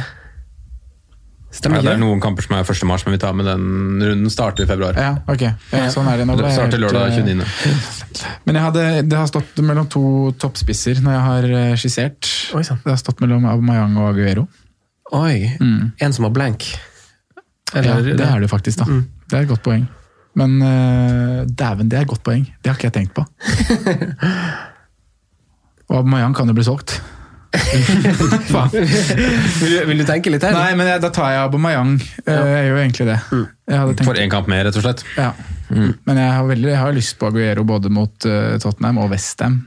Stemmer 1.51 1.81
ikke? 1.81 1.89
Ja, 1.89 1.97
det 1.97 1.99
er 1.99 2.03
noen 2.05 2.21
kamper 2.23 2.47
som 2.47 2.55
er 2.55 2.63
1. 2.63 2.85
mars, 2.87 3.03
men 3.07 3.17
vi 3.17 3.21
tar 3.23 3.35
med 3.35 3.49
den 3.49 3.65
runden. 3.99 4.31
Starter 4.31 4.63
i 4.63 4.69
februar. 4.71 4.95
Ja, 4.95 5.17
ok. 5.27 5.43
Ja, 5.75 5.89
sånn 5.91 6.07
er 6.07 6.21
det. 6.21 6.27
Nå 6.29 6.37
det 6.39 6.53
starter 6.55 6.79
lørdag 6.79 7.11
eh, 7.11 7.25
29. 7.27 7.47
Men 8.47 8.59
hadde, 8.63 8.85
det 9.07 9.19
har 9.19 9.27
stått 9.31 9.59
mellom 9.67 9.89
to 9.91 10.03
toppspisser 10.39 11.01
når 11.03 11.17
jeg 11.17 11.25
har 11.27 11.49
eh, 11.59 11.75
skissert. 11.81 12.31
Oi, 12.55 12.63
sånn. 12.67 12.79
det 12.85 12.93
har 12.93 13.01
stått 13.03 13.23
mellom 13.25 13.49
Aubameyang 13.51 13.99
og 13.99 14.13
Aguero. 14.13 14.47
Oi, 15.19 15.57
mm. 15.59 15.93
En 15.99 16.15
som 16.15 16.29
har 16.29 16.35
blank. 16.35 16.69
Eller, 17.75 17.99
ja, 17.99 18.17
det 18.19 18.27
er 18.27 18.45
det 18.45 18.51
faktisk, 18.51 18.85
da. 18.85 18.87
Mm. 18.87 19.03
Det 19.27 19.39
er 19.39 19.47
et 19.47 19.51
godt 19.51 19.67
poeng. 19.67 19.87
Men 20.39 20.59
uh, 20.63 21.43
dæven, 21.47 21.91
det 21.91 21.99
er 21.99 22.07
et 22.07 22.13
godt 22.13 22.23
poeng. 22.27 22.47
Det 22.63 22.71
har 22.71 22.79
ikke 22.79 22.93
jeg 22.93 22.99
tenkt 23.01 23.17
på. 23.19 23.27
og 25.91 25.97
Aubameyang 25.99 26.37
kan 26.39 26.51
jo 26.51 26.55
bli 26.55 26.67
solgt. 26.67 27.01
Faen. 27.51 28.71
vil, 28.73 29.71
du, 29.73 29.79
vil 29.91 30.03
du 30.03 30.05
tenke 30.07 30.31
litt 30.33 30.45
her? 30.47 30.55
Nei, 30.55 30.75
men 30.79 30.87
jeg, 30.91 31.03
da 31.03 31.11
tar 31.15 31.33
jeg 31.35 31.41
Aubameyang. 31.49 31.97
Ja. 32.27 32.37
Jeg 32.47 32.69
gjør 32.69 32.83
egentlig 32.85 33.07
det. 33.11 33.17
Jeg 33.31 33.81
hadde 33.83 33.95
tenkt, 33.99 34.07
For 34.11 34.21
én 34.23 34.31
kamp 34.33 34.51
mer, 34.51 34.65
rett 34.69 34.79
og 34.79 34.87
slett. 34.87 35.05
ja. 35.19 35.33
Men 35.71 36.19
jeg 36.19 36.31
har, 36.35 36.47
veldig, 36.49 36.67
jeg 36.73 36.79
har 36.83 36.95
lyst 36.97 37.15
på 37.21 37.29
Aguero 37.31 37.63
både 37.63 37.91
mot 37.95 38.25
uh, 38.27 38.57
Tottenham 38.59 38.97
og 39.05 39.13
Westham. 39.13 39.61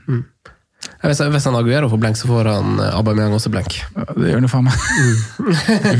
Hvis, 1.04 1.20
hvis 1.34 1.44
han 1.48 1.56
Aguero 1.58 1.88
får 1.92 2.00
blank, 2.00 2.16
så 2.16 2.28
får 2.30 2.48
han 2.48 2.78
eh, 2.80 2.94
Aubameyang 2.96 3.34
også 3.36 3.50
blank. 3.52 3.74
Det 3.94 4.30
gjør 4.30 4.38
han 4.38 4.46
jo 4.46 4.50
faen 4.52 4.64
meg. 4.64 4.76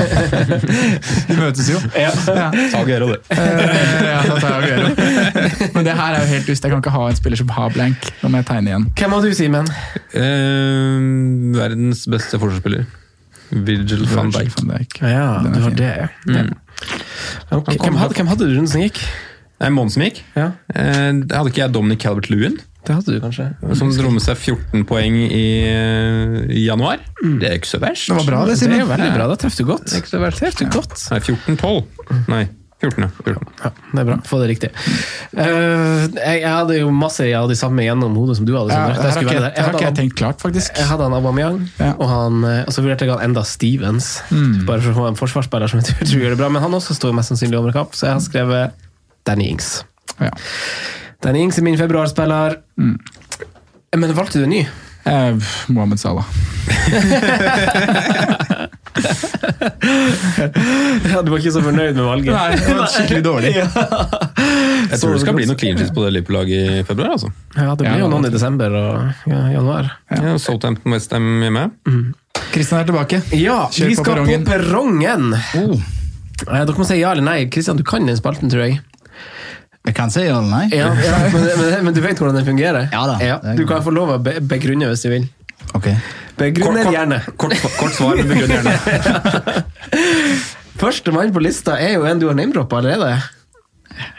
Vi 1.29 1.37
møtes 1.39 1.69
jo. 1.69 1.81
Ja. 1.99 2.11
Ta 2.25 2.81
Aguero, 2.81 3.11
du. 3.13 3.17
Eh, 3.35 3.39
ja, 4.09 4.19
da 4.29 4.39
tar 4.41 4.49
jeg 4.49 4.59
Aguero. 4.59 4.87
Men 5.77 5.87
det 5.89 5.97
her 5.99 6.17
er 6.17 6.25
jo 6.25 6.31
helt 6.33 6.49
lyst 6.51 6.65
Jeg 6.65 6.73
kan 6.73 6.81
ikke 6.83 6.95
ha 6.95 7.05
en 7.11 7.19
spiller 7.19 7.41
som 7.41 7.53
har 7.57 7.73
blank. 7.75 8.09
Nå 8.23 8.33
må 8.33 8.41
jeg 8.41 8.49
tegne 8.51 8.73
igjen. 8.73 8.87
Hvem 9.01 9.17
har 9.17 9.25
du, 9.27 9.31
Simen? 9.37 9.71
Uh, 10.15 10.99
verdens 11.59 12.05
beste 12.11 12.41
forsvarsspiller. 12.41 12.87
Virgil 13.55 14.07
van 14.11 14.33
Dijk. 14.35 14.55
Van 14.59 14.73
Dijk. 14.75 14.99
Ja, 15.05 15.29
det 15.45 15.63
var 15.69 15.79
det. 15.79 15.93
ja. 16.33 16.45
Ok, 17.55 17.69
Hvem, 17.79 17.97
hadde, 18.01 18.17
hvem 18.19 18.27
hadde 18.33 18.49
du 18.49 18.55
den 18.57 18.67
som 18.69 18.83
gikk? 18.83 18.99
Nei, 19.63 19.69
måneden 19.71 19.95
som 19.95 20.03
gikk. 20.09 20.25
Ja, 20.37 20.51
Uh, 20.75 21.21
hadde 21.31 21.51
ikke 21.53 21.61
jeg 21.63 21.71
Dominic 21.77 22.01
Calvert-Lewin, 22.03 22.57
Det 22.85 22.95
hadde 22.99 23.15
du 23.15 23.21
kanskje. 23.23 23.47
som 23.79 23.89
dro 23.97 24.11
med 24.13 24.21
seg 24.25 24.37
14 24.37 24.85
poeng 24.89 25.15
i, 25.25 25.45
i 26.53 26.65
januar? 26.67 27.01
Det 27.23 27.49
er 27.49 27.57
ikke 27.61 27.71
så 27.75 27.81
verst. 27.83 28.11
Det 28.11 28.19
var 28.19 28.27
bra, 28.29 28.43
det, 28.45 28.59
Det 28.59 28.65
Simen. 28.67 28.85
veldig 28.91 29.13
bra. 29.15 29.29
Da 29.33 29.39
traff 29.41 29.57
du 29.57 29.65
godt. 29.69 29.87
Det 29.89 29.97
er 29.97 30.05
ikke 30.05 30.13
så 30.17 30.21
verst. 30.21 30.43
Treffer 30.45 30.67
du 30.69 30.77
godt. 30.77 31.01
Nei, 31.11 31.21
14-12. 31.25 32.29
Nei, 32.29 32.43
14. 32.85 33.07
ja. 33.07 33.09
14. 33.25 33.47
Ja, 33.65 33.71
det 33.95 34.03
er 34.03 34.09
bra. 34.11 34.17
Få 34.29 34.41
det 34.43 34.49
riktig. 34.51 34.69
Uh, 35.33 36.05
jeg, 36.19 36.43
jeg 36.43 36.51
hadde 36.53 36.77
jo 36.83 36.91
masse 36.93 37.25
av 37.39 37.49
de 37.49 37.57
samme 37.57 37.87
gjennom 37.87 38.19
hodet 38.21 38.37
som 38.37 38.45
du 38.49 38.53
hadde. 38.59 38.75
Ja, 38.77 38.83
her 38.91 38.99
jeg 39.01 39.15
har 39.15 39.23
ikke, 39.25 39.37
jeg, 39.47 39.69
ikke 39.73 39.85
jeg 39.87 39.97
tenkt 40.03 40.17
klart, 40.21 40.43
faktisk. 40.45 40.77
Jeg 40.77 40.91
hadde 40.91 41.07
han 41.09 41.17
Aubameyang, 41.17 41.63
Ja. 41.81 41.95
og, 41.97 42.05
han, 42.11 42.43
eh, 42.51 42.61
og 42.69 42.77
så 42.77 42.85
vurderte 42.85 43.09
jeg 43.09 43.15
han 43.17 43.31
enda 43.31 43.47
Stevens. 43.49 44.11
Bare 44.69 44.83
for 44.85 44.93
å 44.93 44.99
få 45.01 45.07
en 45.15 45.17
forsvarsspiller 45.23 45.73
som 45.73 45.81
jeg 45.81 45.89
tror, 45.89 46.05
tror 46.13 46.27
gjør 46.27 46.37
det 46.37 46.41
bra. 46.43 46.51
Men 46.53 46.67
han 46.67 46.77
også 46.77 46.99
står 46.99 47.17
mest 47.17 47.33
sannsynlig 47.33 47.63
over 47.63 47.73
kapp, 47.73 47.97
så 47.97 48.11
jeg 48.11 48.19
har 48.19 48.27
skrevet 48.29 48.85
Danny 49.25 49.49
Ings. 49.55 49.79
Ja. 50.21 50.35
Ings 51.33 51.59
er 51.59 51.65
min 51.65 51.79
februarspiller. 51.81 52.59
Men 52.77 54.15
valgte 54.17 54.39
du 54.43 54.45
en 54.45 54.51
ny? 54.53 54.63
Eh, 55.05 55.37
Mohammed 55.69 56.01
Salah. 56.01 56.25
Ja, 59.85 61.21
du 61.23 61.31
var 61.33 61.39
ikke 61.41 61.53
så 61.55 61.61
fornøyd 61.65 61.97
med 61.97 62.05
valget? 62.07 62.33
Nei, 62.35 62.57
det 62.59 62.75
var 62.79 62.91
skikkelig 62.93 63.23
dårlig. 63.27 63.53
Jeg 64.91 65.01
tror 65.01 65.15
det 65.15 65.23
skal 65.23 65.37
bli 65.39 65.47
noen 65.49 65.59
clean 65.61 65.79
sheets 65.81 65.93
på 65.95 66.05
det 66.05 66.13
Liverpool-laget 66.17 66.79
i 66.81 66.85
februar. 66.89 67.15
altså. 67.17 67.31
Ja, 67.57 67.71
det 67.75 67.83
blir 67.85 67.91
Ja, 67.95 68.01
jo 68.05 68.11
noen 68.13 68.29
i 68.29 68.33
desember 68.35 68.77
og 68.79 69.31
ja, 69.31 69.41
januar. 69.55 69.91
Ja, 70.13 70.35
Southampton 70.41 70.95
Westham 70.95 71.27
hjemme. 71.45 71.67
Kristian 72.55 72.81
er 72.83 72.89
tilbake. 72.91 73.21
Ja, 73.37 73.59
Kjør 73.75 73.91
vi 73.91 73.97
på 73.99 74.05
skal 74.05 74.15
perrongen. 74.21 74.45
på 74.47 74.51
perrongen! 74.53 75.25
Eh, 75.35 76.65
Dere 76.65 76.77
må 76.79 76.87
si 76.89 76.99
ja 77.01 77.13
eller 77.15 77.25
nei. 77.27 77.39
Kristian, 77.53 77.79
du 77.81 77.85
kan 77.87 78.07
den 78.09 78.19
spalten, 78.19 78.51
tror 78.53 78.67
jeg. 78.67 78.81
Jeg 79.85 79.97
kan 79.99 80.13
si 80.13 80.23
ja 80.25 80.39
eller 80.39 80.49
nei. 80.49 80.67
Ja, 80.73 80.89
ja, 80.97 81.17
men, 81.33 81.43
men, 81.61 81.75
men 81.89 81.97
du 81.97 82.01
vet 82.01 82.21
hvordan 82.21 82.39
den 82.39 82.47
fungerer? 82.47 82.87
Ja 82.93 83.03
da, 83.11 83.19
er 83.21 83.59
du 83.59 83.67
kan 83.69 83.85
få 83.85 83.93
lov 83.93 84.15
å 84.15 84.19
be 84.23 84.39
begrunne 84.41 84.89
hvis 84.89 85.05
du 85.05 85.11
vil. 85.13 85.27
Ok. 85.77 85.91
Begrunner 86.41 86.89
gjerne. 86.91 87.21
Kort, 87.37 87.55
kort 87.77 87.95
svar, 87.95 88.17
men 88.17 88.31
begrunn 88.33 88.55
gjerne. 88.57 89.65
Første 90.83 91.13
mann 91.15 91.33
på 91.35 91.43
lista 91.45 91.77
er 91.81 91.99
jo 91.99 92.07
en 92.09 92.21
du 92.23 92.27
har 92.31 92.39
name-droppa 92.39 92.81
allerede. 92.81 93.13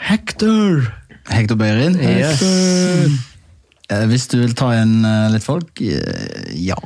Hector! 0.06 0.86
Hector 1.34 1.58
Beirin. 1.60 1.98
Yes. 2.00 2.40
Hector. 2.40 4.06
Hvis 4.10 4.30
du 4.32 4.40
vil 4.40 4.56
ta 4.58 4.72
igjen 4.74 4.96
eh, 5.06 5.28
litt 5.34 5.46
folk, 5.46 5.82
eh, 5.82 6.54
ja. 6.62 6.78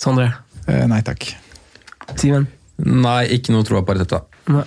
Sondre. 0.00 0.28
Eh, 0.66 0.84
nei 0.90 1.00
takk. 1.06 1.30
Simen. 2.20 2.46
Nei, 2.80 3.24
ikke 3.36 3.54
noe 3.54 3.66
tro 3.66 3.82
på 3.86 3.96
dette. 3.98 4.22
Nei. 4.50 4.66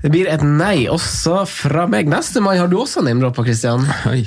Det 0.00 0.08
blir 0.12 0.28
et 0.32 0.42
nei 0.46 0.86
også 0.88 1.42
fra 1.50 1.84
meg. 1.90 2.08
Neste 2.08 2.40
mai 2.44 2.56
har 2.58 2.70
du 2.72 2.78
også 2.80 3.02
name-droppa, 3.04 3.44
Christian. 3.44 3.84
Oi. 4.08 4.22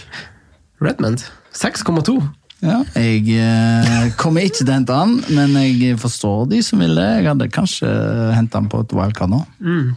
Redmond. 0.84 1.24
6,2. 1.57 2.17
Ja, 2.63 2.78
jeg 2.95 3.26
eh, 3.36 4.05
kommer 4.15 4.45
ikke 4.45 4.61
til 4.61 4.69
å 4.71 4.76
hente 4.78 4.95
han, 4.95 5.17
men 5.36 5.51
jeg 5.59 5.97
forstår 5.99 6.45
de 6.53 6.61
som 6.63 6.80
vil 6.80 6.93
det. 6.95 7.09
Jeg 7.19 7.28
hadde 7.32 7.49
kanskje 7.51 7.89
henta 8.38 8.61
han 8.61 8.69
på 8.71 8.80
et 8.86 8.93
wildcard 8.95 9.34
nå. 9.34 9.41
Mm. 9.59 9.91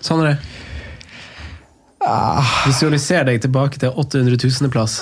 Sondre? 0.00 0.36
Visualiser 2.64 3.26
deg 3.28 3.42
tilbake 3.44 3.76
til 3.82 3.92
800 3.92 4.38
000.-plass. 4.40 4.94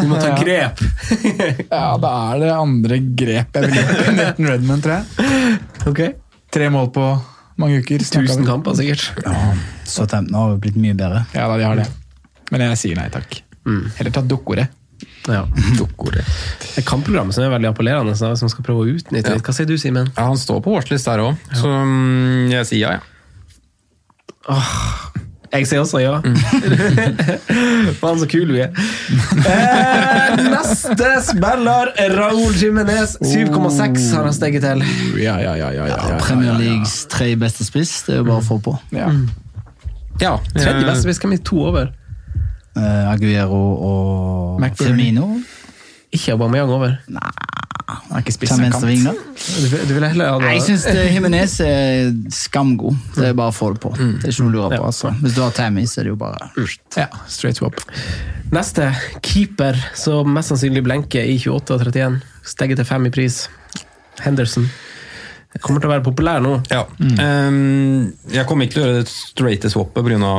Du 0.00 0.06
må 0.10 0.18
ta 0.18 0.30
Ja. 0.32 0.38
grep. 0.40 0.80
Ja, 1.70 1.84
da 2.02 2.10
er 2.32 2.40
det 2.42 2.50
andre 2.56 2.98
grep 3.22 3.54
jeg 3.60 3.68
vil 3.68 3.78
gjøre. 3.78 4.14
Nathan 4.18 4.50
Redman, 4.50 4.82
tror 4.82 4.96
jeg. 4.98 5.60
Ok. 5.92 6.00
Tre 6.50 6.70
mål 6.74 6.90
på 6.96 7.06
mange 7.60 7.80
uker. 7.82 8.02
Tusen 8.02 8.48
kamper, 8.48 8.76
sikkert. 8.78 9.06
Så 9.88 10.08
tenkt 10.10 10.32
nå, 10.32 10.42
har 10.42 10.56
jo 10.56 10.60
blitt 10.64 10.78
mye 10.80 10.96
bedre. 10.98 11.24
Ja 11.36 11.46
da, 11.50 11.56
de 11.60 11.68
har 11.68 11.80
det. 11.80 11.88
Men 12.50 12.66
jeg 12.70 12.82
sier 12.82 12.98
nei 12.98 13.08
takk. 13.12 13.42
Heller 13.98 14.14
ta 14.14 14.24
dukkordet. 14.26 14.70
Ja. 15.28 15.44
Dukkordet. 15.78 16.24
Et 16.76 16.84
kampprogram 16.86 17.30
som 17.32 17.44
er 17.44 17.52
veldig 17.54 17.70
appellerende, 17.70 18.16
så 18.18 18.32
som 18.40 18.50
skal 18.52 18.64
prøve 18.66 18.84
å 18.84 18.90
utnytte 18.96 19.32
litt. 19.36 19.44
Hva 19.46 19.54
sier 19.56 19.68
du, 19.68 19.76
Simen? 19.80 20.10
Ja, 20.16 20.26
Han 20.28 20.40
står 20.40 20.60
på 20.64 20.74
watchlist 20.74 21.08
der 21.08 21.22
òg, 21.24 21.40
så 21.56 21.70
mm, 21.70 22.50
jeg 22.52 22.68
sier 22.68 22.84
ja, 22.84 22.98
ja. 22.98 23.06
Jeg 25.50 25.66
sier 25.66 25.80
også 25.82 25.98
ja. 25.98 26.12
Faen, 28.00 28.20
så 28.20 28.26
kul 28.30 28.52
vi 28.54 28.60
er. 28.62 28.70
Eh, 29.50 30.42
neste 30.46 31.08
spiller, 31.26 31.90
Raúl 32.14 32.54
Jiménez. 32.54 33.16
7,6 33.18 34.04
har 34.14 34.28
han 34.28 34.36
steget 34.36 34.62
til. 34.62 34.84
Ja, 35.18 35.34
ja, 35.42 35.56
ja. 35.58 35.72
ja, 35.74 35.88
ja, 35.90 35.96
ja, 36.12 36.18
Premier 36.22 36.54
Leagues 36.58 37.00
tre 37.10 37.32
beste 37.40 37.66
spiss, 37.66 37.96
det 38.06 38.14
er 38.14 38.22
jo 38.22 38.28
bare 38.30 38.44
å 38.44 38.46
få 38.46 38.60
på. 38.62 38.76
ja. 38.94 39.10
ja. 40.22 40.36
Tredje 40.54 40.84
beste, 40.86 41.02
spiss, 41.08 41.22
hvem 41.24 41.34
er 41.34 41.42
to 41.50 41.64
over? 41.72 41.90
Eh, 42.78 43.10
Aguero 43.10 43.64
og 43.74 44.60
McBurney. 44.60 45.10
Firmino. 45.10 45.32
Ikke 46.12 46.34
Aubameyang 46.34 46.70
over. 46.74 46.96
Han 47.90 48.14
er 48.14 48.22
ikke 48.22 48.32
spiss, 48.36 48.52
en 48.54 48.70
kant. 48.70 48.84
ving, 48.86 49.02
da. 49.02 49.12
Du, 49.14 49.72
du 49.88 49.92
vil 49.96 50.04
heller 50.06 50.28
ha 50.30 50.38
Nei, 50.42 50.52
jeg 50.58 50.62
syns 50.68 50.84
Himinez 51.10 51.56
er 51.64 52.12
skamgod. 52.34 52.94
Det 53.16 53.30
er 53.32 53.34
bare 53.38 53.50
å 53.50 53.54
få 53.56 53.72
det 53.74 53.80
på. 53.82 53.90
Det 53.98 54.28
er 54.28 54.30
ikke 54.30 54.44
noe 54.46 54.52
å 54.52 54.54
lure 54.54 54.76
på. 54.76 54.84
altså. 54.92 55.10
Hvis 55.22 55.34
du 55.34 55.40
har 55.42 55.54
Tammy, 55.56 55.86
så 55.90 56.02
er 56.02 56.06
det 56.06 56.12
jo 56.12 56.18
bare 56.20 56.50
Ja, 56.98 57.08
straight 57.30 57.58
swap. 57.58 57.82
Neste 58.54 58.92
keeper, 59.26 59.78
som 59.98 60.30
mest 60.34 60.52
sannsynlig 60.54 60.84
blenker 60.86 61.26
i 61.26 61.34
28 61.42 61.74
og 61.76 61.84
31. 61.88 62.20
Steget 62.54 62.78
til 62.82 62.88
5 62.92 63.10
i 63.10 63.12
pris. 63.18 63.40
Henderson. 64.22 64.70
Kommer 65.64 65.82
til 65.82 65.90
å 65.90 65.94
være 65.96 66.06
populær 66.06 66.42
nå. 66.44 66.56
Ja. 66.70 66.84
Ehm, 67.02 68.12
jeg 68.30 68.46
kommer 68.46 68.66
ikke 68.68 68.76
til 68.76 68.84
å 68.84 68.86
gjøre 68.86 69.00
det 69.02 69.10
straighte 69.10 69.70
swappet 69.72 70.06
pga. 70.06 70.34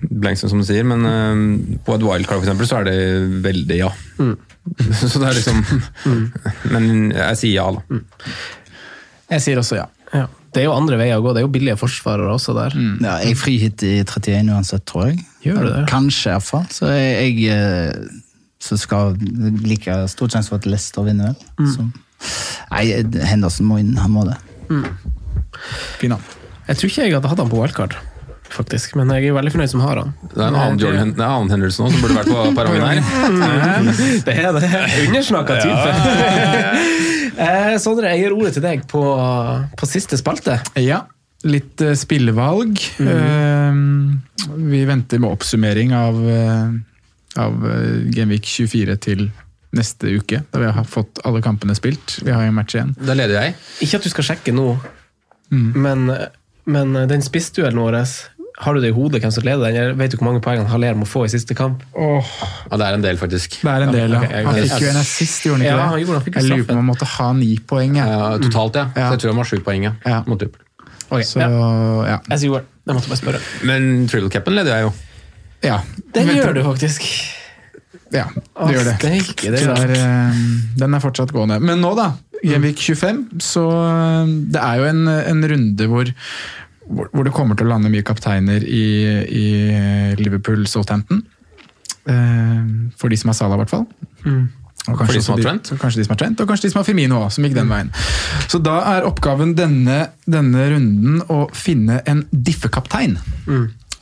blanksen, 0.00 0.48
som 0.52 0.60
du 0.60 0.64
sier, 0.68 0.84
men 0.84 1.04
ehm, 1.08 1.80
på 1.84 1.96
et 1.96 2.04
wildcard 2.04 2.40
for 2.42 2.44
eksempel, 2.48 2.68
så 2.68 2.80
er 2.80 2.88
det 2.90 2.98
veldig 3.44 3.78
ja. 3.80 3.90
så 5.00 5.18
det 5.18 5.28
er 5.28 5.38
liksom 5.38 5.62
Men 6.70 7.10
jeg 7.14 7.38
sier 7.40 7.54
ja, 7.56 7.66
da. 7.74 8.00
Jeg 9.30 9.44
sier 9.46 9.60
også 9.62 9.78
ja. 9.80 9.88
Ja. 10.14 10.26
Det 10.50 10.62
er 10.62 10.66
jo 10.66 10.74
andre 10.74 10.96
veier 10.98 11.20
å 11.20 11.22
gå. 11.22 11.32
Det 11.34 11.42
er 11.42 11.46
jo 11.46 11.52
billige 11.54 11.78
forsvarere 11.78 12.32
også 12.34 12.54
der. 12.56 12.74
ja, 12.74 13.18
Jeg 13.22 13.38
frihit 13.38 13.84
i 13.86 13.92
31 14.02 14.50
uansett, 14.50 14.82
tror 14.88 15.06
jeg. 15.06 15.20
Gjør 15.44 15.60
du 15.62 15.68
det? 15.68 15.84
Kanskje, 15.90 16.32
iallfall. 16.32 16.66
Så 16.74 16.90
jeg, 16.90 17.36
jeg 17.38 17.54
eh, 17.54 18.18
så 18.60 18.76
skal 18.80 19.14
like 19.64 19.94
stor 20.10 20.32
sjanse 20.32 20.50
for 20.50 20.58
at 20.58 20.66
Leicester 20.66 21.06
vinner, 21.06 21.32
vel. 21.56 21.70
Mm. 21.70 21.92
Nei, 22.72 22.84
Henderson 23.30 23.70
må 23.70 23.78
inn. 23.80 23.94
Han 24.02 24.12
må 24.12 24.26
det. 24.28 24.36
Fin 26.02 26.16
han. 26.16 26.26
Jeg 26.68 26.78
tror 26.78 26.90
ikke 26.90 27.06
jeg 27.06 27.14
hadde 27.16 27.30
hatt 27.32 27.40
han 27.42 27.50
på 27.50 27.58
wildcard, 27.58 27.96
faktisk. 28.54 28.96
Men 28.98 29.12
jeg 29.14 29.30
er 29.30 29.36
veldig 29.36 29.52
fornøyd 29.54 29.72
som 29.72 29.82
har 29.84 30.00
han. 30.02 30.12
Det 30.22 30.38
er 30.38 30.48
en 30.48 30.58
annen, 30.58 30.80
Jordan, 30.80 31.12
det 31.16 31.24
er 31.24 31.34
annen 31.34 31.54
Henderson 31.54 31.86
også, 31.86 31.96
som 31.96 32.04
burde 32.04 32.18
vært 32.18 32.30
på 32.30 32.54
parangen 32.58 32.84
her. 32.86 33.00
Det 34.26 34.34
er 34.34 34.52
det. 34.56 34.70
Undersnakka 35.06 35.56
type. 35.60 35.94
eh, 37.46 37.74
Sondre, 37.82 38.12
jeg 38.12 38.24
gir 38.24 38.36
ordet 38.36 38.52
til 38.56 38.64
deg 38.64 38.84
på, 38.90 39.02
på 39.78 39.88
siste 39.88 40.18
spalte. 40.20 40.58
Ja, 40.80 41.04
litt 41.48 41.80
eh, 41.84 41.96
spillevalg. 41.98 42.80
Eh, 43.00 43.80
vi 44.56 44.82
venter 44.88 45.22
med 45.22 45.30
oppsummering 45.30 45.94
av, 45.96 46.18
uh, 46.24 46.72
av 47.40 47.64
Genvik 48.14 48.48
24 48.48 48.96
til 49.04 49.26
neste 49.76 50.16
uke, 50.18 50.40
da 50.50 50.62
vi 50.62 50.70
har 50.74 50.88
fått 50.88 51.20
alle 51.28 51.42
kampene 51.44 51.76
spilt. 51.78 52.18
Vi 52.24 52.32
har 52.34 52.46
jo 52.46 52.54
match 52.56 52.74
igjen. 52.74 52.94
Da 52.98 53.14
leder 53.14 53.36
jeg. 53.36 53.56
Ikke 53.84 54.00
at 54.00 54.08
du 54.08 54.10
skal 54.12 54.26
sjekke 54.32 54.54
nå, 54.56 54.72
men, 55.50 56.08
men 56.70 56.98
den 57.10 57.22
spissduellen 57.22 57.78
vår 57.78 58.00
har 58.60 58.76
du 58.76 58.80
det 58.84 58.90
i 58.90 58.94
hodet 58.96 59.22
hvem 59.22 59.32
som 59.32 59.44
leder 59.46 59.72
den? 59.72 59.94
Vet 59.98 60.12
du 60.12 60.18
hvor 60.20 60.26
mange 60.28 60.42
poeng 60.44 60.60
han 60.60 60.68
Haller 60.68 60.98
må 61.00 61.06
få 61.08 61.22
i 61.24 61.30
siste 61.32 61.56
kamp? 61.56 61.82
Oh. 61.96 62.26
Ja, 62.70 62.76
det 62.76 62.86
er 62.88 62.96
en 62.98 63.04
del, 63.06 63.16
faktisk. 63.20 63.58
det 63.64 63.72
er 63.72 63.86
en 63.86 63.94
del, 63.94 64.16
ja. 64.16 64.20
Han 64.46 64.58
fikk 64.58 64.84
jo 64.84 64.90
en 64.92 65.00
assist, 65.00 65.46
gjorde 65.46 65.58
han 65.58 65.64
ikke 65.64 65.70
Ja, 65.70 65.76
det? 65.78 65.86
han 65.94 66.02
gjorde, 66.02 66.18
han 66.18 66.26
fikk 66.26 66.36
jeg 66.40 66.48
lurer 66.50 66.66
på 66.68 66.74
om 66.76 66.82
han 66.82 66.88
måtte 66.90 67.08
ha 67.16 67.28
ni 67.38 67.50
poeng. 67.72 67.96
Ja. 67.96 68.18
Totalt, 68.44 68.76
ja. 68.76 68.86
Ja. 68.94 69.06
Så 69.08 69.16
jeg 69.16 69.24
tror 69.24 69.32
han 69.34 69.40
var 69.42 69.50
sju 69.52 69.58
poeng 69.64 69.88
ja, 69.88 69.94
mot 70.28 70.36
Liverpool. 70.44 70.66
Okay, 71.10 71.26
Så 71.26 71.40
ja. 71.42 72.20
Jeg 72.30 72.96
måtte 72.96 73.10
bare 73.10 73.18
spørre. 73.18 73.40
Men 73.66 74.06
Triple 74.10 74.30
Capen 74.30 74.54
leder 74.56 74.76
jeg 74.76 74.88
jo. 74.88 74.92
ja. 75.66 75.80
Den 76.14 76.26
Men, 76.28 76.36
gjør 76.38 76.54
du 76.56 76.62
faktisk. 76.68 77.06
Ja, 78.10 78.24
det 78.34 78.72
gjør 78.74 78.88
det. 78.88 78.94
Steike, 78.98 79.50
det 79.54 79.60
er 79.70 79.92
eh, 79.94 80.40
den 80.80 80.94
er 80.96 81.02
fortsatt 81.02 81.30
gående. 81.34 81.60
Men 81.62 81.78
nå, 81.82 81.92
da, 81.98 82.08
Genvik 82.42 82.80
25, 82.82 83.20
så 83.44 83.62
eh, 83.70 84.32
det 84.54 84.62
er 84.62 84.80
jo 84.80 84.88
en, 84.90 85.02
en 85.10 85.44
runde 85.52 85.86
hvor, 85.92 86.10
hvor, 86.90 87.10
hvor 87.14 87.26
det 87.26 87.32
kommer 87.36 87.58
til 87.58 87.68
å 87.68 87.72
lande 87.74 87.90
mye 87.92 88.04
kapteiner 88.06 88.64
i, 88.66 88.86
i 89.30 89.46
Liverpool 90.20 90.66
Southampton. 90.70 91.22
Eh, 92.10 92.64
For 92.98 93.12
de 93.12 93.18
som 93.20 93.30
har 93.32 93.38
Salah, 93.38 93.58
i 93.58 93.62
hvert 93.62 93.72
fall. 93.72 93.86
Og 94.88 94.96
For 94.96 95.12
de 95.12 95.20
som 95.22 95.36
har 95.36 95.44
Trent? 95.44 95.70
Kanskje 95.80 96.00
de 96.00 96.06
som 96.06 96.14
har 96.14 96.20
Trent, 96.22 96.40
og 96.40 96.48
kanskje 96.48 96.66
de 96.68 96.72
som 96.72 96.80
har 96.80 96.86
Firmino 96.88 97.18
òg, 97.20 97.28
som 97.34 97.44
gikk 97.44 97.54
den 97.58 97.68
veien. 97.70 97.90
Så 98.48 98.58
da 98.64 98.78
er 98.94 99.06
oppgaven 99.08 99.52
denne, 99.58 99.98
denne 100.24 100.66
runden 100.72 101.20
å 101.30 101.42
finne 101.52 102.00
en 102.08 102.24
diffekaptein 102.32 103.18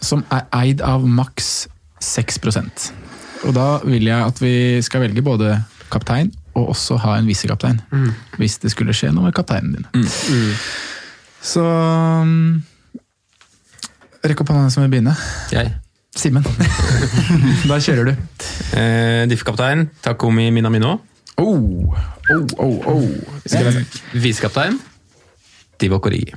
som 0.01 0.22
er 0.30 0.47
eid 0.55 0.80
av 0.86 1.03
maks 1.11 1.66
6% 1.99 2.93
Og 3.49 3.55
da 3.57 3.80
vil 3.82 4.07
jeg 4.07 4.22
at 4.22 4.39
vi 4.39 4.53
skal 4.86 5.03
velge 5.03 5.24
både 5.26 5.57
kaptein 5.91 6.30
og 6.55 6.70
også 6.76 6.97
ha 7.03 7.16
en 7.18 7.26
visekaptein. 7.26 7.80
Hvis 8.39 8.59
det 8.62 8.70
skulle 8.70 8.95
skje 8.95 9.11
noe 9.14 9.28
med 9.28 9.34
kapteinen 9.34 9.74
din. 9.74 10.07
Så 11.43 11.62
um, 11.62 12.62
Rekk 14.28 14.42
opp 14.44 14.50
hånda 14.52 14.70
som 14.72 14.84
vil 14.84 14.90
begynne. 14.92 15.14
Jeg. 15.54 15.72
Simen. 16.18 16.44
da 17.70 17.78
kjører 17.82 18.10
du. 18.10 18.12
Eh, 18.76 19.22
Diffkaptein 19.30 19.86
Takumi 20.04 20.48
Minamino. 20.54 20.96
Oh, 21.38 21.94
oh, 22.34 22.46
oh, 22.58 22.88
oh. 22.90 23.08
Jeg- 23.46 23.84
Visekaptein 24.18 24.80
Divock 25.78 26.08
Origi. 26.10 26.34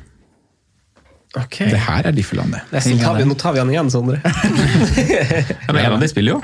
Okay. 1.32 1.70
Det 1.72 1.80
her 1.80 2.04
er 2.10 2.12
Diffeland, 2.12 2.52
det. 2.52 2.62
Nå 3.26 3.36
tar 3.40 3.54
vi 3.56 3.62
han 3.62 3.70
igjen, 3.72 3.90
Sondre. 3.90 4.20
Ja, 4.28 5.72
men 5.72 5.86
en 5.86 5.94
av 5.96 6.02
de 6.04 6.10
spiller 6.12 6.36
jo. 6.36 6.42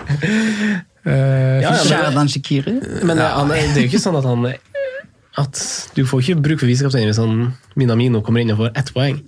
Uh, 1.03 1.59
Ja, 1.61 1.73
ja, 1.75 2.11
men, 2.15 2.29
Shikiri. 2.31 2.77
men 3.03 3.19
det, 3.19 3.25
han, 3.27 3.51
det 3.51 3.59
er 3.75 3.81
jo 3.83 3.89
ikke 3.89 3.99
sånn 4.01 4.15
at 4.19 4.25
han 4.27 4.47
at 5.37 5.59
Du 5.95 6.01
får 6.07 6.23
ikke 6.23 6.41
bruk 6.47 6.61
for 6.63 6.69
visekaptein 6.71 7.05
hvis 7.11 7.19
han 7.21 7.51
Minamino 7.77 8.23
kommer 8.25 8.41
inn 8.41 8.51
og 8.55 8.61
får 8.63 8.71
ett 8.79 8.93
poeng. 8.95 9.19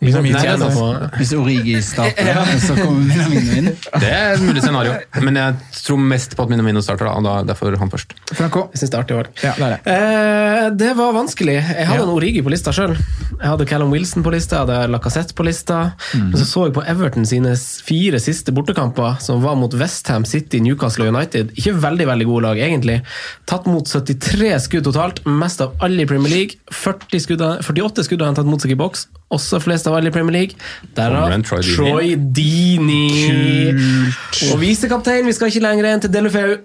Minamino, 0.00 0.38
Tjener 0.38 0.68
altså. 0.68 0.78
på- 0.78 1.16
Hvis 1.18 1.32
Origi 1.34 1.74
starter, 1.82 2.36
så 2.62 2.76
kommer 2.78 3.00
Minamino 3.08 3.56
inn. 3.58 3.70
Det 3.98 4.10
er 4.14 4.34
et 4.36 4.42
mulig 4.46 4.62
scenario. 4.62 4.92
Men 5.24 5.34
jeg 5.40 5.56
tror 5.82 5.98
mest 5.98 6.36
på 6.38 6.44
at 6.44 6.52
Minamino 6.52 6.80
starter, 6.84 7.08
da, 7.08 7.14
og 7.18 7.24
da, 7.26 7.32
derfor 7.52 7.74
han 7.80 7.90
først. 7.90 8.14
Franco. 8.38 8.68
Det 8.72 8.86
er 8.92 8.98
artig 9.00 9.16
valg. 9.18 9.32
Ja, 9.42 9.54
det 9.58 9.66
er 9.66 9.74
det. 9.74 9.96
Eh, 9.96 10.68
det 10.84 10.92
var 11.00 11.12
vanskelig. 11.16 11.56
Jeg 11.58 11.86
hadde 11.88 11.98
Ja. 11.98 12.06
en 12.06 12.14
Origi 12.14 12.42
på 12.46 12.50
lista 12.54 12.70
sjøl. 12.70 12.94
Jeg 12.94 13.48
hadde 13.50 13.66
Callum 13.66 13.90
Wilson 13.90 14.22
på 14.22 14.30
lista, 14.30 14.56
jeg 14.60 14.66
hadde 14.68 14.92
Lacassette 14.94 15.34
på 15.34 15.44
lista. 15.44 15.80
Mm. 16.14 16.30
Men 16.30 16.38
så 16.40 16.46
så 16.46 16.64
jeg 16.68 16.74
på 16.78 16.86
Everton 16.86 17.26
sine 17.26 17.56
fire 17.58 18.20
siste 18.22 18.54
bortekamper, 18.54 19.18
som 19.20 19.42
var 19.42 19.56
mot 19.56 19.74
Westham 19.74 20.24
City, 20.24 20.60
Newcastle 20.60 21.08
og 21.08 21.14
United. 21.14 21.50
Ikke 21.58 21.74
veldig 21.74 22.06
veldig 22.06 22.26
gode 22.30 22.42
lag, 22.46 22.56
egentlig. 22.58 23.02
Tatt 23.46 23.66
mot 23.66 23.84
73 23.84 24.54
skudd 24.68 24.84
totalt, 24.84 25.24
mest 25.26 25.60
av 25.60 25.74
alle 25.82 26.02
i 26.02 26.06
Premier 26.06 26.30
League. 26.30 26.54
40 26.70 27.18
skudd, 27.26 27.42
48 27.66 28.04
skudd 28.06 28.20
har 28.22 28.26
han 28.30 28.38
tatt 28.38 28.46
mot 28.46 28.60
seg 28.62 28.70
i 28.72 28.78
boks, 28.78 29.06
også 29.34 29.60
flest 29.60 29.88
av 29.88 29.98
alle 29.98 30.08
i 30.10 30.14
Premier 30.14 30.36
League. 30.36 30.56
Derav 30.96 31.32
en 31.34 31.44
Troy 31.44 32.14
Dini. 32.16 33.02
Kult. 33.28 34.42
Og 34.52 34.60
visekaptein, 34.62 35.26
vi 35.28 35.36
skal 35.36 35.52
ikke 35.52 35.64
lenger 35.64 35.90
enn 35.90 36.04
til 36.04 36.12
Delufeu. 36.14 36.56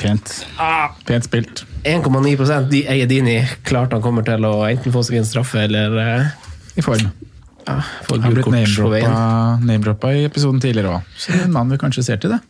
Pent. 0.00 0.34
Pent 1.06 1.26
spilt. 1.28 1.64
1,9 1.88 2.68
de 2.70 2.84
eier 2.90 3.08
Dini. 3.08 3.40
Klart 3.68 3.94
han 3.94 4.02
kommer 4.04 4.26
til 4.26 4.44
å 4.48 4.54
enten 4.68 4.94
få 4.94 5.04
seg 5.06 5.20
en 5.20 5.28
straffe 5.28 5.66
eller 5.66 5.96
uh, 5.96 6.30
I 6.76 6.84
form. 6.84 7.10
ja, 7.66 7.80
få 8.08 8.18
Han 8.18 9.66
name-droppa 9.66 10.14
i 10.16 10.24
episoden 10.26 10.60
tidligere 10.60 10.96
òg. 10.98 11.12
Så 11.16 11.36
en 11.36 11.52
mann 11.54 11.70
vi 11.70 11.78
kanskje 11.80 12.06
ser 12.08 12.22
til 12.22 12.34
det. 12.34 12.40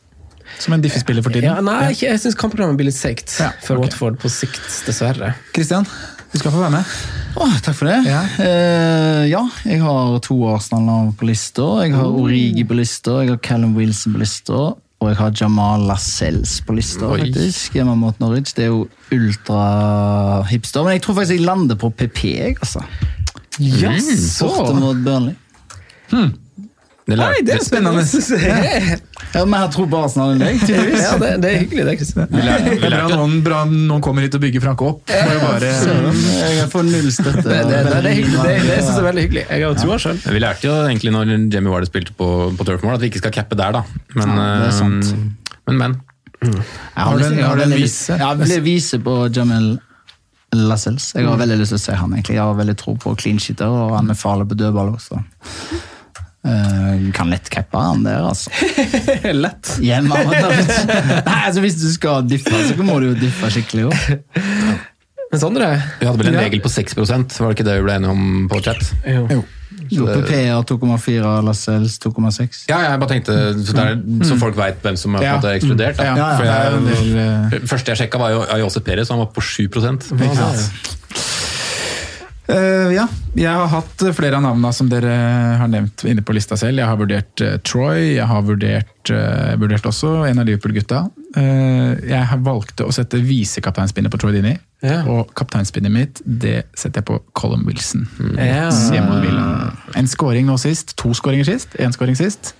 Som 0.58 0.74
en 0.74 0.82
diffespiller 0.82 1.22
for 1.22 1.32
tiden. 1.34 1.46
Ja, 1.50 1.60
nei, 1.62 1.92
jeg 1.94 2.18
syns 2.22 2.34
kampprogrammet 2.38 2.78
blir 2.80 2.88
litt 2.90 2.98
seigt 2.98 3.36
Ja, 3.38 3.52
for 3.62 3.78
ok. 3.78 3.86
Watford 3.86 4.18
på 4.22 4.30
sikt, 4.32 4.64
dessverre. 4.86 5.34
Kristian, 5.54 5.86
du 6.32 6.38
skal 6.38 6.52
få 6.54 6.60
være 6.62 6.74
med. 6.76 6.92
Åh, 7.40 7.56
takk 7.64 7.76
for 7.78 7.90
det. 7.90 7.96
Ja. 8.06 8.20
Eh, 8.42 9.24
ja, 9.30 9.40
jeg 9.66 9.80
har 9.82 10.18
to 10.22 10.36
Arsenal-navn 10.50 11.12
på 11.18 11.26
lista. 11.26 11.66
Jeg 11.84 11.94
har 11.96 12.06
Origi 12.06 12.64
på 12.66 12.76
lista, 12.78 13.20
jeg 13.24 13.34
har 13.34 13.40
Callum 13.42 13.74
Wilson 13.78 14.14
på 14.14 14.22
lista. 14.22 14.60
Og 15.00 15.08
jeg 15.08 15.16
har 15.16 15.32
Jamal 15.40 15.86
Lascelles 15.88 16.58
på 16.66 16.74
lista, 16.76 17.08
Oi. 17.08 17.22
faktisk. 17.22 17.72
Hjemme 17.78 17.94
mot 17.96 18.18
Norwich. 18.20 18.52
Det 18.54 18.66
er 18.66 18.68
jo 18.68 18.82
ultra-hipster. 19.16 20.84
Men 20.84 20.98
jeg 20.98 21.02
tror 21.06 21.16
faktisk 21.16 21.38
jeg 21.38 21.46
lander 21.46 21.78
på 21.80 21.88
PP, 21.90 22.24
jeg, 22.36 22.58
altså. 22.60 22.84
Yes. 23.60 24.38
Borte 24.42 24.76
mot 24.76 25.00
Burnley. 25.04 25.34
Det 27.10 27.16
Nei, 27.18 27.40
det 27.46 27.54
er 27.58 27.64
spennende. 27.66 28.02
Ja, 29.30 29.44
men 29.46 29.60
jeg 29.62 29.70
tror 29.76 29.86
på 29.92 29.98
Arsenal 30.02 30.32
enn 30.34 30.40
deg, 30.42 30.56
tydeligvis. 30.66 31.02
Ja, 31.04 31.10
det, 31.20 31.28
det 31.42 31.50
er 31.52 31.58
hyggelig, 31.60 31.82
det, 31.86 31.92
Kristian. 32.00 32.30
Det 32.32 32.40
er 32.50 32.80
bra 32.90 33.02
noen, 33.12 33.34
bra 33.46 33.58
noen 33.70 34.00
kommer 34.02 34.24
hit 34.26 34.34
og 34.34 34.42
bygger 34.42 34.64
Franke 34.64 34.88
opp. 34.88 35.12
Må 35.12 35.36
bare 35.44 35.68
Jeg 35.70 36.64
får 36.72 36.86
null 36.88 37.10
støtte. 37.14 37.44
Det, 37.46 37.60
det, 37.68 37.82
det, 37.86 38.00
det 38.08 38.14
hyggelig. 38.16 38.40
Det, 38.42 38.54
det 38.66 38.78
synes 38.80 38.88
jeg 38.90 39.02
er 39.02 39.06
veldig 39.06 39.24
hyggelig. 39.28 39.44
Jeg 39.46 39.62
har 39.62 39.62
jo 39.68 39.76
troa 39.84 39.98
sjøl. 40.02 40.18
Vi 40.34 40.42
lærte 40.42 40.66
jo 40.66 40.74
egentlig 40.88 41.12
når 41.14 41.30
Jamie 41.54 41.70
Warder 41.70 41.90
spilte 41.92 42.16
på, 42.18 42.30
på 42.58 42.66
Turf 42.66 42.82
Moor, 42.82 42.96
at 42.98 43.04
vi 43.04 43.10
ikke 43.12 43.22
skal 43.22 43.34
cappe 43.38 43.58
der, 43.60 43.78
da. 43.78 43.84
Men, 44.18 44.34
Ja, 44.34 44.48
eh, 44.66 44.80
men, 45.68 45.78
men. 45.84 45.96
Jeg 46.40 46.58
Har 46.96 47.20
du 47.20 47.24
en- 47.28 47.38
jeg 47.38 47.46
har 47.46 47.54
en 47.54 47.62
veldig 47.66 47.80
vise? 47.84 48.18
Ja, 48.18 48.32
jeg 48.34 48.50
vil 48.56 48.66
vise 48.66 48.98
på 49.04 49.14
Jamel 49.36 49.70
Lascelles. 50.56 51.12
Jeg 51.14 51.28
har 51.30 51.38
veldig 51.38 51.60
lyst 51.62 51.70
til 51.76 51.78
å 51.78 51.84
se 51.84 51.94
han, 52.02 52.16
egentlig. 52.18 52.34
Jeg 52.40 52.42
har 52.42 52.58
veldig 52.58 52.76
tro 52.82 52.96
på 52.98 53.14
clean 53.20 53.38
shitter, 53.38 53.70
og 53.70 53.94
han 54.00 54.10
er 54.10 54.18
farlig 54.18 54.48
på 54.50 54.58
dødball 54.58 54.96
også. 54.96 55.22
Eh, 56.40 57.10
kan 57.12 57.28
lett 57.28 57.50
cappe 57.52 57.76
han 57.76 58.02
der, 58.06 58.22
altså. 58.24 58.48
Lett. 59.44 59.74
Hjemme 59.84 60.16
Nei, 60.24 61.38
altså 61.44 61.60
Hvis 61.60 61.76
du 61.82 61.88
skal 61.92 62.24
diffe, 62.30 62.62
så 62.70 62.76
må 62.80 62.96
du 63.02 63.10
jo 63.10 63.16
diffe 63.20 63.50
skikkelig. 63.52 63.90
òg. 63.90 64.20
Men 65.30 65.38
Sondre 65.42 65.66
Vi 66.00 66.08
hadde 66.08 66.18
vel 66.18 66.30
en 66.32 66.38
Ja. 66.40 66.46
regel 66.48 66.62
på 66.64 66.72
6% 66.72 67.36
var 67.38 67.52
det 67.52 67.58
ikke 67.60 67.66
det 67.68 67.76
vi 67.78 67.84
ble 67.86 67.98
enige 68.00 68.14
om 68.16 68.48
på 68.50 68.60
chat? 68.64 68.80
Jo. 69.06 69.42
Jo, 69.90 70.06
PP 70.06 70.32
har 70.50 70.64
2,4, 70.66 71.30
Lascelles 71.46 71.96
2,6. 72.02 72.64
Ja, 72.70 72.78
jeg 72.88 73.00
bare 73.02 73.10
tenkte, 73.10 73.36
så, 73.66 73.74
det 73.74 73.84
er, 73.84 74.00
så 74.26 74.36
folk 74.38 74.56
veit 74.58 74.80
hvem 74.84 74.96
som 74.98 75.14
er 75.18 75.24
en 75.24 75.28
Ja. 75.28 75.52
ekskludert. 75.54 75.98
Ja, 76.02 76.14
Ja, 76.16 76.28
ja, 76.30 76.38
det 76.38 76.48
er 76.48 76.70
jeg, 76.70 76.82
del, 76.88 77.60
eh, 77.60 77.68
første 77.70 77.92
jeg 77.92 78.00
sjekka, 78.04 78.18
var 78.22 78.30
jo 78.34 78.40
Ayose 78.54 78.80
Perez, 78.86 79.10
han 79.12 79.18
var 79.22 79.30
på 79.34 79.42
7 79.42 79.68
Ikke 79.68 80.99
Eh, 82.48 82.90
ja, 82.96 83.04
jeg 83.36 83.52
har 83.52 83.68
hatt 83.70 84.02
flere 84.16 84.38
av 84.38 84.42
navnene 84.42 84.72
som 84.74 84.88
dere 84.90 85.12
har 85.60 85.70
nevnt 85.70 86.04
inne 86.08 86.24
på 86.26 86.34
lista 86.34 86.56
selv. 86.58 86.80
Jeg 86.80 86.88
har 86.88 86.98
vurdert 86.98 87.42
uh, 87.44 87.56
Troy, 87.66 88.16
jeg 88.16 88.26
har 88.26 88.46
vurdert, 88.46 89.12
uh, 89.12 89.52
vurdert 89.60 89.86
også 89.86 90.14
en 90.26 90.40
av 90.42 90.48
Liverpool-gutta. 90.48 91.04
Eh, 91.38 92.08
jeg 92.10 92.26
har 92.26 92.40
valgte 92.42 92.88
å 92.88 92.94
sette 92.94 93.20
visekapteinspinnet 93.22 94.10
på 94.10 94.18
Troy 94.18 94.34
Dini, 94.34 94.56
Ja. 94.82 95.04
og 95.06 95.30
kapteinspinnet 95.38 95.92
mitt 95.92 96.22
det 96.24 96.64
setter 96.74 97.04
jeg 97.04 97.06
på 97.06 97.20
Colin 97.38 97.62
Wilson. 97.68 98.08
Ja. 98.34 98.70
En 99.94 100.08
scoring 100.10 100.48
nå 100.48 100.56
sist, 100.58 100.96
to 100.96 101.12
scoringer 101.14 101.46
sist, 101.46 101.76
én 101.78 101.94
scoring 101.94 102.18
sist. 102.18 102.54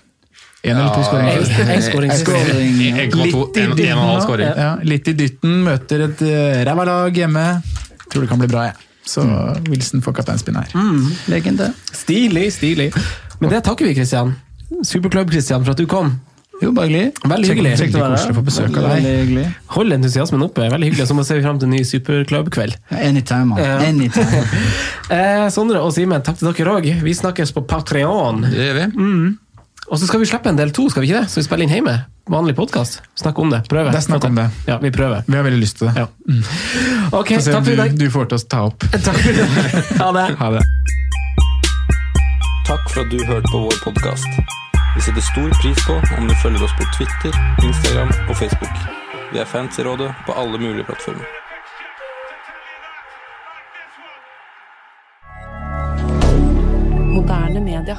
En 0.63 0.77
eller 0.77 0.93
to 0.93 1.03
scoringer 1.03 1.41
sist. 1.41 1.59
En 1.65 1.83
scoring 1.83 2.13
sist. 2.13 2.29
Scoring. 2.29 2.79
1,2, 3.09 4.85
Litt 4.85 5.09
i 5.09 5.17
dytten, 5.17 5.57
ja, 5.57 5.65
møter 5.73 6.07
et 6.07 6.23
uh, 6.23 6.63
ræva 6.69 6.87
lag 6.87 7.21
hjemme. 7.25 7.47
Tror 8.11 8.27
det 8.27 8.31
kan 8.31 8.39
bli 8.39 8.51
bra, 8.53 8.69
jeg. 8.69 8.90
Så 9.11 9.25
Wilson 9.67 10.03
får 10.05 10.15
kapteinspinn 10.21 10.59
her. 10.61 10.71
Mm, 10.77 11.07
legende. 11.33 11.73
Stilig, 11.97 12.47
stilig. 12.55 12.91
Men 13.41 13.51
det 13.57 13.65
takker 13.67 13.89
vi, 13.89 13.95
Kristian. 13.99 14.37
Superklubb-Kristian, 14.87 15.65
for 15.67 15.75
at 15.75 15.81
du 15.83 15.87
kom. 15.91 16.13
Jo, 16.61 16.75
bare 16.77 16.91
hyggelig. 16.91 17.13
Veldig 17.25 17.49
hyggelig. 17.55 17.71
Kjekt 17.81 17.95
å 17.97 18.03
være 18.03 18.17
å 18.21 18.35
få 18.37 18.43
besøk 18.45 18.75
av 18.77 18.85
Veldig 18.91 19.05
deg. 19.09 19.21
hyggelig. 19.23 19.45
Hold 19.77 19.95
entusiasmen 19.97 20.43
oppe. 20.45 20.67
Veldig 20.69 20.91
hyggelig. 20.91 21.07
Så 21.09 21.15
må 21.17 21.25
vi 21.25 21.29
se 21.31 21.39
fram 21.41 21.59
til 21.63 21.71
en 21.71 21.73
ny 21.73 21.81
superklubbkveld. 21.89 22.77
Anytime, 22.99 23.47
man. 23.55 23.63
Ja. 23.65 23.79
Anytime. 23.89 24.45
Eh, 25.11 25.49
Sondre 25.51 25.81
og 25.83 25.91
Simen, 25.91 26.23
takk 26.23 26.37
til 26.39 26.53
dere 26.55 26.71
òg. 26.77 26.85
Vi 27.03 27.13
snakkes 27.19 27.51
på 27.57 27.65
Patreon. 27.67 28.45
Det 28.47 28.61
gjør 28.69 28.77
vi. 28.77 28.85
Og 29.91 29.99
så 29.99 30.07
skal 30.07 30.21
vi 30.23 30.27
slippe 30.31 30.47
en 30.47 30.59
del 30.59 30.71
to, 30.71 30.85
skal 30.91 31.03
vi 31.03 31.09
ikke 31.11 31.25
det? 31.25 31.31
Så 31.33 31.41
vi 31.41 31.43
spiller 31.49 31.67
inn 31.67 31.73
hjemme. 31.75 31.97
Vanlig 32.31 32.55
podkast. 32.55 33.01
Snakk 33.19 33.39
om 33.43 33.51
det. 33.51 33.65
Prøve. 33.67 33.91
Det 33.91 33.99
er 33.99 34.05
snakk 34.05 34.25
om 34.29 34.37
det. 34.39 34.45
Ja, 34.69 34.77
vi 34.79 34.93
prøver. 34.95 35.25
Vi 35.27 35.35
har 35.35 35.43
veldig 35.43 35.59
lyst 35.59 35.81
til 35.81 35.89
det. 35.91 36.05
Ja. 36.05 36.07
Ok, 37.11 37.33
takk 37.43 37.65
for 37.65 37.73
i 37.73 37.75
du, 37.75 37.81
dag. 37.81 37.97
du 37.99 38.07
får 38.15 38.29
til 38.31 38.39
å 38.39 38.45
ta 38.55 38.61
opp. 38.69 38.87
Takk 39.09 39.19
for 39.19 39.33
i 39.33 39.41
dag. 39.41 39.49
Ha 39.99 40.11
det. 40.15 40.27
Ha 40.39 40.51
det. 40.55 40.63
Takk 42.69 42.87
for 42.93 43.03
at 43.03 43.11
du 43.11 43.19
hørte 43.27 43.51
på 43.51 43.65
vår 43.65 43.81
podkast. 43.83 44.39
Vi 44.95 45.03
setter 45.09 45.27
stor 45.27 45.51
pris 45.59 45.83
på 45.89 45.99
om 46.21 46.31
du 46.31 46.37
følger 46.45 46.63
oss 46.69 46.77
på 46.79 46.87
Twitter, 46.95 47.35
Instagram 47.67 48.15
og 48.29 48.39
Facebook. 48.39 48.87
Vi 49.35 49.43
er 49.43 49.51
fans 49.51 49.83
i 49.83 49.87
rådet 49.87 50.13
på 50.29 50.39
alle 50.39 50.63
mulige 50.63 50.87
plattformer. 50.87 51.27
Moderne 57.11 57.67
media. 57.67 57.99